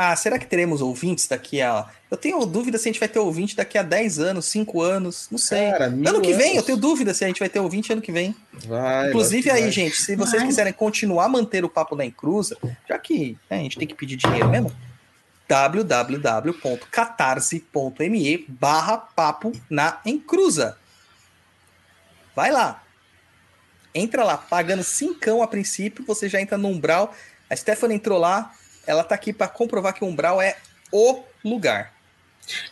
Ah, 0.00 0.14
será 0.14 0.38
que 0.38 0.46
teremos 0.46 0.80
ouvintes 0.80 1.26
daqui 1.26 1.60
a. 1.60 1.84
Eu 2.08 2.16
tenho 2.16 2.46
dúvida 2.46 2.78
se 2.78 2.88
a 2.88 2.92
gente 2.92 3.00
vai 3.00 3.08
ter 3.08 3.18
ouvinte 3.18 3.56
daqui 3.56 3.76
a 3.76 3.82
10 3.82 4.20
anos, 4.20 4.44
5 4.44 4.80
anos, 4.80 5.26
não 5.28 5.38
sei. 5.38 5.72
Cara, 5.72 5.86
ano 5.86 6.20
que 6.20 6.32
vem, 6.34 6.50
anos. 6.50 6.58
eu 6.58 6.62
tenho 6.62 6.78
dúvida 6.78 7.12
se 7.12 7.24
a 7.24 7.26
gente 7.26 7.40
vai 7.40 7.48
ter 7.48 7.58
ouvinte 7.58 7.92
ano 7.92 8.00
que 8.00 8.12
vem. 8.12 8.32
Vai, 8.64 9.08
Inclusive 9.08 9.42
que 9.42 9.50
aí, 9.50 9.62
vai. 9.62 9.72
gente, 9.72 9.96
se 9.96 10.14
vocês 10.14 10.40
Vai. 10.40 10.46
quiserem 10.46 10.72
continuar 10.72 11.24
a 11.24 11.28
manter 11.28 11.64
o 11.64 11.68
Papo 11.68 11.96
na 11.96 12.04
Encruza, 12.04 12.56
já 12.88 12.96
que 12.96 13.36
né, 13.50 13.58
a 13.58 13.62
gente 13.62 13.76
tem 13.76 13.88
que 13.88 13.94
pedir 13.96 14.14
dinheiro 14.14 14.48
mesmo, 14.48 14.72
www.catarse.me 15.48 18.44
barra 18.48 18.98
papo 18.98 19.50
na 19.68 19.98
encruza. 20.04 20.76
Vai 22.36 22.52
lá. 22.52 22.84
Entra 23.94 24.22
lá, 24.22 24.36
pagando 24.36 24.84
cincão 24.84 25.42
a 25.42 25.48
princípio, 25.48 26.04
você 26.04 26.28
já 26.28 26.38
entra 26.40 26.58
no 26.58 26.68
umbral. 26.68 27.12
A 27.50 27.56
Stephanie 27.56 27.96
entrou 27.96 28.18
lá, 28.18 28.52
ela 28.88 29.04
tá 29.04 29.14
aqui 29.14 29.34
para 29.34 29.46
comprovar 29.46 29.92
que 29.92 30.02
o 30.02 30.08
umbral 30.08 30.40
é 30.40 30.56
o 30.90 31.20
lugar. 31.44 31.92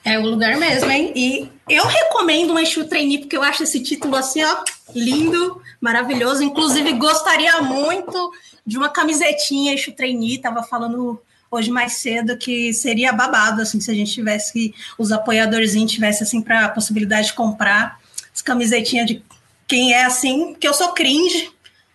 É 0.02 0.18
o 0.18 0.22
lugar 0.22 0.56
mesmo, 0.56 0.90
hein? 0.90 1.12
E 1.14 1.52
eu 1.68 1.86
recomendo 1.86 2.52
uma 2.52 2.62
Exu 2.62 2.88
Trainee, 2.88 3.18
porque 3.18 3.36
eu 3.36 3.42
acho 3.42 3.62
esse 3.62 3.78
título 3.80 4.16
assim, 4.16 4.42
ó, 4.42 4.64
lindo, 4.94 5.60
maravilhoso. 5.78 6.42
Inclusive, 6.42 6.94
gostaria 6.94 7.60
muito 7.60 8.32
de 8.66 8.78
uma 8.78 8.88
camisetinha 8.88 9.74
Exu 9.74 9.92
Trainee. 9.92 10.38
Tava 10.38 10.62
falando 10.62 11.20
hoje 11.50 11.70
mais 11.70 11.98
cedo 11.98 12.38
que 12.38 12.72
seria 12.72 13.12
babado, 13.12 13.60
assim, 13.60 13.78
se 13.78 13.90
a 13.90 13.94
gente 13.94 14.12
tivesse, 14.12 14.74
os 14.96 15.12
apoiadorzinhos 15.12 15.92
tivessem, 15.92 16.22
assim, 16.22 16.40
para 16.40 16.70
possibilidade 16.70 17.26
de 17.26 17.34
comprar 17.34 18.00
as 18.34 18.40
camisetinhas 18.40 19.06
de 19.06 19.22
quem 19.68 19.92
é 19.92 20.04
assim, 20.04 20.54
que 20.54 20.66
eu 20.66 20.72
sou 20.72 20.92
cringe. 20.92 21.50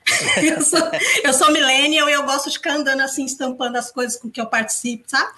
eu, 0.42 0.62
sou, 0.62 0.92
eu 1.24 1.34
sou 1.34 1.52
millennial 1.52 2.10
e 2.10 2.14
eu 2.14 2.24
gosto 2.24 2.50
de 2.50 2.58
ficar 2.58 2.76
andando 2.76 3.02
assim, 3.02 3.26
estampando 3.26 3.78
as 3.78 3.92
coisas 3.92 4.18
com 4.18 4.30
que 4.30 4.42
eu 4.42 4.48
participo, 4.48 5.04
sabe? 5.08 5.32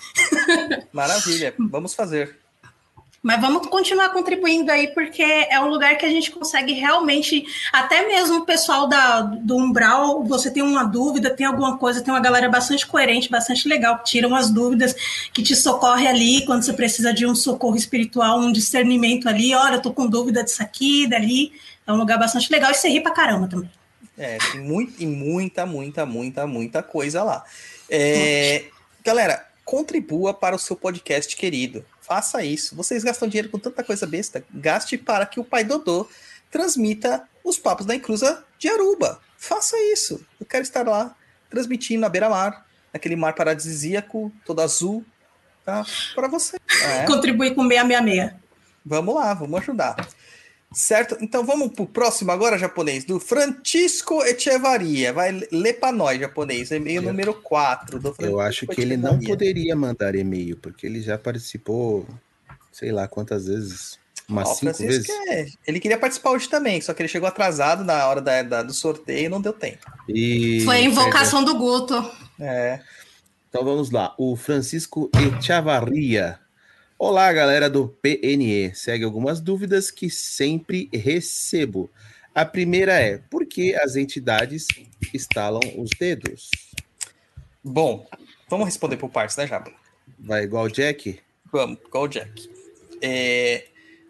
Maravilha, 0.91 1.53
vamos 1.57 1.93
fazer. 1.93 2.43
Mas 3.23 3.39
vamos 3.39 3.67
continuar 3.67 4.09
contribuindo 4.09 4.69
aí, 4.69 4.89
porque 4.89 5.23
é 5.23 5.57
um 5.57 5.69
lugar 5.69 5.97
que 5.97 6.05
a 6.05 6.09
gente 6.09 6.29
consegue 6.29 6.73
realmente, 6.73 7.45
até 7.71 8.05
mesmo 8.05 8.39
o 8.39 8.45
pessoal 8.45 8.85
da, 8.85 9.21
do 9.21 9.55
Umbral, 9.55 10.25
você 10.25 10.51
tem 10.51 10.61
uma 10.61 10.83
dúvida, 10.83 11.33
tem 11.33 11.45
alguma 11.45 11.77
coisa, 11.77 12.01
tem 12.01 12.13
uma 12.13 12.19
galera 12.19 12.49
bastante 12.49 12.85
coerente, 12.85 13.31
bastante 13.31 13.65
legal, 13.65 13.99
que 13.99 14.03
tiram 14.03 14.35
as 14.35 14.49
dúvidas, 14.51 14.93
que 15.31 15.41
te 15.41 15.55
socorre 15.55 16.05
ali 16.05 16.45
quando 16.45 16.63
você 16.63 16.73
precisa 16.73 17.13
de 17.13 17.25
um 17.25 17.33
socorro 17.33 17.77
espiritual, 17.77 18.39
um 18.39 18.51
discernimento 18.51 19.29
ali, 19.29 19.55
olha, 19.55 19.75
eu 19.75 19.81
tô 19.81 19.93
com 19.93 20.05
dúvida 20.05 20.43
disso 20.43 20.61
aqui, 20.61 21.07
dali. 21.07 21.53
É 21.87 21.93
um 21.93 21.97
lugar 21.97 22.19
bastante 22.19 22.51
legal 22.51 22.71
e 22.71 22.73
você 22.73 22.89
ri 22.89 22.99
pra 23.01 23.11
caramba 23.11 23.47
também. 23.47 23.69
É, 24.17 24.37
tem 24.51 24.61
muito, 24.61 25.01
e 25.01 25.05
muita, 25.05 25.65
muita, 25.65 26.05
muita, 26.05 26.45
muita 26.45 26.83
coisa 26.83 27.23
lá. 27.23 27.43
É, 27.89 28.65
galera, 29.03 29.47
contribua 29.65 30.33
para 30.33 30.55
o 30.55 30.59
seu 30.59 30.75
podcast 30.75 31.35
querido. 31.35 31.85
Faça 32.01 32.43
isso. 32.43 32.75
Vocês 32.75 33.03
gastam 33.03 33.27
dinheiro 33.27 33.49
com 33.49 33.57
tanta 33.57 33.83
coisa 33.83 34.05
besta. 34.05 34.43
Gaste 34.53 34.97
para 34.97 35.25
que 35.25 35.39
o 35.39 35.43
Pai 35.43 35.63
Dodô 35.63 36.07
transmita 36.51 37.27
os 37.43 37.57
papos 37.57 37.85
da 37.85 37.95
Encruza 37.95 38.43
de 38.59 38.67
Aruba. 38.67 39.19
Faça 39.37 39.75
isso. 39.91 40.25
Eu 40.39 40.45
quero 40.45 40.63
estar 40.63 40.87
lá 40.87 41.15
transmitindo 41.49 42.01
na 42.01 42.09
beira-mar, 42.09 42.65
naquele 42.91 43.15
mar 43.15 43.33
paradisíaco, 43.33 44.31
todo 44.45 44.61
azul, 44.61 45.03
tá? 45.65 45.85
Para 46.15 46.27
você. 46.27 46.57
É. 46.83 47.05
Contribui 47.05 47.51
com 47.51 47.61
666. 47.61 48.33
Vamos 48.85 49.15
lá, 49.15 49.33
vamos 49.33 49.61
ajudar. 49.61 49.95
Certo? 50.73 51.17
Então 51.21 51.45
vamos 51.45 51.71
pro 51.71 51.85
próximo 51.85 52.31
agora, 52.31 52.57
japonês, 52.57 53.05
do 53.05 53.19
Francisco 53.19 54.23
Echevaria. 54.23 55.13
Vai 55.13 55.39
ler 55.51 55.73
pra 55.73 55.91
nós, 55.91 56.19
japonês. 56.19 56.71
E-mail 56.71 56.97
Eu- 57.01 57.03
número 57.03 57.33
4 57.33 57.99
do 57.99 58.13
Francisco 58.13 58.25
Eu 58.25 58.39
acho 58.39 58.65
que 58.67 58.81
ele 58.81 58.97
não 58.97 59.19
poderia 59.19 59.75
mandar 59.75 60.15
e-mail, 60.15 60.57
porque 60.57 60.85
ele 60.87 61.01
já 61.01 61.17
participou, 61.17 62.07
sei 62.71 62.91
lá 62.91 63.07
quantas 63.07 63.45
vezes. 63.47 63.99
Umas 64.27 64.47
Ó, 64.47 64.51
o 64.51 64.55
cinco 64.55 64.73
Francisco 64.73 65.13
vezes. 65.25 65.53
é- 65.55 65.69
Ele 65.69 65.79
queria 65.79 65.97
participar 65.97 66.31
hoje 66.31 66.47
também, 66.49 66.79
só 66.81 66.93
que 66.93 67.01
ele 67.01 67.09
chegou 67.09 67.27
atrasado 67.27 67.83
na 67.83 68.07
hora 68.07 68.21
da, 68.21 68.41
da- 68.41 68.63
do 68.63 68.73
sorteio 68.73 69.25
e 69.25 69.29
não 69.29 69.41
deu 69.41 69.51
tempo. 69.53 69.85
E 70.07 70.61
Foi 70.65 70.77
a 70.77 70.81
invocação 70.81 71.43
do 71.43 71.55
Guto. 71.57 71.93
É. 72.39 72.79
Então 73.49 73.63
vamos 73.63 73.91
lá. 73.91 74.15
O 74.17 74.35
Francisco 74.35 75.11
Echavarria. 75.37 76.39
Olá, 77.05 77.33
galera 77.33 77.69
do 77.69 77.89
PNE. 77.89 78.73
Segue 78.73 79.03
algumas 79.03 79.41
dúvidas 79.41 79.91
que 79.91 80.09
sempre 80.09 80.89
recebo. 80.93 81.91
A 82.33 82.45
primeira 82.45 82.93
é: 82.93 83.17
por 83.17 83.45
que 83.45 83.75
as 83.75 83.97
entidades 83.97 84.67
estalam 85.13 85.59
os 85.75 85.89
dedos? 85.99 86.49
Bom, 87.61 88.07
vamos 88.49 88.67
responder 88.67 88.95
por 88.95 89.09
partes, 89.09 89.35
né, 89.35 89.45
Jabo? 89.45 89.69
Vai 90.17 90.43
igual 90.43 90.63
o 90.63 90.71
Jack? 90.71 91.19
Vamos, 91.51 91.77
igual 91.85 92.05
o 92.05 92.07
Jack. 92.07 92.49
É, 93.01 93.65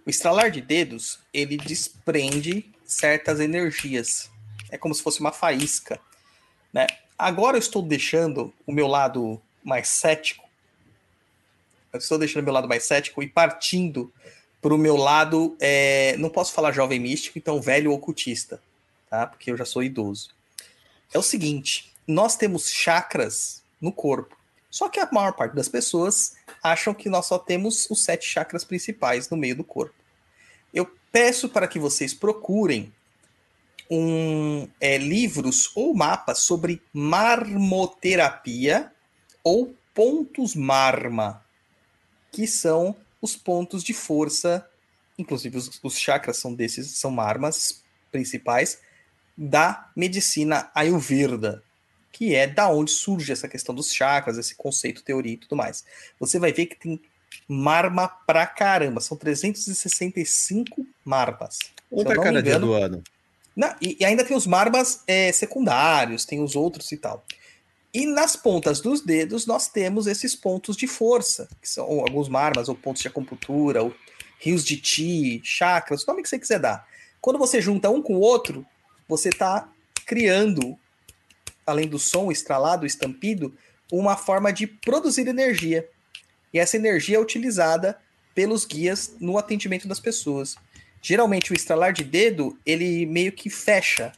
o 0.05 0.09
estralar 0.11 0.51
de 0.51 0.61
dedos, 0.61 1.19
ele 1.33 1.57
desprende 1.57 2.71
certas 2.85 3.39
energias. 3.39 4.29
É 4.69 4.77
como 4.77 4.93
se 4.93 5.01
fosse 5.01 5.19
uma 5.19 5.31
faísca. 5.31 5.99
Né? 6.71 6.85
Agora 7.17 7.57
eu 7.57 7.59
estou 7.59 7.81
deixando 7.81 8.53
o 8.67 8.71
meu 8.71 8.85
lado 8.85 9.41
mais 9.63 9.87
cético. 9.87 10.42
Estou 11.93 12.17
deixando 12.17 12.43
meu 12.43 12.53
lado 12.53 12.67
mais 12.67 12.85
cético 12.85 13.21
e 13.21 13.27
partindo 13.27 14.11
para 14.61 14.73
o 14.73 14.77
meu 14.77 14.95
lado. 14.95 15.55
é, 15.59 16.15
não 16.17 16.29
posso 16.29 16.53
falar 16.53 16.71
jovem 16.71 16.99
místico, 16.99 17.37
então 17.37 17.61
velho 17.61 17.91
ocultista, 17.91 18.61
tá? 19.09 19.27
Porque 19.27 19.51
eu 19.51 19.57
já 19.57 19.65
sou 19.65 19.83
idoso. 19.83 20.29
É 21.13 21.19
o 21.19 21.23
seguinte: 21.23 21.93
nós 22.07 22.35
temos 22.35 22.69
chakras 22.69 23.61
no 23.79 23.91
corpo. 23.91 24.35
Só 24.69 24.89
que 24.89 24.99
a 24.99 25.07
maior 25.11 25.33
parte 25.33 25.55
das 25.55 25.69
pessoas 25.69 26.35
acham 26.63 26.95
que 26.95 27.07
nós 27.07 27.27
só 27.27 27.37
temos 27.37 27.87
os 27.91 28.03
sete 28.03 28.25
chakras 28.25 28.63
principais 28.63 29.29
no 29.29 29.37
meio 29.37 29.55
do 29.55 29.63
corpo. 29.63 29.93
Eu 30.73 30.89
peço 31.11 31.47
para 31.47 31.67
que 31.67 31.77
vocês 31.77 32.11
procurem 32.11 32.91
um, 33.89 34.67
é, 34.81 34.97
livros 34.97 35.71
ou 35.75 35.93
mapas 35.93 36.39
sobre 36.39 36.81
marmoterapia 36.91 38.91
ou 39.43 39.75
pontos 39.93 40.55
marma, 40.55 41.43
que 42.33 42.45
são 42.45 42.93
os 43.21 43.37
pontos 43.37 43.81
de 43.81 43.93
força, 43.93 44.67
inclusive 45.17 45.55
os, 45.57 45.79
os 45.81 45.97
chakras 45.97 46.35
são 46.37 46.53
desses, 46.53 46.97
são 46.97 47.09
marmas 47.09 47.81
principais 48.11 48.79
da 49.37 49.89
medicina 49.95 50.69
ayurveda 50.75 51.63
que 52.13 52.35
é 52.35 52.45
da 52.45 52.69
onde 52.69 52.91
surge 52.91 53.31
essa 53.31 53.47
questão 53.47 53.73
dos 53.73 53.91
chakras, 53.91 54.37
esse 54.37 54.53
conceito, 54.53 55.03
teoria 55.03 55.33
e 55.33 55.37
tudo 55.37 55.55
mais. 55.55 55.83
Você 56.19 56.37
vai 56.37 56.53
ver 56.53 56.67
que 56.67 56.75
tem 56.75 57.01
marma 57.47 58.07
pra 58.07 58.45
caramba, 58.45 59.01
são 59.01 59.17
365 59.17 60.85
marmas. 61.03 61.57
Um 61.91 62.03
não 62.03 62.23
cada 62.23 62.31
me 62.37 62.43
dia 62.43 62.51
engano- 62.51 62.67
do 62.67 62.73
ano. 62.73 63.03
E, 63.81 63.97
e 63.99 64.05
ainda 64.05 64.23
tem 64.23 64.37
os 64.37 64.45
marmas 64.45 65.01
é, 65.07 65.31
secundários, 65.31 66.23
tem 66.23 66.39
os 66.39 66.55
outros 66.55 66.91
e 66.91 66.97
tal. 66.97 67.25
E 67.93 68.07
nas 68.07 68.35
pontas 68.35 68.81
dos 68.81 69.01
dedos 69.01 69.45
nós 69.45 69.67
temos 69.67 70.07
esses 70.07 70.35
pontos 70.35 70.75
de 70.75 70.87
força, 70.87 71.47
que 71.61 71.69
são 71.69 71.85
alguns 71.85 72.27
marmas, 72.27 72.67
ou 72.67 72.75
pontos 72.75 73.03
de 73.03 73.07
acupuntura, 73.07 73.83
ou 73.83 73.93
rios 74.39 74.65
de 74.65 74.77
ti, 74.77 75.39
chakras, 75.43 76.03
o 76.03 76.07
nome 76.07 76.23
que 76.23 76.29
você 76.29 76.39
quiser 76.39 76.59
dar. 76.59 76.87
Quando 77.21 77.37
você 77.37 77.61
junta 77.61 77.91
um 77.91 78.01
com 78.01 78.15
o 78.15 78.19
outro, 78.19 78.65
você 79.07 79.29
está 79.29 79.69
criando, 80.05 80.77
além 81.65 81.87
do 81.87 81.99
som 81.99 82.31
estralado, 82.31 82.85
estampido, 82.85 83.55
uma 83.91 84.17
forma 84.17 84.51
de 84.51 84.65
produzir 84.65 85.27
energia. 85.27 85.87
E 86.51 86.57
essa 86.57 86.75
energia 86.75 87.17
é 87.17 87.19
utilizada 87.19 87.97
pelos 88.33 88.65
guias 88.65 89.15
no 89.19 89.37
atendimento 89.37 89.87
das 89.87 89.99
pessoas. 89.99 90.55
Geralmente 90.99 91.51
o 91.51 91.55
estralar 91.55 91.93
de 91.93 92.03
dedo, 92.03 92.57
ele 92.65 93.05
meio 93.05 93.31
que 93.31 93.49
fecha 93.49 94.11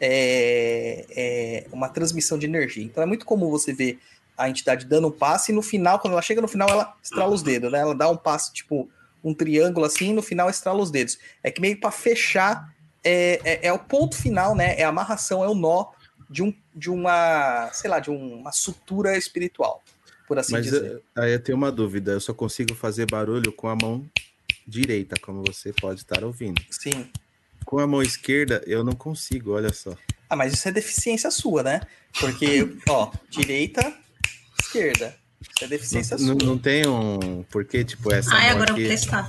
é, 0.00 1.04
é, 1.10 1.66
uma 1.72 1.88
transmissão 1.88 2.38
de 2.38 2.46
energia. 2.46 2.84
Então 2.84 3.02
é 3.02 3.06
muito 3.06 3.24
comum 3.24 3.50
você 3.50 3.72
ver 3.72 3.98
a 4.36 4.48
entidade 4.48 4.84
dando 4.86 5.08
um 5.08 5.12
passe 5.12 5.52
e 5.52 5.54
no 5.54 5.62
final, 5.62 5.98
quando 5.98 6.12
ela 6.14 6.22
chega 6.22 6.40
no 6.40 6.48
final, 6.48 6.68
ela 6.68 6.94
estrala 7.02 7.32
os 7.32 7.42
dedos, 7.42 7.70
né? 7.70 7.78
Ela 7.78 7.94
dá 7.94 8.08
um 8.08 8.16
passo, 8.16 8.52
tipo, 8.52 8.88
um 9.22 9.32
triângulo 9.32 9.86
assim, 9.86 10.10
e 10.10 10.12
no 10.12 10.22
final 10.22 10.50
estrala 10.50 10.82
os 10.82 10.90
dedos. 10.90 11.18
É 11.42 11.50
que 11.50 11.60
meio 11.60 11.78
para 11.78 11.90
fechar, 11.90 12.74
é, 13.02 13.40
é, 13.44 13.66
é, 13.68 13.72
o 13.72 13.78
ponto 13.78 14.16
final, 14.16 14.54
né? 14.54 14.74
É 14.78 14.84
a 14.84 14.88
amarração, 14.88 15.44
é 15.44 15.48
o 15.48 15.54
nó 15.54 15.86
de, 16.28 16.42
um, 16.42 16.52
de 16.74 16.90
uma, 16.90 17.70
sei 17.72 17.88
lá, 17.88 18.00
de 18.00 18.10
uma 18.10 18.50
sutura 18.50 19.16
espiritual, 19.16 19.82
por 20.26 20.38
assim 20.38 20.52
Mas 20.52 20.64
dizer. 20.64 20.84
eu- 21.16 21.22
aí 21.22 21.32
eu 21.32 21.40
tenho 21.40 21.56
uma 21.56 21.70
dúvida. 21.70 22.12
Eu 22.12 22.20
só 22.20 22.34
consigo 22.34 22.74
fazer 22.74 23.06
barulho 23.08 23.52
com 23.52 23.68
a 23.68 23.76
mão 23.76 24.04
direita, 24.66 25.14
como 25.20 25.42
você 25.44 25.72
pode 25.72 26.00
estar 26.00 26.24
ouvindo. 26.24 26.60
Sim. 26.70 27.08
Com 27.74 27.80
a 27.80 27.88
mão 27.88 28.00
esquerda, 28.00 28.62
eu 28.68 28.84
não 28.84 28.92
consigo, 28.92 29.50
olha 29.50 29.72
só. 29.72 29.96
Ah, 30.30 30.36
mas 30.36 30.52
isso 30.52 30.68
é 30.68 30.70
deficiência 30.70 31.28
sua, 31.28 31.64
né? 31.64 31.80
Porque, 32.20 32.68
ó, 32.88 33.10
direita, 33.28 33.92
esquerda. 34.62 35.16
Isso 35.40 35.64
é 35.64 35.66
deficiência 35.66 36.16
Não, 36.18 36.38
sua. 36.38 36.46
não 36.46 36.56
tem 36.56 36.86
um. 36.86 37.42
Porque, 37.50 37.82
tipo, 37.82 38.14
essa 38.14 38.30
mão 38.30 38.38
agora 38.38 38.70
eu 38.70 38.74
aqui. 38.74 38.82
vou 38.82 38.90
testar. 38.92 39.28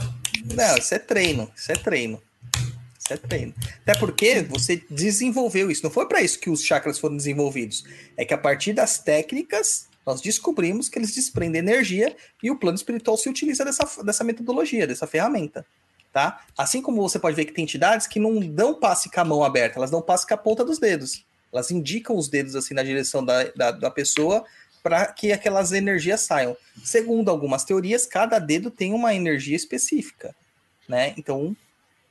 Não, 0.53 0.77
isso 0.77 0.93
é 0.93 0.99
treino. 0.99 1.51
Isso 1.55 1.71
é 1.71 1.75
treino. 1.75 2.21
Isso 2.99 3.13
é 3.13 3.17
treino. 3.17 3.51
Até 3.81 3.97
porque 3.97 4.43
você 4.43 4.79
desenvolveu 4.91 5.71
isso. 5.71 5.81
Não 5.83 5.89
foi 5.89 6.07
para 6.07 6.21
isso 6.21 6.39
que 6.39 6.51
os 6.51 6.63
chakras 6.63 6.99
foram 6.99 7.17
desenvolvidos. 7.17 7.83
É 8.15 8.23
que 8.23 8.33
a 8.35 8.37
partir 8.37 8.73
das 8.73 8.99
técnicas, 8.99 9.87
nós 10.05 10.21
descobrimos 10.21 10.87
que 10.87 10.99
eles 10.99 11.15
desprendem 11.15 11.57
energia 11.57 12.15
e 12.43 12.51
o 12.51 12.59
plano 12.59 12.75
espiritual 12.75 13.17
se 13.17 13.27
utiliza 13.27 13.65
dessa, 13.65 14.03
dessa 14.03 14.23
metodologia, 14.23 14.85
dessa 14.85 15.07
ferramenta. 15.07 15.65
Tá? 16.15 16.45
Assim 16.57 16.81
como 16.81 17.01
você 17.01 17.19
pode 17.19 17.35
ver 17.35 17.43
que 17.43 17.51
tem 17.51 17.65
entidades 17.65 18.07
que 18.07 18.21
não 18.21 18.39
dão 18.39 18.79
passe 18.79 19.11
com 19.11 19.19
a 19.19 19.25
mão 19.25 19.43
aberta, 19.43 19.77
elas 19.77 19.91
dão 19.91 20.01
passe 20.01 20.25
com 20.25 20.33
a 20.33 20.37
ponta 20.37 20.63
dos 20.63 20.79
dedos. 20.79 21.25
Elas 21.51 21.71
indicam 21.71 22.15
os 22.15 22.29
dedos 22.29 22.55
assim 22.55 22.73
na 22.73 22.83
direção 22.83 23.25
da, 23.25 23.43
da, 23.53 23.71
da 23.71 23.91
pessoa 23.91 24.45
para 24.81 25.07
que 25.07 25.33
aquelas 25.33 25.73
energias 25.73 26.21
saiam. 26.21 26.55
Segundo 26.85 27.29
algumas 27.29 27.65
teorias, 27.65 28.05
cada 28.05 28.39
dedo 28.39 28.71
tem 28.71 28.93
uma 28.93 29.13
energia 29.13 29.57
específica 29.57 30.33
né? 30.87 31.13
Então 31.17 31.55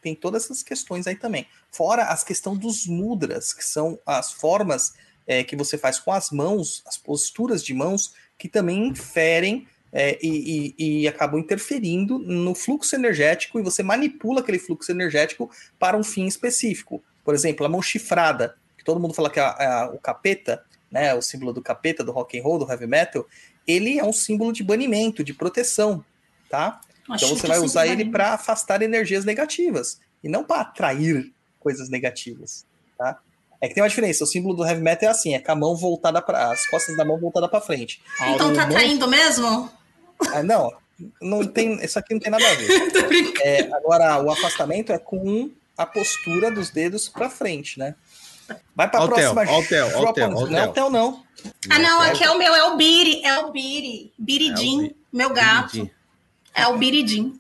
tem 0.03 0.15
todas 0.15 0.45
essas 0.45 0.63
questões 0.63 1.07
aí 1.07 1.17
também. 1.17 1.47
Fora 1.71 2.05
as 2.05 2.23
questões 2.23 2.59
dos 2.59 2.87
mudras, 2.87 3.53
que 3.53 3.65
são 3.65 3.99
as 4.05 4.33
formas 4.33 4.95
é, 5.27 5.43
que 5.43 5.57
você 5.57 5.79
faz 5.79 5.99
com 5.99 6.13
as 6.13 6.31
mãos, 6.31 6.83
as 6.87 6.99
posturas 6.99 7.65
de 7.65 7.73
mãos, 7.73 8.13
que 8.37 8.49
também 8.49 8.89
inferem 8.89 9.67
é, 9.97 10.19
e, 10.21 10.75
e- 10.77 11.03
e 11.03 11.09
acabam 11.09 11.39
interferindo 11.39 12.19
no 12.19 12.53
fluxo 12.55 12.97
energético 12.97 13.61
e 13.61 13.63
você 13.63 13.81
manipula 13.83 14.41
aquele 14.41 14.59
fluxo 14.59 14.91
energético 14.91 15.49
para 15.79 15.97
um 15.97 16.03
fim 16.03 16.27
específico. 16.27 17.01
Por 17.25 17.33
exemplo, 17.33 17.65
a 17.65 17.69
mão 17.69 17.81
chifrada, 17.81 18.57
que 18.77 18.85
todo 18.85 18.99
mundo 19.01 19.15
fala 19.15 19.31
que 19.31 19.39
é, 19.39 19.43
é 19.61 19.85
o 19.85 19.99
capeta, 19.99 20.63
né, 20.91 21.15
o 21.15 21.23
símbolo 21.23 21.53
do 21.53 21.63
capeta, 21.63 22.03
do 22.03 22.11
rock 22.13 22.39
and 22.39 22.43
roll, 22.43 22.59
do 22.59 22.69
heavy 22.71 22.87
metal, 22.89 23.25
ele 23.67 23.99
é 23.99 24.05
um 24.05 24.13
símbolo 24.13 24.53
de 24.53 24.63
banimento, 24.65 25.23
de 25.23 25.33
proteção, 25.33 26.05
tá? 26.51 26.81
Então 27.09 27.29
você 27.29 27.47
vai 27.47 27.59
usar 27.59 27.87
ele 27.87 28.05
para 28.11 28.35
afastar 28.35 28.83
energias 28.83 29.25
negativas 29.25 30.01
e 30.25 30.29
não 30.29 30.43
para 30.43 30.63
atrair 30.63 31.33
coisas 31.61 31.89
negativas, 31.89 32.67
tá? 32.99 33.19
É 33.61 33.69
que 33.69 33.75
tem 33.75 33.83
uma 33.83 33.89
diferença. 33.89 34.25
O 34.25 34.27
símbolo 34.27 34.55
do 34.55 34.65
heavy 34.67 34.83
metal 34.83 35.09
é 35.09 35.13
assim, 35.13 35.35
é 35.35 35.39
com 35.39 35.53
a 35.53 35.55
mão 35.55 35.75
voltada 35.77 36.21
para 36.21 36.51
as 36.53 36.67
costas 36.69 36.97
da 36.97 37.05
mão 37.05 37.19
voltada 37.19 37.49
para 37.49 37.61
frente. 37.61 38.03
Então 38.35 38.53
tá 38.53 38.63
A 38.63 38.67
mão- 38.67 38.75
traindo 38.75 39.09
mesmo? 39.09 39.71
Ah, 40.33 40.43
não, 40.43 40.73
não 41.21 41.47
tem, 41.47 41.83
isso 41.85 41.99
aqui 41.99 42.15
não 42.15 42.21
tem 42.21 42.31
nada 42.31 42.45
a 42.49 42.55
ver. 42.55 43.35
É, 43.43 43.61
agora 43.75 44.23
o 44.23 44.31
afastamento 44.31 44.93
é 44.93 44.99
com 44.99 45.51
a 45.77 45.85
postura 45.85 46.51
dos 46.51 46.71
dedos 46.71 47.09
para 47.09 47.29
frente, 47.29 47.79
né? 47.79 47.95
Vai 48.75 48.91
para 48.91 49.05
a 49.05 49.07
próxima. 49.09 49.45
João 49.45 49.57
Altel, 49.57 49.87
Apontes. 49.89 50.23
Não 50.23 50.39
é 50.39 50.41
Altel. 50.41 50.63
Altel 50.63 50.91
não. 50.91 51.25
Ah, 51.69 51.79
não, 51.79 52.03
é 52.03 52.11
aqui 52.11 52.25
é 52.25 52.31
o 52.31 52.39
meu, 52.39 52.55
é 52.55 52.65
o 52.65 52.77
Biri, 52.77 53.25
é 53.25 53.39
o 53.41 53.53
Biri. 53.53 54.07
É 54.19 54.23
Biridim, 54.23 54.81
Biri. 54.83 54.97
meu 55.13 55.31
gato. 55.31 55.91
É 56.55 56.67
o 56.67 56.79
Biridim. 56.79 57.39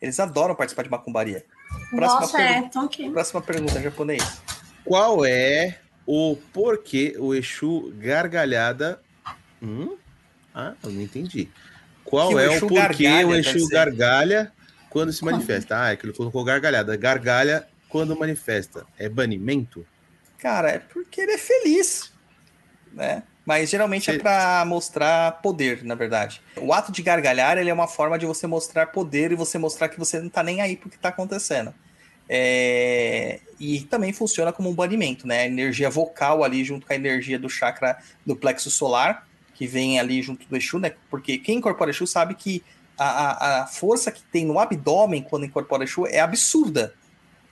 Eles 0.00 0.18
adoram 0.20 0.54
participar 0.54 0.82
de 0.82 0.90
macumbaria. 0.90 1.44
Próxima 1.90 2.20
Nossa, 2.20 2.40
é, 2.40 2.46
pergunta. 2.46 2.66
então 2.66 2.84
ok. 2.84 3.10
Próxima 3.10 3.42
pergunta, 3.42 3.80
japonês. 3.80 4.40
Qual 4.84 5.24
é 5.24 5.78
o 6.08 6.36
porquê 6.54 7.14
o 7.18 7.34
Exu 7.34 7.92
gargalhada. 7.98 8.98
Hum? 9.62 9.94
Ah, 10.54 10.72
eu 10.82 10.90
não 10.90 11.02
entendi. 11.02 11.50
Qual 12.08 12.32
o 12.32 12.38
é 12.38 12.58
o 12.58 12.66
porquê 12.66 13.24
o 13.24 13.34
Exu 13.34 13.60
ser. 13.60 13.74
gargalha 13.74 14.52
quando 14.90 15.12
se 15.12 15.24
manifesta? 15.24 15.82
Ah, 15.82 15.92
é 15.92 15.96
que 15.96 16.06
ele 16.06 16.12
colocou 16.12 16.42
gargalhada. 16.44 16.96
Gargalha 16.96 17.68
quando 17.88 18.18
manifesta. 18.18 18.86
É 18.98 19.08
banimento? 19.08 19.86
Cara, 20.38 20.70
é 20.70 20.78
porque 20.78 21.20
ele 21.20 21.32
é 21.32 21.38
feliz, 21.38 22.12
né? 22.92 23.22
Mas 23.44 23.70
geralmente 23.70 24.10
é 24.10 24.18
para 24.18 24.64
mostrar 24.66 25.40
poder, 25.42 25.82
na 25.82 25.94
verdade. 25.94 26.42
O 26.56 26.72
ato 26.72 26.92
de 26.92 27.02
gargalhar 27.02 27.56
ele 27.56 27.70
é 27.70 27.74
uma 27.74 27.88
forma 27.88 28.18
de 28.18 28.26
você 28.26 28.46
mostrar 28.46 28.86
poder 28.88 29.32
e 29.32 29.34
você 29.34 29.58
mostrar 29.58 29.88
que 29.88 29.98
você 29.98 30.20
não 30.20 30.28
tá 30.28 30.42
nem 30.42 30.60
aí 30.60 30.76
pro 30.76 30.90
que 30.90 30.98
tá 30.98 31.08
acontecendo. 31.08 31.74
É, 32.28 33.40
E 33.58 33.80
também 33.82 34.12
funciona 34.12 34.52
como 34.52 34.68
um 34.70 34.74
banimento, 34.74 35.26
né? 35.26 35.40
A 35.42 35.46
energia 35.46 35.90
vocal 35.90 36.44
ali 36.44 36.62
junto 36.64 36.86
com 36.86 36.92
a 36.92 36.96
energia 36.96 37.38
do 37.38 37.48
chakra 37.48 37.98
do 38.24 38.36
plexo 38.36 38.70
solar, 38.70 39.27
que 39.58 39.66
vem 39.66 39.98
ali 39.98 40.22
junto 40.22 40.48
do 40.48 40.56
Exu, 40.56 40.78
né? 40.78 40.94
Porque 41.10 41.36
quem 41.36 41.58
incorpora 41.58 41.90
Exu 41.90 42.06
sabe 42.06 42.36
que 42.36 42.62
a, 42.96 43.08
a, 43.08 43.62
a 43.62 43.66
força 43.66 44.12
que 44.12 44.22
tem 44.22 44.46
no 44.46 44.56
abdômen 44.56 45.20
quando 45.20 45.46
incorpora 45.46 45.82
Exu 45.82 46.06
é 46.06 46.20
absurda. 46.20 46.94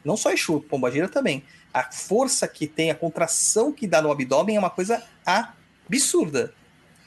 Não 0.05 0.17
só 0.17 0.31
Exu, 0.31 0.61
Pombagira 0.61 1.09
também. 1.09 1.43
A 1.75 1.91
força 1.91 2.47
que 2.47 2.69
tem, 2.69 2.93
a 2.93 2.95
contração 2.95 3.73
que 3.73 3.89
dá 3.89 4.01
no 4.01 4.13
abdômen 4.13 4.55
é 4.55 4.59
uma 4.61 4.71
coisa 4.71 5.03
absurda, 5.27 6.55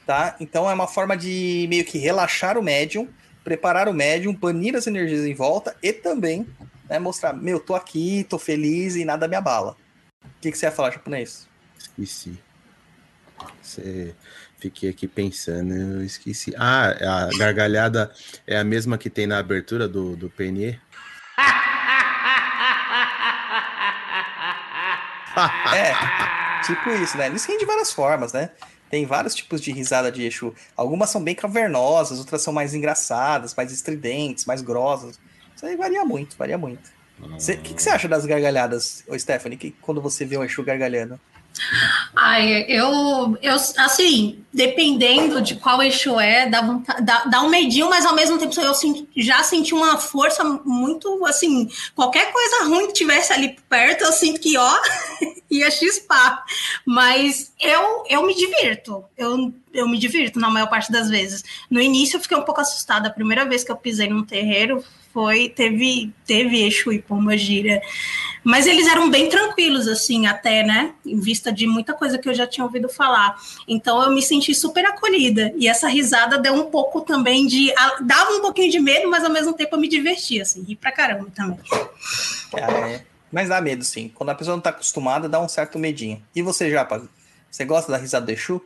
tá? 0.06 0.36
Então 0.38 0.68
é 0.68 0.74
uma 0.74 0.86
forma 0.86 1.16
de 1.16 1.66
meio 1.70 1.86
que 1.86 1.96
relaxar 1.96 2.58
o 2.58 2.62
médium, 2.62 3.08
preparar 3.42 3.88
o 3.88 3.94
médium, 3.94 4.34
banir 4.34 4.76
as 4.76 4.86
energias 4.86 5.24
em 5.24 5.32
volta 5.32 5.74
e 5.82 5.94
também 5.94 6.46
né, 6.90 6.98
mostrar, 6.98 7.32
meu, 7.32 7.58
tô 7.58 7.74
aqui, 7.74 8.26
tô 8.28 8.38
feliz 8.38 8.96
e 8.96 9.06
nada 9.06 9.26
me 9.26 9.34
abala. 9.34 9.78
O 10.22 10.40
que, 10.42 10.52
que 10.52 10.58
você 10.58 10.66
ia 10.66 10.72
falar, 10.72 10.90
japonês? 10.90 11.48
Esqueci. 11.78 12.38
Você... 13.62 14.14
Fiquei 14.60 14.90
aqui 14.90 15.08
pensando, 15.08 15.74
eu 15.74 16.04
esqueci. 16.04 16.54
Ah, 16.56 17.28
a 17.28 17.38
gargalhada 17.38 18.12
é 18.46 18.58
a 18.58 18.64
mesma 18.64 18.98
que 18.98 19.08
tem 19.08 19.26
na 19.26 19.38
abertura 19.38 19.88
do, 19.88 20.14
do 20.16 20.28
PNE? 20.28 20.78
É, 25.74 25.94
tipo 26.66 26.90
isso, 26.90 27.16
né? 27.16 27.26
Eles 27.26 27.46
riem 27.46 27.56
de 27.56 27.64
várias 27.64 27.92
formas, 27.92 28.32
né? 28.32 28.50
Tem 28.90 29.06
vários 29.06 29.34
tipos 29.34 29.60
de 29.60 29.72
risada 29.72 30.10
de 30.10 30.26
Exu. 30.26 30.52
Algumas 30.76 31.08
são 31.08 31.22
bem 31.22 31.34
cavernosas, 31.34 32.18
outras 32.18 32.42
são 32.42 32.52
mais 32.52 32.74
engraçadas, 32.74 33.54
mais 33.54 33.72
estridentes, 33.72 34.44
mais 34.44 34.60
grossas. 34.60 35.18
Isso 35.54 35.64
aí 35.64 35.76
varia 35.76 36.04
muito, 36.04 36.36
varia 36.36 36.58
muito. 36.58 36.90
O 37.22 37.36
que, 37.38 37.74
que 37.74 37.82
você 37.82 37.90
acha 37.90 38.08
das 38.08 38.26
gargalhadas, 38.26 39.04
Stephanie, 39.16 39.56
que, 39.56 39.70
quando 39.80 40.02
você 40.02 40.24
vê 40.24 40.36
um 40.36 40.44
Exu 40.44 40.62
gargalhando? 40.64 41.18
Ai, 42.14 42.64
eu, 42.68 43.36
eu, 43.42 43.54
assim, 43.54 44.44
dependendo 44.52 45.40
de 45.40 45.54
qual 45.56 45.80
eixo 45.82 46.18
é, 46.18 46.46
dá, 46.48 46.60
vontade, 46.60 47.02
dá, 47.04 47.24
dá 47.24 47.42
um 47.42 47.48
medinho, 47.48 47.88
mas 47.88 48.04
ao 48.04 48.14
mesmo 48.14 48.36
tempo 48.38 48.58
eu 48.60 48.74
senti- 48.74 49.08
já 49.16 49.42
senti 49.42 49.72
uma 49.74 49.96
força 49.96 50.42
muito, 50.64 51.24
assim, 51.26 51.68
qualquer 51.94 52.32
coisa 52.32 52.64
ruim 52.64 52.88
que 52.88 52.94
tivesse 52.94 53.32
ali 53.32 53.56
perto, 53.68 54.04
eu 54.04 54.12
sinto 54.12 54.40
que, 54.40 54.56
ó, 54.56 54.78
ia 55.50 55.70
chispar. 55.70 56.44
Mas 56.84 57.52
eu, 57.60 58.04
eu 58.08 58.26
me 58.26 58.34
divirto, 58.34 59.04
eu, 59.16 59.52
eu 59.72 59.88
me 59.88 59.98
divirto 59.98 60.38
na 60.38 60.50
maior 60.50 60.68
parte 60.68 60.90
das 60.90 61.08
vezes. 61.08 61.44
No 61.70 61.80
início 61.80 62.16
eu 62.16 62.20
fiquei 62.20 62.36
um 62.36 62.42
pouco 62.42 62.60
assustada, 62.60 63.08
a 63.08 63.12
primeira 63.12 63.44
vez 63.44 63.62
que 63.64 63.70
eu 63.70 63.76
pisei 63.76 64.08
num 64.08 64.24
terreiro 64.24 64.82
foi, 65.12 65.48
teve, 65.48 66.12
teve 66.24 66.64
Exu 66.66 66.92
e 66.92 67.00
Pombagira. 67.02 67.80
Mas 68.44 68.66
eles 68.66 68.86
eram 68.86 69.10
bem 69.10 69.28
tranquilos, 69.28 69.86
assim, 69.88 70.26
até, 70.26 70.62
né? 70.62 70.94
Em 71.04 71.18
vista 71.20 71.52
de 71.52 71.66
muita 71.66 71.92
coisa 71.92 72.16
que 72.16 72.28
eu 72.28 72.32
já 72.34 72.46
tinha 72.46 72.64
ouvido 72.64 72.88
falar. 72.88 73.36
Então 73.68 74.00
eu 74.02 74.10
me 74.12 74.22
senti 74.22 74.54
super 74.54 74.84
acolhida. 74.86 75.52
E 75.56 75.68
essa 75.68 75.88
risada 75.88 76.38
deu 76.38 76.54
um 76.54 76.70
pouco 76.70 77.00
também 77.02 77.46
de. 77.46 77.70
a- 77.76 77.98
Dava 78.00 78.30
um 78.32 78.40
pouquinho 78.40 78.70
de 78.70 78.80
medo, 78.80 79.10
mas 79.10 79.24
ao 79.24 79.30
mesmo 79.30 79.52
tempo 79.52 79.74
eu 79.76 79.80
me 79.80 79.88
divertia, 79.88 80.42
assim, 80.42 80.62
ri 80.62 80.74
pra 80.76 80.90
caramba 80.92 81.28
também. 81.34 81.58
É. 82.56 83.02
Mas 83.32 83.48
dá 83.48 83.60
medo, 83.60 83.84
sim. 83.84 84.10
Quando 84.14 84.30
a 84.30 84.34
pessoa 84.34 84.56
não 84.56 84.62
tá 84.62 84.70
acostumada, 84.70 85.28
dá 85.28 85.40
um 85.40 85.48
certo 85.48 85.78
medinho. 85.78 86.22
E 86.34 86.40
você, 86.42 86.70
Japa? 86.70 87.02
Você 87.50 87.64
gosta 87.64 87.92
da 87.92 87.98
risada 87.98 88.26
do 88.26 88.32
Exu? 88.32 88.60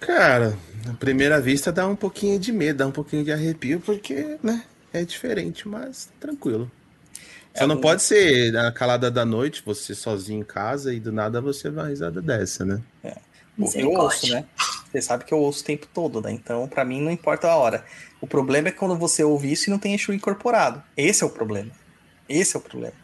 Cara, 0.00 0.56
à 0.88 0.94
primeira 0.94 1.40
vista 1.40 1.70
dá 1.70 1.86
um 1.86 1.94
pouquinho 1.96 2.38
de 2.38 2.52
medo, 2.52 2.78
dá 2.78 2.86
um 2.86 2.92
pouquinho 2.92 3.22
de 3.24 3.32
arrepio, 3.32 3.80
porque, 3.80 4.38
né, 4.42 4.64
é 4.92 5.04
diferente, 5.04 5.68
mas 5.68 6.08
tranquilo. 6.18 6.70
Só 7.54 7.64
É 7.64 7.66
não 7.66 7.76
um- 7.76 7.80
pode 7.80 8.02
ser 8.02 8.52
na 8.52 8.70
calada 8.72 9.10
da 9.10 9.24
noite, 9.24 9.62
você 9.64 9.94
sozinho 9.94 10.40
em 10.40 10.44
casa 10.44 10.94
e 10.94 11.00
do 11.00 11.12
nada 11.12 11.40
você 11.40 11.68
vai 11.68 11.84
uma 11.84 11.90
risada 11.90 12.22
dessa, 12.22 12.64
né? 12.64 12.80
Eu 13.04 13.12
Misericórdia. 13.58 14.02
ouço, 14.04 14.26
né? 14.30 14.44
Você 14.90 15.02
sabe 15.02 15.24
que 15.24 15.34
eu 15.34 15.38
ouço 15.38 15.60
o 15.62 15.64
tempo 15.66 15.86
todo, 15.92 16.20
né? 16.22 16.32
Então, 16.32 16.66
pra 16.66 16.84
mim, 16.84 17.00
não 17.02 17.10
importa 17.10 17.48
a 17.48 17.56
hora. 17.56 17.84
O 18.20 18.26
problema 18.26 18.68
é 18.68 18.72
quando 18.72 18.96
você 18.96 19.22
ouve 19.22 19.52
isso 19.52 19.68
e 19.68 19.70
não 19.70 19.78
tem 19.78 19.94
Exu 19.94 20.12
incorporado. 20.14 20.82
Esse 20.96 21.22
é 21.22 21.26
o 21.26 21.30
problema. 21.30 21.70
Esse 22.28 22.56
é 22.56 22.58
o 22.58 22.62
problema. 22.62 22.94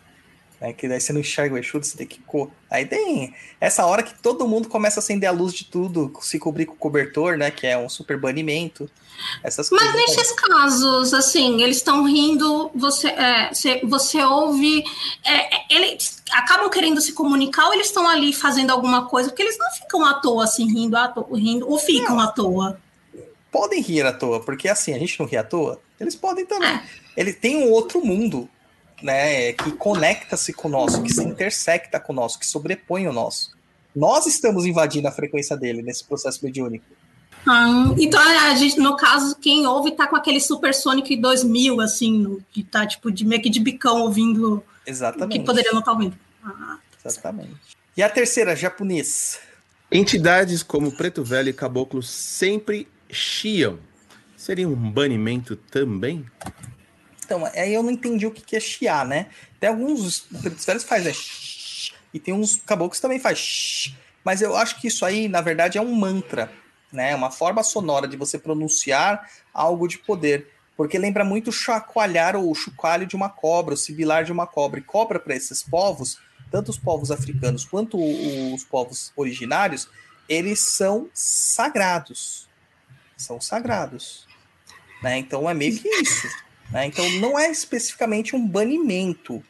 É 0.61 0.73
que 0.73 0.89
daí 0.89 1.01
você 1.01 1.13
não 1.13 1.21
enxerga 1.21 1.55
o 1.55 1.59
Exu, 1.59 1.79
você 1.79 1.97
tem 1.97 2.07
que... 2.07 2.21
Co... 2.21 2.51
Aí 2.71 2.87
tem 2.87 3.35
essa 3.61 3.85
hora 3.85 4.03
que 4.03 4.15
todo 4.23 4.49
mundo 4.49 4.69
começa 4.69 4.99
a 4.99 5.03
acender 5.03 5.29
a 5.29 5.33
luz 5.33 5.53
de 5.53 5.65
tudo, 5.65 6.13
se 6.23 6.39
cobrir 6.39 6.67
com 6.67 6.73
o 6.73 6.79
cobertor, 6.79 7.37
né? 7.37 7.51
Que 7.51 7.67
é 7.67 7.77
um 7.77 7.89
super 7.89 8.19
banimento. 8.19 8.91
Essas 9.43 9.71
Mas 9.71 9.83
coisas. 9.83 9.97
aí. 9.97 10.17
nesses 10.17 10.33
casos, 10.33 11.15
assim, 11.15 11.63
eles 11.63 11.79
estão 11.79 12.05
rindo, 12.05 12.71
você, 12.75 13.09
é, 13.09 13.53
você, 13.53 13.81
você 13.85 14.23
ouve, 14.23 14.85
é, 15.25 15.57
é, 15.57 15.65
eles 15.71 16.23
acabam 16.31 16.69
querendo 16.71 17.01
se 17.01 17.13
comunicar 17.13 17.67
ou 17.67 17.75
eles 17.75 17.87
estão 17.87 18.09
ali 18.09 18.33
fazendo 18.33 18.71
alguma 18.71 19.07
coisa, 19.07 19.29
porque 19.29 19.43
eles 19.43 19.59
não 19.59 19.71
ficam 19.73 20.05
à 20.05 20.15
toa, 20.15 20.45
assim, 20.45 20.67
rindo, 20.73 20.97
à 20.97 21.09
toa, 21.09 21.27
rindo 21.39 21.69
ou 21.69 21.79
ficam 21.79 22.19
à 22.21 22.29
toa. 22.29 22.79
podem 23.51 23.81
rir 23.81 24.05
à 24.05 24.13
toa, 24.13 24.41
porque 24.41 24.69
assim, 24.69 24.93
a 24.93 24.99
gente 24.99 25.19
não 25.19 25.27
ri 25.27 25.37
à 25.37 25.45
toa, 25.45 25.81
eles 25.99 26.15
podem 26.15 26.45
também. 26.45 26.69
É. 26.69 26.83
Ele 27.17 27.33
tem 27.33 27.57
um 27.57 27.71
outro 27.71 28.05
mundo, 28.05 28.49
né, 29.03 29.53
que 29.53 29.71
conecta-se 29.73 30.53
com 30.53 30.69
o 30.69 30.71
nosso, 30.71 31.03
que 31.03 31.13
se 31.13 31.23
intersecta 31.23 32.01
com 32.01 32.13
o 32.13 32.17
nosso, 32.17 32.39
que 32.39 32.47
sobrepõe 32.47 33.07
o 33.07 33.13
nosso. 33.13 33.55
Nós 33.95 34.27
estamos 34.27 34.65
invadindo 34.67 35.09
a 35.09 35.13
frequência 35.13 35.57
dele 35.57 35.83
nesse 35.83 36.05
processo 36.05 36.45
mediúnico. 36.45 36.85
Ah, 37.49 37.95
então, 37.99 38.21
a 38.21 38.55
gente, 38.57 38.79
no 38.79 38.97
caso, 38.97 39.37
quem 39.37 39.67
ouve 39.67 39.93
tá 39.93 40.07
com 40.07 40.17
aquele 40.17 40.41
Super 40.41 40.75
Sonic 40.75 41.17
2000, 41.17 41.81
assim, 41.81 42.19
no- 42.19 42.43
que 42.51 42.63
tá, 42.65 42.85
tipo, 42.87 43.11
de, 43.11 43.25
meio 43.25 43.41
que 43.41 43.49
de 43.49 43.61
bicão 43.61 44.03
ouvindo 44.03 44.57
o 44.57 44.65
Exatamente. 44.85 45.39
que 45.39 45.45
poderia 45.47 45.71
não 45.73 45.79
estar 45.81 45.93
ouvindo. 45.93 46.17
Ah, 46.45 46.79
Exatamente. 47.05 47.55
E 47.97 48.03
a 48.03 48.11
terceira, 48.11 48.57
japonês. 48.57 49.39
Entidades 49.93 50.63
como 50.65 50.91
Preto 50.91 51.23
Velho 51.23 51.49
e 51.49 51.53
Caboclo 51.53 52.03
sempre 52.03 52.89
chiam. 53.09 53.79
Seria 54.37 54.69
um 54.69 54.75
banimento 54.75 55.55
também? 55.55 56.27
Então, 57.27 57.45
aí 57.45 57.75
eu 57.75 57.83
não 57.83 57.91
entendi 57.91 58.25
o 58.25 58.31
que 58.31 58.41
que 58.41 58.57
é 58.57 58.61
chiar, 58.61 59.05
né? 59.05 59.27
Tem 59.59 59.69
alguns 59.69 60.29
fazem, 60.87 61.09
né? 61.09 61.13
shhh, 61.13 61.93
e 62.15 62.21
tem 62.21 62.33
uns 62.33 62.59
caboclos 62.65 62.99
que 62.99 63.03
também 63.03 63.19
faz, 63.19 63.93
mas 64.25 64.41
eu 64.41 64.57
acho 64.57 64.81
que 64.81 64.87
isso 64.87 65.05
aí, 65.05 65.29
na 65.29 65.41
verdade, 65.41 65.77
é 65.77 65.81
um 65.81 65.93
mantra, 65.93 66.51
né? 66.93 67.15
Uma 67.17 67.31
forma 67.31 67.65
sonora 67.65 68.07
de 68.07 68.17
você 68.17 68.39
pronunciar 68.39 69.29
algo 69.53 69.89
de 69.89 69.99
poder. 69.99 70.53
Porque 70.77 70.99
lembra 70.99 71.25
muito 71.25 71.51
chacoalhar 71.51 72.37
ou 72.37 72.55
chocalho 72.55 73.07
de 73.07 73.17
uma 73.17 73.29
cobra, 73.29 73.75
o 73.75 73.77
sibilar 73.77 74.25
de 74.25 74.31
uma 74.31 74.47
cobra. 74.47 74.79
E 74.79 74.83
cobra 74.83 75.19
para 75.19 75.35
esses 75.35 75.63
povos, 75.63 76.19
tanto 76.51 76.71
os 76.71 76.79
povos 76.79 77.11
africanos 77.11 77.65
quanto 77.65 77.99
os 78.55 78.63
povos 78.63 79.13
originários, 79.17 79.89
eles 80.29 80.61
são 80.61 81.09
sagrados. 81.13 82.49
São 83.17 83.41
sagrados. 83.41 84.27
Né? 85.03 85.19
Então 85.19 85.49
é 85.49 85.55
meio 85.55 85.79
que 85.79 85.89
isso. 85.89 86.29
Né? 86.71 86.87
Então 86.87 87.09
não 87.21 87.39
é 87.39 87.51
especificamente 87.51 88.35
um 88.35 88.47
banimento, 88.47 89.43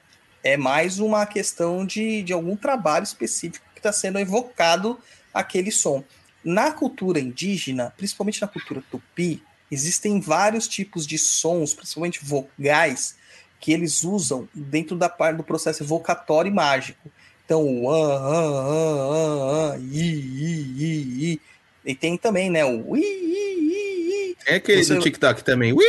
é 0.43 0.57
mais 0.57 0.99
uma 0.99 1.27
questão 1.27 1.85
de, 1.85 2.23
de 2.23 2.33
algum 2.33 2.57
trabalho 2.57 3.05
específico 3.05 3.67
que 3.73 3.79
está 3.81 3.93
sendo 3.93 4.19
evocado 4.19 4.99
aquele 5.35 5.71
som. 5.71 6.05
Na 6.45 6.71
cultura 6.71 7.19
indígena, 7.19 7.93
principalmente 7.97 8.41
na 8.41 8.47
cultura 8.47 8.83
tupi, 8.91 9.43
existem 9.71 10.21
vários 10.21 10.69
tipos 10.69 11.05
de 11.07 11.19
sons, 11.19 11.75
principalmente 11.75 12.25
vocais, 12.25 13.17
que 13.59 13.73
eles 13.73 14.05
usam 14.05 14.49
dentro 14.55 14.97
da 14.97 15.09
parte 15.09 15.39
do 15.39 15.43
processo 15.43 15.83
evocatório 15.83 16.51
e 16.51 16.55
mágico. 16.55 17.11
Então, 17.45 17.65
o 17.65 17.91
an, 17.91 18.13
an, 18.13 18.53
an, 18.71 19.73
an, 19.75 19.79
i, 19.79 20.01
i, 20.01 20.75
i, 20.79 21.33
i. 21.33 21.41
E 21.85 21.95
tem 21.95 22.17
também, 22.17 22.51
né, 22.51 22.65
o 22.65 22.97
i, 22.97 23.01
i, 23.01 23.05
i, 23.05 24.31
i. 24.31 24.37
É 24.47 24.57
aquele 24.57 24.85
Você- 24.85 24.95
do 24.95 25.01
TikTok 25.01 25.43
também. 25.43 25.73
Ui! 25.73 25.83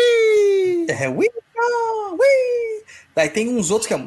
É, 0.88 1.10
ui, 1.10 1.30
ah, 1.58 2.12
ui. 2.12 2.84
Daí 3.16 3.30
tem 3.30 3.50
uns 3.50 3.72
outros 3.72 3.88
que 3.88 3.94
é. 3.94 3.98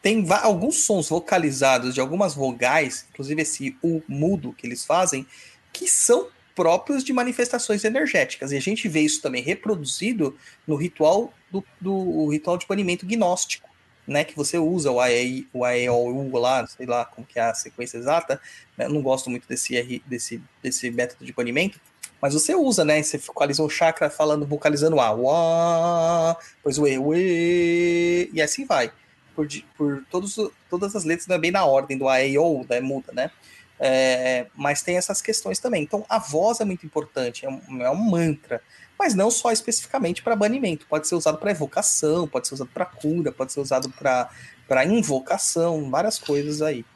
Tem 0.00 0.26
alguns 0.42 0.84
sons 0.84 1.08
vocalizados 1.08 1.94
de 1.94 2.00
algumas 2.00 2.34
vogais, 2.34 3.06
inclusive 3.10 3.40
esse 3.40 3.76
U 3.82 4.02
mudo 4.06 4.52
que 4.52 4.66
eles 4.66 4.84
fazem, 4.84 5.26
que 5.72 5.88
são 5.88 6.28
próprios 6.54 7.02
de 7.02 7.12
manifestações 7.12 7.84
energéticas. 7.84 8.52
E 8.52 8.56
a 8.56 8.60
gente 8.60 8.86
vê 8.86 9.00
isso 9.00 9.22
também 9.22 9.42
reproduzido 9.42 10.36
no 10.66 10.76
ritual 10.76 11.32
do, 11.50 11.64
do 11.80 12.28
ritual 12.28 12.58
de 12.58 12.66
banimento 12.66 13.06
gnóstico, 13.06 13.68
né? 14.06 14.24
Que 14.24 14.36
você 14.36 14.58
usa 14.58 14.90
o 14.90 15.00
AE, 15.00 15.48
o 15.52 15.64
AE, 15.64 15.88
o 15.88 15.94
U 15.94 16.38
lá, 16.38 16.66
sei 16.66 16.84
lá 16.86 17.06
como 17.06 17.26
que 17.26 17.38
é 17.38 17.42
a 17.42 17.54
sequência 17.54 17.96
exata. 17.96 18.40
né, 18.76 18.84
Eu 18.84 18.90
não 18.90 19.02
gosto 19.02 19.30
muito 19.30 19.48
desse, 19.48 20.02
desse, 20.06 20.40
desse 20.62 20.90
método 20.90 21.24
de 21.24 21.32
banimento, 21.32 21.80
mas 22.24 22.32
você 22.32 22.54
usa, 22.54 22.86
né? 22.86 23.02
Você 23.02 23.18
vocaliza 23.18 23.62
um 23.62 23.68
chakra 23.68 24.08
falando, 24.08 24.46
vocalizando 24.46 24.98
A, 24.98 25.12
uá, 25.12 26.34
depois 26.56 26.78
o 26.78 26.86
E, 26.86 26.96
o 26.98 27.14
E, 27.14 28.30
e 28.32 28.40
assim 28.40 28.64
vai. 28.64 28.90
Por, 29.36 29.46
por 29.76 30.02
todos, 30.10 30.38
o- 30.38 30.50
todas 30.70 30.96
as 30.96 31.04
letras, 31.04 31.26
não 31.26 31.36
é 31.36 31.38
bem 31.38 31.50
na 31.50 31.66
ordem 31.66 31.98
do 31.98 32.08
A, 32.08 32.22
E, 32.24 32.38
O, 32.38 32.64
né? 32.66 32.80
Muda, 32.80 33.12
né? 33.12 33.30
É, 33.78 34.46
mas 34.54 34.80
tem 34.80 34.96
essas 34.96 35.20
questões 35.20 35.58
também. 35.58 35.82
Então, 35.82 36.02
a 36.08 36.18
voz 36.18 36.60
é 36.60 36.64
muito 36.64 36.86
importante, 36.86 37.44
é 37.44 37.50
um, 37.50 37.82
é 37.82 37.90
um 37.90 37.94
mantra. 37.94 38.62
Mas 38.98 39.14
não 39.14 39.30
só 39.30 39.52
especificamente 39.52 40.22
para 40.22 40.34
banimento. 40.34 40.86
Pode 40.88 41.06
ser 41.06 41.16
usado 41.16 41.36
para 41.36 41.50
evocação, 41.50 42.26
pode 42.26 42.48
ser 42.48 42.54
usado 42.54 42.70
para 42.72 42.86
cura, 42.86 43.32
pode 43.32 43.52
ser 43.52 43.60
usado 43.60 43.90
para 43.90 44.86
invocação, 44.86 45.90
várias 45.90 46.18
coisas 46.18 46.62
aí. 46.62 46.86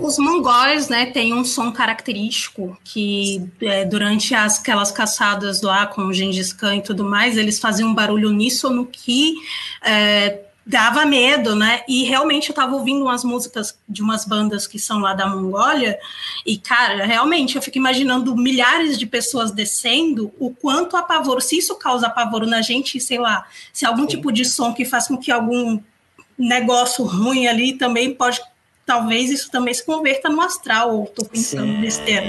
Os 0.00 0.18
mongóis, 0.18 0.88
né, 0.88 1.06
têm 1.06 1.32
um 1.34 1.44
som 1.44 1.72
característico 1.72 2.76
que 2.84 3.48
é, 3.60 3.84
durante 3.84 4.34
as, 4.34 4.60
aquelas 4.60 4.90
caçadas 4.90 5.62
lá 5.62 5.86
com 5.86 6.02
o 6.02 6.12
Gengis 6.12 6.52
Khan 6.52 6.76
e 6.76 6.82
tudo 6.82 7.04
mais, 7.04 7.36
eles 7.36 7.58
faziam 7.58 7.90
um 7.90 7.94
barulho 7.94 8.28
uníssono 8.28 8.86
que 8.86 9.34
é, 9.82 10.40
dava 10.64 11.04
medo, 11.04 11.56
né? 11.56 11.82
E 11.88 12.04
realmente 12.04 12.50
eu 12.50 12.54
tava 12.54 12.74
ouvindo 12.74 13.02
umas 13.02 13.24
músicas 13.24 13.76
de 13.88 14.00
umas 14.00 14.24
bandas 14.24 14.66
que 14.66 14.78
são 14.78 15.00
lá 15.00 15.12
da 15.12 15.26
Mongólia 15.26 15.98
e, 16.46 16.56
cara, 16.56 17.04
realmente 17.04 17.56
eu 17.56 17.62
fico 17.62 17.78
imaginando 17.78 18.36
milhares 18.36 18.96
de 18.98 19.06
pessoas 19.06 19.50
descendo, 19.50 20.32
o 20.38 20.50
quanto 20.50 20.96
apavoro, 20.96 21.40
se 21.40 21.58
isso 21.58 21.74
causa 21.76 22.06
apavoro 22.06 22.46
na 22.46 22.62
gente, 22.62 23.00
sei 23.00 23.18
lá, 23.18 23.46
se 23.72 23.84
algum 23.84 24.02
Sim. 24.02 24.08
tipo 24.08 24.30
de 24.30 24.44
som 24.44 24.72
que 24.72 24.84
faz 24.84 25.08
com 25.08 25.16
que 25.16 25.32
algum 25.32 25.80
negócio 26.38 27.04
ruim 27.04 27.46
ali 27.46 27.74
também 27.74 28.14
pode 28.14 28.40
talvez 28.84 29.30
isso 29.30 29.50
também 29.50 29.72
se 29.74 29.84
converta 29.84 30.28
no 30.28 30.40
astral, 30.40 30.96
ou 30.96 31.06
tô 31.06 31.24
pensando 31.24 31.80
besteira. 31.80 32.26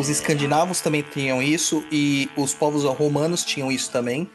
Os 0.00 0.08
escandinavos 0.08 0.80
também 0.80 1.02
tinham 1.02 1.42
isso, 1.42 1.84
e 1.92 2.26
os 2.34 2.54
povos 2.54 2.84
romanos 2.84 3.44
tinham 3.44 3.70
isso 3.70 3.90
também. 3.90 4.28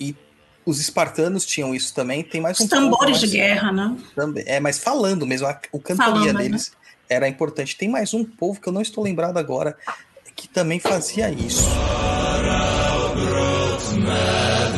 E 0.00 0.16
os 0.64 0.80
espartanos 0.80 1.46
tinham 1.46 1.72
isso 1.72 1.94
também. 1.94 2.24
Tem 2.24 2.40
mais 2.40 2.58
Os 2.58 2.64
um 2.66 2.68
povo 2.68 2.82
tambores 2.90 3.20
de 3.20 3.26
mais- 3.26 3.32
guerra, 3.32 3.70
né? 3.70 3.96
Também. 4.16 4.42
É, 4.48 4.58
mas 4.58 4.78
falando 4.78 5.24
mesmo, 5.24 5.46
a, 5.46 5.60
o 5.70 5.78
cantoria 5.78 6.12
Falando, 6.12 6.34
né? 6.34 6.42
deles 6.42 6.72
era 7.08 7.28
importante. 7.28 7.76
Tem 7.76 7.88
mais 7.88 8.12
um 8.14 8.24
povo 8.24 8.60
que 8.60 8.68
eu 8.68 8.72
não 8.72 8.82
estou 8.82 9.04
lembrado 9.04 9.38
agora 9.38 9.76
que 10.34 10.48
também 10.48 10.80
fazia 10.80 11.30
isso. 11.30 11.62
Mas 14.04 14.76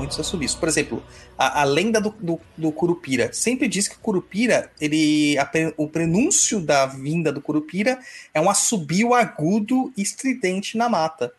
Muitos 0.00 0.18
assobios. 0.18 0.54
Por 0.54 0.66
exemplo, 0.66 1.02
a, 1.36 1.60
a 1.60 1.64
lenda 1.64 2.00
do, 2.00 2.08
do, 2.18 2.40
do, 2.56 2.72
Curupira 2.72 3.30
sempre 3.34 3.68
diz 3.68 3.86
que 3.86 3.96
o 3.96 3.98
Curupira, 3.98 4.72
ele, 4.80 5.36
a, 5.38 5.46
o 5.76 5.86
prenúncio 5.86 6.58
da 6.58 6.86
vinda 6.86 7.30
do 7.30 7.42
Curupira 7.42 8.00
é 8.32 8.40
um 8.40 8.48
assobio 8.48 9.12
agudo 9.12 9.92
e 9.94 10.00
estridente 10.00 10.78
na 10.78 10.88
mata. 10.88 11.34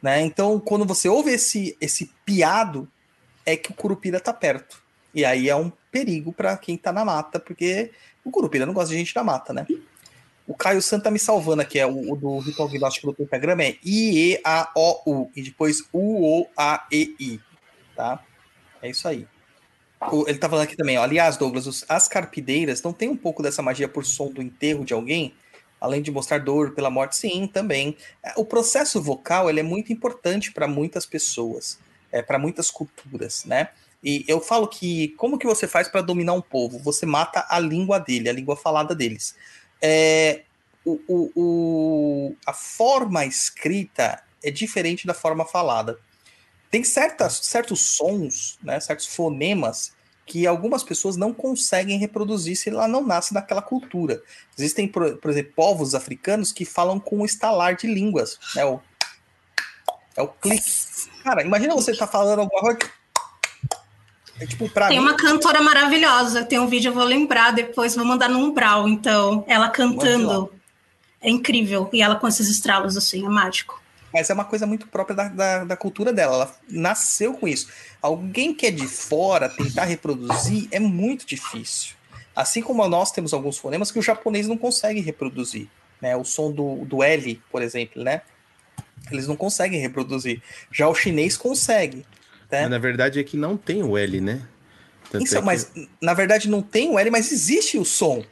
Né? 0.00 0.22
Então, 0.22 0.58
quando 0.58 0.86
você 0.86 1.06
ouve 1.06 1.32
esse, 1.32 1.76
esse 1.78 2.10
piado, 2.24 2.88
é 3.44 3.58
que 3.58 3.70
o 3.70 3.74
Curupira 3.74 4.18
tá 4.18 4.32
perto. 4.32 4.82
E 5.14 5.22
aí 5.22 5.50
é 5.50 5.54
um 5.54 5.70
perigo 5.90 6.32
para 6.32 6.56
quem 6.56 6.78
tá 6.78 6.92
na 6.94 7.04
mata, 7.04 7.38
porque 7.38 7.90
o 8.24 8.30
Curupira 8.30 8.64
não 8.64 8.72
gosta 8.72 8.90
de 8.90 8.98
gente 8.98 9.14
da 9.14 9.22
mata, 9.22 9.52
né? 9.52 9.66
O 10.46 10.54
Caio 10.54 10.80
Santa 10.80 11.04
tá 11.04 11.10
me 11.10 11.18
salvando 11.18 11.60
aqui, 11.60 11.78
é 11.78 11.86
o, 11.86 12.12
o 12.12 12.16
do 12.16 12.38
ritual 12.38 12.70
gnóstico 12.70 13.08
do 13.08 13.14
pentagrama, 13.14 13.62
é 13.62 13.76
I-E-A-O-U, 13.84 15.30
e 15.36 15.42
depois 15.42 15.84
U-O-A-E-I, 15.92 17.40
tá? 17.94 18.22
É 18.80 18.90
isso 18.90 19.06
aí. 19.06 19.26
O, 20.10 20.28
ele 20.28 20.38
tá 20.38 20.48
falando 20.48 20.64
aqui 20.64 20.76
também, 20.76 20.98
ó, 20.98 21.02
aliás, 21.02 21.36
Douglas, 21.36 21.66
os, 21.66 21.84
as 21.88 22.08
carpideiras 22.08 22.82
não 22.82 22.92
tem 22.92 23.08
um 23.08 23.16
pouco 23.16 23.42
dessa 23.42 23.62
magia 23.62 23.88
por 23.88 24.04
som 24.04 24.30
do 24.30 24.42
enterro 24.42 24.84
de 24.84 24.92
alguém? 24.92 25.34
Além 25.80 26.02
de 26.02 26.10
mostrar 26.10 26.38
dor 26.38 26.72
pela 26.72 26.90
morte? 26.90 27.16
Sim, 27.16 27.46
também. 27.46 27.96
É, 28.22 28.32
o 28.36 28.44
processo 28.44 29.00
vocal, 29.00 29.48
ele 29.48 29.60
é 29.60 29.64
muito 29.64 29.92
importante 29.92 30.52
para 30.52 30.66
muitas 30.66 31.06
pessoas, 31.06 31.78
é, 32.10 32.22
para 32.22 32.38
muitas 32.38 32.70
culturas, 32.70 33.44
né? 33.44 33.68
E 34.02 34.24
eu 34.26 34.40
falo 34.40 34.66
que 34.66 35.08
como 35.16 35.38
que 35.38 35.46
você 35.46 35.68
faz 35.68 35.88
para 35.88 36.00
dominar 36.00 36.32
um 36.32 36.40
povo? 36.40 36.78
Você 36.80 37.06
mata 37.06 37.46
a 37.48 37.60
língua 37.60 38.00
dele, 38.00 38.28
a 38.28 38.32
língua 38.32 38.56
falada 38.56 38.94
deles 38.94 39.36
é, 39.82 40.42
o, 40.84 41.00
o, 41.08 41.32
o, 41.34 42.36
a 42.46 42.52
forma 42.52 43.26
escrita 43.26 44.22
é 44.42 44.50
diferente 44.50 45.06
da 45.06 45.12
forma 45.12 45.44
falada. 45.44 45.98
Tem 46.72 46.82
certas, 46.82 47.34
certos 47.42 47.82
sons, 47.82 48.58
né, 48.62 48.80
certos 48.80 49.06
fonemas 49.06 49.92
que 50.24 50.46
algumas 50.46 50.82
pessoas 50.82 51.18
não 51.18 51.34
conseguem 51.34 51.98
reproduzir 51.98 52.56
se 52.56 52.70
ela 52.70 52.88
não 52.88 53.06
nasce 53.06 53.34
naquela 53.34 53.60
cultura. 53.60 54.22
Existem, 54.56 54.88
por, 54.88 55.18
por 55.18 55.30
exemplo, 55.30 55.52
povos 55.54 55.94
africanos 55.94 56.50
que 56.50 56.64
falam 56.64 56.98
com 56.98 57.20
o 57.20 57.26
estalar 57.26 57.76
de 57.76 57.86
línguas, 57.86 58.38
né, 58.56 58.64
o, 58.64 58.80
é 60.16 60.22
o 60.22 60.28
clique. 60.28 60.64
Cara, 61.22 61.42
imagina 61.44 61.74
você 61.74 61.90
estar 61.90 62.06
tá 62.06 62.12
falando 62.12 62.40
alguma 62.40 62.60
coisa 62.62 62.78
é, 64.40 64.46
tipo, 64.46 64.66
tem 64.70 64.88
mim... 64.88 64.98
uma 64.98 65.14
cantora 65.14 65.60
maravilhosa, 65.60 66.42
tem 66.42 66.58
um 66.58 66.66
vídeo, 66.66 66.88
eu 66.88 66.94
vou 66.94 67.04
lembrar 67.04 67.52
depois, 67.52 67.94
vou 67.94 68.04
mandar 68.06 68.30
no 68.30 68.38
Umbral, 68.38 68.88
então, 68.88 69.44
ela 69.46 69.68
cantando. 69.68 70.50
É 71.20 71.28
incrível. 71.28 71.90
E 71.92 72.00
ela 72.00 72.16
com 72.16 72.26
esses 72.26 72.48
estralos, 72.48 72.96
assim, 72.96 73.26
é 73.26 73.28
mágico. 73.28 73.81
Mas 74.12 74.28
é 74.28 74.34
uma 74.34 74.44
coisa 74.44 74.66
muito 74.66 74.86
própria 74.86 75.16
da, 75.16 75.28
da, 75.28 75.64
da, 75.64 75.76
cultura 75.76 76.12
dela. 76.12 76.34
Ela 76.34 76.56
nasceu 76.68 77.34
com 77.34 77.48
isso. 77.48 77.68
Alguém 78.00 78.52
que 78.52 78.66
é 78.66 78.70
de 78.70 78.86
fora 78.86 79.48
tentar 79.48 79.84
reproduzir 79.84 80.68
é 80.70 80.78
muito 80.78 81.26
difícil. 81.26 81.94
Assim 82.34 82.62
como 82.62 82.86
nós 82.88 83.10
temos 83.10 83.32
alguns 83.32 83.58
fonemas 83.58 83.90
que 83.90 83.98
o 83.98 84.02
japonês 84.02 84.46
não 84.46 84.56
consegue 84.56 85.00
reproduzir. 85.00 85.68
Né? 86.00 86.16
O 86.16 86.24
som 86.24 86.52
do, 86.52 86.84
do 86.84 87.02
L, 87.02 87.40
por 87.50 87.62
exemplo, 87.62 88.02
né? 88.02 88.22
Eles 89.10 89.26
não 89.26 89.36
conseguem 89.36 89.80
reproduzir. 89.80 90.42
Já 90.70 90.88
o 90.88 90.94
chinês 90.94 91.36
consegue. 91.36 92.04
Mas 92.50 92.70
na 92.70 92.78
verdade 92.78 93.18
é 93.18 93.24
que 93.24 93.36
não 93.36 93.56
tem 93.56 93.82
o 93.82 93.96
L, 93.96 94.20
né? 94.20 94.42
Tanto 95.10 95.24
Isso, 95.24 95.36
é 95.36 95.40
que... 95.40 95.44
mas 95.44 95.72
na 96.00 96.14
verdade 96.14 96.48
não 96.48 96.62
tem 96.62 96.90
o 96.90 96.98
L, 96.98 97.10
mas 97.10 97.32
existe 97.32 97.78
o 97.78 97.84
som. 97.84 98.24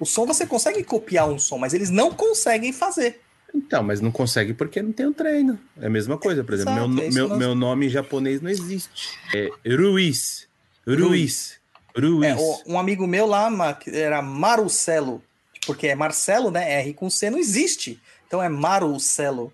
O 0.00 0.06
som 0.06 0.26
você 0.26 0.46
consegue 0.46 0.82
copiar 0.84 1.28
um 1.28 1.38
som, 1.38 1.58
mas 1.58 1.74
eles 1.74 1.90
não 1.90 2.12
conseguem 2.12 2.72
fazer. 2.72 3.20
Então, 3.58 3.82
mas 3.82 4.00
não 4.00 4.10
consegue 4.10 4.54
porque 4.54 4.80
não 4.80 4.92
tem 4.92 5.06
o 5.06 5.10
um 5.10 5.12
treino. 5.12 5.58
É 5.80 5.86
a 5.86 5.90
mesma 5.90 6.16
coisa, 6.16 6.44
por 6.44 6.54
exemplo, 6.54 6.72
Exato, 6.72 6.88
meu, 6.88 7.04
é 7.04 7.10
meu, 7.10 7.36
meu 7.36 7.54
nome 7.54 7.86
em 7.86 7.88
japonês 7.88 8.40
não 8.40 8.50
existe. 8.50 9.18
É 9.34 9.50
Ruiz. 9.74 10.46
Ruiz. 10.86 11.58
Ruiz. 11.96 12.24
É, 12.24 12.36
um 12.70 12.78
amigo 12.78 13.06
meu 13.06 13.26
lá 13.26 13.50
era 13.86 14.22
Marcelo, 14.22 15.22
porque 15.66 15.88
é 15.88 15.94
Marcelo, 15.94 16.50
né? 16.50 16.80
R 16.80 16.94
com 16.94 17.10
C 17.10 17.28
não 17.28 17.38
existe. 17.38 18.00
Então 18.26 18.42
é 18.42 18.48
Marcelo. 18.48 19.52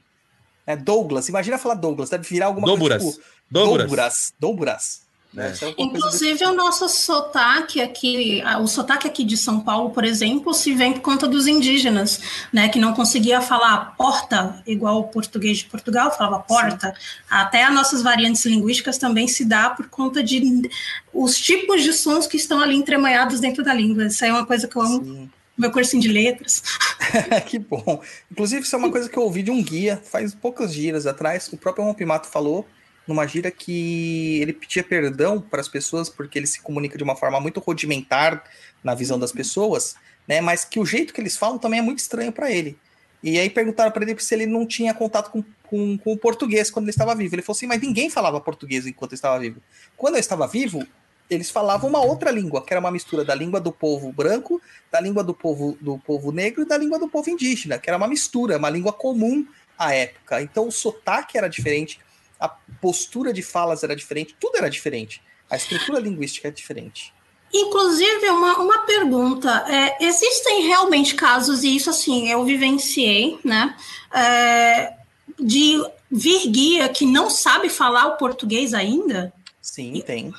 É 0.67 0.77
Douglas. 0.77 1.29
Imagina 1.29 1.59
falar 1.59 1.75
Douglas, 1.75 2.11
deve 2.11 2.29
virar 2.29 2.47
alguma 2.47 2.67
Douglas. 2.67 3.03
coisa 3.03 3.19
tipo 3.19 3.35
Dobras. 3.51 4.33
Dobras. 4.39 5.04
Né? 5.35 5.53
É. 5.61 5.75
Inclusive, 5.77 6.45
o 6.47 6.55
nosso 6.55 6.89
sotaque 6.89 7.81
aqui, 7.81 8.43
o 8.61 8.67
sotaque 8.67 9.09
aqui 9.09 9.25
de 9.25 9.37
São 9.37 9.61
Paulo, 9.61 9.91
por 9.91 10.05
exemplo, 10.05 10.55
se 10.55 10.73
vem 10.73 10.93
por 10.93 11.01
conta 11.01 11.27
dos 11.27 11.47
indígenas, 11.47 12.21
né? 12.53 12.69
Que 12.69 12.79
não 12.79 12.95
conseguia 12.95 13.41
falar 13.41 13.97
porta, 13.97 14.63
igual 14.67 15.01
o 15.01 15.05
português 15.05 15.59
de 15.59 15.65
Portugal 15.65 16.17
falava 16.17 16.39
porta. 16.39 16.89
Sim. 16.89 17.25
Até 17.29 17.65
as 17.65 17.75
nossas 17.75 18.01
variantes 18.01 18.45
linguísticas 18.45 18.97
também 18.97 19.27
se 19.27 19.45
dá 19.45 19.71
por 19.71 19.89
conta 19.89 20.23
de 20.23 20.71
os 21.13 21.37
tipos 21.37 21.83
de 21.83 21.93
sons 21.93 22.27
que 22.27 22.37
estão 22.37 22.61
ali 22.61 22.77
entremanhados 22.77 23.41
dentro 23.41 23.65
da 23.65 23.75
língua. 23.75 24.07
Isso 24.07 24.25
aí 24.25 24.31
é 24.31 24.33
uma 24.33 24.47
coisa 24.47 24.69
que 24.69 24.77
eu 24.77 24.83
amo. 24.83 25.05
Sim 25.05 25.31
meu 25.57 25.71
cursinho 25.71 26.03
de 26.03 26.09
letras. 26.09 26.63
que 27.47 27.59
bom. 27.59 28.03
Inclusive, 28.31 28.63
isso 28.63 28.75
é 28.75 28.79
uma 28.79 28.91
coisa 28.91 29.09
que 29.09 29.17
eu 29.17 29.23
ouvi 29.23 29.43
de 29.43 29.53
um 29.53 29.63
guia 29.63 30.03
faz 30.05 30.35
poucos 30.35 30.75
dias 30.75 31.07
atrás. 31.07 31.49
O 31.53 31.57
próprio 31.57 31.85
Rompimato 31.85 32.29
falou 32.29 32.67
numa 33.07 33.27
gira 33.27 33.51
que 33.51 34.41
ele 34.41 34.53
pedia 34.53 34.83
perdão 34.83 35.41
para 35.41 35.61
as 35.61 35.69
pessoas 35.69 36.09
porque 36.09 36.39
ele 36.39 36.47
se 36.47 36.61
comunica 36.61 36.97
de 36.97 37.05
uma 37.05 37.17
forma 37.17 37.41
muito 37.41 37.61
rudimentar 37.61 38.45
na 38.83 38.95
visão 38.95 39.19
das 39.19 39.33
pessoas, 39.33 39.97
né? 40.27 40.41
Mas 40.41 40.65
que 40.65 40.81
o 40.81 40.87
jeito 40.87 41.13
que 41.13 41.21
eles 41.21 41.37
falam 41.37 41.59
também 41.59 41.81
é 41.81 41.83
muito 41.83 41.99
estranho 41.99 42.33
para 42.33 42.51
ele. 42.51 42.79
E 43.23 43.39
aí 43.39 43.49
perguntaram 43.49 43.91
para 43.91 44.03
ele 44.05 44.21
se 44.21 44.35
ele 44.35 44.47
não 44.47 44.67
tinha 44.67 44.93
contato 44.93 45.31
com, 45.31 45.43
com, 45.63 45.97
com, 45.97 46.13
o 46.13 46.17
português 46.17 46.71
quando 46.71 46.85
ele 46.85 46.91
estava 46.91 47.15
vivo. 47.15 47.35
Ele 47.35 47.43
falou 47.43 47.57
assim, 47.57 47.67
mas 47.67 47.81
ninguém 47.81 48.11
falava 48.11 48.39
português 48.41 48.87
enquanto 48.87 49.13
ele 49.13 49.17
estava 49.17 49.39
vivo. 49.39 49.63
Quando 49.97 50.17
eu 50.17 50.21
estava 50.21 50.47
vivo, 50.47 50.87
eles 51.29 51.51
falavam 51.51 51.89
uma 51.89 52.05
outra 52.05 52.31
língua, 52.31 52.63
que 52.63 52.73
era 52.73 52.81
uma 52.81 52.91
mistura 52.91 53.25
da 53.25 53.35
língua 53.35 53.61
do 53.61 53.73
povo 53.73 54.13
branco, 54.13 54.61
da 54.93 55.01
língua 55.01 55.25
do 55.25 55.33
povo 55.33 55.77
do 55.81 55.99
povo 55.99 56.31
negro 56.33 56.63
e 56.63 56.67
da 56.67 56.77
língua 56.77 56.99
do 56.99 57.09
povo 57.09 57.31
indígena, 57.31 57.79
que 57.79 57.89
era 57.89 57.97
uma 57.97 58.07
mistura, 58.07 58.59
uma 58.59 58.69
língua 58.69 58.93
comum 58.93 59.47
à 59.79 59.95
época. 59.95 60.43
Então 60.43 60.69
o 60.69 60.73
sotaque 60.73 61.39
era 61.39 61.49
diferente, 61.49 61.99
a 62.45 62.49
postura 62.81 63.33
de 63.33 63.43
falas 63.43 63.83
era 63.83 63.95
diferente, 63.95 64.37
tudo 64.39 64.57
era 64.57 64.69
diferente. 64.69 65.23
A 65.51 65.57
estrutura 65.57 65.99
linguística 65.99 66.49
é 66.49 66.51
diferente. 66.51 67.13
Inclusive, 67.53 68.29
uma, 68.31 68.59
uma 68.59 68.79
pergunta: 68.81 69.65
é, 69.69 70.05
existem 70.05 70.67
realmente 70.67 71.15
casos, 71.15 71.63
e 71.63 71.77
isso 71.77 71.89
assim, 71.91 72.29
eu 72.29 72.45
vivenciei, 72.45 73.39
né? 73.45 73.77
É, 74.13 74.95
de 75.39 75.81
vir 76.11 76.51
guia 76.51 76.89
que 76.89 77.07
não 77.07 77.31
sabe 77.31 77.69
falar 77.69 78.07
o 78.07 78.17
português 78.17 78.75
ainda? 78.75 79.33
Sim, 79.63 80.03
tem. 80.05 80.33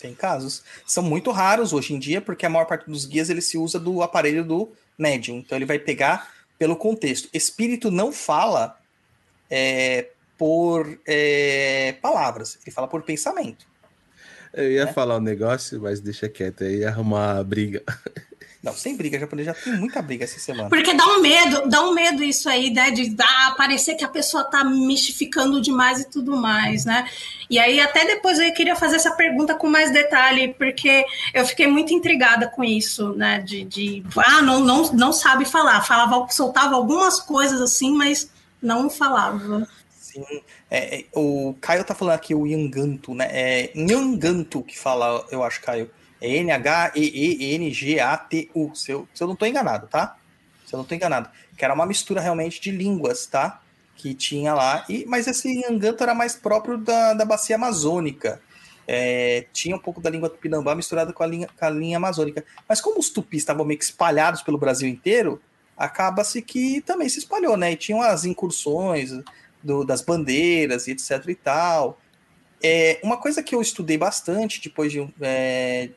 Tem 0.00 0.14
casos. 0.14 0.62
São 0.86 1.02
muito 1.02 1.30
raros 1.30 1.72
hoje 1.72 1.94
em 1.94 1.98
dia, 1.98 2.20
porque 2.20 2.44
a 2.44 2.50
maior 2.50 2.66
parte 2.66 2.90
dos 2.90 3.04
guias 3.04 3.30
ele 3.30 3.40
se 3.40 3.56
usa 3.56 3.78
do 3.80 4.02
aparelho 4.02 4.44
do 4.44 4.72
médium. 4.98 5.38
Então 5.38 5.56
ele 5.56 5.64
vai 5.64 5.78
pegar 5.78 6.32
pelo 6.58 6.76
contexto. 6.76 7.28
Espírito 7.32 7.90
não 7.90 8.12
fala 8.12 8.78
é, 9.50 10.10
por 10.36 10.98
é, 11.06 11.94
palavras, 12.02 12.58
ele 12.64 12.74
fala 12.74 12.88
por 12.88 13.02
pensamento. 13.02 13.66
Eu 14.52 14.70
ia 14.70 14.84
né? 14.84 14.92
falar 14.92 15.16
um 15.16 15.20
negócio, 15.20 15.80
mas 15.80 16.00
deixa 16.00 16.28
quieto, 16.28 16.64
aí 16.64 16.78
ia 16.80 16.88
arrumar 16.88 17.42
briga. 17.42 17.82
Não, 18.64 18.72
sem 18.72 18.96
briga, 18.96 19.18
japonês 19.18 19.44
já 19.44 19.52
tem 19.52 19.74
muita 19.74 20.00
briga 20.00 20.24
essa 20.24 20.38
semana. 20.38 20.70
Porque 20.70 20.94
dá 20.94 21.06
um 21.06 21.20
medo, 21.20 21.68
dá 21.68 21.82
um 21.82 21.92
medo 21.92 22.24
isso 22.24 22.48
aí, 22.48 22.70
né? 22.70 22.90
De 22.90 23.10
dar, 23.10 23.54
parecer 23.58 23.94
que 23.94 24.02
a 24.02 24.08
pessoa 24.08 24.42
tá 24.42 24.64
mistificando 24.64 25.60
demais 25.60 26.00
e 26.00 26.08
tudo 26.08 26.34
mais, 26.34 26.86
né? 26.86 27.06
E 27.50 27.58
aí, 27.58 27.78
até 27.78 28.06
depois 28.06 28.38
eu 28.38 28.50
queria 28.54 28.74
fazer 28.74 28.96
essa 28.96 29.10
pergunta 29.10 29.54
com 29.54 29.68
mais 29.68 29.92
detalhe, 29.92 30.54
porque 30.54 31.04
eu 31.34 31.44
fiquei 31.44 31.66
muito 31.66 31.92
intrigada 31.92 32.48
com 32.48 32.64
isso, 32.64 33.12
né? 33.12 33.38
De, 33.40 33.64
de 33.64 34.02
ah, 34.16 34.40
não, 34.40 34.60
não, 34.60 34.90
não 34.94 35.12
sabe 35.12 35.44
falar. 35.44 35.82
Falava, 35.82 36.26
soltava 36.30 36.74
algumas 36.74 37.20
coisas 37.20 37.60
assim, 37.60 37.92
mas 37.94 38.30
não 38.62 38.88
falava. 38.88 39.68
Sim. 40.14 40.42
É, 40.70 41.00
é, 41.00 41.04
o 41.12 41.56
Caio 41.60 41.82
tá 41.84 41.92
falando 41.94 42.14
aqui 42.14 42.32
o 42.34 42.46
Yanganto, 42.46 43.12
né? 43.14 43.28
É 43.30 43.72
Nhanganto 43.74 44.62
que 44.62 44.78
fala, 44.78 45.26
eu 45.30 45.42
acho, 45.42 45.60
Caio. 45.60 45.90
É 46.20 46.28
N-H-E-E-N-G-A-T-U. 46.36 46.94
Se 48.76 48.92
eu, 48.92 49.08
se 49.12 49.22
eu 49.22 49.26
não 49.26 49.34
tô 49.34 49.44
enganado, 49.44 49.88
tá? 49.88 50.16
Se 50.64 50.72
eu 50.74 50.78
não 50.78 50.84
tô 50.84 50.94
enganado. 50.94 51.28
Que 51.56 51.64
era 51.64 51.74
uma 51.74 51.84
mistura 51.84 52.20
realmente 52.20 52.60
de 52.60 52.70
línguas, 52.70 53.26
tá? 53.26 53.60
Que 53.96 54.14
tinha 54.14 54.54
lá. 54.54 54.84
E, 54.88 55.04
mas 55.06 55.26
esse 55.26 55.52
Nhanganto 55.52 56.04
era 56.04 56.14
mais 56.14 56.36
próprio 56.36 56.78
da, 56.78 57.12
da 57.12 57.24
bacia 57.24 57.56
amazônica. 57.56 58.40
É, 58.86 59.46
tinha 59.52 59.74
um 59.74 59.80
pouco 59.80 60.00
da 60.00 60.10
língua 60.10 60.30
tupinambá 60.30 60.76
misturada 60.76 61.12
com 61.12 61.24
a 61.24 61.26
linha, 61.26 61.48
com 61.58 61.64
a 61.64 61.70
linha 61.70 61.96
amazônica. 61.96 62.44
Mas 62.68 62.80
como 62.80 63.00
os 63.00 63.10
tupis 63.10 63.40
estavam 63.40 63.64
meio 63.64 63.78
que 63.78 63.84
espalhados 63.84 64.42
pelo 64.42 64.58
Brasil 64.58 64.88
inteiro, 64.88 65.42
acaba-se 65.76 66.40
que 66.40 66.80
também 66.82 67.08
se 67.08 67.18
espalhou, 67.18 67.56
né? 67.56 67.72
E 67.72 67.76
tinham 67.76 68.00
as 68.00 68.24
incursões, 68.24 69.10
do, 69.64 69.84
das 69.84 70.02
bandeiras 70.02 70.86
e 70.86 70.92
etc 70.92 71.26
e 71.28 71.34
tal. 71.34 71.98
É, 72.62 73.00
uma 73.02 73.16
coisa 73.16 73.42
que 73.42 73.54
eu 73.54 73.60
estudei 73.60 73.98
bastante 73.98 74.60
depois 74.62 74.92
de. 74.92 75.06
É, 75.20 75.90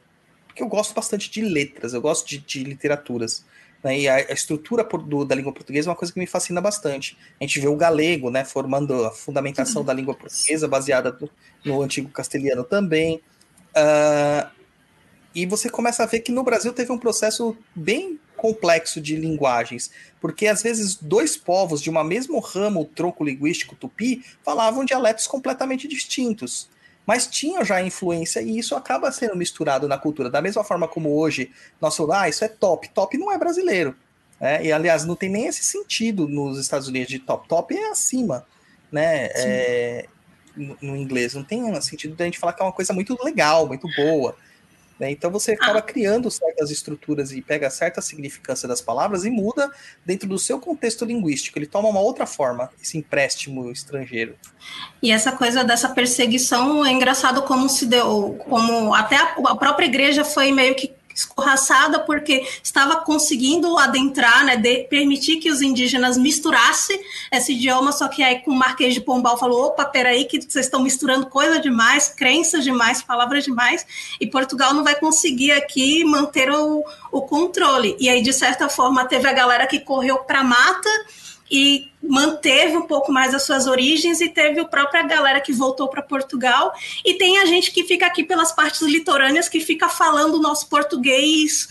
que 0.56 0.64
eu 0.64 0.68
gosto 0.68 0.94
bastante 0.94 1.30
de 1.30 1.42
letras, 1.42 1.94
eu 1.94 2.02
gosto 2.02 2.28
de, 2.28 2.40
de 2.40 2.64
literaturas. 2.64 3.46
Né? 3.84 4.00
E 4.00 4.08
a, 4.10 4.16
a 4.16 4.34
estrutura 4.34 4.84
por, 4.84 5.04
do, 5.04 5.24
da 5.24 5.36
língua 5.36 5.54
portuguesa 5.54 5.90
é 5.90 5.92
uma 5.92 5.96
coisa 5.96 6.12
que 6.12 6.20
me 6.20 6.26
fascina 6.26 6.60
bastante. 6.60 7.18
A 7.40 7.44
gente 7.44 7.60
vê 7.60 7.68
o 7.68 7.76
galego, 7.76 8.32
né, 8.32 8.44
formando 8.44 9.06
a 9.06 9.12
fundamentação 9.12 9.84
da 9.84 9.94
língua 9.94 10.16
portuguesa, 10.16 10.68
baseada 10.68 11.16
no, 11.22 11.30
no 11.64 11.82
antigo 11.82 12.10
castelhano 12.10 12.64
também. 12.64 13.22
Uh, 13.76 14.50
e 15.36 15.46
você 15.46 15.70
começa 15.70 16.02
a 16.02 16.08
ver 16.08 16.22
que 16.22 16.32
no 16.32 16.44
Brasil 16.44 16.74
teve 16.74 16.92
um 16.92 16.98
processo 16.98 17.56
bem 17.76 18.20
complexo 18.38 19.02
de 19.02 19.18
linguagens, 19.18 19.92
porque 20.22 20.48
às 20.48 20.64
vezes 20.64 20.96
dois 20.96 21.36
povos 21.36 21.82
de 21.82 21.90
uma 21.90 22.04
mesmo 22.04 22.40
ramo 22.40 22.86
tronco 22.86 23.24
linguístico 23.24 23.76
tupi 23.76 24.24
falavam 24.44 24.86
dialetos 24.86 25.28
completamente 25.28 25.88
distintos. 25.88 26.70
Mas 27.06 27.26
tinha 27.26 27.64
já 27.64 27.82
influência 27.82 28.42
e 28.42 28.60
isso 28.60 28.76
acaba 28.76 29.12
sendo 29.14 29.36
misturado 29.36 29.88
na 29.88 29.98
cultura. 29.98 30.30
Da 30.30 30.42
mesma 30.42 30.64
forma 30.64 30.90
como 30.90 31.18
hoje, 31.18 31.52
nós 31.80 31.96
falamos, 31.96 32.18
ah, 32.18 32.30
isso 32.30 32.44
é 32.44 32.50
top. 32.50 32.90
Top 32.90 33.18
não 33.18 33.32
é 33.32 33.38
brasileiro. 33.38 33.96
Né? 34.40 34.66
E 34.66 34.72
aliás, 34.74 35.06
não 35.06 35.16
tem 35.16 35.30
nem 35.30 35.48
esse 35.48 35.64
sentido 35.64 36.28
nos 36.28 36.60
Estados 36.60 36.90
Unidos 36.90 37.08
de 37.08 37.20
top. 37.20 37.48
Top 37.48 37.74
é 37.74 37.90
acima, 37.90 38.46
né? 38.92 39.30
É, 39.36 40.06
no, 40.54 40.78
no, 40.82 40.98
inglês. 40.98 41.34
Não 41.34 41.44
tem 41.44 41.82
sentido 41.82 42.14
de 42.14 42.22
a 42.22 42.26
gente 42.26 42.40
falar 42.40 42.52
que 42.52 42.62
é 42.62 42.66
uma 42.66 42.74
coisa 42.74 42.92
muito 42.92 43.18
legal, 43.24 43.68
muito 43.68 43.88
boa. 43.96 44.36
Né? 45.00 45.12
Então 45.12 45.30
você 45.30 45.52
acaba 45.52 45.80
ah. 45.80 45.82
criando 45.82 46.30
certas 46.32 46.72
estruturas 46.72 47.32
e 47.32 47.42
pega 47.42 47.70
certa 47.70 48.02
significância 48.02 48.68
das 48.68 48.82
palavras 48.82 49.26
e 49.26 49.30
muda 49.30 49.72
dentro 50.06 50.28
do 50.28 50.40
seu 50.40 50.60
contexto 50.60 51.06
linguístico. 51.06 51.58
Ele 51.60 51.68
toma 51.68 51.90
uma 51.90 52.00
outra 52.00 52.26
forma, 52.26 52.70
esse 52.82 52.98
empréstimo 52.98 53.72
estrangeiro. 53.72 54.36
E 55.02 55.12
essa 55.12 55.32
coisa 55.32 55.64
dessa 55.64 55.90
perseguição 55.90 56.86
é 56.86 56.92
engraçado 56.92 57.44
como 57.44 57.70
se 57.70 57.86
deu, 57.86 58.36
como 58.50 58.94
até 58.94 59.16
a, 59.16 59.36
a 59.48 59.56
própria 59.56 59.86
igreja 59.86 60.24
foi 60.24 60.52
meio 60.52 60.76
que 60.76 60.97
escorraçada 61.18 62.00
porque 62.00 62.48
estava 62.64 62.98
conseguindo 62.98 63.76
adentrar, 63.78 64.46
né, 64.46 64.56
de, 64.56 64.84
permitir 64.84 65.38
que 65.38 65.50
os 65.50 65.62
indígenas 65.62 66.16
misturassem 66.16 67.00
esse 67.32 67.54
idioma, 67.54 67.92
só 67.92 68.08
que 68.08 68.22
aí 68.22 68.40
com 68.40 68.52
o 68.52 68.56
Marquês 68.56 68.94
de 68.94 69.02
Pombal 69.02 69.38
falou, 69.38 69.66
opa, 69.66 69.84
peraí 69.84 70.26
que 70.26 70.40
vocês 70.40 70.66
estão 70.66 70.82
misturando 70.82 71.26
coisa 71.26 71.60
demais, 71.60 72.08
crenças 72.10 72.64
demais, 72.64 73.02
palavras 73.02 73.44
demais, 73.44 73.86
e 74.22 74.28
Portugal 74.28 74.74
não 74.76 74.84
vai 74.84 74.96
conseguir 74.96 75.52
aqui 75.54 76.04
manter 76.04 76.52
o, 76.52 76.84
o 77.12 77.22
controle. 77.24 77.96
E 78.00 78.08
aí, 78.08 78.22
de 78.22 78.32
certa 78.32 78.70
forma, 78.70 79.06
teve 79.06 79.28
a 79.28 79.34
galera 79.34 79.66
que 79.66 79.80
correu 79.80 80.20
para 80.20 80.42
a 80.42 80.44
mata 80.44 80.90
e 81.50 81.90
manteve 82.08 82.78
um 82.78 82.88
pouco 82.88 83.12
mais 83.12 83.34
as 83.34 83.44
suas 83.44 83.68
origens 83.68 84.22
e 84.22 84.30
teve 84.30 84.60
a 84.60 84.66
própria 84.66 85.04
galera 85.04 85.42
que 85.42 85.54
voltou 85.54 85.88
para 85.88 86.02
Portugal 86.02 86.74
e 87.06 87.16
tem 87.16 87.40
a 87.40 87.46
gente 87.46 87.72
que 87.72 87.84
fica 87.84 88.06
aqui 88.06 88.24
pelas 88.24 88.52
partes 88.52 88.82
litorâneas 88.82 89.50
que 89.50 89.60
fica 89.60 89.90
falando 89.90 90.36
o 90.36 90.42
nosso 90.42 90.68
português 90.70 91.68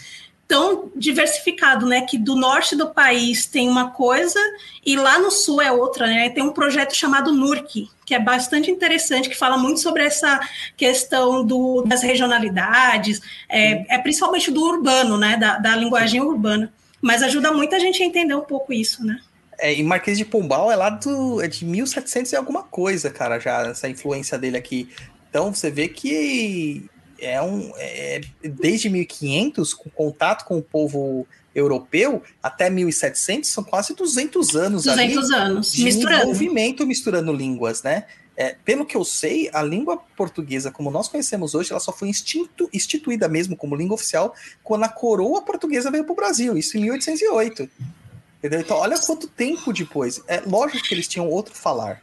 tão 0.49 0.91
diversificado, 0.95 1.87
né? 1.87 2.03
Que 2.03 2.17
do 2.17 2.37
norte 2.37 2.77
do 2.77 2.89
país 2.89 3.47
tem 3.47 3.69
uma 3.69 3.91
coisa 3.91 4.39
e 4.85 4.97
lá 4.97 5.19
no 5.19 5.31
sul 5.31 5.61
é 5.61 5.73
outra, 5.73 6.07
né? 6.07 6.31
Tem 6.31 6.43
um 6.43 6.53
projeto 6.53 6.95
chamado 6.95 7.33
NURC, 7.33 7.89
que 8.05 8.15
é 8.15 8.19
bastante 8.19 8.71
interessante, 8.71 9.29
que 9.29 9.37
fala 9.37 9.59
muito 9.59 9.81
sobre 9.81 10.05
essa 10.05 10.41
questão 10.77 11.45
do, 11.45 11.83
das 11.83 12.03
regionalidades, 12.03 13.21
é, 13.49 13.97
é 13.97 13.99
principalmente 13.99 14.51
do 14.51 14.63
urbano, 14.63 15.19
né? 15.19 15.37
Da, 15.37 15.59
da 15.59 15.75
linguagem 15.75 16.21
urbana. 16.21 16.73
Mas 17.01 17.23
ajuda 17.23 17.53
muito 17.53 17.75
a 17.75 17.79
gente 17.79 18.03
a 18.03 18.07
entender 18.07 18.35
um 18.35 18.43
pouco 18.43 18.73
isso, 18.73 19.05
né? 19.05 19.21
É, 19.59 19.75
e 19.75 19.83
Marquês 19.83 20.19
de 20.19 20.25
Pombal 20.25 20.71
é 20.71 20.77
lá 20.77 20.91
do, 20.91 21.41
é 21.43 21.49
de 21.49 21.65
1700 21.65 22.33
e 22.33 22.37
alguma 22.37 22.63
coisa, 22.63 23.11
cara, 23.11 23.39
já, 23.39 23.69
essa 23.69 23.89
influência 23.89 24.39
dele 24.39 24.57
aqui. 24.57 24.89
Então 25.31 25.53
você 25.53 25.71
vê 25.71 25.89
que 25.89 26.89
é 27.19 27.41
um 27.41 27.73
é, 27.77 28.21
desde 28.43 28.89
1500 28.89 29.73
com 29.75 29.91
contato 29.91 30.45
com 30.45 30.59
o 30.59 30.63
povo 30.63 31.27
europeu 31.55 32.23
até 32.43 32.69
1700 32.69 33.49
são 33.49 33.65
quase 33.65 33.95
200 33.95 34.55
anos 34.55 34.85
200 34.85 35.31
ali 35.31 35.41
anos 35.41 35.73
de 35.73 35.85
misturando. 35.85 36.27
movimento 36.27 36.87
misturando 36.87 37.33
línguas, 37.33 37.83
né? 37.83 38.05
É, 38.37 38.55
pelo 38.67 38.85
que 38.85 38.95
eu 38.95 39.03
sei, 39.03 39.49
a 39.51 39.63
língua 39.63 39.97
portuguesa, 40.15 40.71
como 40.71 40.91
nós 40.91 41.09
conhecemos 41.09 41.55
hoje, 41.55 41.71
ela 41.71 41.81
só 41.81 41.91
foi 41.91 42.09
institu 42.09 42.69
instituída 42.71 43.29
mesmo 43.29 43.57
como 43.57 43.75
língua 43.75 43.95
oficial 43.95 44.35
quando 44.63 44.85
a 44.85 44.89
coroa 44.91 45.41
portuguesa 45.41 45.91
veio 45.91 46.05
para 46.05 46.13
o 46.13 46.17
Brasil, 46.17 46.57
isso 46.59 46.77
em 46.77 46.83
1808. 46.83 47.67
Entendeu? 48.39 48.61
Então, 48.61 48.77
olha 48.77 48.99
quanto 48.99 49.27
tempo 49.27 49.73
depois. 49.73 50.23
É 50.29 50.43
lógico 50.47 50.87
que 50.87 50.95
eles 50.95 51.09
tinham 51.09 51.29
outro 51.29 51.55
falar. 51.55 52.03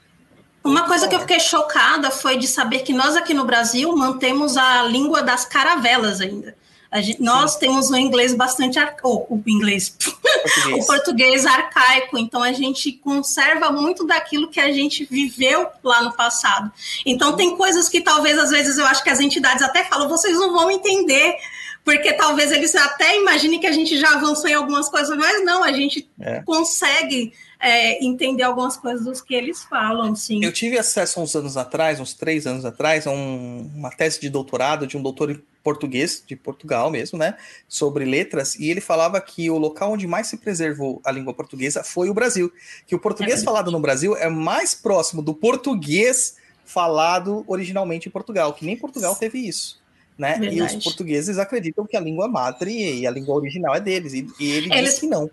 Uma 0.64 0.88
coisa 0.88 1.08
que 1.08 1.16
eu 1.16 1.20
fiquei 1.20 1.40
chocada 1.40 2.10
foi 2.10 2.38
de 2.38 2.48
saber 2.48 2.80
que 2.80 2.94
nós 2.94 3.16
aqui 3.16 3.34
no 3.34 3.46
Brasil 3.46 3.94
mantemos 3.96 4.56
a 4.56 4.84
língua 4.84 5.22
das 5.22 5.46
caravelas 5.46 6.22
ainda. 6.22 6.56
Gente, 7.02 7.22
nós 7.22 7.56
temos 7.56 7.90
o 7.90 7.96
inglês 7.98 8.36
bastante 8.36 8.78
oh, 9.04 9.26
o 9.30 9.42
inglês, 9.48 9.90
português. 9.90 10.78
o 10.84 10.86
português 10.86 11.46
arcaico. 11.46 12.18
Então 12.18 12.44
a 12.44 12.54
gente 12.54 12.92
conserva 12.92 13.72
muito 13.72 14.06
daquilo 14.06 14.50
que 14.50 14.60
a 14.60 14.72
gente 14.72 15.04
viveu 15.04 15.68
lá 15.84 16.04
no 16.04 16.14
passado. 16.14 16.72
Então 17.06 17.36
tem 17.36 17.58
coisas 17.58 17.90
que 17.90 18.00
talvez 18.00 18.38
às 18.38 18.52
vezes 18.52 18.78
eu 18.78 18.86
acho 18.86 19.04
que 19.04 19.10
as 19.10 19.20
entidades 19.20 19.64
até 19.64 19.84
falam, 19.86 20.08
vocês 20.08 20.38
não 20.38 20.54
vão 20.54 20.70
entender 20.70 21.36
porque 21.84 22.14
talvez 22.14 22.52
eles 22.52 22.74
até 22.76 23.18
imaginem 23.18 23.60
que 23.60 23.68
a 23.68 23.72
gente 23.72 23.98
já 23.98 24.14
avançou 24.14 24.50
em 24.50 24.54
algumas 24.54 24.90
coisas, 24.90 25.16
mas 25.18 25.44
não, 25.44 25.64
a 25.64 25.72
gente 25.72 26.10
é. 26.20 26.42
consegue 26.42 27.34
é, 27.60 28.04
entender 28.04 28.44
algumas 28.44 28.78
coisas 28.78 29.06
dos 29.06 29.22
que 29.22 29.36
eles 29.36 29.64
falam, 29.64 30.16
sim. 30.16 30.44
Eu 30.44 30.54
tive 30.54 30.78
acesso 30.78 31.20
uns 31.20 31.36
anos 31.36 31.58
atrás, 31.58 32.00
uns 32.00 32.14
três 32.14 32.48
anos 32.48 32.64
atrás, 32.64 33.06
a 33.06 33.12
um, 33.12 33.70
uma 33.76 33.90
tese 33.90 34.22
de 34.22 34.30
doutorado 34.30 34.88
de 34.88 34.98
um 34.98 35.02
doutor 35.02 35.32
em 35.32 35.44
português, 35.62 36.24
de 36.26 36.36
Portugal 36.36 36.90
mesmo, 36.90 37.18
né, 37.18 37.38
sobre 37.70 38.04
letras, 38.04 38.56
e 38.56 38.70
ele 38.70 38.82
falava 38.82 39.20
que 39.22 39.50
o 39.50 39.58
local 39.58 39.94
onde 39.94 40.06
mais 40.06 40.28
se 40.28 40.38
preservou 40.38 41.02
a 41.06 41.12
língua 41.12 41.34
portuguesa 41.34 41.84
foi 41.84 42.10
o 42.10 42.14
Brasil, 42.14 42.52
que 42.86 42.96
o 42.96 43.00
português 43.00 43.42
é 43.42 43.46
falado 43.46 43.72
no 43.72 43.80
Brasil 43.80 44.16
é 44.16 44.30
mais 44.30 44.76
próximo 44.76 45.22
do 45.22 45.34
português 45.34 46.36
falado 46.66 47.46
originalmente 47.48 48.10
em 48.10 48.12
Portugal, 48.12 48.54
que 48.54 48.66
nem 48.66 48.76
Portugal 48.76 49.16
teve 49.16 49.40
isso 49.40 49.83
né? 50.18 50.38
Verdade. 50.38 50.56
E 50.56 50.62
os 50.62 50.84
portugueses 50.84 51.38
acreditam 51.38 51.86
que 51.86 51.98
a 51.98 52.00
língua 52.00 52.28
madre 52.28 53.00
e 53.00 53.08
a 53.08 53.12
língua 53.12 53.36
original 53.36 53.76
é 53.76 53.80
deles, 53.80 54.14
e, 54.14 54.28
e 54.40 54.52
ele 54.52 54.74
Eles... 54.74 54.92
diz 54.92 55.00
que 55.00 55.08
não. 55.08 55.30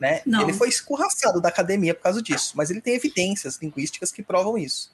Né? 0.00 0.20
Não. 0.26 0.42
Ele 0.42 0.52
foi 0.52 0.68
escorraçado 0.68 1.40
da 1.40 1.48
academia 1.48 1.94
por 1.94 2.02
causa 2.02 2.20
disso, 2.20 2.54
mas 2.56 2.70
ele 2.70 2.80
tem 2.80 2.94
evidências 2.94 3.58
linguísticas 3.62 4.10
que 4.10 4.22
provam 4.22 4.58
isso. 4.58 4.90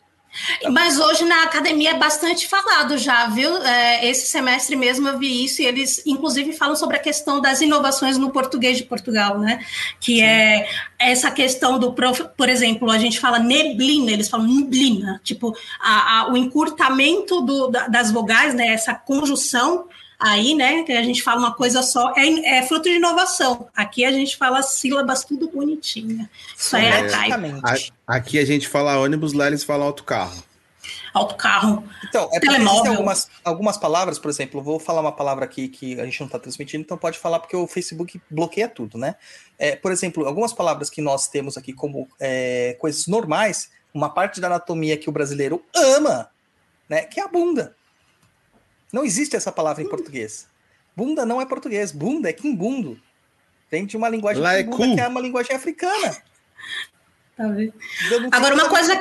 Mas 0.71 0.99
hoje 0.99 1.25
na 1.25 1.43
academia 1.43 1.91
é 1.91 1.99
bastante 1.99 2.47
falado 2.47 2.99
já, 2.99 3.27
viu? 3.27 3.57
É, 3.63 4.07
esse 4.09 4.27
semestre 4.27 4.77
mesmo 4.77 5.09
eu 5.09 5.19
vi 5.19 5.45
isso, 5.45 5.63
e 5.63 5.67
eles 5.67 6.03
inclusive 6.07 6.53
falam 6.53 6.77
sobre 6.77 6.97
a 6.97 7.01
questão 7.01 7.41
das 7.41 7.61
inovações 7.61 8.17
no 8.19 8.31
português 8.31 8.77
de 8.77 8.85
Portugal, 8.85 9.39
né? 9.39 9.65
Que 10.01 10.17
Sim. 10.17 10.23
é 10.23 10.69
essa 10.99 11.31
questão 11.31 11.79
do, 11.79 11.93
por 11.93 12.49
exemplo, 12.49 12.91
a 12.91 12.99
gente 12.99 13.19
fala 13.19 13.39
neblina, 13.39 14.11
eles 14.11 14.29
falam 14.29 14.47
neblina, 14.47 15.21
tipo, 15.25 15.57
a, 15.81 16.21
a, 16.21 16.33
o 16.33 16.37
encurtamento 16.37 17.41
do, 17.41 17.69
das 17.69 18.11
vogais, 18.11 18.55
né? 18.55 18.69
Essa 18.69 18.95
conjunção 18.95 19.87
aí, 20.19 20.55
né, 20.55 20.83
que 20.83 20.93
a 20.93 21.03
gente 21.03 21.23
fala 21.23 21.41
uma 21.41 21.55
coisa 21.55 21.83
só, 21.83 22.13
é, 22.17 22.59
é 22.59 22.63
fruto 22.67 22.85
de 22.85 22.97
inovação. 22.97 23.69
Aqui 23.75 24.05
a 24.05 24.11
gente 24.11 24.37
fala 24.37 24.63
sílabas 24.63 25.25
tudo 25.25 25.49
bonitinha. 25.49 26.29
Isso 26.57 26.77
é, 26.77 26.87
é 26.87 26.93
arcaico. 26.93 27.93
Aqui 28.07 28.39
a 28.39 28.45
gente 28.45 28.67
fala 28.67 28.99
ônibus, 28.99 29.33
lá 29.33 29.47
eles 29.47 29.63
falam 29.63 29.87
autocarro. 29.87 30.43
Autocarro. 31.13 31.85
Então, 32.09 32.29
é 32.33 32.41
Telemóvel. 32.41 32.93
algumas, 32.93 33.29
algumas 33.45 33.77
palavras, 33.77 34.19
por 34.19 34.31
exemplo, 34.31 34.63
vou 34.63 34.79
falar 34.79 35.01
uma 35.01 35.13
palavra 35.13 35.45
aqui 35.45 35.69
que 35.69 35.99
a 36.01 36.05
gente 36.05 36.21
não 36.21 36.27
está 36.27 36.39
transmitindo, 36.39 36.83
então 36.83 36.99
pode 36.99 37.19
falar 37.19 37.39
porque 37.39 37.57
o 37.57 37.67
Facebook 37.67 38.21
bloqueia 38.31 38.69
tudo, 38.69 38.99
né? 38.99 39.17
É, 39.59 39.75
por 39.77 39.93
exemplo, 39.93 40.27
algumas 40.27 40.53
palavras 40.53 40.91
que 40.91 41.01
nós 41.01 41.29
temos 41.29 41.57
aqui 41.57 41.73
como 41.73 42.09
é, 42.21 42.77
coisas 42.79 43.07
normais, 43.07 43.71
uma 43.93 44.11
parte 44.11 44.41
da 44.41 44.49
anatomia 44.49 44.97
que 44.97 45.09
o 45.09 45.13
brasileiro 45.13 45.65
ama, 45.75 46.31
né? 46.89 47.03
Que 47.03 47.21
é 47.21 47.25
a 47.25 47.29
bunda. 47.29 47.75
Não 48.93 49.05
existe 49.05 49.37
essa 49.37 49.53
palavra 49.53 49.83
em 49.83 49.89
português. 49.89 50.49
Bunda 50.97 51.25
não 51.25 51.41
é 51.41 51.47
português, 51.47 51.93
bunda 51.93 52.29
é 52.29 52.33
quimbundo. 52.33 53.01
Vem 53.71 53.87
de 53.87 53.97
uma 53.97 54.09
linguagem 54.09 54.45
é 54.45 54.65
cool. 54.65 54.95
que 54.95 55.01
é 55.01 55.07
uma 55.07 55.21
linguagem 55.21 55.55
africana. 55.55 56.17
Tá 57.37 57.45
Agora, 58.33 58.55
uma 58.55 58.69
coisa, 58.69 59.01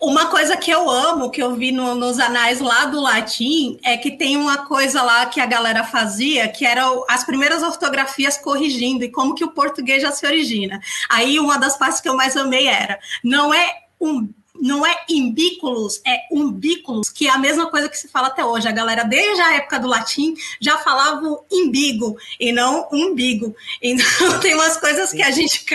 uma 0.00 0.26
coisa 0.26 0.56
que 0.56 0.70
eu 0.70 0.90
amo, 0.90 1.30
que 1.30 1.42
eu 1.42 1.54
vi 1.54 1.70
no, 1.70 1.94
nos 1.94 2.18
anais 2.18 2.60
lá 2.60 2.86
do 2.86 3.00
latim, 3.00 3.78
é 3.84 3.96
que 3.96 4.12
tem 4.12 4.36
uma 4.36 4.66
coisa 4.66 5.02
lá 5.02 5.26
que 5.26 5.40
a 5.40 5.46
galera 5.46 5.84
fazia, 5.84 6.48
que 6.48 6.66
era 6.66 6.84
as 7.08 7.22
primeiras 7.22 7.62
ortografias 7.62 8.36
corrigindo 8.36 9.04
e 9.04 9.10
como 9.10 9.34
que 9.34 9.44
o 9.44 9.52
português 9.52 10.02
já 10.02 10.10
se 10.10 10.26
origina. 10.26 10.80
Aí 11.08 11.38
uma 11.38 11.58
das 11.58 11.76
partes 11.76 12.00
que 12.00 12.08
eu 12.08 12.16
mais 12.16 12.36
amei 12.36 12.66
era, 12.66 12.98
não 13.22 13.54
é 13.54 13.84
um 14.00 14.28
não 14.64 14.86
é 14.86 15.04
imbículos, 15.10 16.00
é 16.06 16.26
umbículos, 16.32 17.10
que 17.10 17.28
é 17.28 17.30
a 17.30 17.36
mesma 17.36 17.70
coisa 17.70 17.86
que 17.86 17.98
se 17.98 18.08
fala 18.08 18.28
até 18.28 18.42
hoje. 18.42 18.66
A 18.66 18.72
galera, 18.72 19.04
desde 19.04 19.42
a 19.42 19.56
época 19.56 19.78
do 19.78 19.86
latim, 19.86 20.34
já 20.58 20.78
falava 20.78 21.44
imbigo 21.52 22.16
e 22.40 22.50
não 22.50 22.88
umbigo. 22.90 23.54
Então, 23.82 24.40
tem 24.40 24.54
umas 24.54 24.78
coisas 24.78 25.10
que 25.12 25.20
a 25.20 25.30
gente 25.30 25.66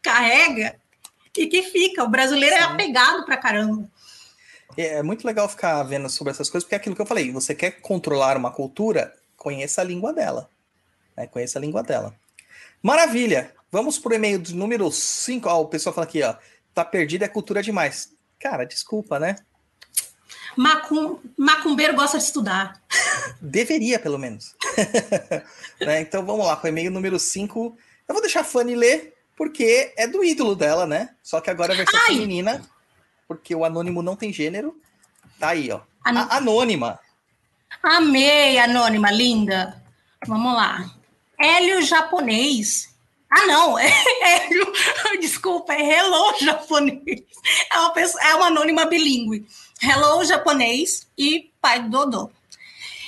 carrega 0.00 0.76
e 1.36 1.48
que 1.48 1.64
fica. 1.64 2.04
O 2.04 2.08
brasileiro 2.08 2.54
é 2.54 2.60
apegado 2.60 3.24
pra 3.24 3.36
caramba. 3.36 3.90
É, 4.76 4.98
é 4.98 5.02
muito 5.02 5.26
legal 5.26 5.48
ficar 5.48 5.82
vendo 5.82 6.08
sobre 6.08 6.30
essas 6.30 6.48
coisas, 6.48 6.62
porque 6.62 6.76
é 6.76 6.78
aquilo 6.78 6.94
que 6.94 7.02
eu 7.02 7.06
falei, 7.06 7.32
você 7.32 7.56
quer 7.56 7.80
controlar 7.80 8.36
uma 8.36 8.52
cultura, 8.52 9.12
conheça 9.36 9.80
a 9.80 9.84
língua 9.84 10.12
dela. 10.12 10.48
Né? 11.16 11.26
Conheça 11.26 11.58
a 11.58 11.60
língua 11.60 11.82
dela. 11.82 12.14
Maravilha. 12.80 13.52
Vamos 13.72 13.98
pro 13.98 14.14
e-mail 14.14 14.38
do 14.38 14.54
número 14.54 14.88
5. 14.92 15.48
Ó, 15.48 15.62
o 15.62 15.66
pessoal 15.66 15.92
fala 15.92 16.06
aqui, 16.06 16.22
ó. 16.22 16.36
Tá 16.72 16.84
perdido 16.84 17.24
é 17.24 17.28
cultura 17.28 17.60
demais. 17.60 18.16
Cara, 18.40 18.64
desculpa, 18.64 19.18
né? 19.18 19.36
Macum... 20.56 21.18
Macumbeiro 21.36 21.94
gosta 21.94 22.18
de 22.18 22.24
estudar. 22.24 22.80
Deveria, 23.40 23.98
pelo 23.98 24.18
menos. 24.18 24.54
né? 25.80 26.00
Então 26.00 26.24
vamos 26.24 26.46
lá, 26.46 26.56
com 26.56 26.66
o 26.66 26.70
e-mail 26.70 26.90
número 26.90 27.18
5. 27.18 27.76
Eu 28.08 28.14
vou 28.14 28.22
deixar 28.22 28.40
a 28.40 28.44
Fanny 28.44 28.74
ler, 28.74 29.14
porque 29.36 29.92
é 29.96 30.06
do 30.06 30.24
ídolo 30.24 30.54
dela, 30.56 30.86
né? 30.86 31.10
Só 31.22 31.40
que 31.40 31.50
agora 31.50 31.72
a 31.72 31.76
versão 31.76 32.00
Ai. 32.00 32.14
feminina, 32.14 32.64
porque 33.26 33.54
o 33.54 33.64
anônimo 33.64 34.02
não 34.02 34.16
tem 34.16 34.32
gênero. 34.32 34.80
Tá 35.38 35.50
aí, 35.50 35.70
ó. 35.70 35.80
An- 36.04 36.28
anônima. 36.30 36.98
Amei, 37.82 38.58
anônima, 38.58 39.10
linda. 39.10 39.80
Vamos 40.26 40.54
lá. 40.54 40.90
Hélio 41.38 41.82
japonês. 41.82 42.88
Ah, 43.30 43.46
não, 43.46 43.78
é 43.78 43.92
Hélio. 44.22 44.72
Desculpa, 45.20 45.74
é 45.74 45.98
hello 45.98 46.34
japonês. 46.40 47.22
É 47.70 47.78
uma, 47.78 47.90
pessoa, 47.92 48.22
é 48.24 48.34
uma 48.34 48.46
anônima 48.46 48.86
bilíngue. 48.86 49.46
Hello 49.82 50.24
japonês 50.24 51.06
e 51.16 51.50
pai 51.60 51.82
do 51.82 51.90
Dodô. 51.90 52.30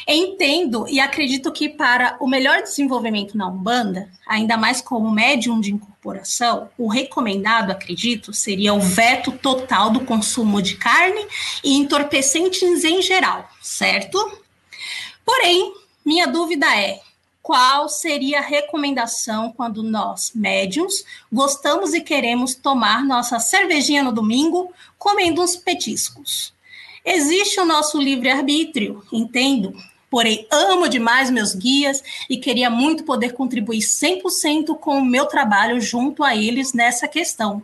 Entendo 0.06 0.86
e 0.88 0.98
acredito 0.98 1.52
que 1.52 1.68
para 1.68 2.16
o 2.20 2.26
melhor 2.26 2.62
desenvolvimento 2.62 3.36
na 3.36 3.46
Umbanda, 3.46 4.10
ainda 4.26 4.56
mais 4.56 4.80
como 4.80 5.10
médium 5.10 5.60
de 5.60 5.72
incorporação, 5.72 6.68
o 6.76 6.88
recomendado, 6.88 7.70
acredito, 7.70 8.32
seria 8.32 8.74
o 8.74 8.80
veto 8.80 9.30
total 9.30 9.90
do 9.90 10.00
consumo 10.00 10.60
de 10.60 10.76
carne 10.76 11.26
e 11.62 11.74
entorpecentes 11.76 12.82
em 12.84 13.00
geral, 13.00 13.48
certo? 13.62 14.18
Porém, 15.24 15.74
minha 16.04 16.26
dúvida 16.26 16.66
é: 16.76 17.00
qual 17.42 17.88
seria 17.88 18.38
a 18.38 18.42
recomendação 18.42 19.52
quando 19.52 19.82
nós, 19.82 20.32
médiums, 20.34 21.04
gostamos 21.32 21.94
e 21.94 22.00
queremos 22.00 22.54
tomar 22.54 23.04
nossa 23.04 23.38
cervejinha 23.38 24.02
no 24.02 24.12
domingo 24.12 24.72
comendo 24.98 25.42
uns 25.42 25.56
petiscos? 25.56 26.52
Existe 27.04 27.58
o 27.58 27.64
nosso 27.64 27.98
livre-arbítrio, 27.98 29.02
entendo. 29.10 29.74
Porém, 30.10 30.46
amo 30.50 30.88
demais 30.88 31.30
meus 31.30 31.54
guias 31.54 32.02
e 32.28 32.36
queria 32.36 32.68
muito 32.68 33.04
poder 33.04 33.32
contribuir 33.32 33.78
100% 33.78 34.76
com 34.78 34.98
o 34.98 35.04
meu 35.04 35.26
trabalho 35.26 35.80
junto 35.80 36.22
a 36.22 36.36
eles 36.36 36.72
nessa 36.74 37.08
questão. 37.08 37.62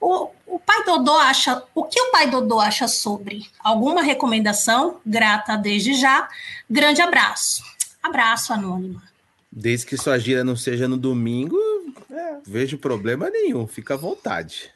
O, 0.00 0.28
o 0.46 0.58
pai 0.58 0.84
Dodô 0.84 1.16
acha. 1.16 1.62
O 1.74 1.84
que 1.84 2.00
o 2.00 2.10
pai 2.10 2.28
Dodô 2.28 2.60
acha 2.60 2.86
sobre? 2.86 3.48
Alguma 3.58 4.02
recomendação? 4.02 5.00
Grata 5.04 5.56
desde 5.56 5.94
já. 5.94 6.28
Grande 6.68 7.00
abraço. 7.00 7.67
Abraço, 8.08 8.52
Anônima. 8.52 9.02
Desde 9.50 9.86
que 9.86 9.96
sua 9.96 10.18
gira 10.18 10.42
não 10.42 10.56
seja 10.56 10.88
no 10.88 10.96
domingo, 10.96 11.56
é, 12.10 12.38
vejo 12.46 12.78
problema 12.78 13.28
nenhum. 13.30 13.66
Fica 13.66 13.94
à 13.94 13.96
vontade. 13.96 14.70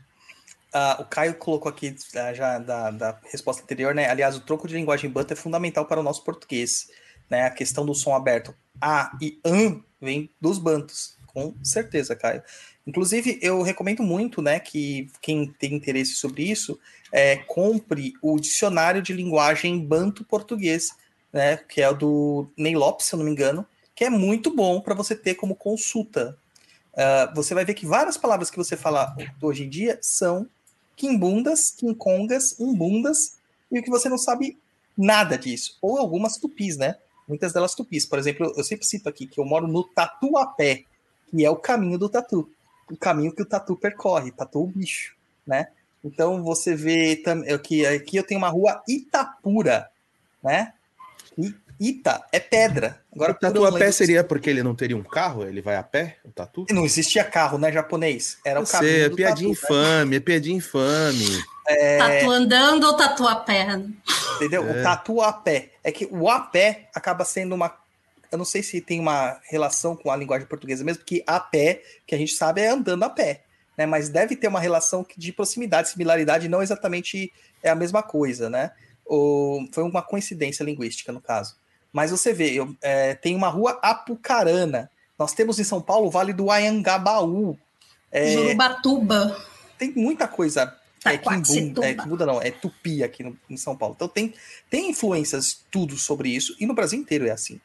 Ah, 0.72 0.98
o 1.00 1.04
Caio 1.04 1.34
colocou 1.34 1.68
aqui 1.70 1.94
ah, 2.16 2.32
já 2.32 2.58
da, 2.58 2.90
da 2.90 3.20
resposta 3.30 3.62
anterior, 3.62 3.94
né? 3.94 4.08
Aliás, 4.08 4.36
o 4.36 4.40
troco 4.40 4.68
de 4.68 4.74
linguagem 4.74 5.10
banta 5.10 5.34
é 5.34 5.36
fundamental 5.36 5.86
para 5.86 6.00
o 6.00 6.02
nosso 6.02 6.24
português. 6.24 6.88
Né? 7.28 7.44
A 7.44 7.50
questão 7.50 7.84
do 7.84 7.94
som 7.94 8.14
aberto 8.14 8.54
A 8.80 9.16
e 9.20 9.38
AN 9.44 9.82
vem 10.00 10.30
dos 10.40 10.58
bantos, 10.58 11.16
com 11.26 11.54
certeza, 11.62 12.16
Caio. 12.16 12.42
Inclusive, 12.86 13.38
eu 13.40 13.62
recomendo 13.62 14.02
muito 14.02 14.42
né, 14.42 14.58
que 14.58 15.10
quem 15.20 15.46
tem 15.46 15.74
interesse 15.74 16.14
sobre 16.14 16.42
isso 16.42 16.78
é, 17.12 17.36
compre 17.36 18.14
o 18.20 18.40
dicionário 18.40 19.00
de 19.00 19.12
linguagem 19.12 19.78
banto-português, 19.78 20.90
né? 21.32 21.56
Que 21.56 21.80
é 21.80 21.88
o 21.88 21.94
do 21.94 22.46
Ney 22.56 22.76
Lopes, 22.76 23.06
se 23.06 23.14
eu 23.14 23.18
não 23.18 23.24
me 23.24 23.32
engano, 23.32 23.66
que 23.94 24.04
é 24.04 24.10
muito 24.10 24.54
bom 24.54 24.80
para 24.80 24.94
você 24.94 25.14
ter 25.14 25.34
como 25.34 25.56
consulta. 25.56 26.36
Ah, 26.96 27.32
você 27.34 27.54
vai 27.54 27.64
ver 27.64 27.74
que 27.74 27.86
várias 27.86 28.16
palavras 28.16 28.50
que 28.50 28.56
você 28.56 28.76
fala 28.76 29.16
hoje 29.40 29.64
em 29.64 29.68
dia 29.68 29.98
são 30.02 30.46
quimbundas, 30.96 31.70
quincongas, 31.70 32.58
umbundas, 32.60 33.38
e 33.70 33.78
o 33.78 33.82
que 33.82 33.90
você 33.90 34.08
não 34.08 34.18
sabe 34.18 34.58
nada 34.96 35.38
disso. 35.38 35.78
Ou 35.80 35.98
algumas 35.98 36.36
tupis, 36.36 36.76
né? 36.76 36.96
Muitas 37.26 37.52
delas 37.52 37.74
tupis. 37.74 38.04
Por 38.04 38.18
exemplo, 38.18 38.52
eu 38.56 38.62
sempre 38.62 38.86
cito 38.86 39.08
aqui 39.08 39.26
que 39.26 39.40
eu 39.40 39.44
moro 39.44 39.66
no 39.66 39.84
Tatuapé, 39.84 40.84
que 41.30 41.44
é 41.44 41.50
o 41.50 41.56
caminho 41.56 41.98
do 41.98 42.08
tatu. 42.08 42.50
O 42.90 42.96
caminho 42.96 43.34
que 43.34 43.40
o 43.40 43.46
tatu 43.46 43.74
percorre, 43.74 44.30
tatu 44.30 44.62
o 44.62 44.66
bicho, 44.66 45.16
né? 45.46 45.68
Então 46.04 46.42
você 46.42 46.74
vê 46.74 47.22
é 47.46 47.58
que 47.58 47.86
aqui 47.86 48.16
eu 48.16 48.26
tenho 48.26 48.38
uma 48.38 48.50
rua 48.50 48.82
Itapura, 48.86 49.88
né? 50.42 50.74
Ita 51.82 52.24
é 52.30 52.38
pedra. 52.38 53.02
Agora 53.12 53.32
o 53.32 53.34
tatu 53.34 53.66
a 53.66 53.72
pé 53.72 53.90
seria 53.90 54.22
porque 54.22 54.48
ele 54.48 54.62
não 54.62 54.72
teria 54.72 54.96
um 54.96 55.02
carro? 55.02 55.42
Ele 55.44 55.60
vai 55.60 55.74
a 55.74 55.82
pé? 55.82 56.18
O 56.24 56.30
tatu? 56.30 56.64
Não 56.70 56.84
existia 56.84 57.24
carro, 57.24 57.58
né, 57.58 57.72
japonês? 57.72 58.38
Era 58.44 58.60
o 58.60 58.64
sei, 58.64 59.06
é 59.06 59.10
piadinha 59.10 59.48
né? 59.48 59.52
infame, 59.52 60.16
é 60.16 60.20
piadinha 60.20 60.56
infame. 60.56 61.42
Tatu 61.98 62.30
andando 62.30 62.84
ou 62.84 62.96
tatu 62.96 63.26
a 63.26 63.34
pé? 63.34 63.66
Entendeu? 64.36 64.64
É. 64.68 64.80
O 64.80 64.82
tatu 64.84 65.20
a 65.20 65.32
pé. 65.32 65.70
É 65.82 65.90
que 65.90 66.06
o 66.08 66.30
a 66.30 66.38
pé 66.38 66.88
acaba 66.94 67.24
sendo 67.24 67.52
uma. 67.56 67.74
Eu 68.30 68.38
não 68.38 68.44
sei 68.44 68.62
se 68.62 68.80
tem 68.80 69.00
uma 69.00 69.40
relação 69.50 69.96
com 69.96 70.08
a 70.08 70.16
linguagem 70.16 70.46
portuguesa 70.46 70.84
mesmo, 70.84 71.00
porque 71.00 71.24
a 71.26 71.40
pé, 71.40 71.82
que 72.06 72.14
a 72.14 72.18
gente 72.18 72.34
sabe, 72.34 72.60
é 72.60 72.68
andando 72.68 73.02
a 73.02 73.10
pé. 73.10 73.42
Né? 73.76 73.86
Mas 73.86 74.08
deve 74.08 74.36
ter 74.36 74.46
uma 74.46 74.60
relação 74.60 75.04
de 75.16 75.32
proximidade, 75.32 75.88
similaridade, 75.88 76.48
não 76.48 76.62
exatamente 76.62 77.32
é 77.60 77.70
a 77.70 77.74
mesma 77.74 78.04
coisa, 78.04 78.48
né? 78.48 78.70
Ou, 79.04 79.68
foi 79.72 79.82
uma 79.82 80.00
coincidência 80.00 80.62
linguística, 80.62 81.10
no 81.10 81.20
caso. 81.20 81.60
Mas 81.92 82.10
você 82.10 82.32
vê, 82.32 82.52
eu, 82.52 82.74
é, 82.80 83.14
tem 83.14 83.34
uma 83.34 83.48
rua 83.48 83.78
Apucarana. 83.82 84.90
Nós 85.18 85.32
temos 85.32 85.58
em 85.58 85.64
São 85.64 85.80
Paulo 85.80 86.06
o 86.06 86.10
Vale 86.10 86.32
do 86.32 86.50
Anhangabaú. 86.50 87.58
É, 88.10 88.32
Jurubatuba. 88.32 89.36
tem 89.78 89.92
muita 89.94 90.26
coisa 90.26 90.76
é. 91.04 91.18
Kimbunda, 91.18 92.24
é, 92.24 92.26
não, 92.26 92.40
é 92.40 92.50
Tupi 92.50 93.02
aqui 93.02 93.24
no, 93.24 93.36
em 93.50 93.56
São 93.56 93.76
Paulo. 93.76 93.94
Então 93.96 94.08
tem, 94.08 94.32
tem 94.70 94.90
influências 94.90 95.64
tudo 95.70 95.96
sobre 95.96 96.28
isso, 96.28 96.54
e 96.60 96.66
no 96.66 96.74
Brasil 96.74 96.98
inteiro 96.98 97.26
é 97.26 97.30
assim, 97.30 97.60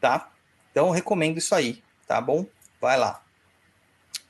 tá? 0.00 0.30
Então 0.70 0.90
recomendo 0.90 1.38
isso 1.38 1.54
aí, 1.54 1.82
tá 2.06 2.20
bom? 2.20 2.46
Vai 2.80 2.96
lá. 2.96 3.22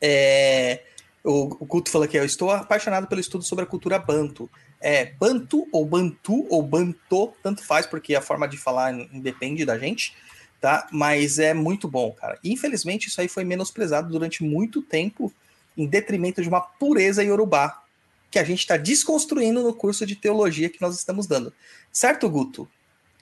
É, 0.01 0.83
o, 1.23 1.45
o 1.61 1.67
Culto 1.67 1.91
falou 1.91 2.07
aqui, 2.07 2.17
eu 2.17 2.25
estou 2.25 2.51
apaixonado 2.51 3.07
pelo 3.07 3.21
estudo 3.21 3.45
sobre 3.45 3.65
a 3.65 3.69
cultura 3.69 3.99
Banto. 3.99 4.49
É, 4.81 5.07
Bantu 5.07 5.67
ou 5.73 5.85
Bantu 5.87 6.47
ou 6.51 6.63
Banto, 6.63 7.33
tanto 7.43 7.65
faz, 7.65 7.87
porque 7.87 8.15
a 8.15 8.21
forma 8.21 8.47
de 8.47 8.57
falar 8.57 8.93
independe 8.93 9.65
da 9.65 9.79
gente, 9.79 10.15
tá? 10.61 10.87
Mas 10.93 11.39
é 11.39 11.55
muito 11.55 11.89
bom, 11.89 12.13
cara. 12.13 12.39
Infelizmente, 12.45 13.09
isso 13.09 13.21
aí 13.21 13.29
foi 13.29 13.45
menosprezado 13.45 14.11
durante 14.11 14.45
muito 14.45 14.83
tempo 14.83 15.33
em 15.77 15.87
detrimento 15.87 16.43
de 16.43 16.49
uma 16.49 16.61
pureza 16.61 17.23
iorubá 17.23 17.83
que 18.31 18.39
a 18.39 18.45
gente 18.45 18.61
está 18.61 18.77
desconstruindo 18.77 19.63
no 19.63 19.75
curso 19.75 20.05
de 20.05 20.17
teologia 20.17 20.69
que 20.69 20.81
nós 20.81 20.97
estamos 20.97 21.27
dando. 21.27 21.53
Certo, 21.93 22.29
Guto? 22.29 22.69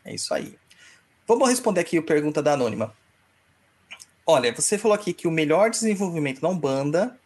É 0.05 0.15
isso 0.15 0.33
aí. 0.35 0.57
Vamos 1.27 1.49
responder 1.49 1.81
aqui 1.81 1.99
a 1.99 2.03
pergunta 2.03 2.43
da 2.43 2.53
Anônima. 2.53 2.95
Olha, 4.27 4.55
você 4.55 4.79
falou 4.79 4.95
aqui 4.95 5.12
que 5.12 5.29
o 5.29 5.31
melhor 5.31 5.70
desenvolvimento 5.70 6.41
na 6.41 6.49
Umbanda 6.49 7.19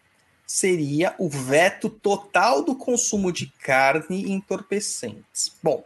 seria 0.48 1.14
o 1.18 1.28
veto 1.28 1.90
total 1.90 2.64
do 2.64 2.74
consumo 2.74 3.30
de 3.30 3.48
carne 3.62 4.24
e 4.24 4.32
entorpecentes. 4.32 5.54
Bom, 5.62 5.84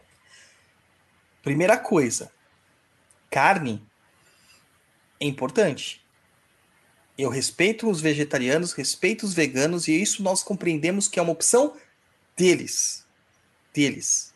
primeira 1.43 1.77
coisa, 1.77 2.31
carne 3.29 3.85
é 5.19 5.25
importante. 5.25 6.01
Eu 7.17 7.29
respeito 7.29 7.89
os 7.89 7.99
vegetarianos, 7.99 8.71
respeito 8.71 9.25
os 9.25 9.33
veganos, 9.33 9.89
e 9.89 10.01
isso 10.01 10.23
nós 10.23 10.41
compreendemos 10.41 11.09
que 11.09 11.19
é 11.19 11.21
uma 11.21 11.33
opção 11.33 11.75
deles. 12.37 13.05
Deles. 13.73 14.33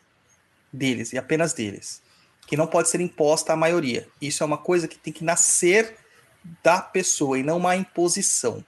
Deles, 0.70 1.14
e 1.14 1.18
apenas 1.18 1.54
deles. 1.54 2.02
Que 2.46 2.56
não 2.56 2.66
pode 2.66 2.90
ser 2.90 3.00
imposta 3.00 3.54
à 3.54 3.56
maioria. 3.56 4.06
Isso 4.20 4.42
é 4.42 4.46
uma 4.46 4.58
coisa 4.58 4.86
que 4.86 4.98
tem 4.98 5.12
que 5.12 5.24
nascer 5.24 5.96
da 6.62 6.82
pessoa 6.82 7.38
e 7.38 7.42
não 7.42 7.56
uma 7.56 7.74
imposição. 7.74 8.62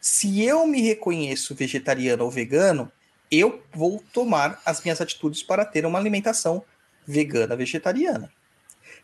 Se 0.00 0.42
eu 0.42 0.66
me 0.66 0.80
reconheço 0.80 1.54
vegetariano 1.54 2.24
ou 2.24 2.30
vegano, 2.30 2.90
eu 3.30 3.62
vou 3.72 4.02
tomar 4.12 4.60
as 4.64 4.82
minhas 4.82 5.00
atitudes 5.00 5.42
para 5.42 5.64
ter 5.64 5.84
uma 5.84 5.98
alimentação 5.98 6.64
vegana 7.06 7.54
vegetariana. 7.54 8.32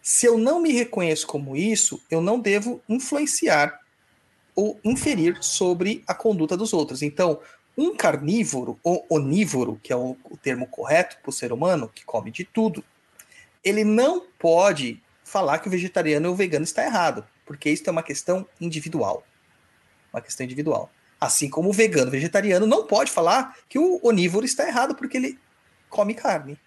Se 0.02 0.26
eu 0.26 0.38
não 0.38 0.60
me 0.60 0.72
reconheço 0.72 1.26
como 1.26 1.56
isso, 1.56 2.02
eu 2.10 2.20
não 2.20 2.40
devo 2.40 2.80
influenciar 2.88 3.80
ou 4.54 4.80
inferir 4.82 5.36
sobre 5.42 6.02
a 6.06 6.14
conduta 6.14 6.56
dos 6.56 6.72
outros. 6.72 7.02
Então, 7.02 7.40
um 7.76 7.94
carnívoro 7.94 8.78
ou 8.82 9.04
onívoro, 9.10 9.78
que 9.82 9.92
é 9.92 9.96
o, 9.96 10.16
termo 10.42 10.66
correto 10.66 11.18
para 11.20 11.28
o 11.28 11.32
ser 11.32 11.52
humano, 11.52 11.90
que 11.94 12.04
come 12.04 12.30
de 12.30 12.44
tudo, 12.44 12.82
ele 13.62 13.84
não 13.84 14.24
pode 14.38 15.02
falar 15.22 15.58
que 15.58 15.68
o 15.68 15.70
vegetariano 15.70 16.28
ou 16.28 16.34
o 16.34 16.36
vegano 16.36 16.64
está 16.64 16.84
errado, 16.84 17.26
porque 17.44 17.68
isso 17.68 17.82
é 17.86 17.90
uma 17.90 18.02
questão 18.02 18.46
individual. 18.60 19.24
Uma 20.16 20.22
questão 20.22 20.44
individual. 20.44 20.90
Assim 21.20 21.50
como 21.50 21.68
o 21.68 21.72
vegano 21.74 22.10
vegetariano 22.10 22.66
não 22.66 22.86
pode 22.86 23.10
falar 23.10 23.54
que 23.68 23.78
o 23.78 24.00
onívoro 24.02 24.46
está 24.46 24.66
errado 24.66 24.94
porque 24.94 25.18
ele 25.18 25.38
come 25.90 26.14
carne. 26.14 26.58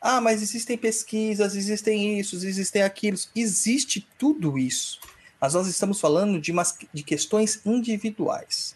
Ah, 0.00 0.20
mas 0.20 0.42
existem 0.42 0.76
pesquisas, 0.76 1.54
existem 1.54 2.18
isso, 2.18 2.34
existem 2.34 2.82
aquilo. 2.82 3.16
Existe 3.32 4.04
tudo 4.18 4.58
isso. 4.58 4.98
mas 5.40 5.54
nós 5.54 5.68
estamos 5.68 6.00
falando 6.00 6.40
de, 6.40 6.50
umas, 6.50 6.76
de 6.92 7.04
questões 7.04 7.60
individuais. 7.64 8.74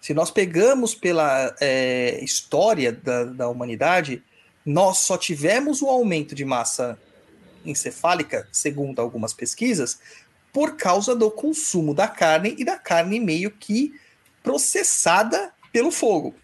Se 0.00 0.12
nós 0.12 0.32
pegamos 0.32 0.96
pela 0.96 1.54
é, 1.60 2.18
história 2.20 2.90
da, 2.90 3.22
da 3.24 3.48
humanidade, 3.48 4.20
nós 4.66 4.98
só 4.98 5.16
tivemos 5.16 5.80
o 5.80 5.86
aumento 5.86 6.34
de 6.34 6.44
massa 6.44 6.98
encefálica, 7.64 8.48
segundo 8.50 9.00
algumas 9.00 9.32
pesquisas, 9.32 10.00
por 10.52 10.76
causa 10.76 11.14
do 11.14 11.30
consumo 11.30 11.94
da 11.94 12.08
carne 12.08 12.54
e 12.58 12.64
da 12.64 12.76
carne 12.76 13.20
meio 13.20 13.50
que 13.50 13.94
processada 14.42 15.52
pelo 15.72 15.90
fogo. 15.90 16.34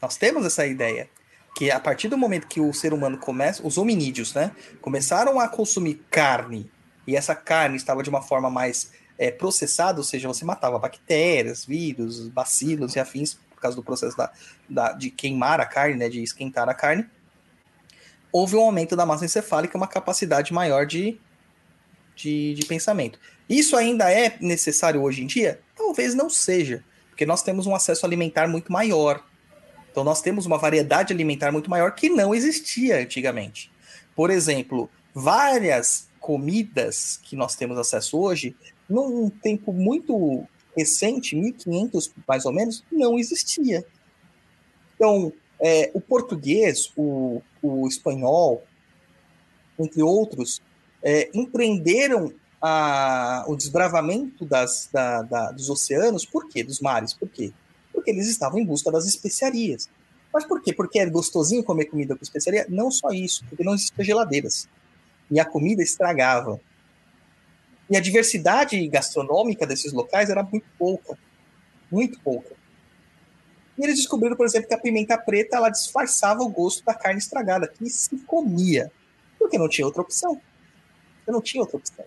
Nós 0.00 0.16
temos 0.16 0.44
essa 0.44 0.66
ideia 0.66 1.08
que 1.56 1.70
a 1.70 1.78
partir 1.78 2.08
do 2.08 2.18
momento 2.18 2.48
que 2.48 2.60
o 2.60 2.72
ser 2.72 2.92
humano 2.92 3.16
começa, 3.16 3.64
os 3.66 3.78
hominídeos, 3.78 4.34
né, 4.34 4.50
começaram 4.80 5.38
a 5.38 5.48
consumir 5.48 6.04
carne 6.10 6.70
e 7.06 7.16
essa 7.16 7.34
carne 7.34 7.76
estava 7.76 8.02
de 8.02 8.10
uma 8.10 8.20
forma 8.20 8.50
mais 8.50 8.90
é, 9.16 9.30
processada, 9.30 9.98
ou 9.98 10.04
seja, 10.04 10.26
você 10.26 10.44
matava 10.44 10.78
bactérias, 10.78 11.64
vírus, 11.64 12.28
bacilos 12.28 12.96
e 12.96 13.00
afins 13.00 13.34
por 13.50 13.60
causa 13.60 13.76
do 13.76 13.82
processo 13.82 14.16
da, 14.16 14.32
da, 14.68 14.92
de 14.92 15.10
queimar 15.10 15.60
a 15.60 15.66
carne, 15.66 15.96
né, 15.96 16.08
de 16.08 16.22
esquentar 16.22 16.68
a 16.68 16.74
carne, 16.74 17.06
houve 18.32 18.56
um 18.56 18.60
aumento 18.60 18.96
da 18.96 19.06
massa 19.06 19.24
encefálica, 19.24 19.76
uma 19.76 19.86
capacidade 19.86 20.52
maior 20.52 20.84
de, 20.86 21.20
de, 22.14 22.54
de 22.54 22.66
pensamento. 22.66 23.18
Isso 23.48 23.76
ainda 23.76 24.10
é 24.10 24.36
necessário 24.40 25.02
hoje 25.02 25.22
em 25.22 25.26
dia? 25.26 25.60
Talvez 25.76 26.14
não 26.14 26.30
seja, 26.30 26.84
porque 27.10 27.26
nós 27.26 27.42
temos 27.42 27.66
um 27.66 27.74
acesso 27.74 28.06
alimentar 28.06 28.48
muito 28.48 28.72
maior. 28.72 29.24
Então 29.90 30.02
nós 30.02 30.20
temos 30.20 30.46
uma 30.46 30.58
variedade 30.58 31.12
alimentar 31.12 31.52
muito 31.52 31.70
maior 31.70 31.92
que 31.94 32.08
não 32.08 32.34
existia 32.34 33.00
antigamente. 33.00 33.70
Por 34.16 34.30
exemplo, 34.30 34.90
várias 35.14 36.08
comidas 36.18 37.20
que 37.22 37.36
nós 37.36 37.54
temos 37.54 37.78
acesso 37.78 38.18
hoje, 38.18 38.56
num 38.88 39.28
tempo 39.28 39.72
muito 39.72 40.46
recente, 40.76 41.36
1500 41.36 42.12
mais 42.26 42.44
ou 42.44 42.52
menos, 42.52 42.84
não 42.90 43.18
existia. 43.18 43.84
Então, 44.94 45.32
é, 45.60 45.90
o 45.94 46.00
português, 46.00 46.90
o, 46.96 47.42
o 47.62 47.86
espanhol, 47.86 48.64
entre 49.78 50.02
outros, 50.02 50.60
é, 51.04 51.30
empreenderam 51.34 52.32
a, 52.60 53.44
o 53.46 53.54
desbravamento 53.54 54.46
das, 54.46 54.88
da, 54.90 55.20
da, 55.20 55.50
dos 55.52 55.68
oceanos, 55.68 56.24
por 56.24 56.48
quê? 56.48 56.64
Dos 56.64 56.80
mares, 56.80 57.12
por 57.12 57.28
quê? 57.28 57.52
Porque 57.92 58.10
eles 58.10 58.26
estavam 58.26 58.58
em 58.58 58.64
busca 58.64 58.90
das 58.90 59.04
especiarias. 59.04 59.88
Mas 60.32 60.46
por 60.46 60.62
quê? 60.62 60.72
Porque 60.72 60.98
é 60.98 61.06
gostosinho 61.06 61.62
comer 61.62 61.84
comida 61.84 62.16
com 62.16 62.22
especiaria? 62.22 62.66
Não 62.70 62.90
só 62.90 63.10
isso, 63.10 63.44
porque 63.48 63.62
não 63.62 63.74
existiam 63.74 64.02
geladeiras. 64.02 64.66
E 65.30 65.38
a 65.38 65.44
comida 65.44 65.82
estragava. 65.82 66.58
E 67.88 67.96
a 67.96 68.00
diversidade 68.00 68.88
gastronômica 68.88 69.66
desses 69.66 69.92
locais 69.92 70.30
era 70.30 70.42
muito 70.42 70.66
pouca. 70.78 71.18
Muito 71.90 72.18
pouca. 72.20 72.56
E 73.78 73.84
eles 73.84 73.96
descobriram, 73.96 74.36
por 74.36 74.46
exemplo, 74.46 74.68
que 74.68 74.74
a 74.74 74.78
pimenta 74.78 75.18
preta 75.18 75.56
ela 75.56 75.68
disfarçava 75.68 76.42
o 76.42 76.48
gosto 76.48 76.82
da 76.84 76.94
carne 76.94 77.18
estragada, 77.18 77.68
que 77.68 77.88
se 77.90 78.16
comia. 78.20 78.90
Porque 79.38 79.58
não 79.58 79.68
tinha 79.68 79.86
outra 79.86 80.00
opção. 80.00 80.40
Eu 81.26 81.32
não 81.32 81.40
tinha 81.40 81.62
outra 81.62 81.76
opção. 81.76 82.04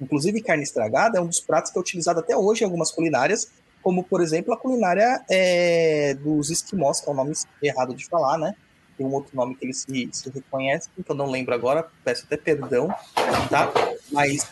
Inclusive, 0.00 0.42
carne 0.42 0.62
estragada 0.62 1.18
é 1.18 1.20
um 1.20 1.26
dos 1.26 1.40
pratos 1.40 1.70
que 1.70 1.78
é 1.78 1.80
utilizado 1.80 2.20
até 2.20 2.36
hoje 2.36 2.62
em 2.62 2.64
algumas 2.64 2.90
culinárias, 2.90 3.50
como, 3.82 4.02
por 4.02 4.20
exemplo, 4.20 4.52
a 4.52 4.56
culinária 4.56 5.22
é, 5.30 6.14
dos 6.14 6.50
esquimós, 6.50 7.00
que 7.00 7.08
é 7.08 7.12
o 7.12 7.14
nome 7.14 7.32
errado 7.62 7.94
de 7.94 8.06
falar, 8.06 8.38
né? 8.38 8.54
Tem 8.96 9.06
um 9.06 9.12
outro 9.12 9.36
nome 9.36 9.54
que 9.56 9.66
eles 9.66 9.78
se, 9.80 10.08
se 10.12 10.30
reconhecem, 10.30 10.90
que 10.94 11.10
eu 11.10 11.14
não 11.14 11.30
lembro 11.30 11.54
agora, 11.54 11.88
peço 12.04 12.24
até 12.24 12.36
perdão, 12.36 12.88
tá? 13.50 13.72
Mas 14.10 14.50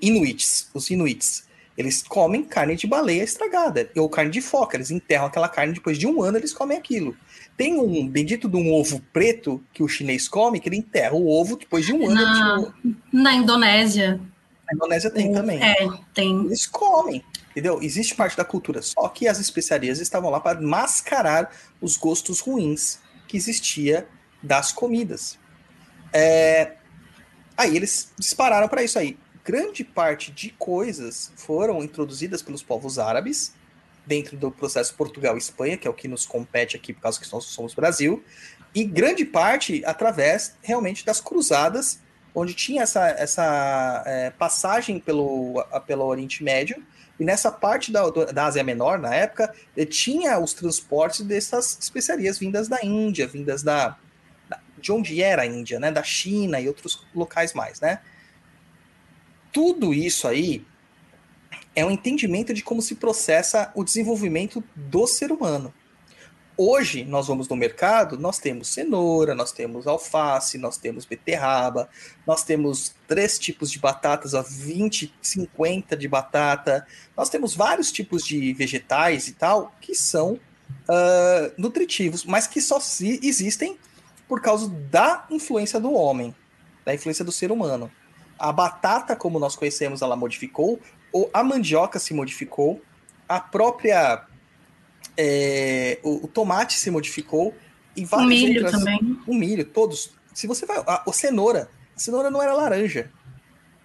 Inuits, 0.00 0.68
os 0.74 0.90
Inuits, 0.90 1.44
eles 1.76 2.02
comem 2.02 2.44
carne 2.44 2.76
de 2.76 2.86
baleia 2.86 3.22
estragada, 3.22 3.90
ou 3.96 4.08
carne 4.08 4.30
de 4.30 4.40
foca, 4.40 4.76
eles 4.76 4.90
enterram 4.90 5.26
aquela 5.26 5.48
carne, 5.48 5.72
depois 5.72 5.98
de 5.98 6.06
um 6.06 6.22
ano 6.22 6.38
eles 6.38 6.52
comem 6.52 6.76
aquilo. 6.76 7.16
Tem 7.56 7.78
um 7.78 8.06
bendito 8.06 8.48
de 8.48 8.56
um 8.56 8.72
ovo 8.72 9.00
preto 9.12 9.62
que 9.72 9.82
o 9.82 9.88
chinês 9.88 10.28
come, 10.28 10.60
que 10.60 10.68
ele 10.68 10.76
enterra 10.76 11.14
o 11.14 11.28
ovo 11.28 11.56
depois 11.56 11.86
de 11.86 11.92
um 11.92 12.08
ano. 12.08 12.14
Na, 12.14 12.74
na 13.12 13.34
Indonésia. 13.34 14.20
Na 14.66 14.74
Indonésia 14.74 15.10
tem 15.10 15.32
também. 15.32 15.62
É, 15.62 15.88
tem. 16.14 16.44
Eles 16.46 16.66
comem, 16.66 17.24
entendeu? 17.50 17.80
Existe 17.82 18.14
parte 18.14 18.36
da 18.36 18.44
cultura, 18.44 18.82
só 18.82 19.08
que 19.08 19.26
as 19.28 19.38
especiarias 19.38 19.98
estavam 19.98 20.30
lá 20.30 20.40
para 20.40 20.60
mascarar 20.60 21.50
os 21.80 21.96
gostos 21.96 22.40
ruins 22.40 22.98
que 23.26 23.36
existia 23.36 24.06
das 24.42 24.72
comidas. 24.72 25.38
É... 26.12 26.72
Aí 27.56 27.76
eles 27.76 28.12
dispararam 28.18 28.68
para 28.68 28.82
isso 28.82 28.98
aí. 28.98 29.16
Grande 29.44 29.82
parte 29.82 30.30
de 30.30 30.50
coisas 30.50 31.32
foram 31.36 31.82
introduzidas 31.82 32.42
pelos 32.42 32.62
povos 32.62 32.98
árabes 32.98 33.52
dentro 34.06 34.36
do 34.36 34.50
processo 34.50 34.94
Portugal 34.94 35.34
e 35.34 35.38
Espanha, 35.38 35.76
que 35.76 35.86
é 35.86 35.90
o 35.90 35.94
que 35.94 36.08
nos 36.08 36.24
compete 36.24 36.76
aqui 36.76 36.92
por 36.92 37.02
causa 37.02 37.20
que 37.20 37.32
nós 37.32 37.44
somos 37.44 37.74
Brasil, 37.74 38.22
e 38.74 38.84
grande 38.84 39.24
parte 39.24 39.82
através 39.84 40.56
realmente 40.62 41.04
das 41.04 41.20
cruzadas 41.20 42.00
onde 42.34 42.54
tinha 42.54 42.82
essa, 42.82 43.08
essa 43.10 44.02
é, 44.06 44.30
passagem 44.30 44.98
pelo, 44.98 45.62
pelo 45.86 46.04
Oriente 46.04 46.42
Médio, 46.42 46.82
e 47.20 47.24
nessa 47.24 47.52
parte 47.52 47.92
da, 47.92 48.08
da 48.08 48.46
Ásia 48.46 48.64
Menor, 48.64 48.98
na 48.98 49.14
época, 49.14 49.54
eh, 49.76 49.84
tinha 49.84 50.38
os 50.38 50.54
transportes 50.54 51.20
dessas 51.20 51.78
especiarias 51.80 52.38
vindas 52.38 52.68
da 52.68 52.78
Índia, 52.82 53.26
vindas 53.26 53.62
da, 53.62 53.96
da, 54.48 54.58
de 54.78 54.90
onde 54.90 55.22
era 55.22 55.42
a 55.42 55.46
Índia, 55.46 55.78
né? 55.78 55.92
Da 55.92 56.02
China 56.02 56.58
e 56.58 56.66
outros 56.66 57.06
locais 57.14 57.52
mais, 57.52 57.80
né? 57.80 58.00
Tudo 59.52 59.92
isso 59.92 60.26
aí 60.26 60.64
é 61.74 61.84
um 61.84 61.90
entendimento 61.90 62.52
de 62.52 62.62
como 62.62 62.82
se 62.82 62.94
processa 62.94 63.70
o 63.74 63.84
desenvolvimento 63.84 64.64
do 64.74 65.06
ser 65.06 65.30
humano. 65.30 65.72
Hoje, 66.56 67.02
nós 67.04 67.28
vamos 67.28 67.48
no 67.48 67.56
mercado, 67.56 68.18
nós 68.18 68.38
temos 68.38 68.68
cenoura, 68.68 69.34
nós 69.34 69.52
temos 69.52 69.86
alface, 69.86 70.58
nós 70.58 70.76
temos 70.76 71.06
beterraba, 71.06 71.88
nós 72.26 72.44
temos 72.44 72.94
três 73.08 73.38
tipos 73.38 73.70
de 73.70 73.78
batatas, 73.78 74.34
a 74.34 74.42
20, 74.42 75.14
50 75.20 75.96
de 75.96 76.06
batata, 76.06 76.86
nós 77.16 77.30
temos 77.30 77.54
vários 77.54 77.90
tipos 77.90 78.22
de 78.22 78.52
vegetais 78.52 79.28
e 79.28 79.32
tal 79.32 79.74
que 79.80 79.94
são 79.94 80.34
uh, 80.34 81.52
nutritivos, 81.56 82.24
mas 82.24 82.46
que 82.46 82.60
só 82.60 82.78
se 82.78 83.18
existem 83.22 83.78
por 84.28 84.42
causa 84.42 84.68
da 84.68 85.26
influência 85.30 85.80
do 85.80 85.92
homem, 85.92 86.34
da 86.84 86.94
influência 86.94 87.24
do 87.24 87.32
ser 87.32 87.50
humano. 87.50 87.90
A 88.42 88.50
batata, 88.50 89.14
como 89.14 89.38
nós 89.38 89.54
conhecemos, 89.54 90.02
ela 90.02 90.16
modificou, 90.16 90.80
ou 91.12 91.30
a 91.32 91.44
mandioca 91.44 92.00
se 92.00 92.12
modificou, 92.12 92.82
a 93.28 93.38
própria 93.38 94.26
é, 95.16 96.00
o, 96.02 96.24
o, 96.24 96.26
tomate 96.26 96.74
se 96.74 96.90
modificou 96.90 97.54
e 97.96 98.04
várias 98.04 98.26
o 98.26 98.28
milho 98.28 98.64
outras, 98.64 98.72
também. 98.72 99.20
O 99.28 99.32
milho, 99.32 99.64
todos. 99.64 100.12
Se 100.34 100.48
você 100.48 100.66
vai. 100.66 100.82
A, 100.86 101.04
a 101.08 101.12
cenoura. 101.12 101.70
A 101.96 102.00
cenoura 102.00 102.30
não 102.32 102.42
era 102.42 102.52
laranja. 102.52 103.12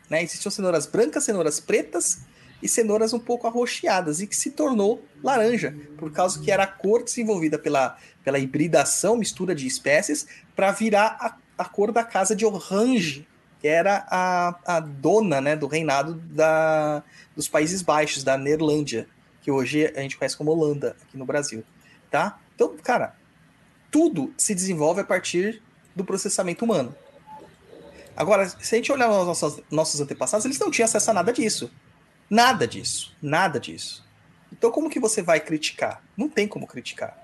Né? 0.10 0.24
Existiam 0.24 0.50
cenouras 0.50 0.88
brancas, 0.88 1.24
cenouras 1.26 1.60
pretas 1.60 2.22
e 2.60 2.68
cenouras 2.68 3.14
um 3.14 3.20
pouco 3.20 3.46
arroxeadas, 3.46 4.22
e 4.22 4.26
que 4.26 4.36
se 4.36 4.50
tornou 4.50 5.06
laranja, 5.24 5.76
por 5.98 6.12
causa 6.12 6.40
que 6.40 6.50
era 6.50 6.64
a 6.64 6.68
cor 6.68 7.04
desenvolvida 7.04 7.60
pela, 7.60 7.96
pela 8.24 8.40
hibridação, 8.40 9.16
mistura 9.16 9.54
de 9.54 9.68
espécies, 9.68 10.26
para 10.56 10.72
virar 10.72 11.16
a, 11.20 11.38
a 11.64 11.66
cor 11.66 11.92
da 11.92 12.04
casa 12.04 12.36
de 12.36 12.44
Orange, 12.44 13.28
que 13.60 13.68
era 13.68 14.06
a, 14.10 14.78
a 14.78 14.80
dona 14.80 15.42
né, 15.42 15.56
do 15.56 15.68
reinado 15.68 16.16
da, 16.16 17.04
dos 17.36 17.48
Países 17.48 17.82
Baixos, 17.82 18.24
da 18.24 18.38
Neerlândia 18.38 19.08
que 19.48 19.52
hoje 19.52 19.90
a 19.96 20.02
gente 20.02 20.18
conhece 20.18 20.36
como 20.36 20.52
Holanda 20.52 20.98
aqui 21.02 21.16
no 21.16 21.26
Brasil, 21.26 21.64
tá? 22.12 22.38
Então, 22.54 22.76
cara, 22.84 23.16
tudo 23.90 24.34
se 24.38 24.54
desenvolve 24.54 25.00
a 25.00 25.06
partir 25.06 25.64
do 25.96 26.04
processamento 26.04 26.66
humano. 26.66 26.94
Agora, 28.14 28.50
se 28.50 28.76
a 28.76 28.78
gente 28.78 28.92
olhar 28.92 29.10
os 29.10 29.26
nossos, 29.26 29.64
nossos 29.72 30.02
antepassados, 30.02 30.46
eles 30.46 30.60
não 30.60 30.70
tinham 30.70 30.84
acesso 30.84 31.12
a 31.12 31.14
nada 31.14 31.32
disso. 31.32 31.72
Nada 32.30 32.68
disso. 32.68 33.16
Nada 33.22 33.58
disso. 33.58 34.06
Então, 34.52 34.70
como 34.70 34.90
que 34.90 35.00
você 35.00 35.22
vai 35.22 35.40
criticar? 35.40 36.04
Não 36.18 36.28
tem 36.28 36.46
como 36.46 36.68
criticar. 36.68 37.18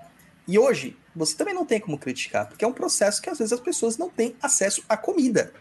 E 0.48 0.58
hoje, 0.58 0.96
você 1.14 1.36
também 1.36 1.52
não 1.52 1.66
tem 1.66 1.78
como 1.78 1.98
criticar, 1.98 2.48
porque 2.48 2.64
é 2.64 2.68
um 2.68 2.72
processo 2.72 3.20
que 3.20 3.28
às 3.28 3.36
vezes 3.36 3.52
as 3.52 3.60
pessoas 3.60 3.98
não 3.98 4.08
têm 4.08 4.34
acesso 4.40 4.82
à 4.88 4.96
comida. 4.96 5.52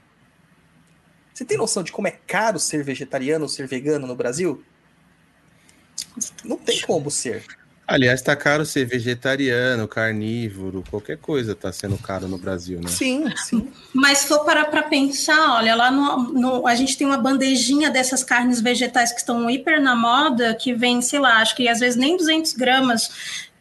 Você 1.34 1.44
tem 1.44 1.58
noção 1.58 1.82
de 1.82 1.92
como 1.92 2.08
é 2.08 2.12
caro 2.28 2.60
ser 2.60 2.84
vegetariano 2.84 3.46
ou 3.46 3.50
ser 3.50 3.68
vegano 3.68 4.06
no 4.06 4.16
Brasil? 4.16 4.64
Não 6.44 6.58
tem 6.58 6.80
como 6.82 7.10
ser. 7.10 7.44
Aliás, 7.86 8.22
tá 8.22 8.34
caro 8.34 8.66
ser 8.66 8.86
vegetariano, 8.86 9.88
carnívoro, 9.88 10.84
qualquer 10.90 11.18
coisa 11.18 11.54
tá 11.54 11.72
sendo 11.72 11.98
caro 11.98 12.30
no 12.30 12.38
Brasil, 12.38 12.80
né? 12.80 12.88
Sim, 12.88 13.26
sim. 13.36 13.70
Mas 13.94 14.20
se 14.20 14.28
for 14.28 14.46
parar 14.46 14.66
para 14.66 14.84
pensar, 14.84 15.56
olha, 15.56 15.76
lá 15.76 15.92
no, 15.92 16.32
no, 16.32 16.68
a 16.68 16.76
gente 16.76 16.98
tem 16.98 17.06
uma 17.06 17.18
bandejinha 17.18 17.90
dessas 17.90 18.24
carnes 18.24 18.62
vegetais 18.62 19.12
que 19.12 19.20
estão 19.20 19.50
hiper 19.50 19.82
na 19.82 19.96
moda, 19.96 20.56
que 20.56 20.74
vem, 20.74 21.02
sei 21.02 21.20
lá, 21.20 21.42
acho 21.42 21.56
que 21.58 21.68
às 21.68 21.82
vezes 21.82 21.98
nem 21.98 22.16
200 22.16 22.54
gramas, 22.54 23.10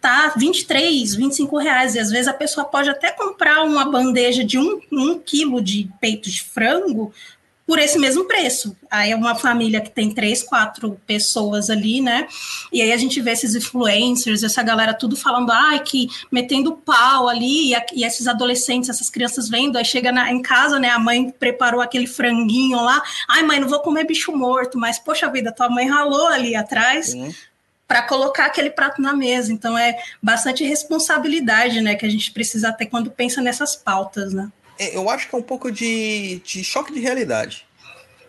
tá 0.01 0.33
23, 0.37 1.17
25 1.17 1.59
reais. 1.59 1.97
E 1.97 1.99
às 1.99 2.11
vezes 2.11 2.29
a 2.29 2.33
pessoa 2.33 2.65
pode 2.65 2.89
até 2.89 3.11
comprar 3.11 3.65
uma 3.65 3.91
bandeja 3.91 4.45
de 4.45 4.57
um, 4.57 4.81
um 4.93 5.19
quilo 5.19 5.61
de 5.61 5.91
peito 6.01 6.31
de 6.31 6.43
frango 6.43 7.13
por 7.73 7.79
esse 7.79 7.99
mesmo 7.99 8.27
preço. 8.27 8.77
Aí 8.91 9.13
é 9.13 9.17
uma 9.17 9.35
família 9.35 9.81
que 9.81 9.89
tem 9.89 10.13
três, 10.13 10.43
quatro 10.43 11.01
pessoas 11.07 11.71
ali, 11.71 12.03
né? 12.03 12.29
E 12.71 12.83
aí 12.83 12.93
a 12.93 12.99
gente 12.99 13.19
vê 13.19 13.31
esses 13.31 13.55
influencers, 13.55 14.43
essa 14.43 14.63
galera 14.63 14.93
tudo 14.93 15.17
falando, 15.17 15.51
ai, 15.51 15.81
que 15.81 16.07
metendo 16.31 16.77
pau 16.77 17.31
ali, 17.31 17.73
e, 17.73 17.77
e 17.95 18.05
esses 18.05 18.27
adolescentes, 18.27 18.91
essas 18.91 19.09
crianças 19.09 19.49
vendo, 19.49 19.79
aí 19.79 19.87
chega 19.87 20.13
na, 20.13 20.31
em 20.31 20.43
casa, 20.43 20.79
né? 20.79 20.91
A 20.91 20.99
mãe 20.99 21.31
preparou 21.31 21.81
aquele 21.81 22.07
franguinho 22.07 22.77
lá, 22.77 23.03
ai, 23.27 23.43
mãe, 23.43 23.59
não 23.59 23.69
vou 23.69 23.81
comer 23.81 24.05
bicho 24.05 24.37
morto, 24.37 24.79
mas 24.79 24.99
poxa 24.99 25.31
vida, 25.31 25.51
tua 25.51 25.71
mãe 25.71 25.89
ralou 25.89 26.29
ali 26.29 26.55
atrás. 26.55 27.17
Para 27.89 28.03
colocar 28.03 28.47
aquele 28.47 28.69
prato 28.69 29.01
na 29.01 29.15
mesa. 29.15 29.51
Então, 29.51 29.79
é 29.79 29.97
bastante 30.23 30.63
responsabilidade 30.63 31.81
né, 31.81 31.95
que 31.95 32.05
a 32.05 32.11
gente 32.11 32.33
precisa 32.33 32.71
ter 32.71 32.85
quando 32.85 33.11
pensa 33.11 33.41
nessas 33.41 33.75
pautas. 33.77 34.35
Né? 34.35 34.51
É, 34.83 34.97
eu 34.97 35.09
acho 35.09 35.29
que 35.29 35.35
é 35.35 35.39
um 35.39 35.43
pouco 35.43 35.71
de, 35.71 36.41
de 36.45 36.65
choque 36.65 36.93
de 36.93 36.99
realidade. 36.99 37.65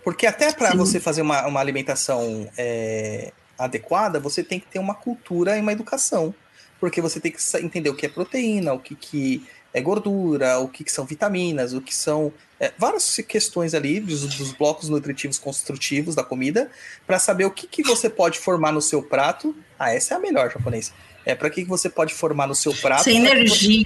Porque 0.04 0.28
até 0.28 0.52
para 0.52 0.76
você 0.76 1.00
fazer 1.00 1.24
uma, 1.24 1.48
uma 1.48 1.60
alimentação 1.60 2.48
é, 2.56 3.32
adequada, 3.58 4.20
você 4.20 4.44
tem 4.44 4.60
que 4.60 4.68
ter 4.68 4.78
uma 4.78 4.94
cultura 4.94 5.58
e 5.58 5.62
uma 5.62 5.72
educação. 5.72 6.36
Porque 6.80 7.02
você 7.02 7.20
tem 7.20 7.32
que 7.32 7.40
entender 7.58 7.90
o 7.90 7.96
que 7.96 8.06
é 8.06 8.10
proteína, 8.10 8.74
o 8.74 8.80
que, 8.80 8.94
que 8.94 9.48
é 9.74 9.82
gordura, 9.82 10.60
o 10.60 10.68
que, 10.68 10.84
que 10.84 10.92
são 10.92 11.06
vitaminas, 11.06 11.74
o 11.74 11.82
que 11.82 11.96
são 11.96 12.32
é, 12.60 12.72
várias 12.78 13.16
questões 13.28 13.74
ali 13.74 14.00
dos, 14.00 14.22
dos, 14.36 14.52
blocos 14.52 14.90
nutritivos 14.90 15.40
construtivos 15.40 16.14
da 16.14 16.24
comida, 16.24 16.70
para 17.08 17.18
saber 17.18 17.46
o 17.46 17.52
que, 17.52 17.66
que 17.66 17.82
você 17.82 18.10
pode 18.10 18.38
formar 18.38 18.72
no 18.72 18.82
seu 18.82 19.02
prato. 19.02 19.56
Ah, 19.80 19.92
essa 19.92 20.14
é 20.14 20.18
a 20.18 20.20
melhor 20.20 20.52
japonês. 20.52 20.94
É 21.26 21.34
para 21.34 21.50
que, 21.50 21.64
que 21.64 21.70
você 21.70 21.90
pode 21.90 22.14
formar 22.14 22.46
no 22.46 22.54
seu 22.54 22.76
prato. 22.76 23.06
Sem 23.06 23.18
energia. 23.18 23.86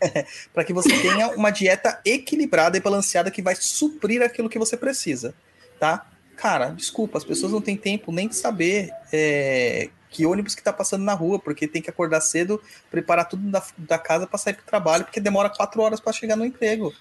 para 0.52 0.64
que 0.64 0.72
você 0.72 0.90
tenha 1.00 1.28
uma 1.30 1.50
dieta 1.50 2.00
equilibrada 2.04 2.76
e 2.76 2.80
balanceada 2.80 3.30
que 3.30 3.42
vai 3.42 3.54
suprir 3.54 4.22
aquilo 4.22 4.48
que 4.48 4.58
você 4.58 4.76
precisa, 4.76 5.34
tá? 5.78 6.06
Cara, 6.36 6.68
desculpa, 6.68 7.18
as 7.18 7.24
pessoas 7.24 7.52
não 7.52 7.60
têm 7.60 7.76
tempo 7.76 8.12
nem 8.12 8.28
de 8.28 8.36
saber 8.36 8.90
é, 9.12 9.88
que 10.10 10.26
ônibus 10.26 10.54
que 10.54 10.62
tá 10.62 10.72
passando 10.72 11.02
na 11.02 11.14
rua, 11.14 11.38
porque 11.38 11.66
tem 11.66 11.80
que 11.80 11.90
acordar 11.90 12.20
cedo, 12.20 12.60
preparar 12.90 13.28
tudo 13.28 13.50
da, 13.50 13.62
da 13.78 13.98
casa 13.98 14.26
para 14.26 14.38
sair 14.38 14.54
pro 14.54 14.64
trabalho, 14.64 15.04
porque 15.04 15.20
demora 15.20 15.48
quatro 15.48 15.80
horas 15.80 16.00
para 16.00 16.12
chegar 16.12 16.36
no 16.36 16.44
emprego. 16.44 16.92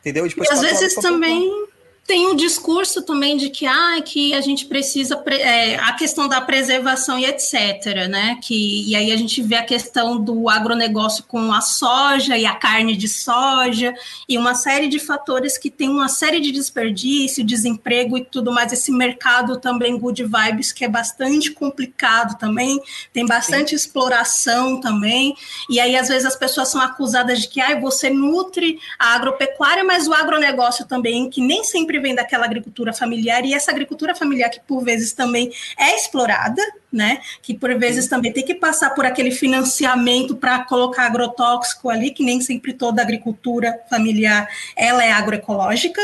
Entendeu? 0.00 0.26
E, 0.26 0.30
e 0.30 0.52
às 0.52 0.60
vezes 0.60 0.94
também 0.96 1.68
tem 2.06 2.26
um 2.26 2.34
discurso 2.34 3.02
também 3.02 3.36
de 3.36 3.48
que, 3.48 3.64
ah, 3.64 4.00
que 4.04 4.34
a 4.34 4.40
gente 4.40 4.66
precisa 4.66 5.22
é, 5.28 5.76
a 5.76 5.92
questão 5.92 6.28
da 6.28 6.40
preservação 6.40 7.18
e 7.18 7.24
etc, 7.24 8.08
né? 8.10 8.38
Que 8.42 8.90
e 8.90 8.94
aí 8.96 9.12
a 9.12 9.16
gente 9.16 9.40
vê 9.40 9.54
a 9.54 9.64
questão 9.64 10.20
do 10.20 10.48
agronegócio 10.48 11.24
com 11.24 11.52
a 11.52 11.60
soja 11.60 12.36
e 12.36 12.44
a 12.44 12.54
carne 12.54 12.96
de 12.96 13.08
soja 13.08 13.94
e 14.28 14.36
uma 14.36 14.54
série 14.54 14.88
de 14.88 14.98
fatores 14.98 15.56
que 15.56 15.70
tem 15.70 15.88
uma 15.88 16.08
série 16.08 16.40
de 16.40 16.50
desperdício, 16.50 17.44
desemprego 17.44 18.18
e 18.18 18.24
tudo 18.24 18.52
mais. 18.52 18.72
Esse 18.72 18.90
mercado 18.90 19.58
também 19.58 19.96
good 19.96 20.22
vibes 20.24 20.72
que 20.72 20.84
é 20.84 20.88
bastante 20.88 21.52
complicado 21.52 22.36
também, 22.38 22.80
tem 23.12 23.24
bastante 23.24 23.70
Sim. 23.70 23.76
exploração 23.76 24.80
também. 24.80 25.34
E 25.70 25.78
aí 25.78 25.96
às 25.96 26.08
vezes 26.08 26.26
as 26.26 26.36
pessoas 26.36 26.68
são 26.68 26.80
acusadas 26.80 27.40
de 27.40 27.48
que, 27.48 27.60
ah, 27.60 27.78
você 27.80 28.10
nutre 28.10 28.78
a 28.98 29.14
agropecuária, 29.14 29.84
mas 29.84 30.06
o 30.08 30.12
agronegócio 30.12 30.86
também 30.86 31.30
que 31.30 31.40
nem 31.40 31.64
sempre 31.64 31.91
sempre 31.92 32.00
vem 32.00 32.14
daquela 32.14 32.46
agricultura 32.46 32.92
familiar, 32.92 33.44
e 33.44 33.52
essa 33.52 33.70
agricultura 33.70 34.14
familiar 34.14 34.48
que 34.48 34.60
por 34.60 34.82
vezes 34.82 35.12
também 35.12 35.52
é 35.78 35.94
explorada, 35.96 36.62
né? 36.90 37.20
Que 37.42 37.52
por 37.52 37.78
vezes 37.78 38.08
também 38.08 38.32
tem 38.32 38.44
que 38.44 38.54
passar 38.54 38.90
por 38.90 39.04
aquele 39.04 39.30
financiamento 39.30 40.34
para 40.34 40.64
colocar 40.64 41.04
agrotóxico 41.04 41.90
ali, 41.90 42.10
que 42.10 42.24
nem 42.24 42.40
sempre 42.40 42.72
toda 42.72 43.02
agricultura 43.02 43.78
familiar 43.90 44.48
ela 44.74 45.04
é 45.04 45.12
agroecológica, 45.12 46.00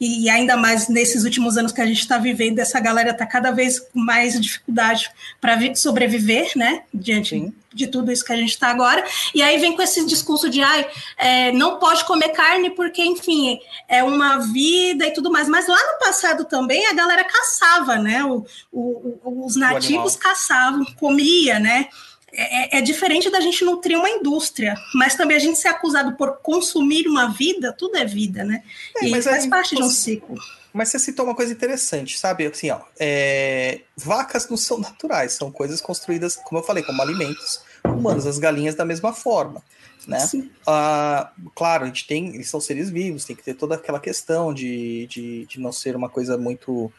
e 0.00 0.28
ainda 0.28 0.56
mais 0.56 0.88
nesses 0.88 1.24
últimos 1.24 1.56
anos 1.56 1.72
que 1.72 1.80
a 1.80 1.86
gente 1.86 2.00
está 2.00 2.18
vivendo, 2.18 2.58
essa 2.58 2.80
galera 2.80 3.10
está 3.10 3.26
cada 3.26 3.50
vez 3.52 3.78
com 3.78 4.00
mais 4.00 4.40
dificuldade 4.40 5.10
para 5.40 5.58
sobreviver, 5.76 6.50
né, 6.56 6.82
diante 6.92 7.30
Sim. 7.30 7.52
De 7.72 7.86
tudo 7.86 8.10
isso 8.10 8.24
que 8.24 8.32
a 8.32 8.36
gente 8.36 8.50
está 8.50 8.68
agora. 8.68 9.04
E 9.34 9.42
aí 9.42 9.58
vem 9.58 9.74
com 9.74 9.82
esse 9.82 10.04
discurso 10.04 10.48
de, 10.48 10.60
ai, 10.60 10.88
é, 11.16 11.52
não 11.52 11.78
pode 11.78 12.04
comer 12.04 12.30
carne 12.30 12.70
porque, 12.70 13.02
enfim, 13.02 13.58
é 13.88 14.02
uma 14.02 14.38
vida 14.38 15.06
e 15.06 15.12
tudo 15.12 15.30
mais. 15.30 15.48
Mas 15.48 15.68
lá 15.68 15.78
no 15.92 15.98
passado 15.98 16.44
também 16.44 16.86
a 16.86 16.94
galera 16.94 17.24
caçava, 17.24 17.96
né, 17.96 18.24
o, 18.24 18.44
o, 18.72 19.44
os 19.46 19.56
nativos 19.56 20.16
caçavam, 20.16 20.84
comia, 20.98 21.58
né. 21.58 21.88
É, 22.32 22.76
é, 22.76 22.78
é, 22.78 22.80
diferente 22.80 23.28
da 23.28 23.40
gente 23.40 23.64
nutrir 23.64 23.98
uma 23.98 24.08
indústria, 24.08 24.76
mas 24.94 25.16
também 25.16 25.36
a 25.36 25.40
gente 25.40 25.58
ser 25.58 25.66
acusado 25.66 26.12
por 26.12 26.36
consumir 26.36 27.08
uma 27.08 27.26
vida, 27.26 27.72
tudo 27.72 27.96
é 27.96 28.04
vida, 28.04 28.44
né? 28.44 28.62
É, 28.98 29.06
e 29.06 29.20
faz 29.20 29.48
parte 29.48 29.74
de 29.74 29.82
um 29.82 29.90
ciclo. 29.90 30.36
Mas 30.72 30.88
você 30.88 30.98
citou 30.98 31.24
uma 31.24 31.34
coisa 31.34 31.52
interessante, 31.52 32.18
sabe? 32.18 32.46
Assim, 32.46 32.70
ó, 32.70 32.80
é... 32.98 33.80
vacas 33.96 34.48
não 34.48 34.56
são 34.56 34.78
naturais, 34.80 35.32
são 35.32 35.50
coisas 35.50 35.80
construídas, 35.80 36.36
como 36.36 36.60
eu 36.60 36.64
falei, 36.64 36.82
como 36.82 37.00
alimentos 37.02 37.62
humanos, 37.84 38.26
as 38.26 38.38
galinhas 38.38 38.74
da 38.74 38.84
mesma 38.84 39.12
forma, 39.12 39.62
né? 40.06 40.18
Ah, 40.66 41.32
claro, 41.54 41.84
a 41.84 41.86
gente 41.86 42.06
tem, 42.06 42.34
eles 42.34 42.48
são 42.48 42.60
seres 42.60 42.90
vivos, 42.90 43.24
tem 43.24 43.34
que 43.34 43.42
ter 43.42 43.54
toda 43.54 43.74
aquela 43.74 44.00
questão 44.00 44.52
de, 44.54 45.06
de, 45.06 45.46
de 45.46 45.60
não 45.60 45.72
ser 45.72 45.96
uma 45.96 46.08
coisa 46.08 46.36
muito 46.36 46.92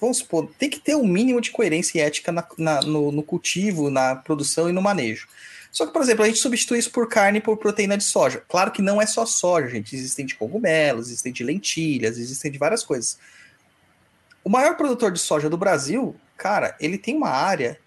vamos 0.00 0.18
supor, 0.18 0.48
tem 0.58 0.68
que 0.68 0.78
ter 0.78 0.94
um 0.94 1.06
mínimo 1.06 1.40
de 1.40 1.50
coerência 1.50 1.98
e 1.98 2.00
ética 2.02 2.30
na, 2.30 2.46
na, 2.58 2.80
no, 2.82 3.10
no, 3.10 3.22
cultivo, 3.22 3.90
na 3.90 4.14
produção 4.14 4.68
e 4.68 4.72
no 4.72 4.82
manejo. 4.82 5.26
Só 5.70 5.86
que, 5.86 5.92
por 5.92 6.02
exemplo, 6.02 6.24
a 6.24 6.26
gente 6.26 6.38
substitui 6.38 6.78
isso 6.78 6.90
por 6.90 7.08
carne 7.08 7.40
por 7.40 7.56
proteína 7.56 7.96
de 7.96 8.04
soja. 8.04 8.42
Claro 8.48 8.70
que 8.70 8.82
não 8.82 9.00
é 9.00 9.06
só 9.06 9.26
soja, 9.26 9.68
gente. 9.68 9.94
Existem 9.94 10.24
de 10.24 10.34
cogumelos, 10.34 11.08
existem 11.08 11.32
de 11.32 11.44
lentilhas, 11.44 12.18
existem 12.18 12.50
de 12.50 12.58
várias 12.58 12.82
coisas. 12.82 13.18
O 14.42 14.48
maior 14.48 14.76
produtor 14.76 15.10
de 15.10 15.18
soja 15.18 15.50
do 15.50 15.56
Brasil, 15.56 16.16
cara, 16.36 16.76
ele 16.80 16.96
tem 16.96 17.16
uma 17.16 17.30
área 17.30 17.78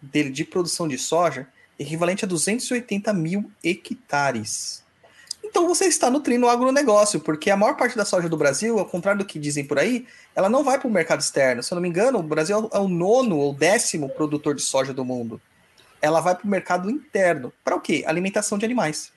dele 0.00 0.30
de 0.30 0.44
produção 0.44 0.88
de 0.88 0.98
soja 0.98 1.46
equivalente 1.78 2.24
a 2.24 2.28
280 2.28 3.12
mil 3.12 3.50
hectares. 3.62 4.84
Então 5.44 5.66
você 5.68 5.84
está 5.86 6.10
nutrindo 6.10 6.46
o 6.46 6.48
agronegócio, 6.48 7.20
porque 7.20 7.50
a 7.50 7.56
maior 7.56 7.76
parte 7.76 7.96
da 7.96 8.04
soja 8.04 8.28
do 8.28 8.36
Brasil, 8.36 8.78
ao 8.78 8.86
contrário 8.86 9.20
do 9.20 9.24
que 9.24 9.38
dizem 9.38 9.64
por 9.64 9.78
aí, 9.78 10.06
ela 10.34 10.48
não 10.48 10.64
vai 10.64 10.78
para 10.78 10.88
o 10.88 10.90
mercado 10.90 11.20
externo. 11.20 11.62
Se 11.62 11.72
eu 11.72 11.76
não 11.76 11.82
me 11.82 11.88
engano, 11.88 12.18
o 12.18 12.22
Brasil 12.22 12.68
é 12.72 12.78
o 12.78 12.88
nono 12.88 13.36
ou 13.36 13.54
décimo 13.54 14.08
produtor 14.08 14.54
de 14.54 14.62
soja 14.62 14.92
do 14.92 15.04
mundo. 15.04 15.40
Ela 16.00 16.20
vai 16.20 16.34
para 16.34 16.44
o 16.44 16.48
mercado 16.48 16.90
interno. 16.90 17.52
Para 17.64 17.76
o 17.76 17.80
quê? 17.80 18.04
Alimentação 18.06 18.58
de 18.58 18.64
animais. 18.64 19.12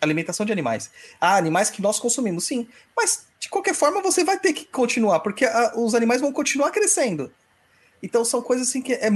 Alimentação 0.00 0.44
de 0.44 0.52
animais. 0.52 0.90
Ah, 1.20 1.36
animais 1.36 1.70
que 1.70 1.82
nós 1.82 1.98
consumimos, 1.98 2.44
sim. 2.44 2.68
Mas, 2.96 3.26
de 3.38 3.48
qualquer 3.48 3.74
forma, 3.74 4.02
você 4.02 4.24
vai 4.24 4.38
ter 4.38 4.52
que 4.52 4.64
continuar, 4.64 5.20
porque 5.20 5.44
a, 5.44 5.72
os 5.76 5.94
animais 5.94 6.20
vão 6.20 6.32
continuar 6.32 6.70
crescendo. 6.70 7.32
Então 8.02 8.24
são 8.24 8.42
coisas 8.42 8.68
assim 8.68 8.82
que 8.82 8.92
é, 8.92 9.06
é, 9.06 9.10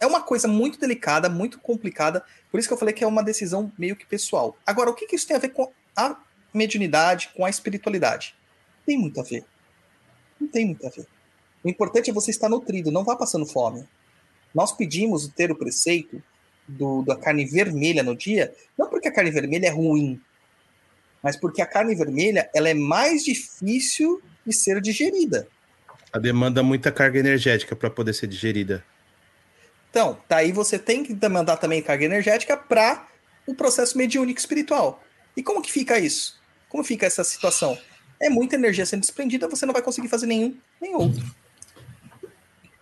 é 0.00 0.06
uma 0.06 0.20
coisa 0.20 0.46
muito 0.46 0.78
delicada, 0.78 1.28
muito 1.28 1.58
complicada. 1.58 2.24
Por 2.50 2.58
isso 2.58 2.68
que 2.68 2.74
eu 2.74 2.78
falei 2.78 2.94
que 2.94 3.02
é 3.02 3.06
uma 3.06 3.22
decisão 3.22 3.72
meio 3.78 3.96
que 3.96 4.06
pessoal. 4.06 4.56
Agora, 4.66 4.90
o 4.90 4.94
que, 4.94 5.06
que 5.06 5.16
isso 5.16 5.26
tem 5.26 5.36
a 5.36 5.40
ver 5.40 5.48
com 5.48 5.72
a 5.96 6.16
mediunidade, 6.52 7.30
com 7.34 7.44
a 7.44 7.50
espiritualidade? 7.50 8.34
Tem 8.84 8.98
muito 8.98 9.18
a 9.20 9.24
ver. 9.24 9.44
Não 10.40 10.46
tem 10.48 10.66
muito 10.66 10.86
a 10.86 10.90
ver. 10.90 11.06
O 11.64 11.68
importante 11.68 12.10
é 12.10 12.12
você 12.12 12.30
estar 12.30 12.48
nutrido, 12.48 12.90
não 12.90 13.04
vá 13.04 13.16
passando 13.16 13.46
fome. 13.46 13.88
Nós 14.54 14.72
pedimos 14.72 15.28
ter 15.28 15.50
o 15.50 15.56
preceito 15.56 16.22
do, 16.66 17.02
da 17.02 17.16
carne 17.16 17.44
vermelha 17.44 18.02
no 18.02 18.16
dia, 18.16 18.54
não 18.78 18.88
porque 18.88 19.08
a 19.08 19.12
carne 19.12 19.30
vermelha 19.30 19.66
é 19.66 19.70
ruim, 19.70 20.20
mas 21.22 21.36
porque 21.36 21.62
a 21.62 21.66
carne 21.66 21.94
vermelha 21.94 22.50
ela 22.54 22.68
é 22.68 22.74
mais 22.74 23.24
difícil 23.24 24.20
de 24.44 24.52
ser 24.52 24.80
digerida. 24.80 25.46
A 26.12 26.18
demanda 26.18 26.62
muita 26.62 26.90
carga 26.90 27.18
energética 27.18 27.74
para 27.74 27.88
poder 27.88 28.12
ser 28.12 28.26
digerida. 28.26 28.84
Então, 29.90 30.18
daí 30.28 30.52
você 30.52 30.78
tem 30.78 31.04
que 31.04 31.14
demandar 31.14 31.56
também 31.58 31.82
carga 31.82 32.04
energética 32.04 32.56
para 32.56 33.06
o 33.46 33.54
processo 33.54 33.96
mediúnico 33.96 34.38
espiritual. 34.38 35.02
E 35.36 35.42
como 35.42 35.62
que 35.62 35.72
fica 35.72 35.98
isso? 35.98 36.40
Como 36.68 36.82
fica 36.82 37.06
essa 37.06 37.22
situação? 37.22 37.78
É 38.20 38.28
muita 38.28 38.56
energia 38.56 38.86
sendo 38.86 39.00
desprendida, 39.00 39.48
você 39.48 39.66
não 39.66 39.72
vai 39.72 39.82
conseguir 39.82 40.08
fazer 40.08 40.26
nenhum 40.26 40.56
nem 40.80 40.94
outro. 40.94 41.24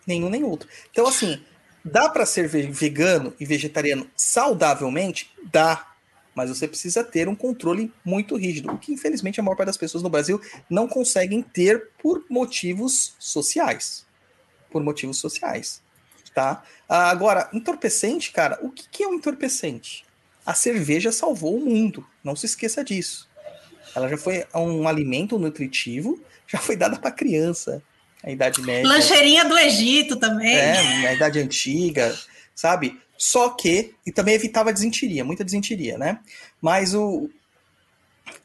Nenhum 0.06 0.30
nem 0.30 0.44
outro. 0.44 0.68
Então, 0.90 1.06
assim, 1.06 1.42
dá 1.84 2.08
para 2.08 2.26
ser 2.26 2.46
vegano 2.48 3.34
e 3.38 3.44
vegetariano 3.44 4.06
saudavelmente? 4.16 5.30
Dá 5.52 5.90
mas 6.34 6.48
você 6.48 6.68
precisa 6.68 7.02
ter 7.02 7.28
um 7.28 7.34
controle 7.34 7.92
muito 8.04 8.36
rígido, 8.36 8.72
o 8.72 8.78
que 8.78 8.92
infelizmente 8.92 9.40
a 9.40 9.42
maior 9.42 9.56
parte 9.56 9.66
das 9.66 9.76
pessoas 9.76 10.02
no 10.02 10.08
Brasil 10.08 10.40
não 10.68 10.86
conseguem 10.86 11.42
ter 11.42 11.88
por 12.00 12.24
motivos 12.30 13.14
sociais. 13.18 14.06
Por 14.70 14.82
motivos 14.82 15.18
sociais, 15.18 15.82
tá? 16.34 16.62
Agora, 16.88 17.50
entorpecente, 17.52 18.32
cara, 18.32 18.58
o 18.62 18.70
que, 18.70 19.02
é 19.02 19.08
um 19.08 19.14
entorpecente? 19.14 20.04
A 20.46 20.54
cerveja 20.54 21.10
salvou 21.10 21.56
o 21.56 21.64
mundo, 21.66 22.06
não 22.22 22.36
se 22.36 22.46
esqueça 22.46 22.84
disso. 22.84 23.28
Ela 23.94 24.08
já 24.08 24.16
foi 24.16 24.46
um 24.54 24.86
alimento 24.86 25.38
nutritivo, 25.38 26.18
já 26.46 26.58
foi 26.58 26.76
dada 26.76 26.96
para 26.98 27.10
criança, 27.10 27.82
a 28.22 28.30
idade 28.30 28.60
média. 28.62 28.88
Lancheirinha 28.88 29.44
do 29.44 29.56
Egito 29.58 30.16
também. 30.16 30.54
É, 30.54 31.02
na 31.02 31.12
idade 31.14 31.38
antiga, 31.38 32.16
sabe? 32.54 33.00
Só 33.16 33.50
que, 33.50 33.94
e 34.06 34.12
também 34.12 34.34
evitava 34.34 34.72
desentiria, 34.72 35.24
muita 35.24 35.44
desentiria, 35.44 35.98
né? 35.98 36.20
Mas 36.60 36.94
o, 36.94 37.28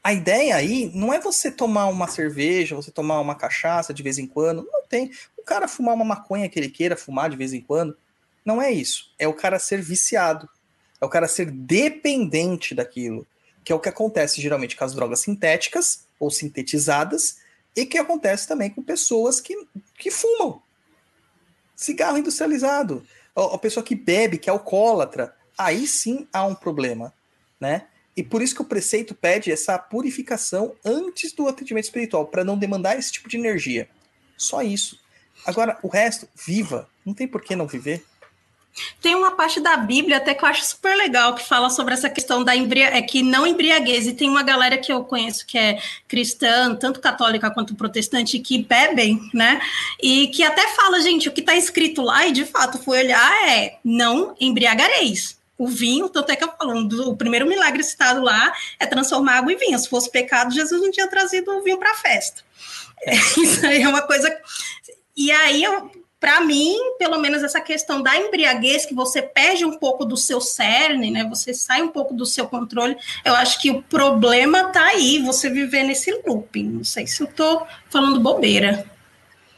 A 0.03 0.13
ideia 0.13 0.55
aí 0.55 0.91
não 0.93 1.13
é 1.13 1.19
você 1.19 1.49
tomar 1.49 1.87
uma 1.87 2.07
cerveja, 2.07 2.75
você 2.75 2.91
tomar 2.91 3.19
uma 3.19 3.35
cachaça 3.35 3.93
de 3.93 4.03
vez 4.03 4.17
em 4.17 4.27
quando. 4.27 4.67
Não 4.71 4.83
tem. 4.87 5.11
O 5.37 5.43
cara 5.43 5.67
fumar 5.67 5.95
uma 5.95 6.05
maconha 6.05 6.47
que 6.49 6.59
ele 6.59 6.69
queira 6.69 6.95
fumar 6.95 7.29
de 7.29 7.35
vez 7.35 7.53
em 7.53 7.61
quando. 7.61 7.97
Não 8.43 8.61
é 8.61 8.71
isso. 8.71 9.11
É 9.17 9.27
o 9.27 9.33
cara 9.33 9.57
ser 9.57 9.81
viciado. 9.81 10.47
É 11.01 11.05
o 11.05 11.09
cara 11.09 11.27
ser 11.27 11.49
dependente 11.49 12.75
daquilo. 12.75 13.25
Que 13.63 13.71
é 13.71 13.75
o 13.75 13.79
que 13.79 13.89
acontece 13.89 14.41
geralmente 14.41 14.75
com 14.75 14.83
as 14.83 14.93
drogas 14.93 15.21
sintéticas 15.21 16.05
ou 16.19 16.29
sintetizadas 16.29 17.37
e 17.75 17.85
que 17.85 17.97
acontece 17.97 18.47
também 18.47 18.69
com 18.69 18.81
pessoas 18.81 19.41
que, 19.41 19.55
que 19.97 20.09
fumam. 20.09 20.61
Cigarro 21.75 22.17
industrializado. 22.17 23.05
A 23.35 23.57
pessoa 23.57 23.83
que 23.83 23.95
bebe, 23.95 24.37
que 24.37 24.49
é 24.49 24.53
alcoólatra. 24.53 25.35
Aí 25.57 25.85
sim 25.85 26.27
há 26.31 26.45
um 26.45 26.55
problema, 26.55 27.13
né? 27.59 27.87
E 28.15 28.23
por 28.23 28.41
isso 28.41 28.55
que 28.55 28.61
o 28.61 28.65
preceito 28.65 29.13
pede 29.13 29.51
essa 29.51 29.77
purificação 29.77 30.73
antes 30.85 31.33
do 31.33 31.47
atendimento 31.47 31.83
espiritual, 31.85 32.27
para 32.27 32.45
não 32.45 32.57
demandar 32.57 32.97
esse 32.97 33.11
tipo 33.11 33.27
de 33.27 33.37
energia. 33.37 33.89
Só 34.37 34.61
isso. 34.61 34.99
Agora, 35.45 35.77
o 35.83 35.89
resto, 35.89 36.27
viva. 36.33 36.89
Não 37.05 37.13
tem 37.13 37.27
por 37.27 37.41
que 37.41 37.55
não 37.55 37.67
viver. 37.67 38.05
Tem 39.01 39.15
uma 39.15 39.31
parte 39.31 39.59
da 39.59 39.77
Bíblia 39.77 40.17
até 40.17 40.33
que 40.33 40.43
eu 40.43 40.49
acho 40.49 40.63
super 40.65 40.95
legal 40.95 41.33
que 41.33 41.47
fala 41.47 41.69
sobre 41.69 41.93
essa 41.93 42.09
questão 42.09 42.43
da 42.43 42.55
embria 42.55 42.87
é 42.95 43.01
que 43.01 43.23
não 43.23 43.47
embriaguez. 43.47 44.07
E 44.07 44.13
tem 44.13 44.29
uma 44.29 44.43
galera 44.43 44.77
que 44.77 44.91
eu 44.91 45.03
conheço 45.03 45.45
que 45.45 45.57
é 45.57 45.79
cristã, 46.07 46.75
tanto 46.75 46.99
católica 46.99 47.49
quanto 47.51 47.75
protestante, 47.75 48.39
que 48.39 48.63
bebem, 48.63 49.29
né? 49.33 49.61
E 50.01 50.27
que 50.27 50.43
até 50.43 50.67
fala, 50.75 50.99
gente, 51.01 51.29
o 51.29 51.31
que 51.31 51.39
está 51.39 51.55
escrito 51.55 52.01
lá, 52.01 52.27
e 52.27 52.31
de 52.31 52.45
fato 52.45 52.77
fui 52.77 52.97
olhar, 52.97 53.49
é 53.49 53.77
não 53.83 54.35
embriagareis 54.39 55.37
o 55.57 55.67
vinho, 55.67 56.09
tanto 56.09 56.31
é 56.31 56.35
que 56.35 56.43
eu 56.43 56.51
falando, 56.57 57.09
o 57.09 57.15
primeiro 57.15 57.47
milagre 57.47 57.81
citado 57.83 58.21
lá 58.21 58.53
é 58.79 58.85
transformar 58.85 59.37
água 59.37 59.53
em 59.53 59.57
vinho. 59.57 59.79
Se 59.79 59.87
fosse 59.87 60.11
pecado, 60.11 60.53
Jesus 60.53 60.81
não 60.81 60.91
tinha 60.91 61.07
trazido 61.07 61.51
o 61.51 61.63
vinho 61.63 61.77
para 61.77 61.91
a 61.91 61.95
festa. 61.95 62.41
É, 63.03 63.15
isso 63.39 63.65
aí 63.65 63.81
é 63.81 63.87
uma 63.87 64.01
coisa. 64.01 64.35
E 65.15 65.31
aí, 65.31 65.63
para 66.25 66.41
mim, 66.41 66.75
pelo 66.97 67.19
menos 67.19 67.43
essa 67.43 67.61
questão 67.61 68.01
da 68.01 68.17
embriaguez, 68.17 68.83
que 68.83 68.95
você 68.95 69.21
perde 69.21 69.63
um 69.63 69.77
pouco 69.77 70.03
do 70.03 70.17
seu 70.17 70.41
cerne, 70.41 71.11
né? 71.11 71.23
Você 71.29 71.53
sai 71.53 71.83
um 71.83 71.89
pouco 71.89 72.15
do 72.15 72.25
seu 72.25 72.47
controle. 72.47 72.97
Eu 73.23 73.35
acho 73.35 73.61
que 73.61 73.69
o 73.69 73.83
problema 73.83 74.71
tá 74.71 74.85
aí, 74.85 75.21
você 75.21 75.51
viver 75.51 75.83
nesse 75.83 76.19
looping. 76.25 76.67
Não 76.67 76.83
sei 76.83 77.05
se 77.05 77.21
eu 77.21 77.27
tô 77.27 77.63
falando 77.91 78.19
bobeira. 78.19 78.89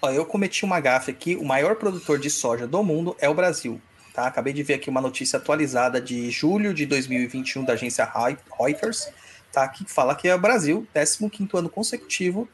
Ó, 0.01 0.11
eu 0.11 0.25
cometi 0.25 0.65
uma 0.65 0.81
gafe 0.81 1.09
aqui. 1.09 1.37
O 1.37 1.45
maior 1.45 1.77
produtor 1.77 2.19
de 2.19 2.29
soja 2.29 2.67
do 2.67 2.83
mundo 2.83 3.15
é 3.17 3.29
o 3.29 3.33
Brasil. 3.33 3.81
Tá? 4.13 4.27
Acabei 4.27 4.51
de 4.51 4.61
ver 4.61 4.73
aqui 4.73 4.89
uma 4.89 4.99
notícia 4.99 5.37
atualizada 5.37 6.01
de 6.01 6.29
julho 6.29 6.73
de 6.73 6.85
2021 6.85 7.63
da 7.63 7.73
agência 7.73 8.03
Reuters, 8.59 9.07
tá? 9.53 9.65
que 9.69 9.89
fala 9.89 10.13
que 10.15 10.27
é 10.27 10.35
o 10.35 10.39
Brasil, 10.39 10.85
15 10.93 11.47
ano 11.53 11.69
consecutivo, 11.69 12.45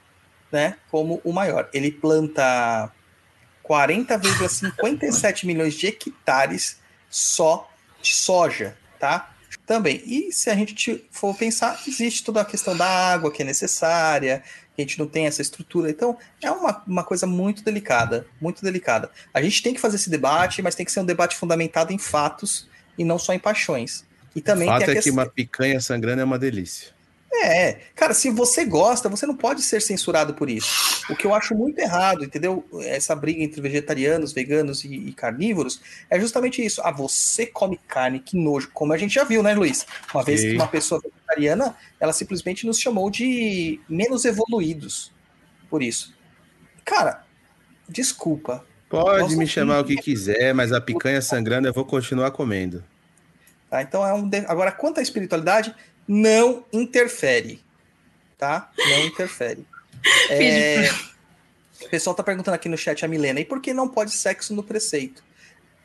né, 0.51 0.75
como 0.91 1.19
o 1.23 1.33
maior. 1.33 1.67
Ele 1.73 1.91
planta 1.91 2.91
40,57 3.67 5.45
milhões 5.45 5.73
de 5.73 5.87
hectares 5.87 6.77
só 7.09 7.69
de 8.01 8.13
soja, 8.13 8.77
tá? 8.99 9.33
Também. 9.65 10.01
E 10.05 10.31
se 10.31 10.49
a 10.49 10.55
gente 10.55 11.05
for 11.09 11.35
pensar, 11.35 11.81
existe 11.87 12.23
toda 12.23 12.41
a 12.41 12.45
questão 12.45 12.75
da 12.75 12.85
água 12.85 13.31
que 13.31 13.41
é 13.41 13.45
necessária, 13.45 14.43
a 14.77 14.81
gente 14.81 14.99
não 14.99 15.07
tem 15.07 15.25
essa 15.25 15.41
estrutura. 15.41 15.89
Então, 15.89 16.17
é 16.41 16.51
uma, 16.51 16.83
uma 16.85 17.03
coisa 17.03 17.25
muito 17.25 17.63
delicada, 17.63 18.27
muito 18.41 18.63
delicada. 18.63 19.09
A 19.33 19.41
gente 19.41 19.61
tem 19.63 19.73
que 19.73 19.79
fazer 19.79 19.95
esse 19.95 20.09
debate, 20.09 20.61
mas 20.61 20.75
tem 20.75 20.85
que 20.85 20.91
ser 20.91 20.99
um 20.99 21.05
debate 21.05 21.35
fundamentado 21.35 21.93
em 21.93 21.97
fatos 21.97 22.67
e 22.97 23.05
não 23.05 23.17
só 23.17 23.33
em 23.33 23.39
paixões. 23.39 24.03
E 24.35 24.41
também 24.41 24.67
o 24.67 24.71
fato 24.71 24.85
tem 24.85 24.95
a 24.95 24.97
é 24.97 25.01
que 25.01 25.11
uma 25.11 25.25
picanha 25.25 25.79
sangrando 25.79 26.21
é 26.21 26.23
uma 26.23 26.39
delícia. 26.39 26.92
É, 27.35 27.79
cara, 27.95 28.13
se 28.13 28.29
você 28.29 28.63
gosta, 28.63 29.09
você 29.09 29.25
não 29.25 29.35
pode 29.35 29.63
ser 29.63 29.81
censurado 29.81 30.33
por 30.33 30.49
isso. 30.49 31.03
O 31.09 31.15
que 31.15 31.25
eu 31.25 31.33
acho 31.33 31.55
muito 31.55 31.79
errado, 31.79 32.23
entendeu? 32.23 32.63
Essa 32.81 33.15
briga 33.15 33.41
entre 33.41 33.59
vegetarianos, 33.59 34.31
veganos 34.31 34.83
e, 34.83 34.93
e, 34.93 35.13
carnívoros 35.13 35.81
é 36.09 36.19
justamente 36.19 36.63
isso. 36.63 36.81
Ah, 36.83 36.91
você 36.91 37.45
come 37.45 37.79
carne, 37.87 38.19
que 38.19 38.37
nojo. 38.37 38.69
Como 38.73 38.93
a 38.93 38.97
gente 38.97 39.15
já 39.15 39.23
viu, 39.23 39.41
né, 39.41 39.53
Luiz? 39.55 39.85
Uma 40.13 40.23
vez 40.23 40.41
que 40.41 40.55
uma 40.55 40.67
pessoa 40.67 41.01
vegetariana, 41.01 41.75
ela 41.99 42.13
simplesmente 42.13 42.67
nos 42.67 42.79
chamou 42.79 43.09
de 43.09 43.79
menos 43.89 44.25
evoluídos 44.25 45.11
por 45.69 45.81
isso. 45.81 46.13
Cara, 46.85 47.23
desculpa. 47.89 48.63
Pode 48.87 49.35
me 49.35 49.47
chamar 49.47 49.79
o 49.79 49.83
que 49.83 49.95
quiser, 49.95 50.53
mas 50.53 50.71
a 50.71 50.79
picanha 50.79 51.19
sangrando 51.19 51.67
eu 51.67 51.73
vou 51.73 51.83
continuar 51.83 52.29
comendo. 52.29 52.83
Tá, 53.71 53.81
então 53.81 54.05
é 54.05 54.13
um. 54.13 54.29
De... 54.29 54.37
Agora, 54.45 54.71
quanto 54.71 54.99
à 54.99 55.01
espiritualidade, 55.01 55.73
não 56.07 56.65
interfere. 56.71 57.63
Tá? 58.37 58.71
Não 58.77 59.05
interfere. 59.05 59.65
É... 60.29 60.89
O 61.81 61.89
pessoal 61.89 62.13
tá 62.13 62.21
perguntando 62.21 62.55
aqui 62.55 62.67
no 62.67 62.77
chat 62.77 63.05
a 63.05 63.07
Milena, 63.07 63.39
e 63.39 63.45
por 63.45 63.61
que 63.61 63.73
não 63.73 63.87
pode 63.87 64.11
sexo 64.11 64.53
no 64.53 64.61
preceito? 64.61 65.23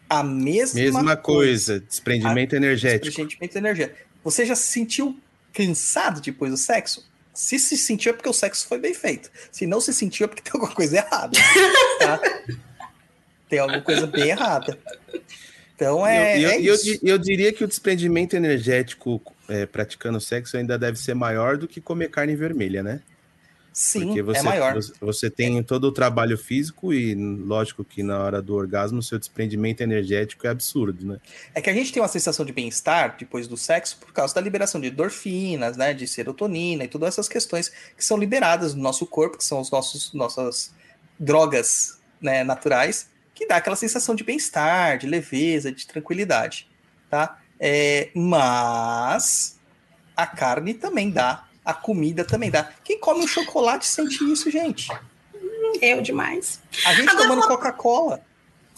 A 0.09 0.24
mesma, 0.24 0.81
mesma 0.81 1.16
coisa, 1.16 1.74
coisa, 1.74 1.81
desprendimento 1.81 2.55
a... 2.55 2.57
energético. 2.57 3.05
Desprendimento 3.07 3.57
energético. 3.57 3.99
Você 4.24 4.45
já 4.45 4.57
se 4.57 4.73
sentiu 4.73 5.16
cansado 5.53 6.20
depois 6.20 6.51
do 6.51 6.57
sexo? 6.57 7.09
Se 7.32 7.59
se 7.61 7.77
sentiu 7.77 8.11
é 8.11 8.12
porque 8.12 8.28
o 8.28 8.32
sexo 8.32 8.66
foi 8.66 8.78
bem 8.78 8.93
feito. 8.93 9.31
Se 9.53 9.66
não 9.66 9.81
se 9.81 9.95
sentiu 9.95 10.24
é 10.24 10.28
porque 10.28 10.43
tem 10.43 10.53
alguma 10.53 10.74
coisa 10.74 10.97
errada. 10.97 11.39
Tá? 11.99 12.20
tem 13.49 13.59
alguma 13.59 13.82
coisa 13.82 14.07
bem 14.07 14.28
errada. 14.28 14.78
Então 15.74 16.07
é. 16.07 16.39
Eu, 16.39 16.43
eu, 16.43 16.51
é 16.51 16.61
eu, 16.61 16.77
eu, 17.03 17.19
diria 17.19 17.53
que 17.53 17.65
o 17.65 17.69
desprendimento 17.69 18.36
energético 18.36 19.20
é, 19.49 19.66
praticando 19.66 20.20
sexo 20.20 20.57
ainda 20.57 20.79
deve 20.79 20.99
ser 20.99 21.15
maior 21.15 21.57
do 21.57 21.66
que 21.66 21.81
comer 21.81 22.11
carne 22.11 22.37
vermelha, 22.37 22.83
né? 22.83 23.01
Sim, 23.73 24.07
Porque 24.07 24.23
você, 24.23 24.41
é 24.41 24.43
maior. 24.43 24.75
Você, 24.75 24.93
você 25.01 25.31
tem 25.31 25.62
todo 25.62 25.85
o 25.85 25.93
trabalho 25.93 26.37
físico 26.37 26.93
e, 26.93 27.15
lógico, 27.15 27.85
que 27.85 28.03
na 28.03 28.19
hora 28.19 28.43
do 28.43 28.55
orgasmo, 28.55 29.01
seu 29.01 29.20
desprendimento 29.20 29.81
energético 29.83 30.49
é 30.49 30.51
absurdo, 30.51 31.07
né? 31.07 31.20
É 31.55 31.61
que 31.61 31.70
a 31.70 31.73
gente 31.73 31.93
tem 31.93 32.03
uma 32.03 32.09
sensação 32.09 32.45
de 32.45 32.53
bem-estar 32.53 33.16
depois 33.16 33.47
do 33.47 33.57
sexo 33.57 33.97
por 33.99 34.12
causa 34.12 34.35
da 34.35 34.41
liberação 34.41 34.81
de 34.81 34.89
endorfinas, 34.89 35.77
né? 35.77 35.95
De 35.95 36.09
serotonina 36.09 36.83
e 36.83 36.89
todas 36.89 37.11
essas 37.11 37.29
questões 37.29 37.70
que 37.97 38.05
são 38.05 38.16
liberadas 38.16 38.75
no 38.75 38.83
nosso 38.83 39.07
corpo, 39.07 39.39
que 39.39 39.45
são 39.45 39.61
os 39.61 39.70
nossos 39.70 40.12
nossas 40.12 40.75
drogas 41.16 42.01
né, 42.20 42.43
naturais, 42.43 43.09
que 43.33 43.47
dá 43.47 43.57
aquela 43.57 43.77
sensação 43.77 44.16
de 44.16 44.25
bem-estar, 44.25 44.99
de 44.99 45.07
leveza, 45.07 45.70
de 45.70 45.87
tranquilidade, 45.87 46.69
tá? 47.09 47.39
É, 47.61 48.11
mas 48.15 49.59
a 50.17 50.27
carne 50.27 50.75
também 50.75 51.11
dá 51.11 51.49
a 51.69 51.75
comida 51.75 52.25
também 52.25 52.51
dá. 52.51 52.71
Quem 52.83 52.99
come 52.99 53.21
um 53.21 53.27
chocolate 53.27 53.85
sente 53.85 54.25
isso, 54.33 54.51
gente. 54.51 54.91
Eu 55.83 56.01
demais. 56.01 56.63
A 56.87 56.95
gente 56.95 57.11
Agora, 57.11 57.29
tomando 57.29 57.47
Coca-Cola. 57.47 58.23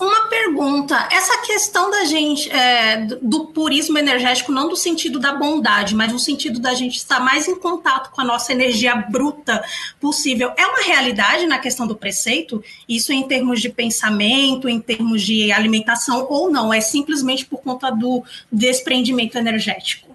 Uma 0.00 0.28
pergunta: 0.28 1.08
essa 1.12 1.42
questão 1.42 1.90
da 1.90 2.06
gente, 2.06 2.50
é, 2.50 3.04
do 3.20 3.48
purismo 3.48 3.98
energético, 3.98 4.50
não 4.50 4.66
do 4.66 4.74
sentido 4.74 5.18
da 5.18 5.34
bondade, 5.34 5.94
mas 5.94 6.10
no 6.10 6.18
sentido 6.18 6.58
da 6.58 6.72
gente 6.72 6.96
estar 6.96 7.20
mais 7.20 7.46
em 7.46 7.54
contato 7.54 8.10
com 8.10 8.20
a 8.22 8.24
nossa 8.24 8.50
energia 8.50 8.96
bruta 8.96 9.62
possível, 10.00 10.52
é 10.56 10.66
uma 10.66 10.82
realidade 10.82 11.46
na 11.46 11.58
questão 11.58 11.86
do 11.86 11.94
preceito? 11.94 12.64
Isso 12.88 13.12
em 13.12 13.28
termos 13.28 13.60
de 13.60 13.68
pensamento, 13.68 14.70
em 14.70 14.80
termos 14.80 15.20
de 15.20 15.52
alimentação, 15.52 16.26
ou 16.30 16.50
não? 16.50 16.72
É 16.72 16.80
simplesmente 16.80 17.44
por 17.44 17.60
conta 17.60 17.90
do 17.90 18.24
desprendimento 18.50 19.36
energético? 19.36 20.08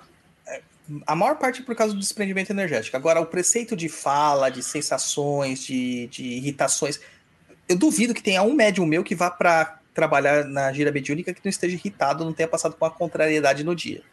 a 1.08 1.16
maior 1.16 1.36
parte 1.38 1.62
é 1.62 1.66
por 1.66 1.76
causa 1.76 1.94
do 1.94 2.00
desprendimento 2.00 2.52
energético. 2.52 2.96
Agora, 2.96 3.20
o 3.20 3.26
preceito 3.26 3.76
de 3.76 3.90
fala, 3.90 4.50
de 4.50 4.62
sensações, 4.62 5.64
de, 5.64 6.08
de 6.08 6.24
irritações. 6.24 7.00
Eu 7.68 7.78
duvido 7.78 8.14
que 8.14 8.22
tenha 8.22 8.44
um 8.44 8.54
médium 8.54 8.86
meu 8.86 9.04
que 9.04 9.16
vá 9.16 9.30
para 9.32 9.80
trabalhar 9.94 10.46
na 10.46 10.72
gira 10.74 10.92
mediúnica 10.92 11.34
que 11.34 11.42
não 11.44 11.50
esteja 11.50 11.76
irritado, 11.76 12.26
não 12.26 12.34
tenha 12.34 12.48
passado 12.48 12.76
por 12.76 12.86
uma 12.86 12.92
contrariedade 12.92 13.64
no 13.64 13.76
dia. 13.76 14.04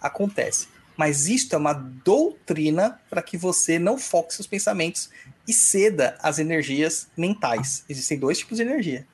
Acontece. 0.00 0.68
Mas 0.96 1.26
isto 1.26 1.54
é 1.54 1.58
uma 1.58 1.72
doutrina 1.72 3.00
para 3.10 3.22
que 3.22 3.36
você 3.36 3.78
não 3.78 3.98
foque 3.98 4.34
seus 4.34 4.46
pensamentos 4.46 5.10
e 5.46 5.52
ceda 5.52 6.16
às 6.22 6.38
energias 6.38 7.08
mentais. 7.16 7.84
Existem 7.88 8.18
dois 8.18 8.38
tipos 8.38 8.56
de 8.56 8.62
energia. 8.62 9.06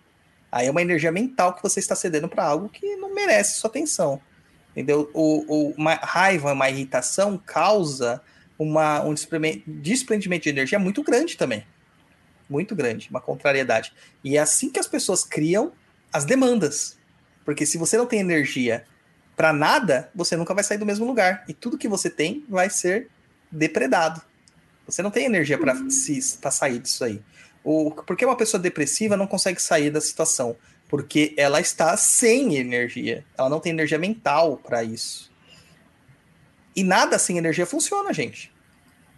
Aí 0.51 0.67
é 0.67 0.71
uma 0.71 0.83
energia 0.83 1.13
mental 1.13 1.55
que 1.55 1.63
você 1.63 1.81
está 1.81 1.95
cedendo 1.95 2.29
para 2.29 2.45
algo 2.45 2.69
que 2.69 2.97
não 2.97 3.15
merece 3.15 3.59
sua 3.59 3.71
atenção. 3.71 4.21
Entendeu? 4.73 5.11
O, 5.13 5.45
o, 5.49 5.71
uma 5.77 5.95
raiva, 5.95 6.53
uma 6.53 6.71
irritação 6.71 7.41
causa 7.45 8.23
uma, 8.59 9.03
um 9.03 9.15
desprendimento 9.15 10.43
de 10.43 10.49
energia 10.49 10.79
muito 10.79 11.03
grande 11.03 11.37
também. 11.37 11.65
Muito 12.49 12.75
grande, 12.75 13.09
uma 13.11 13.21
contrariedade. 13.21 13.93
E 14.25 14.37
é 14.37 14.41
assim 14.41 14.71
que 14.71 14.81
as 14.81 14.87
pessoas 14.87 15.25
criam 15.25 15.73
as 16.13 16.25
demandas. 16.25 16.97
Porque 17.45 17.67
se 17.67 17.79
você 17.79 17.97
não 17.97 18.07
tem 18.07 18.21
energia 18.21 18.85
para 19.37 19.53
nada, 19.53 20.11
você 20.15 20.37
nunca 20.37 20.55
vai 20.55 20.65
sair 20.65 20.79
do 20.79 20.87
mesmo 20.87 21.07
lugar. 21.07 21.45
E 21.49 21.55
tudo 21.55 21.79
que 21.79 21.89
você 21.89 22.09
tem 22.11 22.45
vai 22.49 22.71
ser 22.71 23.09
depredado. 23.51 24.21
Você 24.87 25.03
não 25.03 25.11
tem 25.11 25.27
energia 25.27 25.59
para 25.59 26.51
sair 26.51 26.79
disso 26.79 27.05
aí. 27.05 27.23
O, 27.63 27.91
porque 27.91 28.25
uma 28.25 28.37
pessoa 28.37 28.61
depressiva 28.61 29.17
não 29.17 29.27
consegue 29.27 29.61
sair 29.61 29.91
da 29.91 30.01
situação 30.01 30.57
porque 30.89 31.35
ela 31.37 31.61
está 31.61 31.97
sem 31.97 32.57
energia. 32.57 33.25
Ela 33.37 33.51
não 33.51 33.61
tem 33.61 33.71
energia 33.71 33.99
mental 33.99 34.57
para 34.57 34.83
isso. 34.83 35.31
E 36.75 36.83
nada 36.83 37.19
sem 37.19 37.37
energia 37.37 37.67
funciona, 37.67 38.13
gente. 38.13 38.51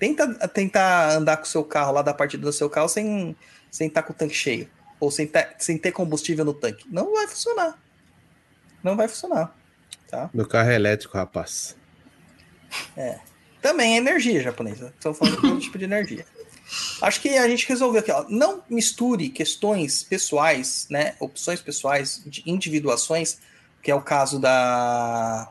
Tenta 0.01 0.48
tentar 0.48 1.12
andar 1.12 1.36
com 1.36 1.44
o 1.44 1.47
seu 1.47 1.62
carro 1.62 1.93
lá 1.93 2.02
da 2.02 2.12
partida 2.12 2.43
do 2.43 2.52
seu 2.52 2.68
carro 2.68 2.89
sem 2.89 3.36
sem 3.70 3.86
estar 3.86 4.02
com 4.02 4.12
o 4.12 4.16
tanque 4.16 4.35
cheio 4.35 4.68
ou 4.98 5.10
sem 5.10 5.27
ter, 5.27 5.55
sem 5.59 5.78
ter 5.78 5.93
combustível 5.93 6.44
no 6.44 6.52
tanque. 6.52 6.85
Não 6.90 7.12
vai 7.12 7.28
funcionar. 7.28 7.78
Não 8.82 8.97
vai 8.97 9.06
funcionar. 9.06 9.56
Tá? 10.09 10.28
Meu 10.35 10.47
carro 10.47 10.70
é 10.70 10.74
elétrico, 10.74 11.16
rapaz. 11.16 11.77
É. 12.97 13.20
Também 13.62 13.94
é 13.94 13.97
energia 13.98 14.43
japonesa. 14.43 14.93
Estamos 14.97 15.18
falando 15.18 15.40
de 15.40 15.47
outro 15.47 15.60
tipo 15.60 15.78
de 15.78 15.85
energia. 15.85 16.27
Acho 17.02 17.20
que 17.20 17.31
a 17.31 17.48
gente 17.48 17.68
resolveu 17.68 18.01
aqui, 18.01 18.12
ó. 18.12 18.24
Não 18.28 18.62
misture 18.68 19.28
questões 19.28 20.02
pessoais, 20.02 20.86
né? 20.89 21.14
Opções 21.18 21.60
pessoais, 21.60 22.22
de 22.24 22.43
individuações, 22.47 23.39
que 23.82 23.90
é 23.90 23.94
o 23.94 24.01
caso 24.01 24.39
da. 24.39 25.51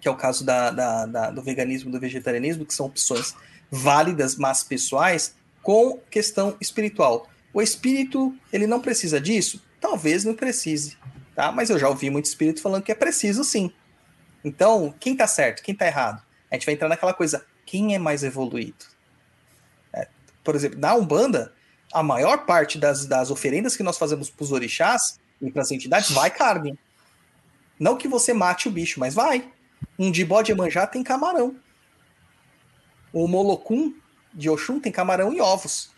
Que 0.00 0.08
é 0.08 0.10
o 0.10 0.16
caso 0.16 0.44
da, 0.44 0.70
da, 0.70 1.06
da 1.06 1.30
do 1.30 1.42
veganismo 1.42 1.90
do 1.90 2.00
vegetarianismo, 2.00 2.64
que 2.64 2.74
são 2.74 2.86
opções 2.86 3.34
válidas, 3.70 4.36
mas 4.36 4.64
pessoais, 4.64 5.34
com 5.62 5.98
questão 6.10 6.56
espiritual. 6.60 7.28
O 7.52 7.60
espírito, 7.60 8.34
ele 8.52 8.66
não 8.66 8.80
precisa 8.80 9.20
disso? 9.20 9.62
Talvez 9.80 10.24
não 10.24 10.34
precise, 10.34 10.96
tá? 11.34 11.50
Mas 11.52 11.70
eu 11.70 11.78
já 11.78 11.88
ouvi 11.88 12.10
muito 12.10 12.26
espírito 12.26 12.60
falando 12.60 12.82
que 12.82 12.92
é 12.92 12.94
preciso 12.94 13.44
sim. 13.44 13.72
Então, 14.44 14.94
quem 14.98 15.16
tá 15.16 15.26
certo, 15.26 15.62
quem 15.62 15.74
tá 15.74 15.86
errado? 15.86 16.22
A 16.50 16.54
gente 16.54 16.66
vai 16.66 16.74
entrar 16.74 16.88
naquela 16.88 17.14
coisa, 17.14 17.44
quem 17.66 17.94
é 17.94 17.98
mais 17.98 18.22
evoluído? 18.22 18.84
É, 19.92 20.08
por 20.42 20.54
exemplo, 20.54 20.78
na 20.78 20.94
Umbanda, 20.94 21.52
a 21.92 22.02
maior 22.02 22.46
parte 22.46 22.78
das, 22.78 23.06
das 23.06 23.30
oferendas 23.30 23.76
que 23.76 23.82
nós 23.82 23.98
fazemos 23.98 24.30
para 24.30 24.44
os 24.44 24.52
orixás 24.52 25.18
e 25.40 25.50
para 25.50 25.62
as 25.62 25.70
entidades 25.70 26.10
vai 26.10 26.30
carne. 26.30 26.78
Não 27.78 27.96
que 27.96 28.08
você 28.08 28.32
mate 28.32 28.68
o 28.68 28.70
bicho, 28.70 29.00
mas 29.00 29.14
vai. 29.14 29.50
Um 29.98 30.10
de 30.10 30.24
bode 30.24 30.54
manjá 30.54 30.86
tem 30.86 31.02
camarão. 31.02 31.56
O 33.12 33.26
molocum 33.26 33.94
de 34.32 34.48
Oxum 34.48 34.78
tem 34.80 34.92
camarão 34.92 35.32
e 35.32 35.40
ovos 35.40 35.90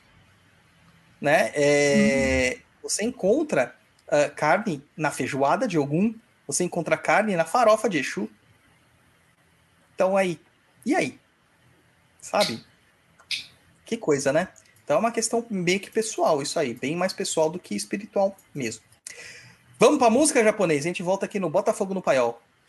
né? 1.22 1.52
É, 1.54 2.56
uhum. 2.56 2.62
Você 2.82 3.04
encontra 3.04 3.76
uh, 4.08 4.34
carne 4.34 4.84
na 4.96 5.12
feijoada 5.12 5.68
de 5.68 5.78
Ogum, 5.78 6.12
você 6.44 6.64
encontra 6.64 6.96
carne 6.96 7.36
na 7.36 7.44
farofa 7.44 7.88
de 7.88 7.98
Exu. 7.98 8.28
Então 9.94 10.16
aí, 10.16 10.40
e 10.84 10.96
aí? 10.96 11.20
Sabe? 12.20 12.64
Que 13.86 13.96
coisa, 13.96 14.32
né? 14.32 14.48
Então 14.82 14.96
é 14.96 14.98
uma 14.98 15.12
questão 15.12 15.46
meio 15.48 15.78
que 15.78 15.92
pessoal, 15.92 16.42
isso 16.42 16.58
aí, 16.58 16.74
bem 16.74 16.96
mais 16.96 17.12
pessoal 17.12 17.48
do 17.48 17.60
que 17.60 17.76
espiritual 17.76 18.36
mesmo. 18.52 18.82
Vamos 19.78 19.98
para 19.98 20.10
música 20.10 20.42
japonês, 20.42 20.80
a 20.80 20.88
gente 20.88 21.04
volta 21.04 21.26
aqui 21.26 21.38
no 21.38 21.48
Botafogo 21.48 21.94
no 21.94 22.02
Paiol. 22.02 22.42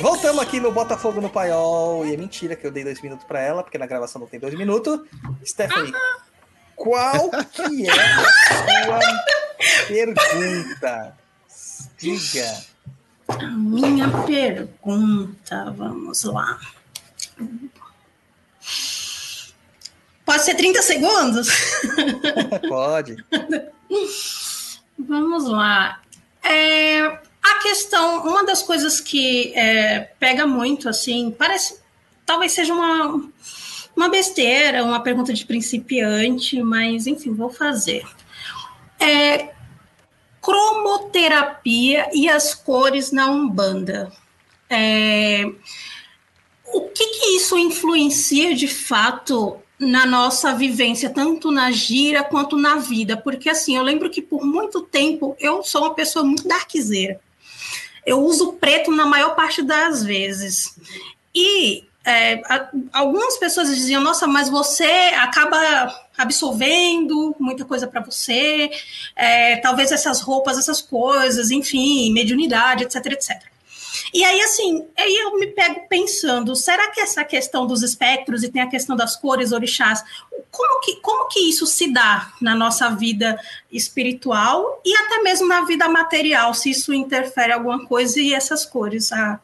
Voltamos 0.00 0.42
aqui 0.42 0.60
no 0.60 0.72
Botafogo 0.72 1.20
no 1.20 1.28
Paiol. 1.28 2.06
E 2.06 2.14
é 2.14 2.16
mentira 2.16 2.56
que 2.56 2.66
eu 2.66 2.70
dei 2.70 2.84
dois 2.84 3.00
minutos 3.02 3.24
para 3.24 3.40
ela, 3.40 3.62
porque 3.62 3.76
na 3.76 3.86
gravação 3.86 4.20
não 4.20 4.28
tem 4.28 4.40
dois 4.40 4.54
minutos. 4.54 5.00
Stephanie, 5.44 5.92
qual 6.76 7.30
que 7.52 7.88
é 7.88 7.90
a 7.90 8.84
sua 8.86 9.37
pergunta? 9.86 11.16
Diga. 11.98 12.64
Minha 13.52 14.08
pergunta, 14.24 15.74
vamos 15.76 16.22
lá. 16.24 16.58
Pode 20.24 20.44
ser 20.44 20.54
30 20.54 20.82
segundos? 20.82 21.48
Pode. 22.68 23.16
Vamos 24.98 25.48
lá. 25.48 26.00
É, 26.42 27.00
a 27.42 27.58
questão, 27.62 28.26
uma 28.26 28.44
das 28.44 28.62
coisas 28.62 29.00
que 29.00 29.52
é, 29.54 30.10
pega 30.18 30.46
muito, 30.46 30.88
assim, 30.88 31.30
parece, 31.30 31.80
talvez 32.24 32.52
seja 32.52 32.72
uma, 32.72 33.22
uma 33.96 34.08
besteira, 34.08 34.84
uma 34.84 35.02
pergunta 35.02 35.32
de 35.32 35.44
principiante, 35.44 36.62
mas 36.62 37.06
enfim, 37.06 37.34
vou 37.34 37.50
fazer. 37.50 38.04
É, 39.00 39.50
cromoterapia 40.40 42.08
e 42.12 42.28
as 42.28 42.54
cores 42.54 43.12
na 43.12 43.26
Umbanda. 43.30 44.12
É, 44.70 45.44
o 46.72 46.82
que, 46.88 47.06
que 47.06 47.36
isso 47.36 47.56
influencia 47.56 48.54
de 48.54 48.68
fato 48.68 49.58
na 49.78 50.04
nossa 50.04 50.54
vivência, 50.54 51.10
tanto 51.10 51.50
na 51.50 51.70
gira 51.70 52.22
quanto 52.24 52.56
na 52.56 52.76
vida? 52.76 53.16
Porque 53.16 53.48
assim, 53.48 53.76
eu 53.76 53.82
lembro 53.82 54.10
que 54.10 54.20
por 54.20 54.44
muito 54.44 54.82
tempo 54.82 55.36
eu 55.38 55.62
sou 55.62 55.82
uma 55.82 55.94
pessoa 55.94 56.24
muito 56.24 56.46
darkzeira. 56.46 57.20
Eu 58.04 58.20
uso 58.20 58.54
preto 58.54 58.90
na 58.90 59.06
maior 59.06 59.34
parte 59.34 59.62
das 59.62 60.02
vezes. 60.02 60.78
E 61.34 61.84
é, 62.08 62.42
algumas 62.92 63.36
pessoas 63.36 63.68
diziam: 63.68 64.02
Nossa, 64.02 64.26
mas 64.26 64.48
você 64.48 65.12
acaba 65.16 65.58
absorvendo 66.16 67.36
muita 67.38 67.64
coisa 67.64 67.86
para 67.86 68.00
você, 68.00 68.70
é, 69.14 69.56
talvez 69.58 69.92
essas 69.92 70.20
roupas, 70.20 70.58
essas 70.58 70.80
coisas, 70.80 71.50
enfim, 71.50 72.12
mediunidade, 72.12 72.84
etc, 72.84 73.06
etc. 73.12 73.42
E 74.12 74.24
aí, 74.24 74.40
assim, 74.40 74.86
aí 74.96 75.16
eu 75.16 75.38
me 75.38 75.48
pego 75.48 75.86
pensando, 75.88 76.56
será 76.56 76.90
que 76.90 77.00
essa 77.00 77.24
questão 77.24 77.66
dos 77.66 77.82
espectros 77.82 78.42
e 78.42 78.48
tem 78.48 78.62
a 78.62 78.68
questão 78.68 78.96
das 78.96 79.16
cores 79.16 79.52
orixás, 79.52 80.02
como 80.50 80.80
que, 80.80 80.96
como 80.96 81.28
que 81.28 81.40
isso 81.40 81.66
se 81.66 81.92
dá 81.92 82.32
na 82.40 82.54
nossa 82.54 82.88
vida 82.90 83.38
espiritual 83.70 84.80
e 84.84 84.96
até 84.96 85.22
mesmo 85.22 85.46
na 85.46 85.62
vida 85.62 85.88
material, 85.88 86.54
se 86.54 86.70
isso 86.70 86.92
interfere 86.92 87.52
alguma 87.52 87.86
coisa 87.86 88.20
e 88.20 88.32
essas 88.32 88.64
cores, 88.64 89.12
ah, 89.12 89.40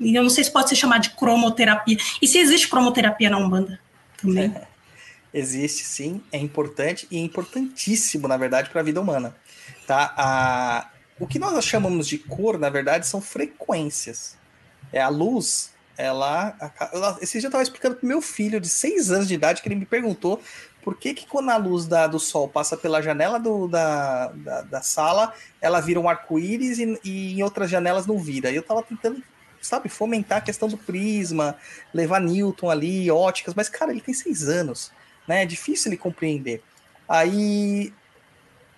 eu 0.00 0.22
não 0.22 0.30
sei 0.30 0.44
se 0.44 0.52
pode 0.52 0.68
ser 0.68 0.76
chamado 0.76 1.02
de 1.02 1.10
cromoterapia. 1.10 1.96
E 2.20 2.26
se 2.26 2.38
existe 2.38 2.68
cromoterapia 2.68 3.30
na 3.30 3.38
Umbanda 3.38 3.80
também? 4.20 4.54
É, 4.54 4.66
existe 5.32 5.84
sim, 5.84 6.22
é 6.32 6.38
importante 6.38 7.06
e 7.10 7.16
é 7.16 7.20
importantíssimo, 7.20 8.28
na 8.28 8.36
verdade, 8.36 8.70
para 8.70 8.80
a 8.80 8.84
vida 8.84 9.00
humana. 9.00 9.34
Tá? 9.86 10.14
A, 10.16 10.90
o 11.18 11.26
que 11.26 11.38
nós 11.38 11.64
chamamos 11.64 12.06
de 12.06 12.18
cor, 12.18 12.58
na 12.58 12.68
verdade, 12.68 13.06
são 13.06 13.20
frequências. 13.20 14.36
É 14.92 15.00
a 15.00 15.08
luz, 15.08 15.72
ela. 15.96 16.56
esse 17.20 17.38
dia 17.38 17.46
eu 17.46 17.48
estava 17.48 17.62
explicando 17.62 17.96
para 17.96 18.08
meu 18.08 18.20
filho 18.20 18.60
de 18.60 18.68
seis 18.68 19.10
anos 19.10 19.26
de 19.26 19.34
idade 19.34 19.62
que 19.62 19.68
ele 19.68 19.74
me 19.74 19.86
perguntou 19.86 20.40
por 20.86 20.96
que, 20.96 21.14
que 21.14 21.26
quando 21.26 21.50
a 21.50 21.56
luz 21.56 21.84
da, 21.84 22.06
do 22.06 22.20
sol 22.20 22.48
passa 22.48 22.76
pela 22.76 23.02
janela 23.02 23.40
do, 23.40 23.66
da, 23.66 24.28
da, 24.28 24.62
da 24.62 24.82
sala, 24.82 25.34
ela 25.60 25.80
vira 25.80 25.98
um 25.98 26.08
arco-íris 26.08 26.78
e, 26.78 27.00
e, 27.02 27.32
em 27.32 27.42
outras 27.42 27.68
janelas 27.68 28.06
não 28.06 28.20
vira. 28.20 28.52
E 28.52 28.54
eu 28.54 28.60
estava 28.60 28.84
tentando, 28.84 29.20
sabe, 29.66 29.88
fomentar 29.88 30.38
a 30.38 30.40
questão 30.40 30.68
do 30.68 30.76
prisma, 30.76 31.56
levar 31.92 32.20
Newton 32.20 32.70
ali, 32.70 33.10
óticas, 33.10 33.54
mas, 33.54 33.68
cara, 33.68 33.90
ele 33.92 34.00
tem 34.00 34.14
seis 34.14 34.48
anos, 34.48 34.90
né? 35.26 35.42
É 35.42 35.46
difícil 35.46 35.90
ele 35.90 35.96
compreender. 35.96 36.62
Aí 37.08 37.92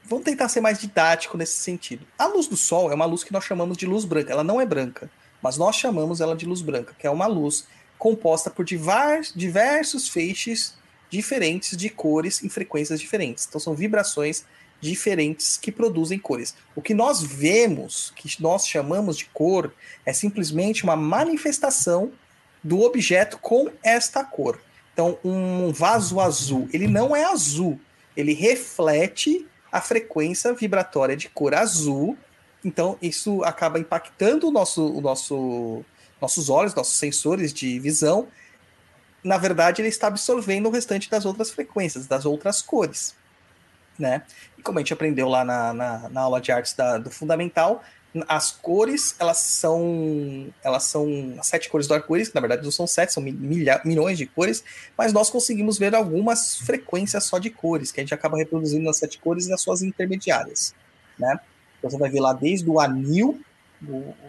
vamos 0.04 0.24
tentar 0.24 0.48
ser 0.48 0.60
mais 0.60 0.78
didático 0.78 1.36
nesse 1.36 1.56
sentido. 1.56 2.06
A 2.18 2.26
luz 2.26 2.46
do 2.46 2.56
sol 2.56 2.90
é 2.90 2.94
uma 2.94 3.04
luz 3.04 3.22
que 3.22 3.32
nós 3.32 3.44
chamamos 3.44 3.76
de 3.76 3.86
luz 3.86 4.04
branca. 4.04 4.32
Ela 4.32 4.44
não 4.44 4.60
é 4.60 4.66
branca, 4.66 5.10
mas 5.42 5.56
nós 5.56 5.76
chamamos 5.76 6.20
ela 6.20 6.34
de 6.34 6.46
luz 6.46 6.62
branca, 6.62 6.94
que 6.98 7.06
é 7.06 7.10
uma 7.10 7.26
luz 7.26 7.66
composta 7.98 8.48
por 8.48 8.64
diversos 8.64 10.08
feixes 10.08 10.76
diferentes 11.10 11.76
de 11.76 11.88
cores 11.88 12.42
em 12.42 12.48
frequências 12.48 13.00
diferentes. 13.00 13.46
Então 13.46 13.60
são 13.60 13.74
vibrações 13.74 14.44
diferentes 14.80 15.56
que 15.56 15.72
produzem 15.72 16.18
cores. 16.18 16.54
O 16.74 16.82
que 16.82 16.94
nós 16.94 17.22
vemos, 17.22 18.12
que 18.14 18.40
nós 18.40 18.66
chamamos 18.66 19.16
de 19.16 19.26
cor, 19.26 19.72
é 20.06 20.12
simplesmente 20.12 20.84
uma 20.84 20.96
manifestação 20.96 22.12
do 22.62 22.82
objeto 22.82 23.38
com 23.38 23.70
esta 23.82 24.24
cor. 24.24 24.60
Então, 24.92 25.18
um 25.24 25.72
vaso 25.72 26.20
azul, 26.20 26.68
ele 26.72 26.88
não 26.88 27.14
é 27.14 27.24
azul, 27.24 27.80
ele 28.16 28.34
reflete 28.34 29.46
a 29.70 29.80
frequência 29.80 30.52
vibratória 30.54 31.16
de 31.16 31.28
cor 31.28 31.54
azul 31.54 32.16
Então, 32.64 32.98
isso 33.00 33.44
acaba 33.44 33.78
impactando 33.78 34.48
o 34.48 34.50
nosso, 34.50 34.84
o 34.84 35.00
nosso, 35.00 35.84
nossos 36.20 36.50
olhos, 36.50 36.74
nossos 36.74 36.96
sensores 36.96 37.52
de 37.52 37.78
visão. 37.78 38.26
Na 39.22 39.38
verdade, 39.38 39.80
ele 39.80 39.88
está 39.88 40.08
absorvendo 40.08 40.66
o 40.66 40.70
restante 40.70 41.08
das 41.08 41.24
outras 41.24 41.50
frequências, 41.50 42.06
das 42.06 42.26
outras 42.26 42.60
cores. 42.60 43.14
Né? 43.98 44.22
E 44.56 44.62
como 44.62 44.78
a 44.78 44.80
gente 44.82 44.92
aprendeu 44.92 45.28
lá 45.28 45.44
na, 45.44 45.74
na, 45.74 46.08
na 46.08 46.20
aula 46.20 46.40
de 46.40 46.52
artes 46.52 46.72
da, 46.72 46.98
do 46.98 47.10
fundamental, 47.10 47.82
as 48.26 48.52
cores 48.52 49.14
elas 49.18 49.38
são 49.38 50.48
elas 50.62 50.84
são 50.84 51.34
as 51.38 51.46
sete 51.46 51.68
cores 51.68 51.86
do 51.86 51.94
arco-íris, 51.94 52.28
que 52.28 52.34
na 52.34 52.40
verdade 52.40 52.62
não 52.62 52.70
são 52.70 52.86
sete, 52.86 53.12
são 53.12 53.22
milha, 53.22 53.80
milhões 53.84 54.16
de 54.16 54.26
cores, 54.26 54.64
mas 54.96 55.12
nós 55.12 55.30
conseguimos 55.30 55.78
ver 55.78 55.94
algumas 55.94 56.58
frequências 56.58 57.24
só 57.24 57.38
de 57.38 57.50
cores, 57.50 57.92
que 57.92 58.00
a 58.00 58.02
gente 58.02 58.14
acaba 58.14 58.38
reproduzindo 58.38 58.84
nas 58.84 58.96
sete 58.96 59.18
cores 59.18 59.46
e 59.46 59.50
nas 59.50 59.60
suas 59.60 59.82
intermediárias, 59.82 60.74
né? 61.18 61.38
Então 61.78 61.90
você 61.90 61.98
vai 61.98 62.10
ver 62.10 62.20
lá 62.20 62.32
desde 62.32 62.68
o 62.68 62.80
anil 62.80 63.40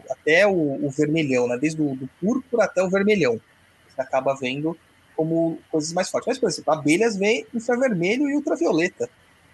até 0.09 0.45
o, 0.45 0.85
o, 0.85 0.89
vermelhão, 0.89 1.47
né? 1.47 1.57
Desde 1.57 1.81
o 1.81 1.95
do 1.95 2.07
púrpura 2.19 2.65
até 2.65 2.83
o 2.83 2.89
vermelhão. 2.89 3.39
Você 3.89 4.01
acaba 4.01 4.35
vendo 4.35 4.77
como 5.15 5.59
coisas 5.71 5.91
mais 5.91 6.09
fortes. 6.09 6.27
Mas, 6.27 6.37
por 6.37 6.49
exemplo, 6.49 6.73
abelhas 6.73 7.15
vê 7.17 7.47
infravermelho 7.53 8.29
e 8.29 8.35
ultravioleta. 8.35 9.09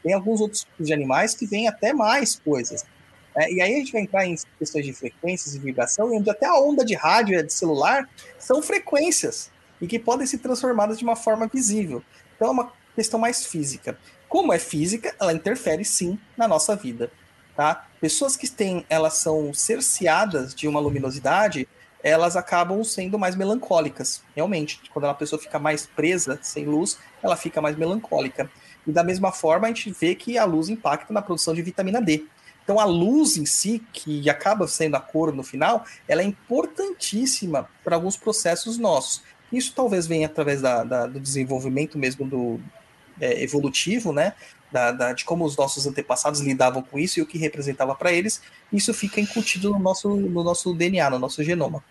Tem 0.06 0.14
alguns 0.14 0.40
outros 0.40 0.62
tipos 0.62 0.86
de 0.86 0.94
animais 0.94 1.34
que 1.34 1.48
veem 1.48 1.68
até 1.68 1.92
mais 1.92 2.36
coisas. 2.36 2.86
É, 3.36 3.52
e 3.52 3.60
aí 3.60 3.74
a 3.74 3.78
gente 3.80 3.92
vai 3.92 4.04
entrar 4.04 4.24
em 4.24 4.36
questões 4.60 4.86
de 4.86 4.94
frequências 4.94 5.56
e 5.56 5.60
vibração, 5.60 6.16
onde 6.16 6.30
até 6.30 6.46
a 6.46 6.54
onda 6.60 6.86
de 6.86 6.94
rádio 6.94 7.40
e 7.40 7.42
de 7.42 7.52
celular 7.52 8.08
são 8.38 8.62
frequências 8.62 9.50
e 9.82 9.88
que 9.88 9.98
podem 9.98 10.28
ser 10.28 10.38
transformadas 10.38 11.00
de 11.00 11.04
uma 11.04 11.16
forma 11.16 11.50
visível. 11.52 12.04
Então 12.36 12.50
é 12.50 12.52
uma 12.52 12.72
questão 12.96 13.20
mais 13.20 13.48
física. 13.48 13.98
Como 14.30 14.54
é 14.54 14.60
física, 14.60 15.16
ela 15.20 15.34
interfere 15.34 15.84
sim 15.84 16.20
na 16.38 16.48
nossa 16.48 16.76
vida. 16.76 17.12
Tá? 17.56 17.88
Pessoas 18.00 18.38
que 18.38 18.48
têm, 18.48 18.86
elas 18.88 19.16
são 19.16 19.56
cerceadas 19.56 20.54
de 20.54 20.68
uma 20.68 20.80
luminosidade, 20.80 21.68
elas 22.04 22.36
acabam 22.36 22.84
sendo 22.84 23.18
mais 23.18 23.36
melancólicas, 23.36 24.22
realmente. 24.36 24.80
Quando 24.94 25.06
a 25.06 25.16
pessoa 25.16 25.42
fica 25.42 25.58
mais 25.58 25.88
presa, 25.88 26.38
sem 26.44 26.66
luz, 26.66 27.00
ela 27.24 27.36
fica 27.36 27.60
mais 27.60 27.76
melancólica. 27.76 28.48
E 28.86 28.92
da 28.92 29.04
mesma 29.04 29.32
forma, 29.32 29.68
a 29.68 29.70
gente 29.70 29.92
vê 29.92 30.16
que 30.16 30.38
a 30.38 30.46
luz 30.46 30.70
impacta 30.70 31.14
na 31.14 31.22
produção 31.22 31.54
de 31.54 31.62
vitamina 31.62 32.02
D. 32.02 32.26
Então 32.64 32.80
a 32.80 32.86
luz 32.86 33.38
em 33.38 33.46
si, 33.46 33.82
que 33.94 34.28
acaba 34.30 34.68
sendo 34.68 34.96
a 34.96 35.00
cor 35.00 35.32
no 35.32 35.44
final, 35.44 35.86
ela 36.08 36.22
é 36.22 36.26
importantíssima 36.26 37.70
para 37.84 37.96
alguns 37.96 38.18
processos 38.18 38.78
nossos. 38.78 39.22
Isso 39.52 39.72
talvez 39.76 40.08
venha 40.08 40.26
através 40.26 40.62
da, 40.62 40.84
da, 40.84 41.06
do 41.06 41.20
desenvolvimento 41.20 41.98
mesmo 41.98 42.28
do 42.28 42.60
é, 43.22 43.44
evolutivo, 43.44 44.12
né? 44.12 44.34
Da, 44.72 44.92
da, 44.92 45.14
de 45.14 45.24
como 45.24 45.46
os 45.46 45.56
nossos 45.56 45.86
antepassados 45.86 46.42
lidavam 46.42 46.82
com 46.82 46.98
isso 46.98 47.20
e 47.20 47.22
o 47.22 47.26
que 47.26 47.38
representava 47.38 47.94
para 47.96 48.12
eles. 48.12 48.42
Isso 48.74 48.94
fica 48.94 49.22
incutido 49.22 49.70
no 49.70 49.80
nosso, 49.80 50.10
no 50.10 50.44
nosso 50.44 50.74
DNA, 50.74 51.10
no 51.12 51.20
nosso 51.20 51.44
genoma. 51.44 51.84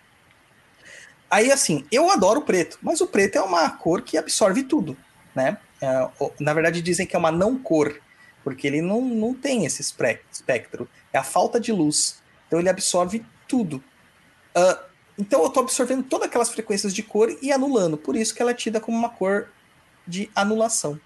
Aí, 1.31 1.51
assim, 1.51 1.85
eu 1.91 2.11
adoro 2.11 2.41
o 2.41 2.43
preto, 2.43 2.77
mas 2.81 3.01
o 3.01 3.07
preto 3.07 3.37
é 3.37 3.41
uma 3.41 3.69
cor 3.69 4.01
que 4.01 4.17
absorve 4.17 4.63
tudo, 4.63 4.95
né? 5.33 5.57
É, 5.81 6.09
na 6.39 6.53
verdade, 6.53 6.81
dizem 6.81 7.05
que 7.05 7.15
é 7.15 7.19
uma 7.19 7.31
não 7.31 7.57
cor 7.57 7.99
porque 8.45 8.67
ele 8.67 8.79
não, 8.79 9.01
não 9.01 9.33
tem 9.33 9.65
esse 9.65 9.81
espectro. 9.81 10.87
É 11.11 11.17
a 11.17 11.23
falta 11.23 11.59
de 11.59 11.71
luz. 11.71 12.21
Então 12.45 12.59
ele 12.59 12.69
absorve 12.69 13.25
tudo. 13.47 13.83
Uh, 14.55 14.85
então 15.17 15.41
eu 15.41 15.47
estou 15.47 15.63
absorvendo 15.63 16.03
todas 16.03 16.27
aquelas 16.27 16.49
frequências 16.49 16.93
de 16.93 17.01
cor 17.01 17.35
e 17.41 17.51
anulando. 17.51 17.97
Por 17.97 18.15
isso 18.15 18.35
que 18.35 18.43
ela 18.43 18.51
é 18.51 18.53
tida 18.53 18.79
como 18.79 18.95
uma 18.95 19.09
cor 19.09 19.49
de 20.05 20.29
anulação. 20.35 21.01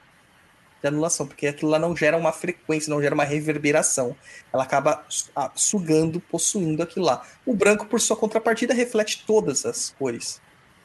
De 0.82 0.88
anulação, 0.90 1.26
porque 1.26 1.48
aquilo 1.48 1.72
lá 1.72 1.80
não 1.80 1.96
gera 1.96 2.18
uma 2.18 2.34
frequência, 2.34 2.90
não 2.90 3.02
gera 3.02 3.16
uma 3.16 3.24
reverberação. 3.24 4.14
Ela 4.52 4.64
acaba 4.64 5.06
ah, 5.34 5.50
sugando, 5.56 6.20
possuindo 6.20 6.84
aquilo 6.84 7.06
lá. 7.06 7.26
O 7.46 7.54
branco, 7.54 7.86
por 7.86 8.02
sua 8.02 8.18
contrapartida, 8.18 8.74
reflete 8.74 9.24
todas 9.26 9.66
as 9.66 9.96
cores. 9.98 10.42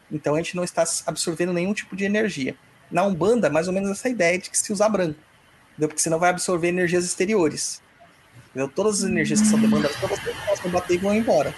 Então 0.08 0.34
a 0.34 0.36
gente 0.36 0.54
não 0.54 0.62
está 0.62 0.84
absorvendo 1.04 1.52
nenhum 1.52 1.74
tipo 1.74 1.96
de 1.96 2.04
energia. 2.04 2.56
Na 2.94 3.02
Umbanda, 3.02 3.50
mais 3.50 3.68
ou 3.68 3.74
menos 3.74 3.90
essa 3.90 4.08
ideia 4.08 4.38
de 4.38 4.48
que 4.48 4.56
se 4.56 4.72
usar 4.72 4.88
branco 4.88 5.18
entendeu? 5.74 5.88
porque 5.88 6.00
senão 6.00 6.18
vai 6.18 6.30
absorver 6.30 6.68
energias 6.68 7.04
exteriores. 7.04 7.82
Entendeu? 8.50 8.70
Todas 8.74 9.02
as 9.02 9.10
energias 9.10 9.40
que 9.40 9.46
são 9.48 9.58
demandadas 9.58 9.96
para 9.96 10.08
você 10.08 10.34
possam 10.46 10.70
bater 10.70 10.94
e 10.94 10.98
vão 10.98 11.14
embora. 11.14 11.54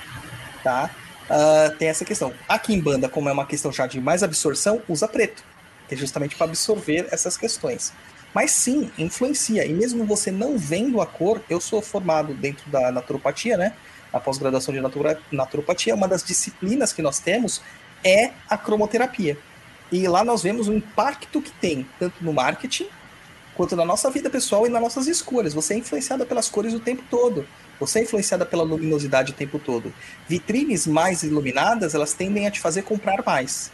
Tá? 0.63 0.91
Uh, 1.25 1.77
tem 1.77 1.89
essa 1.89 2.05
questão. 2.05 2.33
Aqui 2.49 2.75
em 2.75 2.81
banda, 2.81 3.09
como 3.09 3.29
é 3.29 3.33
uma 3.33 3.47
questão 3.47 3.71
já 3.71 3.87
de 3.87 4.01
mais 4.01 4.23
absorção, 4.23 4.83
usa 4.89 5.07
preto, 5.07 5.45
que 5.89 5.95
é 5.95 5.99
justamente 5.99 6.35
para 6.35 6.47
absorver 6.47 7.07
essas 7.11 7.37
questões. 7.37 7.93
Mas 8.35 8.51
sim, 8.51 8.91
influencia. 8.99 9.65
E 9.67 9.73
mesmo 9.73 10.05
você 10.05 10.31
não 10.31 10.59
vendo 10.59 11.01
a 11.01 11.07
cor, 11.07 11.41
eu 11.49 11.61
sou 11.61 11.83
formado 11.83 12.35
dentro 12.35 12.69
da 12.71 12.91
naturopatia, 12.91 13.57
né? 13.57 13.75
A 14.13 14.21
pós-graduação 14.21 14.73
de 14.73 14.81
naturopatia, 15.33 15.95
uma 15.95 16.09
das 16.09 16.23
disciplinas 16.23 16.93
que 16.93 17.03
nós 17.03 17.19
temos 17.19 17.61
é 18.03 18.33
a 18.49 18.57
cromoterapia. 18.57 19.37
E 19.91 20.07
lá 20.09 20.25
nós 20.25 20.43
vemos 20.43 20.69
o 20.69 20.73
impacto 20.73 21.41
que 21.41 21.53
tem, 21.53 21.87
tanto 21.99 22.25
no 22.25 22.33
marketing 22.33 22.89
quanto 23.55 23.75
na 23.75 23.85
nossa 23.85 24.11
vida 24.11 24.29
pessoal 24.29 24.67
e 24.67 24.69
nas 24.69 24.83
nossas 24.83 25.07
escolhas. 25.07 25.55
Você 25.55 25.75
é 25.75 25.79
influenciada 25.79 26.27
pelas 26.27 26.49
cores 26.49 26.75
o 26.75 26.81
tempo 26.81 27.03
todo. 27.11 27.47
Você 27.81 28.01
é 28.01 28.03
influenciada 28.03 28.45
pela 28.45 28.63
luminosidade 28.63 29.33
o 29.33 29.35
tempo 29.35 29.59
todo. 29.59 29.93
Vitrines 30.29 30.87
mais 30.87 31.23
iluminadas, 31.23 31.95
elas 31.95 32.13
tendem 32.13 32.47
a 32.47 32.51
te 32.51 32.61
fazer 32.61 32.83
comprar 32.83 33.23
mais. 33.25 33.71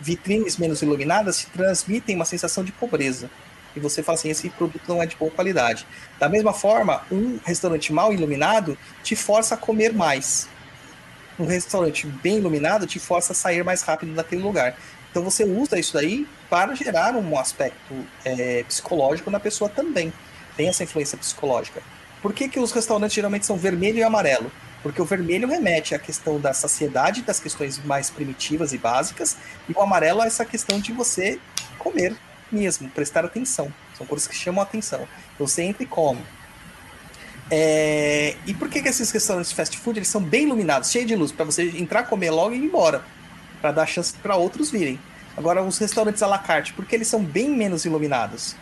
Vitrines 0.00 0.56
menos 0.56 0.80
iluminadas 0.80 1.40
te 1.40 1.46
transmitem 1.46 2.16
uma 2.16 2.24
sensação 2.24 2.64
de 2.64 2.72
pobreza. 2.72 3.30
E 3.76 3.80
você 3.80 4.02
fala 4.02 4.16
assim, 4.16 4.30
esse 4.30 4.48
produto 4.50 4.82
não 4.88 5.02
é 5.02 5.06
de 5.06 5.16
boa 5.16 5.30
qualidade. 5.30 5.86
Da 6.18 6.28
mesma 6.28 6.52
forma, 6.52 7.02
um 7.10 7.38
restaurante 7.44 7.92
mal 7.92 8.12
iluminado 8.12 8.78
te 9.02 9.14
força 9.14 9.54
a 9.54 9.58
comer 9.58 9.92
mais. 9.92 10.48
Um 11.38 11.44
restaurante 11.44 12.06
bem 12.06 12.38
iluminado 12.38 12.86
te 12.86 12.98
força 12.98 13.32
a 13.32 13.36
sair 13.36 13.62
mais 13.62 13.82
rápido 13.82 14.14
daquele 14.14 14.42
lugar. 14.42 14.76
Então 15.10 15.22
você 15.22 15.44
usa 15.44 15.78
isso 15.78 15.94
daí 15.94 16.26
para 16.50 16.74
gerar 16.74 17.14
um 17.16 17.38
aspecto 17.38 17.94
é, 18.24 18.62
psicológico 18.64 19.30
na 19.30 19.40
pessoa 19.40 19.68
também. 19.68 20.12
Tem 20.56 20.68
essa 20.68 20.82
influência 20.82 21.16
psicológica. 21.16 21.82
Por 22.20 22.32
que, 22.32 22.48
que 22.48 22.58
os 22.58 22.72
restaurantes 22.72 23.14
geralmente 23.14 23.46
são 23.46 23.56
vermelho 23.56 23.98
e 23.98 24.02
amarelo? 24.02 24.50
Porque 24.82 25.00
o 25.00 25.04
vermelho 25.04 25.48
remete 25.48 25.94
à 25.94 25.98
questão 25.98 26.40
da 26.40 26.52
saciedade, 26.52 27.22
das 27.22 27.40
questões 27.40 27.82
mais 27.84 28.10
primitivas 28.10 28.72
e 28.72 28.78
básicas, 28.78 29.36
e 29.68 29.72
o 29.72 29.80
amarelo 29.80 30.20
a 30.20 30.26
essa 30.26 30.44
questão 30.44 30.80
de 30.80 30.92
você 30.92 31.38
comer 31.78 32.16
mesmo, 32.50 32.88
prestar 32.90 33.24
atenção. 33.24 33.72
São 33.96 34.06
cores 34.06 34.26
que 34.26 34.34
chamam 34.34 34.60
a 34.60 34.64
atenção. 34.64 35.06
Então 35.34 35.46
você 35.46 35.62
entra 35.62 35.82
e 35.82 35.86
come. 35.86 36.22
É... 37.50 38.36
E 38.46 38.54
por 38.54 38.68
que, 38.68 38.82
que 38.82 38.88
esses 38.88 39.10
restaurantes 39.10 39.50
de 39.50 39.56
fast 39.56 39.76
food 39.78 39.98
eles 39.98 40.08
são 40.08 40.20
bem 40.20 40.44
iluminados, 40.44 40.90
cheios 40.90 41.08
de 41.08 41.16
luz, 41.16 41.32
para 41.32 41.44
você 41.44 41.68
entrar, 41.76 42.04
comer 42.04 42.30
logo 42.30 42.54
e 42.54 42.58
ir 42.58 42.64
embora? 42.64 43.04
Para 43.60 43.72
dar 43.72 43.86
chance 43.86 44.14
para 44.22 44.36
outros 44.36 44.70
virem. 44.70 44.98
Agora, 45.36 45.62
os 45.62 45.78
restaurantes 45.78 46.22
à 46.22 46.26
la 46.26 46.38
carte, 46.38 46.72
porque 46.72 46.94
eles 46.94 47.06
são 47.06 47.22
bem 47.22 47.50
menos 47.50 47.84
iluminados. 47.84 48.56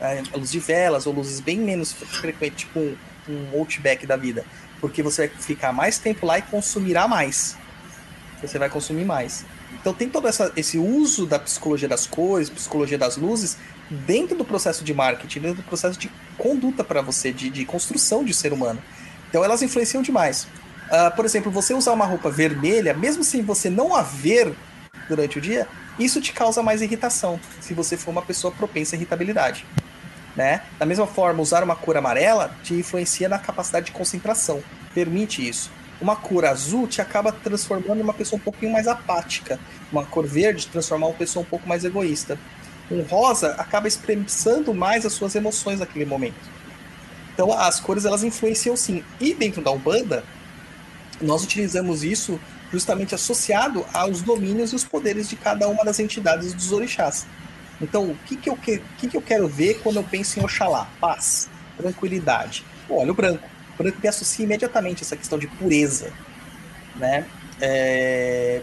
É, 0.00 0.22
luz 0.34 0.50
de 0.50 0.60
velas 0.60 1.06
ou 1.06 1.12
luzes 1.12 1.40
bem 1.40 1.58
menos 1.58 1.92
frequentes, 1.92 2.60
tipo 2.66 2.78
um, 2.78 2.96
um 3.28 3.58
outback 3.58 4.06
da 4.06 4.16
vida. 4.16 4.44
Porque 4.80 5.02
você 5.02 5.26
vai 5.26 5.36
ficar 5.38 5.72
mais 5.72 5.98
tempo 5.98 6.26
lá 6.26 6.38
e 6.38 6.42
consumirá 6.42 7.08
mais. 7.08 7.56
Você 8.40 8.58
vai 8.58 8.68
consumir 8.68 9.04
mais. 9.04 9.44
Então 9.80 9.92
tem 9.92 10.08
todo 10.08 10.28
essa, 10.28 10.52
esse 10.56 10.78
uso 10.78 11.26
da 11.26 11.38
psicologia 11.38 11.88
das 11.88 12.06
cores, 12.06 12.48
psicologia 12.50 12.98
das 12.98 13.16
luzes, 13.16 13.56
dentro 13.90 14.36
do 14.36 14.44
processo 14.44 14.84
de 14.84 14.92
marketing, 14.92 15.40
dentro 15.40 15.62
do 15.62 15.62
processo 15.62 15.98
de 15.98 16.10
conduta 16.36 16.84
para 16.84 17.00
você, 17.00 17.32
de, 17.32 17.50
de 17.50 17.64
construção 17.64 18.24
de 18.24 18.34
ser 18.34 18.52
humano. 18.52 18.82
Então 19.28 19.44
elas 19.44 19.62
influenciam 19.62 20.02
demais. 20.02 20.46
Uh, 20.88 21.14
por 21.14 21.24
exemplo, 21.24 21.52
você 21.52 21.74
usar 21.74 21.92
uma 21.92 22.06
roupa 22.06 22.30
vermelha, 22.30 22.94
mesmo 22.94 23.22
sem 23.22 23.42
você 23.42 23.68
não 23.68 23.94
a 23.94 24.02
ver 24.02 24.54
durante 25.08 25.38
o 25.38 25.40
dia, 25.40 25.68
isso 25.98 26.20
te 26.20 26.32
causa 26.32 26.62
mais 26.62 26.80
irritação, 26.80 27.38
se 27.60 27.74
você 27.74 27.96
for 27.96 28.10
uma 28.10 28.22
pessoa 28.22 28.52
propensa 28.52 28.94
à 28.94 28.96
irritabilidade. 28.96 29.66
Né? 30.34 30.62
Da 30.78 30.86
mesma 30.86 31.06
forma, 31.06 31.42
usar 31.42 31.62
uma 31.62 31.76
cor 31.76 31.96
amarela 31.96 32.54
te 32.62 32.74
influencia 32.74 33.28
na 33.28 33.38
capacidade 33.38 33.86
de 33.86 33.92
concentração, 33.92 34.62
permite 34.94 35.46
isso. 35.46 35.70
Uma 36.00 36.14
cor 36.14 36.44
azul 36.44 36.86
te 36.86 37.02
acaba 37.02 37.32
transformando 37.32 38.00
uma 38.00 38.14
pessoa 38.14 38.38
um 38.38 38.42
pouquinho 38.42 38.72
mais 38.72 38.86
apática. 38.86 39.58
Uma 39.90 40.04
cor 40.04 40.24
verde 40.24 40.68
transformar 40.68 41.08
uma 41.08 41.16
pessoa 41.16 41.42
um 41.42 41.48
pouco 41.48 41.68
mais 41.68 41.84
egoísta. 41.84 42.38
Um 42.88 43.02
rosa 43.02 43.54
acaba 43.58 43.88
expressando 43.88 44.72
mais 44.72 45.04
as 45.04 45.12
suas 45.12 45.34
emoções 45.34 45.80
naquele 45.80 46.04
momento. 46.04 46.58
Então 47.34 47.52
as 47.52 47.80
cores 47.80 48.04
elas 48.04 48.22
influenciam 48.22 48.76
sim. 48.76 49.02
E 49.20 49.34
dentro 49.34 49.60
da 49.60 49.72
Umbanda, 49.72 50.22
nós 51.20 51.42
utilizamos 51.42 52.02
isso 52.04 52.40
justamente 52.70 53.14
associado 53.14 53.84
aos 53.92 54.22
domínios 54.22 54.72
e 54.72 54.76
os 54.76 54.84
poderes 54.84 55.28
de 55.28 55.36
cada 55.36 55.68
uma 55.68 55.84
das 55.84 55.98
entidades 55.98 56.52
dos 56.52 56.72
orixás. 56.72 57.26
Então, 57.80 58.10
o 58.10 58.16
que, 58.26 58.36
que, 58.36 58.50
eu, 58.50 58.56
que, 58.56 58.82
que, 58.98 59.08
que 59.08 59.16
eu 59.16 59.22
quero 59.22 59.48
ver 59.48 59.80
quando 59.82 59.96
eu 59.96 60.04
penso 60.04 60.38
em 60.38 60.44
Oxalá? 60.44 60.88
Paz, 61.00 61.48
tranquilidade. 61.76 62.64
Olha 62.90 63.12
o 63.12 63.14
branco. 63.14 63.44
O 63.74 63.82
branco 63.82 63.98
me 64.02 64.08
associa 64.08 64.44
imediatamente 64.44 65.02
essa 65.02 65.16
questão 65.16 65.38
de 65.38 65.46
pureza. 65.46 66.12
Né? 66.96 67.24
É... 67.60 68.60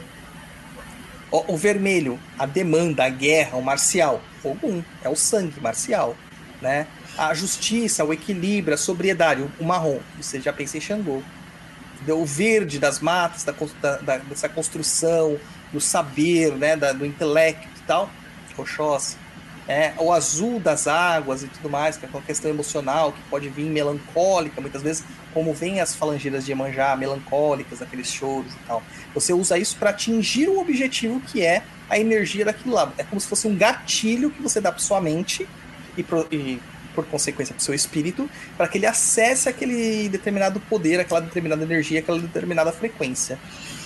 O, 1.31 1.53
o, 1.53 1.57
vermelho, 1.57 2.19
a 2.37 2.45
demanda, 2.45 3.05
a 3.05 3.09
guerra, 3.09 3.57
o 3.57 3.61
marcial. 3.61 4.21
Ogum, 4.43 4.83
é 5.03 5.09
o 5.09 5.15
sangue 5.15 5.59
marcial. 5.59 6.15
Né? 6.61 6.87
a 7.17 7.33
justiça, 7.33 8.03
o 8.03 8.13
equilíbrio, 8.13 8.73
a 8.73 8.77
sobriedade. 8.77 9.45
O 9.59 9.63
marrom, 9.63 9.99
você 10.17 10.39
já 10.39 10.51
pensa 10.51 10.77
em 10.77 10.81
Xangô. 10.81 11.21
O 12.07 12.25
verde 12.25 12.79
das 12.79 12.99
matas, 12.99 13.43
da, 13.43 13.97
da, 13.97 14.17
dessa 14.17 14.47
construção, 14.49 15.39
do 15.71 15.81
saber, 15.81 16.53
né, 16.53 16.75
da, 16.75 16.93
do 16.93 17.05
intelecto 17.05 17.67
e 17.77 17.81
tal, 17.87 18.09
Oxóssi. 18.57 19.17
É, 19.67 19.93
o 19.97 20.13
azul 20.13 20.59
das 20.59 20.87
águas 20.87 21.41
e 21.41 21.47
tudo 21.47 21.69
mais, 21.69 21.97
que 21.97 22.05
é 22.05 22.09
uma 22.09 22.21
questão 22.21 22.51
emocional, 22.51 23.11
que 23.11 23.21
pode 23.29 23.49
vir 23.49 23.65
melancólica, 23.65 24.61
muitas 24.61 24.83
vezes, 24.83 25.03
como 25.33 25.55
vem 25.55 25.81
as 25.81 25.95
falangeiras 25.95 26.45
de 26.45 26.51
Iemanjá, 26.51 26.95
melancólicas, 26.95 27.81
aqueles 27.81 28.07
choros 28.07 28.53
e 28.53 28.67
tal. 28.67 28.83
Você 29.15 29.33
usa 29.33 29.57
isso 29.57 29.75
para 29.77 29.89
atingir 29.89 30.49
um 30.49 30.59
objetivo 30.59 31.19
que 31.19 31.41
é 31.41 31.63
a 31.89 31.99
energia 31.99 32.45
daquilo 32.45 32.75
lá. 32.75 32.93
É 32.95 33.03
como 33.03 33.19
se 33.19 33.27
fosse 33.27 33.47
um 33.47 33.57
gatilho 33.57 34.29
que 34.29 34.41
você 34.41 34.61
dá 34.61 34.71
para 34.71 34.81
sua 34.81 35.01
mente 35.01 35.47
e, 35.97 36.03
pro, 36.03 36.27
e 36.31 36.61
por 36.95 37.05
consequência 37.05 37.53
para 37.53 37.61
o 37.61 37.63
seu 37.63 37.75
espírito, 37.75 38.29
para 38.57 38.67
que 38.67 38.77
ele 38.77 38.85
acesse 38.85 39.49
aquele 39.49 40.09
determinado 40.09 40.59
poder, 40.61 40.99
aquela 40.99 41.19
determinada 41.19 41.61
energia, 41.61 41.99
aquela 41.99 42.19
determinada 42.19 42.71
frequência. 42.71 43.37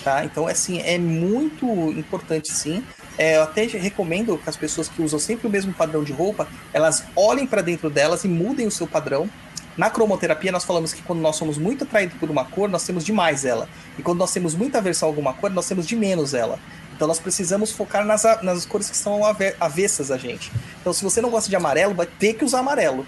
Tá? 0.02 0.24
Então, 0.24 0.46
assim, 0.46 0.80
é 0.80 0.96
muito 0.96 1.66
importante, 1.90 2.50
sim. 2.50 2.82
É, 3.18 3.36
eu 3.36 3.42
até 3.42 3.64
recomendo 3.64 4.38
que 4.38 4.48
as 4.48 4.56
pessoas 4.56 4.88
que 4.88 5.02
usam 5.02 5.18
sempre 5.18 5.46
o 5.46 5.50
mesmo 5.50 5.74
padrão 5.74 6.02
de 6.02 6.12
roupa, 6.12 6.48
elas 6.72 7.04
olhem 7.14 7.46
para 7.46 7.60
dentro 7.60 7.90
delas 7.90 8.24
e 8.24 8.28
mudem 8.28 8.66
o 8.66 8.70
seu 8.70 8.86
padrão. 8.86 9.28
Na 9.76 9.90
cromoterapia, 9.90 10.50
nós 10.50 10.64
falamos 10.64 10.92
que 10.92 11.02
quando 11.02 11.20
nós 11.20 11.36
somos 11.36 11.58
muito 11.58 11.84
atraídos 11.84 12.16
por 12.18 12.30
uma 12.30 12.44
cor, 12.44 12.68
nós 12.68 12.84
temos 12.84 13.04
demais 13.04 13.44
ela. 13.44 13.68
E 13.98 14.02
quando 14.02 14.18
nós 14.18 14.32
temos 14.32 14.54
muita 14.54 14.78
aversão 14.78 15.08
a 15.08 15.10
alguma 15.10 15.32
cor, 15.34 15.50
nós 15.50 15.68
temos 15.68 15.86
de 15.86 15.96
menos 15.96 16.34
ela. 16.34 16.58
Então 17.00 17.08
nós 17.08 17.18
precisamos 17.18 17.72
focar 17.72 18.04
nas, 18.04 18.24
nas 18.42 18.66
cores 18.66 18.90
que 18.90 18.96
são 18.96 19.22
avessas 19.58 20.10
a 20.10 20.18
gente. 20.18 20.52
Então 20.82 20.92
se 20.92 21.02
você 21.02 21.22
não 21.22 21.30
gosta 21.30 21.48
de 21.48 21.56
amarelo, 21.56 21.94
vai 21.94 22.04
ter 22.04 22.34
que 22.34 22.44
usar 22.44 22.58
amarelo. 22.58 23.06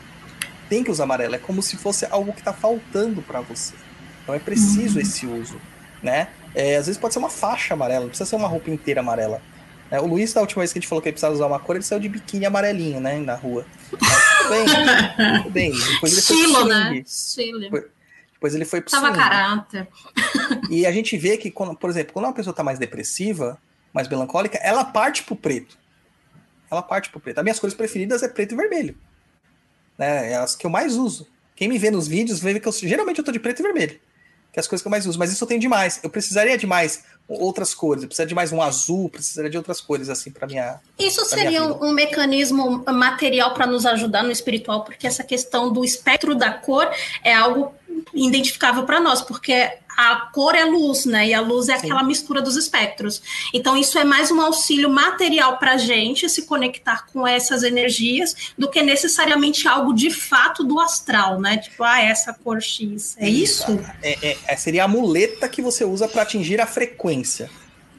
Tem 0.67 0.83
que 0.83 0.91
usar 0.91 1.05
amarelo. 1.05 1.35
É 1.35 1.39
como 1.39 1.61
se 1.61 1.77
fosse 1.77 2.07
algo 2.07 2.33
que 2.33 2.39
está 2.39 2.55
faltando 2.55 3.21
para 3.21 3.43
você. 3.43 3.75
Então 4.23 4.35
é 4.35 4.39
preciso 4.39 4.95
uhum. 4.95 5.03
esse 5.03 5.27
uso, 5.27 5.61
né? 6.03 6.29
É, 6.55 6.77
às 6.77 6.87
vezes 6.87 6.99
pode 6.99 7.13
ser 7.13 7.19
uma 7.19 7.29
faixa 7.29 7.75
amarela, 7.75 8.01
não 8.01 8.09
precisa 8.09 8.31
ser 8.31 8.37
uma 8.37 8.49
roupa 8.49 8.71
inteira 8.71 9.01
amarela. 9.01 9.43
É, 9.91 10.01
o 10.01 10.07
Luiz, 10.07 10.33
da 10.33 10.41
última 10.41 10.63
vez 10.63 10.73
que 10.73 10.79
a 10.79 10.81
gente 10.81 10.89
falou 10.89 11.03
que 11.03 11.11
ele 11.11 11.13
precisava 11.13 11.35
usar 11.35 11.47
uma 11.47 11.59
cor, 11.59 11.77
ele 11.77 11.85
saiu 11.85 12.01
de 12.01 12.09
biquíni 12.09 12.47
amarelinho, 12.47 12.99
né, 12.99 13.19
na 13.19 13.35
rua. 13.35 13.67
Mas, 14.01 14.39
tudo 14.39 14.49
bem, 14.49 15.37
tudo 15.37 15.51
bem. 15.51 15.71
Depois 15.71 16.13
ele 16.13 16.21
Estilo, 16.23 16.55
foi 16.55 16.69
né? 16.71 16.97
Estilo. 16.97 17.61
Depois, 17.61 17.85
depois 18.33 18.55
ele 18.55 18.65
foi 18.65 18.81
pro 18.81 18.91
Tava 18.91 19.13
caráter. 19.13 19.87
E 20.71 20.87
a 20.87 20.93
gente 20.93 21.15
vê 21.19 21.37
que, 21.37 21.51
quando, 21.51 21.77
por 21.77 21.91
exemplo, 21.91 22.15
quando 22.15 22.25
uma 22.25 22.33
pessoa 22.33 22.53
está 22.53 22.65
mais 22.65 22.79
depressiva, 22.79 23.61
mais 23.93 24.09
melancólica, 24.09 24.59
ela 24.59 24.85
parte 24.85 25.23
pro 25.23 25.37
preto. 25.37 25.77
Ela 26.71 26.83
parte 26.83 27.11
pro 27.11 27.21
preto. 27.21 27.39
As 27.39 27.45
minhas 27.45 27.61
cores 27.61 27.75
preferidas 27.75 28.23
é 28.23 28.29
preto 28.29 28.53
e 28.53 28.57
vermelho. 28.57 28.97
Né? 29.99 30.33
É 30.33 30.37
as 30.37 30.57
que 30.57 30.67
eu 30.67 30.71
mais 30.71 30.97
uso. 30.97 31.29
Quem 31.55 31.69
me 31.69 31.79
vê 31.79 31.91
nos 31.91 32.09
vídeos 32.09 32.41
vê 32.41 32.59
que 32.59 32.67
eu 32.67 32.73
geralmente 32.73 33.19
eu 33.19 33.25
tô 33.25 33.31
de 33.31 33.39
preto 33.39 33.61
e 33.61 33.63
vermelho. 33.63 34.01
Que 34.53 34.59
é 34.59 34.61
as 34.61 34.67
coisas 34.67 34.83
que 34.83 34.89
eu 34.89 34.91
mais 34.91 35.07
uso. 35.07 35.19
Mas 35.19 35.31
isso 35.31 35.45
eu 35.45 35.49
tenho 35.49 35.61
demais. 35.61 36.01
Eu 36.03 36.11
precisaria 36.11 36.57
de 36.57 36.67
mais 36.67 37.05
outras 37.29 37.75
cores. 37.75 38.03
Eu 38.03 38.09
precisaria 38.09 38.29
de 38.29 38.35
mais 38.35 38.53
um 38.53 38.61
azul, 38.61 39.09
precisaria 39.09 39.51
de 39.51 39.57
outras 39.57 39.81
cores, 39.81 40.09
assim, 40.09 40.31
para 40.31 40.47
minha. 40.47 40.81
Isso 40.99 41.25
seria 41.25 41.65
um, 41.65 41.89
um, 41.89 41.93
mecanismo 41.93 42.85
material 42.93 43.55
para 43.55 43.67
nos 43.67 43.87
ajudar 43.87 44.23
no 44.23 44.31
espiritual, 44.31 44.85
porque 44.85 45.07
essa 45.07 45.25
questão 45.25 45.73
do 45.73 45.85
espectro 45.85 46.35
da 46.35 46.53
cor 46.53 46.91
é 47.23 47.35
algo 47.35 47.75
identificável 48.15 48.85
para 48.85 49.01
nós, 49.01 49.23
porque 49.23 49.71
a 49.97 50.17
cor 50.33 50.55
é 50.55 50.65
luz, 50.65 51.05
né? 51.05 51.29
E 51.29 51.35
a 51.35 51.41
luz 51.41 51.69
é 51.69 51.79
Sim. 51.79 51.87
aquela 51.87 52.03
mistura 52.03 52.41
dos 52.41 52.57
espectros. 52.57 53.23
Então, 53.53 53.77
isso 53.77 53.99
é 53.99 54.05
mais 54.05 54.31
um 54.31 54.41
auxílio 54.41 54.89
material 54.89 55.59
para 55.59 55.73
a 55.73 55.77
gente 55.77 56.29
se 56.29 56.43
conectar 56.43 57.07
com 57.07 57.27
essas 57.27 57.63
energias 57.63 58.53
do 58.57 58.71
que 58.71 58.83
necessariamente 58.83 59.69
algo 59.69 59.93
de 59.93 60.11
fato 60.11 60.65
do 60.65 60.81
astral, 60.81 61.41
né? 61.41 61.59
Tipo, 61.59 61.85
ah, 61.85 62.01
essa 62.01 62.33
cor 62.33 62.61
X. 62.61 63.17
É 63.19 63.29
isso? 63.29 63.79
É, 64.03 64.31
é, 64.31 64.39
é 64.47 64.57
seria 64.57 64.85
a 64.85 64.89
muleta 64.89 65.49
que 65.49 65.61
você 65.61 65.85
usa 65.85 66.09
para 66.09 66.23
atingir 66.23 66.61
a 66.61 66.67
frequência. 66.67 67.51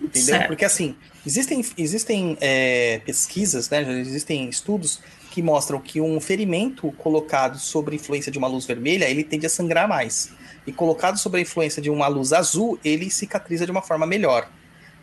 Entendeu? 0.01 0.35
Certo. 0.35 0.47
Porque 0.47 0.65
assim, 0.65 0.95
existem, 1.25 1.63
existem 1.77 2.37
é, 2.41 3.01
pesquisas, 3.05 3.69
né? 3.69 3.99
Existem 3.99 4.49
estudos 4.49 4.99
que 5.33 5.41
mostram 5.41 5.81
que 5.81 5.99
um 5.99 6.21
ferimento 6.21 6.91
colocado 6.91 7.57
sobre 7.57 7.95
influência 7.95 8.31
de 8.31 8.37
uma 8.37 8.47
luz 8.47 8.67
vermelha, 8.67 9.09
ele 9.09 9.23
tende 9.23 9.47
a 9.47 9.49
sangrar 9.49 9.87
mais 9.87 10.31
e 10.67 10.71
colocado 10.71 11.17
sob 11.17 11.39
a 11.39 11.41
influência 11.41 11.81
de 11.81 11.89
uma 11.89 12.07
luz 12.07 12.31
azul, 12.31 12.79
ele 12.85 13.09
cicatriza 13.09 13.65
de 13.65 13.71
uma 13.71 13.81
forma 13.81 14.05
melhor. 14.05 14.47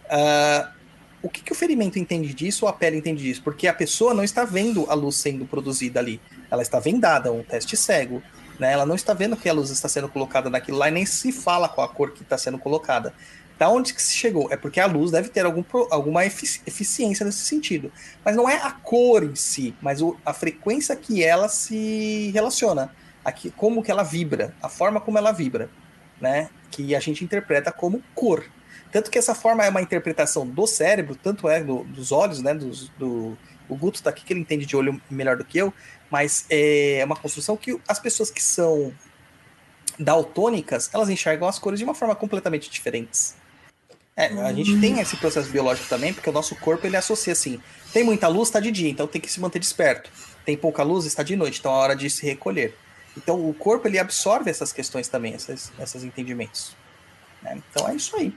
Uh, 0.05 0.69
o 1.21 1.29
que, 1.29 1.43
que, 1.43 1.51
o 1.51 1.55
ferimento 1.55 1.99
entende 1.99 2.33
disso 2.33 2.65
ou 2.65 2.69
a 2.69 2.73
pele 2.73 2.97
entende 2.97 3.25
disso? 3.25 3.43
Porque 3.43 3.67
a 3.67 3.75
pessoa 3.75 4.15
não 4.15 4.23
está 4.23 4.45
vendo 4.45 4.89
a 4.89 4.95
luz 4.95 5.17
sendo 5.17 5.45
produzida 5.45 5.99
ali. 5.99 6.21
Ela 6.49 6.63
está 6.63 6.79
vendada, 6.79 7.33
um 7.33 7.43
teste 7.43 7.77
cego. 7.77 8.23
Né? 8.57 8.73
Ela 8.73 8.87
não 8.87 8.95
está 8.95 9.13
vendo 9.13 9.37
que 9.37 9.49
a 9.49 9.53
luz 9.53 9.71
está 9.71 9.89
sendo 9.89 10.09
colocada 10.09 10.49
naquilo 10.49 10.79
lá 10.79 10.89
e 10.89 10.93
nem 10.93 11.05
se 11.05 11.33
fala 11.33 11.69
com 11.69 11.83
a 11.83 11.89
cor 11.89 12.13
que 12.13 12.23
está 12.23 12.39
sendo 12.39 12.57
colocada. 12.57 13.13
Da 13.61 13.69
onde 13.69 13.93
que 13.93 14.01
se 14.01 14.17
chegou? 14.17 14.51
É 14.51 14.57
porque 14.57 14.81
a 14.81 14.87
luz 14.87 15.11
deve 15.11 15.29
ter 15.29 15.45
algum, 15.45 15.63
alguma 15.91 16.25
eficiência 16.25 17.27
nesse 17.27 17.45
sentido. 17.45 17.93
Mas 18.25 18.35
não 18.35 18.49
é 18.49 18.57
a 18.57 18.71
cor 18.71 19.23
em 19.23 19.35
si, 19.35 19.77
mas 19.83 20.01
o, 20.01 20.17
a 20.25 20.33
frequência 20.33 20.97
que 20.97 21.23
ela 21.23 21.47
se 21.47 22.31
relaciona 22.33 22.91
aqui, 23.23 23.51
como 23.51 23.83
que 23.83 23.91
ela 23.91 24.03
vibra, 24.03 24.55
a 24.63 24.71
forma 24.71 24.99
como 24.99 25.19
ela 25.19 25.31
vibra, 25.31 25.69
né? 26.19 26.49
Que 26.71 26.95
a 26.95 27.01
gente 27.01 27.23
interpreta 27.23 27.71
como 27.71 28.03
cor. 28.15 28.47
Tanto 28.91 29.11
que 29.11 29.19
essa 29.19 29.35
forma 29.35 29.63
é 29.63 29.69
uma 29.69 29.83
interpretação 29.83 30.47
do 30.47 30.67
cérebro, 30.67 31.15
tanto 31.15 31.47
é 31.47 31.63
do, 31.63 31.85
dos 31.85 32.13
olhos, 32.13 32.41
né? 32.41 32.55
Dos, 32.55 32.89
do, 32.99 33.37
o 33.69 33.77
Guto 33.77 34.03
tá 34.03 34.09
aqui 34.09 34.25
que 34.25 34.33
ele 34.33 34.41
entende 34.41 34.65
de 34.65 34.75
olho 34.75 34.99
melhor 35.11 35.37
do 35.37 35.45
que 35.45 35.59
eu, 35.59 35.71
mas 36.11 36.47
é 36.49 37.03
uma 37.05 37.15
construção 37.15 37.59
que 37.59 37.79
as 37.87 37.99
pessoas 37.99 38.31
que 38.31 38.43
são 38.43 38.91
daltônicas, 39.99 40.89
elas 40.95 41.11
enxergam 41.11 41.47
as 41.47 41.59
cores 41.59 41.79
de 41.79 41.85
uma 41.85 41.95
forma 41.95 42.17
completamente 42.17 42.71
diferente. 42.71 43.39
É, 44.21 44.27
a 44.43 44.53
gente 44.53 44.79
tem 44.79 45.01
esse 45.01 45.17
processo 45.17 45.49
biológico 45.49 45.89
também, 45.89 46.13
porque 46.13 46.29
o 46.29 46.33
nosso 46.33 46.55
corpo 46.57 46.87
ele 46.87 46.95
associa 46.95 47.33
assim: 47.33 47.59
tem 47.91 48.05
muita 48.05 48.29
luz, 48.29 48.49
está 48.49 48.61
de 48.61 48.71
dia, 48.71 48.91
então 48.91 49.07
tem 49.07 49.19
que 49.19 49.33
se 49.33 49.41
manter 49.41 49.59
desperto. 49.59 50.11
Tem 50.45 50.59
pouca 50.59 50.83
luz, 50.83 51.07
está 51.07 51.23
de 51.23 51.35
noite, 51.37 51.59
então 51.59 51.73
é 51.73 51.77
hora 51.77 51.97
de 51.97 52.11
se 52.11 52.27
recolher. 52.27 52.77
Então 53.17 53.49
o 53.49 53.55
corpo 53.55 53.89
ele 53.89 53.99
absorve 53.99 54.51
essas 54.51 54.75
questões 54.75 55.09
também, 55.09 55.33
esses, 55.33 55.73
esses 55.81 56.05
entendimentos. 56.05 56.77
Né? 57.43 57.63
Então 57.71 57.89
é 57.89 57.95
isso 57.95 58.15
aí. 58.15 58.31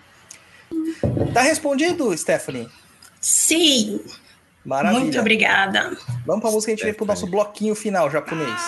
Tá 1.33 1.41
respondido, 1.41 2.17
Stephanie? 2.17 2.69
Sim. 3.19 3.99
Maravilha. 4.63 5.01
Muito 5.01 5.19
obrigada. 5.19 5.97
Vamos 6.25 6.41
para 6.41 6.49
a 6.49 6.53
música, 6.53 6.71
a 6.71 6.75
gente 6.75 6.85
vem 6.85 6.93
para 6.93 7.03
o 7.03 7.07
nosso 7.07 7.27
bloquinho 7.27 7.75
final 7.75 8.09
japonês. 8.09 8.61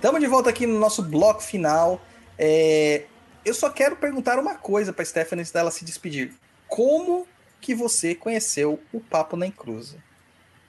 Estamos 0.00 0.18
de 0.18 0.26
volta 0.26 0.48
aqui 0.48 0.66
no 0.66 0.78
nosso 0.78 1.02
bloco 1.02 1.42
final. 1.42 2.00
É... 2.38 3.04
Eu 3.44 3.52
só 3.52 3.68
quero 3.68 3.96
perguntar 3.96 4.38
uma 4.38 4.54
coisa 4.54 4.94
para 4.94 5.04
Stephanie 5.04 5.42
antes 5.42 5.52
dela 5.52 5.70
se 5.70 5.84
despedir. 5.84 6.32
Como 6.66 7.28
que 7.60 7.74
você 7.74 8.14
conheceu 8.14 8.80
o 8.94 9.00
Papo 9.00 9.36
na 9.36 9.46
Encruza? 9.46 9.98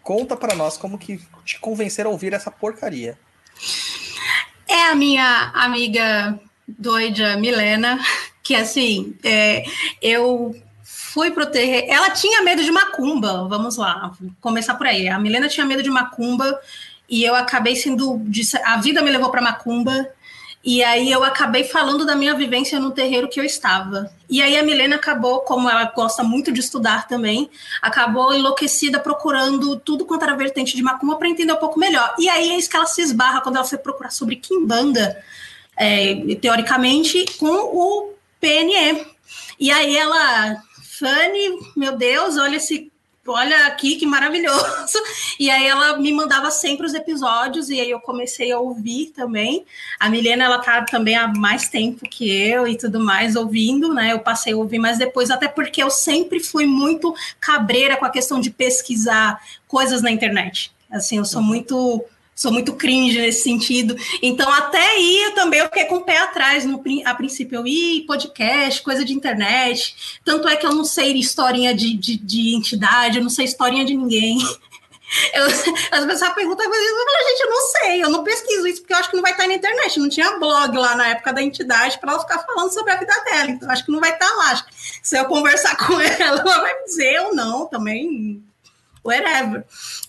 Conta 0.03 0.35
para 0.35 0.53
nós 0.53 0.75
como 0.75 0.97
que 0.97 1.21
te 1.45 1.57
convenceram 1.61 2.09
a 2.09 2.13
ouvir 2.13 2.33
essa 2.33 2.51
porcaria. 2.51 3.17
É 4.67 4.89
a 4.89 4.95
minha 4.95 5.51
amiga 5.53 6.37
doida 6.67 7.37
Milena, 7.37 8.01
que 8.43 8.53
assim, 8.53 9.15
é, 9.23 9.63
eu 10.01 10.53
fui 10.83 11.31
pro 11.31 11.45
terreiro. 11.45 11.87
Ela 11.89 12.09
tinha 12.09 12.41
medo 12.41 12.61
de 12.65 12.71
macumba, 12.71 13.47
vamos 13.47 13.77
lá, 13.77 14.11
começar 14.41 14.75
por 14.75 14.87
aí. 14.87 15.07
A 15.07 15.17
Milena 15.17 15.47
tinha 15.47 15.65
medo 15.65 15.81
de 15.81 15.89
macumba 15.89 16.59
e 17.11 17.25
eu 17.25 17.35
acabei 17.35 17.75
sendo. 17.75 18.21
A 18.63 18.77
vida 18.77 19.01
me 19.01 19.11
levou 19.11 19.29
para 19.29 19.41
Macumba. 19.41 20.09
E 20.63 20.83
aí 20.83 21.11
eu 21.11 21.23
acabei 21.23 21.63
falando 21.63 22.05
da 22.05 22.15
minha 22.15 22.35
vivência 22.35 22.79
no 22.79 22.91
terreiro 22.91 23.27
que 23.27 23.39
eu 23.39 23.43
estava. 23.43 24.13
E 24.29 24.43
aí 24.43 24.55
a 24.55 24.61
Milena 24.61 24.95
acabou, 24.95 25.39
como 25.39 25.67
ela 25.67 25.85
gosta 25.85 26.23
muito 26.23 26.51
de 26.51 26.59
estudar 26.59 27.07
também, 27.07 27.49
acabou 27.81 28.31
enlouquecida 28.31 28.99
procurando 28.99 29.75
tudo 29.79 30.05
quanto 30.05 30.23
era 30.23 30.35
vertente 30.35 30.75
de 30.75 30.83
macumba 30.83 31.15
para 31.15 31.27
entender 31.27 31.51
um 31.51 31.57
pouco 31.57 31.79
melhor. 31.79 32.13
E 32.19 32.29
aí 32.29 32.51
é 32.51 32.57
isso 32.57 32.69
que 32.69 32.75
ela 32.75 32.85
se 32.85 33.01
esbarra 33.01 33.41
quando 33.41 33.55
ela 33.55 33.65
foi 33.65 33.79
procurar 33.79 34.11
sobre 34.11 34.35
Kimbanda, 34.35 35.17
é, 35.75 36.35
teoricamente, 36.39 37.25
com 37.39 37.47
o 37.47 38.13
PNE. 38.39 39.03
E 39.59 39.71
aí 39.71 39.97
ela, 39.97 40.61
Fanny, 40.99 41.57
meu 41.75 41.97
Deus, 41.97 42.37
olha 42.37 42.57
esse 42.57 42.90
olha 43.31 43.65
aqui 43.67 43.95
que 43.95 44.05
maravilhoso. 44.05 44.97
E 45.39 45.49
aí 45.49 45.65
ela 45.65 45.97
me 45.97 46.11
mandava 46.11 46.51
sempre 46.51 46.85
os 46.85 46.93
episódios 46.93 47.69
e 47.69 47.79
aí 47.79 47.89
eu 47.89 47.99
comecei 47.99 48.51
a 48.51 48.59
ouvir 48.59 49.07
também. 49.07 49.65
A 49.99 50.09
Milena, 50.09 50.43
ela 50.43 50.59
tá 50.59 50.83
também 50.83 51.15
há 51.15 51.27
mais 51.27 51.67
tempo 51.67 52.07
que 52.07 52.29
eu 52.29 52.67
e 52.67 52.77
tudo 52.77 52.99
mais 52.99 53.35
ouvindo, 53.35 53.93
né? 53.93 54.11
Eu 54.11 54.19
passei 54.19 54.53
a 54.53 54.57
ouvir 54.57 54.77
mais 54.77 54.97
depois, 54.97 55.31
até 55.31 55.47
porque 55.47 55.81
eu 55.81 55.89
sempre 55.89 56.39
fui 56.39 56.65
muito 56.65 57.15
cabreira 57.39 57.97
com 57.97 58.05
a 58.05 58.09
questão 58.09 58.39
de 58.39 58.51
pesquisar 58.51 59.41
coisas 59.67 60.01
na 60.01 60.11
internet. 60.11 60.71
Assim, 60.91 61.17
eu 61.17 61.25
sou 61.25 61.41
muito 61.41 62.03
sou 62.41 62.51
muito 62.51 62.73
cringe 62.73 63.19
nesse 63.19 63.43
sentido. 63.43 63.95
Então, 64.19 64.51
até 64.51 64.99
eu 64.99 65.35
também 65.35 65.59
eu 65.59 65.67
fiquei 65.67 65.85
com 65.85 65.97
o 65.97 66.03
pé 66.03 66.17
atrás. 66.17 66.65
No, 66.65 66.81
a 67.05 67.13
princípio, 67.13 67.59
eu 67.59 67.67
ia 67.67 68.03
podcast, 68.07 68.81
coisa 68.81 69.05
de 69.05 69.13
internet. 69.13 70.19
Tanto 70.25 70.47
é 70.47 70.55
que 70.55 70.65
eu 70.65 70.73
não 70.73 70.83
sei 70.83 71.13
historinha 71.13 71.71
de, 71.71 71.95
de, 71.95 72.17
de 72.17 72.55
entidade, 72.55 73.19
eu 73.19 73.23
não 73.23 73.29
sei 73.29 73.45
historinha 73.45 73.85
de 73.85 73.95
ninguém. 73.95 74.39
Eu, 75.33 75.45
as 75.45 76.05
pessoas 76.05 76.33
perguntam, 76.33 76.65
eu 76.65 76.71
falo, 76.71 77.27
gente, 77.27 77.41
eu 77.41 77.49
não 77.49 77.61
sei, 77.67 78.03
eu 78.05 78.09
não 78.09 78.23
pesquiso 78.23 78.65
isso, 78.65 78.79
porque 78.79 78.93
eu 78.93 78.97
acho 78.97 79.09
que 79.09 79.15
não 79.17 79.21
vai 79.21 79.33
estar 79.33 79.45
na 79.45 79.55
internet. 79.55 79.99
Não 79.99 80.07
tinha 80.07 80.39
blog 80.39 80.77
lá 80.77 80.95
na 80.95 81.09
época 81.09 81.33
da 81.33 81.41
entidade 81.41 81.99
para 81.99 82.13
ela 82.13 82.21
ficar 82.21 82.39
falando 82.39 82.73
sobre 82.73 82.93
a 82.93 82.95
vida 82.95 83.13
dela. 83.25 83.51
Então, 83.51 83.69
acho 83.69 83.83
que 83.83 83.91
não 83.91 83.99
vai 83.99 84.13
estar 84.13 84.33
lá. 84.37 84.65
Se 85.03 85.17
eu 85.17 85.25
conversar 85.25 85.75
com 85.85 85.99
ela, 85.99 86.39
ela 86.39 86.61
vai 86.61 86.83
dizer 86.85 87.19
ou 87.23 87.35
não 87.35 87.67
também 87.67 88.41
whatever. 89.03 89.65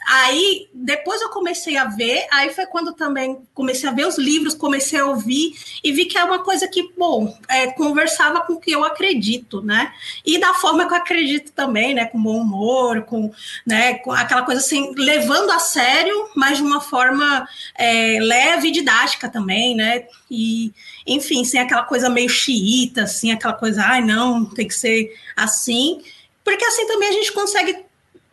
Aí, 0.07 0.69
depois 0.73 1.21
eu 1.21 1.31
comecei 1.31 1.77
a 1.77 1.85
ver, 1.85 2.27
aí 2.31 2.53
foi 2.53 2.67
quando 2.67 2.93
também 2.93 3.39
comecei 3.55 3.89
a 3.89 3.93
ver 3.93 4.07
os 4.07 4.19
livros, 4.19 4.55
comecei 4.55 4.99
a 4.99 5.07
ouvir 5.07 5.55
e 5.83 5.93
vi 5.93 6.05
que 6.05 6.19
é 6.19 6.25
uma 6.25 6.41
coisa 6.41 6.69
que, 6.69 6.93
bom, 6.97 7.35
é, 7.49 7.69
conversava 7.73 8.41
com 8.43 8.55
o 8.55 8.61
que 8.61 8.71
eu 8.71 8.85
acredito, 8.85 9.63
né? 9.63 9.93
E 10.25 10.39
da 10.39 10.55
forma 10.55 10.87
que 10.87 10.93
eu 10.93 10.99
acredito 10.99 11.53
também, 11.53 11.95
né? 11.95 12.07
Com 12.07 12.23
bom 12.23 12.41
humor, 12.41 13.03
com, 13.03 13.33
né, 13.67 13.95
com 13.95 14.13
aquela 14.13 14.43
coisa 14.43 14.61
assim, 14.61 14.93
levando 14.97 15.51
a 15.51 15.59
sério, 15.59 16.29
mas 16.35 16.59
de 16.59 16.65
uma 16.65 16.81
forma 16.81 17.49
é, 17.77 18.19
leve 18.21 18.69
e 18.69 18.73
didática 18.73 19.29
também, 19.29 19.75
né? 19.75 20.05
E, 20.31 20.73
enfim, 21.07 21.45
sem 21.45 21.61
aquela 21.61 21.85
coisa 21.85 22.11
meio 22.11 22.29
xiita, 22.29 23.03
assim, 23.05 23.33
aquela 23.33 23.55
coisa, 23.55 23.83
ai, 23.83 24.03
não, 24.03 24.45
tem 24.45 24.67
que 24.67 24.75
ser 24.75 25.15
assim. 25.37 26.03
Porque 26.45 26.65
assim 26.65 26.87
também 26.87 27.09
a 27.09 27.13
gente 27.13 27.33
consegue 27.33 27.92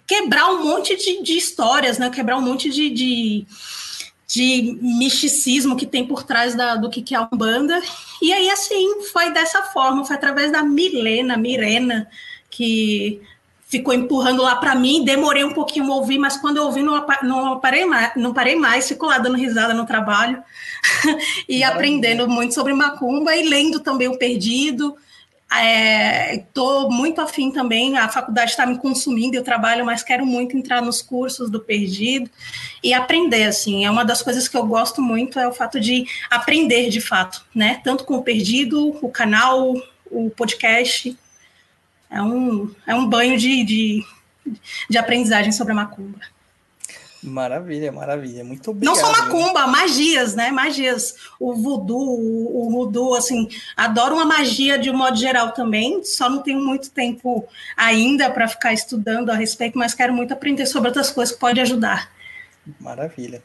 quebrar 0.09 0.49
um 0.49 0.63
monte 0.63 0.95
de, 0.95 1.21
de 1.21 1.37
histórias, 1.37 1.99
né? 1.99 2.09
Quebrar 2.09 2.35
um 2.35 2.41
monte 2.41 2.67
de, 2.71 2.89
de, 2.89 3.45
de 4.25 4.79
misticismo 4.81 5.75
que 5.77 5.85
tem 5.85 6.03
por 6.03 6.23
trás 6.23 6.55
da, 6.55 6.75
do 6.75 6.89
que, 6.89 7.03
que 7.03 7.13
é 7.13 7.19
a 7.19 7.29
Umbanda. 7.31 7.79
E 8.19 8.33
aí, 8.33 8.49
assim, 8.49 9.03
foi 9.13 9.31
dessa 9.31 9.61
forma, 9.61 10.03
foi 10.03 10.15
através 10.15 10.51
da 10.51 10.63
Milena, 10.63 11.37
Mirena, 11.37 12.09
que 12.49 13.21
ficou 13.67 13.93
empurrando 13.93 14.41
lá 14.41 14.55
para 14.55 14.73
mim, 14.73 15.05
demorei 15.05 15.43
um 15.43 15.53
pouquinho 15.53 15.93
a 15.93 15.95
ouvir, 15.97 16.17
mas 16.17 16.37
quando 16.37 16.57
eu 16.57 16.63
ouvi, 16.63 16.81
não, 16.81 17.05
não, 17.21 17.59
parei, 17.59 17.85
mais, 17.85 18.11
não 18.15 18.33
parei 18.33 18.55
mais, 18.55 18.87
fico 18.87 19.05
lá 19.05 19.19
dando 19.19 19.37
risada 19.37 19.75
no 19.75 19.85
trabalho 19.85 20.41
e 21.47 21.63
aprendendo 21.63 22.27
muito 22.27 22.55
sobre 22.55 22.73
macumba 22.73 23.35
e 23.35 23.47
lendo 23.47 23.79
também 23.79 24.07
o 24.07 24.17
Perdido, 24.17 24.97
Estou 25.51 26.85
é, 26.85 26.95
muito 26.95 27.19
afim 27.19 27.51
também, 27.51 27.97
a 27.97 28.07
faculdade 28.07 28.51
está 28.51 28.67
me 28.67 28.77
consumindo, 28.77 29.35
eu 29.35 29.43
trabalho, 29.43 29.83
mas 29.83 30.03
quero 30.03 30.23
muito 30.23 30.55
entrar 30.55 30.79
nos 30.79 31.01
cursos 31.01 31.49
do 31.49 31.59
Perdido 31.59 32.29
e 32.83 32.93
aprender, 32.93 33.45
assim, 33.45 33.83
é 33.83 33.89
uma 33.89 34.05
das 34.05 34.21
coisas 34.21 34.47
que 34.47 34.55
eu 34.55 34.65
gosto 34.67 35.01
muito, 35.01 35.39
é 35.39 35.47
o 35.47 35.51
fato 35.51 35.79
de 35.79 36.05
aprender 36.29 36.89
de 36.89 37.01
fato, 37.01 37.43
né, 37.53 37.81
tanto 37.83 38.03
com 38.03 38.15
o 38.15 38.21
Perdido, 38.21 38.95
o 39.03 39.09
canal, 39.09 39.73
o 40.11 40.29
podcast, 40.29 41.17
é 42.11 42.21
um, 42.21 42.71
é 42.85 42.93
um 42.93 43.07
banho 43.07 43.35
de, 43.35 43.63
de, 43.63 44.05
de 44.87 44.97
aprendizagem 44.99 45.51
sobre 45.51 45.73
a 45.73 45.77
macumba. 45.77 46.19
Maravilha, 47.21 47.91
maravilha. 47.91 48.43
Muito 48.43 48.71
obrigado. 48.71 48.95
Não 48.95 49.01
só 49.01 49.11
macumba, 49.11 49.67
magias, 49.67 50.35
né? 50.35 50.51
Magias. 50.51 51.15
O 51.39 51.53
voodoo, 51.53 51.97
o, 51.97 52.67
o 52.67 52.71
voodoo, 52.71 53.13
assim, 53.13 53.49
adoro 53.75 54.15
uma 54.15 54.25
magia 54.25 54.79
de 54.79 54.89
um 54.89 54.95
modo 54.95 55.17
geral 55.17 55.51
também. 55.51 56.03
Só 56.03 56.29
não 56.29 56.41
tenho 56.41 56.59
muito 56.59 56.89
tempo 56.91 57.45
ainda 57.75 58.29
para 58.29 58.47
ficar 58.47 58.73
estudando 58.73 59.29
a 59.29 59.35
respeito, 59.35 59.77
mas 59.77 59.93
quero 59.93 60.13
muito 60.13 60.33
aprender 60.33 60.65
sobre 60.65 60.87
outras 60.87 61.11
coisas 61.11 61.33
que 61.33 61.41
pode 61.41 61.59
ajudar. 61.59 62.09
Maravilha. 62.79 63.43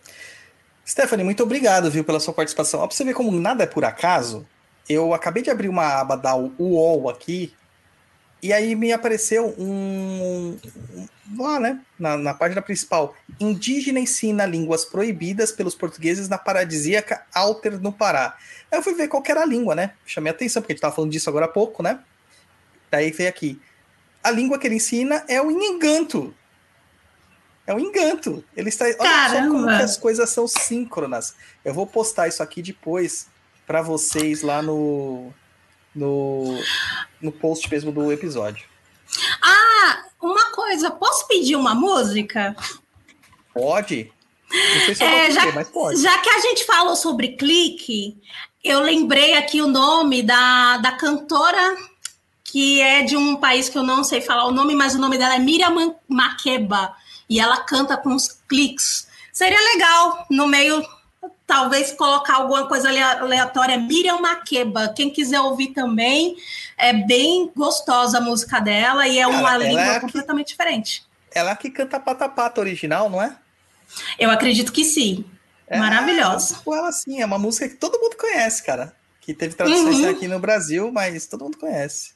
Stephanie, 0.86 1.24
muito 1.24 1.42
obrigado, 1.42 1.90
viu, 1.90 2.04
pela 2.04 2.20
sua 2.20 2.34
participação. 2.34 2.80
Ó, 2.80 2.86
pra 2.86 2.94
você 2.94 3.04
ver 3.04 3.14
como 3.14 3.32
nada 3.32 3.64
é 3.64 3.66
por 3.66 3.84
acaso, 3.84 4.46
eu 4.88 5.14
acabei 5.14 5.42
de 5.42 5.50
abrir 5.50 5.68
uma 5.68 6.00
aba 6.00 6.16
da 6.16 6.36
UOL 6.36 7.08
aqui, 7.08 7.52
e 8.44 8.52
aí 8.52 8.76
me 8.76 8.92
apareceu 8.92 9.54
um, 9.56 10.58
lá, 11.34 11.58
né, 11.58 11.80
na, 11.98 12.18
na, 12.18 12.34
página 12.34 12.60
principal, 12.60 13.16
indígena 13.40 13.98
ensina 13.98 14.44
línguas 14.44 14.84
proibidas 14.84 15.50
pelos 15.50 15.74
portugueses 15.74 16.28
na 16.28 16.36
paradisíaca 16.36 17.24
Alter 17.32 17.80
no 17.80 17.90
Pará. 17.90 18.36
Aí 18.70 18.78
eu 18.78 18.82
fui 18.82 18.92
ver 18.92 19.08
qual 19.08 19.22
era 19.26 19.40
a 19.40 19.46
língua, 19.46 19.74
né? 19.74 19.94
Chamei 20.04 20.30
a 20.30 20.34
atenção, 20.34 20.60
porque 20.60 20.72
a 20.72 20.74
gente 20.74 20.80
estava 20.80 20.94
falando 20.94 21.10
disso 21.10 21.30
agora 21.30 21.46
há 21.46 21.48
pouco, 21.48 21.82
né? 21.82 22.00
Daí 22.90 23.10
veio 23.12 23.30
aqui. 23.30 23.58
A 24.22 24.30
língua 24.30 24.58
que 24.58 24.66
ele 24.66 24.74
ensina 24.74 25.24
é 25.26 25.40
o 25.40 25.50
enganto. 25.50 26.34
É 27.66 27.72
o 27.72 27.80
enganto. 27.80 28.44
Ele 28.54 28.68
está. 28.68 28.84
Olha 28.84 28.96
Caramba. 28.96 29.42
só 29.42 29.50
como 29.54 29.70
as 29.70 29.96
coisas 29.96 30.28
são 30.28 30.46
síncronas. 30.46 31.34
Eu 31.64 31.72
vou 31.72 31.86
postar 31.86 32.28
isso 32.28 32.42
aqui 32.42 32.60
depois 32.60 33.26
para 33.66 33.80
vocês 33.80 34.42
lá 34.42 34.60
no, 34.60 35.32
no, 35.94 36.58
no 37.24 37.32
post 37.32 37.68
mesmo 37.70 37.90
do 37.90 38.12
episódio. 38.12 38.66
Ah, 39.42 40.04
uma 40.20 40.52
coisa, 40.52 40.90
posso 40.90 41.26
pedir 41.26 41.56
uma 41.56 41.74
música? 41.74 42.54
Pode. 43.52 44.12
Não 44.50 44.80
sei 44.84 44.94
se 44.94 45.02
eu 45.02 45.08
é, 45.08 45.30
já, 45.30 45.52
mas 45.52 45.68
pode. 45.68 46.00
Já 46.00 46.18
que 46.18 46.30
a 46.30 46.38
gente 46.38 46.64
falou 46.64 46.94
sobre 46.94 47.36
clique, 47.36 48.16
eu 48.62 48.80
lembrei 48.80 49.34
aqui 49.34 49.60
o 49.60 49.66
nome 49.66 50.22
da, 50.22 50.76
da 50.78 50.92
cantora 50.92 51.76
que 52.44 52.80
é 52.80 53.02
de 53.02 53.16
um 53.16 53.34
país 53.34 53.68
que 53.68 53.76
eu 53.76 53.82
não 53.82 54.04
sei 54.04 54.20
falar 54.20 54.46
o 54.46 54.52
nome, 54.52 54.76
mas 54.76 54.94
o 54.94 54.98
nome 54.98 55.18
dela 55.18 55.34
é 55.34 55.40
Miriam 55.40 55.96
Makeba 56.06 56.94
e 57.28 57.40
ela 57.40 57.56
canta 57.56 57.96
com 57.96 58.14
os 58.14 58.28
cliques. 58.48 59.08
Seria 59.32 59.58
legal 59.74 60.24
no 60.30 60.46
meio 60.46 60.80
talvez 61.46 61.92
colocar 61.92 62.36
alguma 62.36 62.66
coisa 62.66 62.88
aleatória. 62.88 63.78
Miriam 63.78 64.20
Makeba, 64.20 64.88
quem 64.88 65.10
quiser 65.10 65.40
ouvir 65.40 65.68
também, 65.68 66.36
é 66.76 66.92
bem 66.92 67.50
gostosa 67.54 68.18
a 68.18 68.20
música 68.20 68.60
dela 68.60 69.06
e 69.06 69.18
é 69.18 69.26
uma 69.26 69.56
língua 69.56 69.96
é 69.96 70.00
completamente 70.00 70.46
que, 70.46 70.52
diferente. 70.52 71.04
Ela 71.32 71.50
é 71.50 71.56
que 71.56 71.70
canta 71.70 72.00
Pata 72.00 72.28
Pata 72.28 72.60
original, 72.60 73.10
não 73.10 73.22
é? 73.22 73.36
Eu 74.18 74.30
acredito 74.30 74.72
que 74.72 74.84
sim. 74.84 75.24
É, 75.66 75.78
Maravilhosa. 75.78 76.60
Ela 76.66 76.92
sim, 76.92 77.20
é 77.20 77.26
uma 77.26 77.38
música 77.38 77.68
que 77.68 77.76
todo 77.76 77.98
mundo 77.98 78.16
conhece, 78.16 78.62
cara. 78.62 78.94
Que 79.20 79.32
teve 79.32 79.54
traduções 79.54 80.00
uhum. 80.00 80.10
aqui 80.10 80.28
no 80.28 80.38
Brasil, 80.38 80.90
mas 80.92 81.26
todo 81.26 81.44
mundo 81.44 81.58
conhece. 81.58 82.13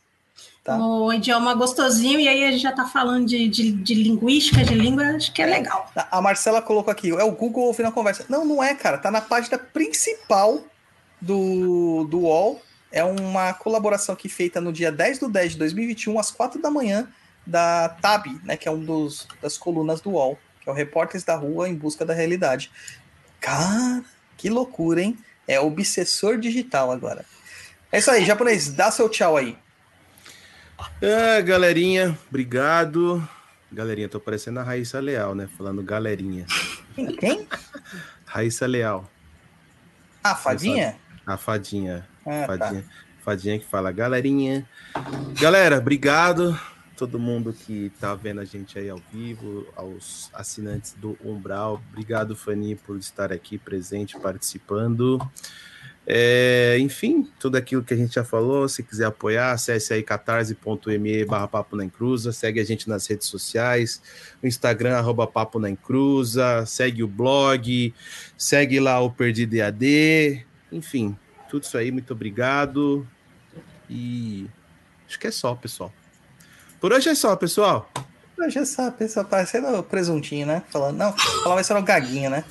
Tá? 0.69 0.77
O 0.77 1.11
idioma 1.11 1.55
gostosinho, 1.55 2.21
e 2.21 2.29
aí 2.29 2.45
a 2.45 2.51
gente 2.51 2.61
já 2.61 2.69
está 2.69 2.85
falando 2.85 3.25
de, 3.25 3.49
de, 3.49 3.73
de, 3.73 3.95
linguística, 3.95 4.63
de 4.63 4.75
língua, 4.75 5.03
acho 5.17 5.33
que 5.33 5.41
é 5.41 5.47
legal. 5.47 5.91
A 5.97 6.21
Marcela 6.21 6.61
colocou 6.61 6.93
aqui, 6.93 7.09
é 7.09 7.25
o 7.25 7.33
Google 7.33 7.65
ouvindo 7.65 7.87
a 7.87 7.91
conversa. 7.93 8.27
Não, 8.29 8.45
não 8.45 8.63
é, 8.63 8.75
cara, 8.75 8.99
tá 8.99 9.11
na 9.11 9.23
página 9.23 9.57
principal 9.57 10.63
do, 11.19 12.05
do 12.05 12.19
UOL. 12.19 12.61
É 12.93 13.03
uma 13.03 13.55
colaboração 13.55 14.13
aqui 14.13 14.29
feita 14.29 14.61
no 14.61 14.71
dia 14.71 14.93
10 14.93 15.21
do 15.21 15.31
10 15.31 15.53
de 15.53 15.59
2021, 15.59 16.19
às 16.19 16.31
4 16.31 16.61
da 16.61 16.71
manhã, 16.71 17.09
da 17.47 17.89
TAB, 17.89 18.39
né, 18.45 18.55
que 18.55 18.69
é 18.69 18.71
um 18.71 18.85
dos 18.85 19.27
das 19.41 19.57
colunas 19.57 20.03
do 20.03 20.11
UOL, 20.11 20.39
que 20.61 20.69
é 20.69 20.73
o 20.73 20.75
Repórteres 20.75 21.25
da 21.25 21.35
Rua 21.35 21.67
em 21.67 21.75
Busca 21.75 22.05
da 22.05 22.13
Realidade. 22.13 22.71
Cara, 23.41 24.05
que 24.37 24.51
loucura, 24.51 25.01
hein? 25.01 25.17
É 25.47 25.59
obsessor 25.59 26.37
digital 26.37 26.93
agora. 26.93 27.25
É 27.91 28.01
isso 28.01 28.11
aí, 28.11 28.23
japonês, 28.23 28.69
dá 28.69 28.91
seu 28.91 29.09
tchau 29.09 29.35
aí. 29.35 29.57
É, 31.01 31.43
galerinha, 31.43 32.19
obrigado. 32.29 33.27
Galerinha, 33.71 34.09
tô 34.09 34.19
parecendo 34.19 34.61
a 34.61 34.63
Raíssa 34.63 35.01
Leal, 35.01 35.35
né? 35.35 35.49
Falando 35.59 35.83
galerinha. 35.83 36.47
Quem? 37.19 37.47
Raíssa 38.25 38.67
Leal. 38.67 39.09
A 40.23 40.35
fadinha? 40.35 40.97
A 41.27 41.37
fadinha. 41.37 42.09
Ah, 42.25 42.31
tá. 42.31 42.47
fadinha. 42.47 42.83
Tá. 42.83 42.89
Fadinha 43.23 43.59
que 43.59 43.67
fala 43.67 43.93
galerinha. 43.93 44.67
Galera, 45.39 45.79
obrigado. 45.79 46.59
Todo 46.97 47.19
mundo 47.19 47.53
que 47.53 47.93
tá 48.01 48.15
vendo 48.15 48.41
a 48.41 48.45
gente 48.45 48.79
aí 48.79 48.89
ao 48.89 49.01
vivo, 49.13 49.67
aos 49.77 50.31
assinantes 50.33 50.95
do 50.95 51.17
Umbral. 51.23 51.81
Obrigado, 51.93 52.35
Fani, 52.35 52.75
por 52.75 52.97
estar 52.97 53.33
aqui 53.33 53.59
presente, 53.59 54.19
participando. 54.19 55.19
É, 56.11 56.79
enfim, 56.81 57.31
tudo 57.39 57.57
aquilo 57.57 57.85
que 57.85 57.93
a 57.93 57.97
gente 57.97 58.15
já 58.15 58.25
falou, 58.25 58.67
se 58.67 58.83
quiser 58.83 59.05
apoiar, 59.05 59.53
acesse 59.53 59.93
aí 59.93 60.03
catarse.me 60.03 61.25
barra 61.27 61.47
Papo 61.47 61.77
na 61.77 61.85
Encruza, 61.85 62.33
segue 62.33 62.59
a 62.59 62.65
gente 62.65 62.89
nas 62.89 63.07
redes 63.07 63.29
sociais, 63.29 64.01
no 64.43 64.49
Instagram, 64.49 64.97
arroba 64.97 65.27
Papo 65.27 65.59
na 65.59 65.69
Encruza, 65.69 66.65
segue 66.65 67.03
o 67.03 67.07
blog, 67.07 67.93
segue 68.39 68.81
lá 68.81 68.99
o 69.01 69.11
Perdido 69.11 69.53
EAD, 69.53 70.47
enfim, 70.73 71.15
tudo 71.51 71.65
isso 71.65 71.77
aí, 71.77 71.91
muito 71.91 72.15
obrigado. 72.15 73.07
E 73.91 74.47
acho 75.07 75.19
que 75.19 75.27
é 75.27 75.31
só, 75.31 75.55
pessoal. 75.55 75.93
Por 76.81 76.91
hoje 76.91 77.11
é 77.11 77.15
só, 77.15 77.37
pessoal. 77.37 77.93
Eu 78.39 78.49
já 78.49 78.65
sabe, 78.65 78.97
pessoal, 78.97 79.27
parecendo 79.27 79.77
o 79.77 79.83
presuntinho, 79.83 80.47
né? 80.47 80.63
Falando, 80.71 80.97
não, 80.97 81.13
falava 81.43 81.61
isso 81.61 81.71
era 81.71 81.81
o 81.81 81.85
gaguinho, 81.85 82.31
né? 82.31 82.45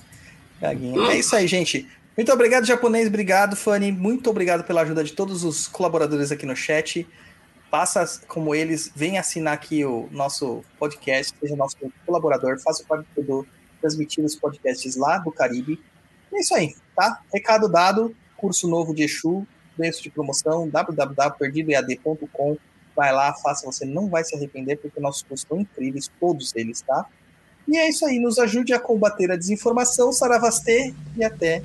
Gaguinho. 0.61 1.09
É 1.09 1.17
isso 1.17 1.35
aí, 1.35 1.47
gente. 1.47 1.87
Muito 2.17 2.33
obrigado, 2.33 2.65
japonês. 2.65 3.07
Obrigado, 3.07 3.55
Fanny. 3.55 3.91
Muito 3.91 4.27
obrigado 4.27 4.63
pela 4.63 4.81
ajuda 4.81 5.03
de 5.03 5.13
todos 5.13 5.43
os 5.43 5.67
colaboradores 5.67 6.31
aqui 6.31 6.47
no 6.47 6.55
chat. 6.55 7.07
Faça 7.69 8.21
como 8.27 8.55
eles, 8.55 8.91
vem 8.95 9.19
assinar 9.19 9.53
aqui 9.53 9.85
o 9.85 10.09
nosso 10.11 10.63
podcast, 10.79 11.31
seja 11.39 11.55
nosso 11.55 11.77
colaborador, 12.07 12.59
faça 12.59 12.83
parte 12.85 13.05
do 13.17 13.45
transmitir 13.79 14.25
os 14.25 14.35
podcasts 14.35 14.95
lá 14.95 15.19
do 15.19 15.31
Caribe. 15.31 15.79
É 16.33 16.39
isso 16.39 16.55
aí, 16.55 16.73
tá? 16.95 17.21
Recado 17.31 17.69
dado, 17.69 18.15
curso 18.35 18.67
novo 18.67 18.95
de 18.95 19.03
Exu, 19.03 19.45
preço 19.75 20.01
de 20.01 20.09
promoção, 20.09 20.67
www.perdidoead.com. 20.67 22.57
Vai 22.95 23.13
lá, 23.13 23.31
faça, 23.35 23.63
você 23.63 23.85
não 23.85 24.09
vai 24.09 24.23
se 24.23 24.35
arrepender, 24.35 24.77
porque 24.77 24.99
nossos 24.99 25.21
cursos 25.21 25.43
estão 25.43 25.59
incríveis, 25.59 26.09
todos 26.19 26.55
eles, 26.55 26.81
tá? 26.81 27.05
E 27.67 27.77
é 27.77 27.87
isso 27.87 28.03
aí, 28.07 28.17
nos 28.17 28.39
ajude 28.39 28.73
a 28.73 28.79
combater 28.79 29.31
a 29.31 29.35
desinformação, 29.35 30.11
Saravastê, 30.11 30.95
e 31.15 31.23
até. 31.23 31.61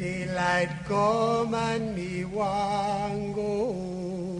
Daylight 0.00 0.70
come 0.86 1.52
and 1.54 1.94
me 1.94 2.24
want 2.24 3.34
go. 3.34 4.39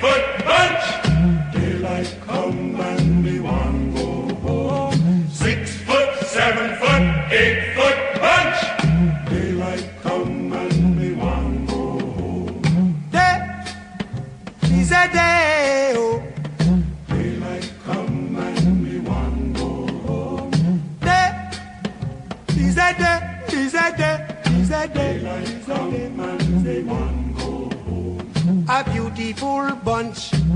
foot 0.00 0.21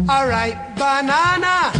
a 0.09 0.29
ripe 0.29 0.77
banana. 0.77 1.73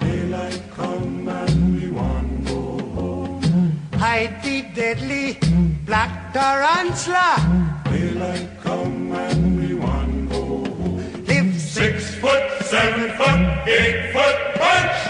Daylight 0.00 0.62
come 0.74 1.28
and 1.28 1.80
we 1.80 1.90
want 1.90 2.46
go 2.46 2.78
home. 2.94 3.78
Hide 3.94 4.42
the 4.42 4.62
deadly 4.74 5.38
black 5.84 6.32
tarantula. 6.32 7.82
Daylight 7.84 8.48
come 8.62 9.12
and 9.12 9.60
we 9.60 9.74
want 9.74 10.30
go 10.30 10.44
home. 10.64 11.24
Live 11.26 11.60
six 11.60 12.14
foot, 12.14 12.44
seven 12.62 13.10
foot, 13.18 13.68
eight 13.68 14.12
foot 14.12 14.38
bunch. 14.58 15.03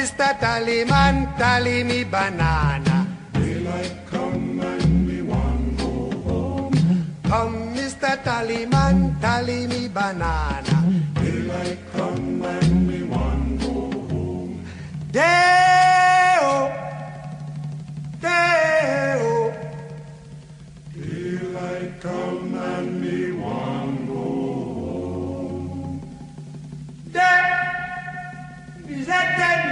Come, 0.00 0.08
Mr. 0.08 0.32
Tallyman, 0.40 1.36
tally 1.36 1.84
me 1.84 2.04
banana. 2.04 3.06
Daylight 3.34 3.92
come 4.06 4.60
and 4.60 5.06
we 5.06 5.20
want 5.20 5.76
go 5.76 6.10
home. 6.24 6.72
Come, 7.24 7.74
Mr. 7.74 8.16
Tallyman, 8.24 9.20
tally 9.20 9.66
me 9.66 9.88
banana. 9.88 11.04
Daylight 11.20 11.78
come 11.92 12.42
and 12.42 12.88
we 12.88 13.02
want 13.02 13.60
go 13.60 13.90
home. 14.08 14.64
Day-o, 15.12 16.72
day-o. 18.22 19.52
Daylight 20.96 22.00
come 22.00 22.54
and 22.54 23.00
me 23.02 23.32
want 23.32 24.06
go 24.06 24.14
home. 24.80 26.00
Day, 27.12 27.44
is 28.88 29.06
that 29.06 29.36
that 29.36 29.69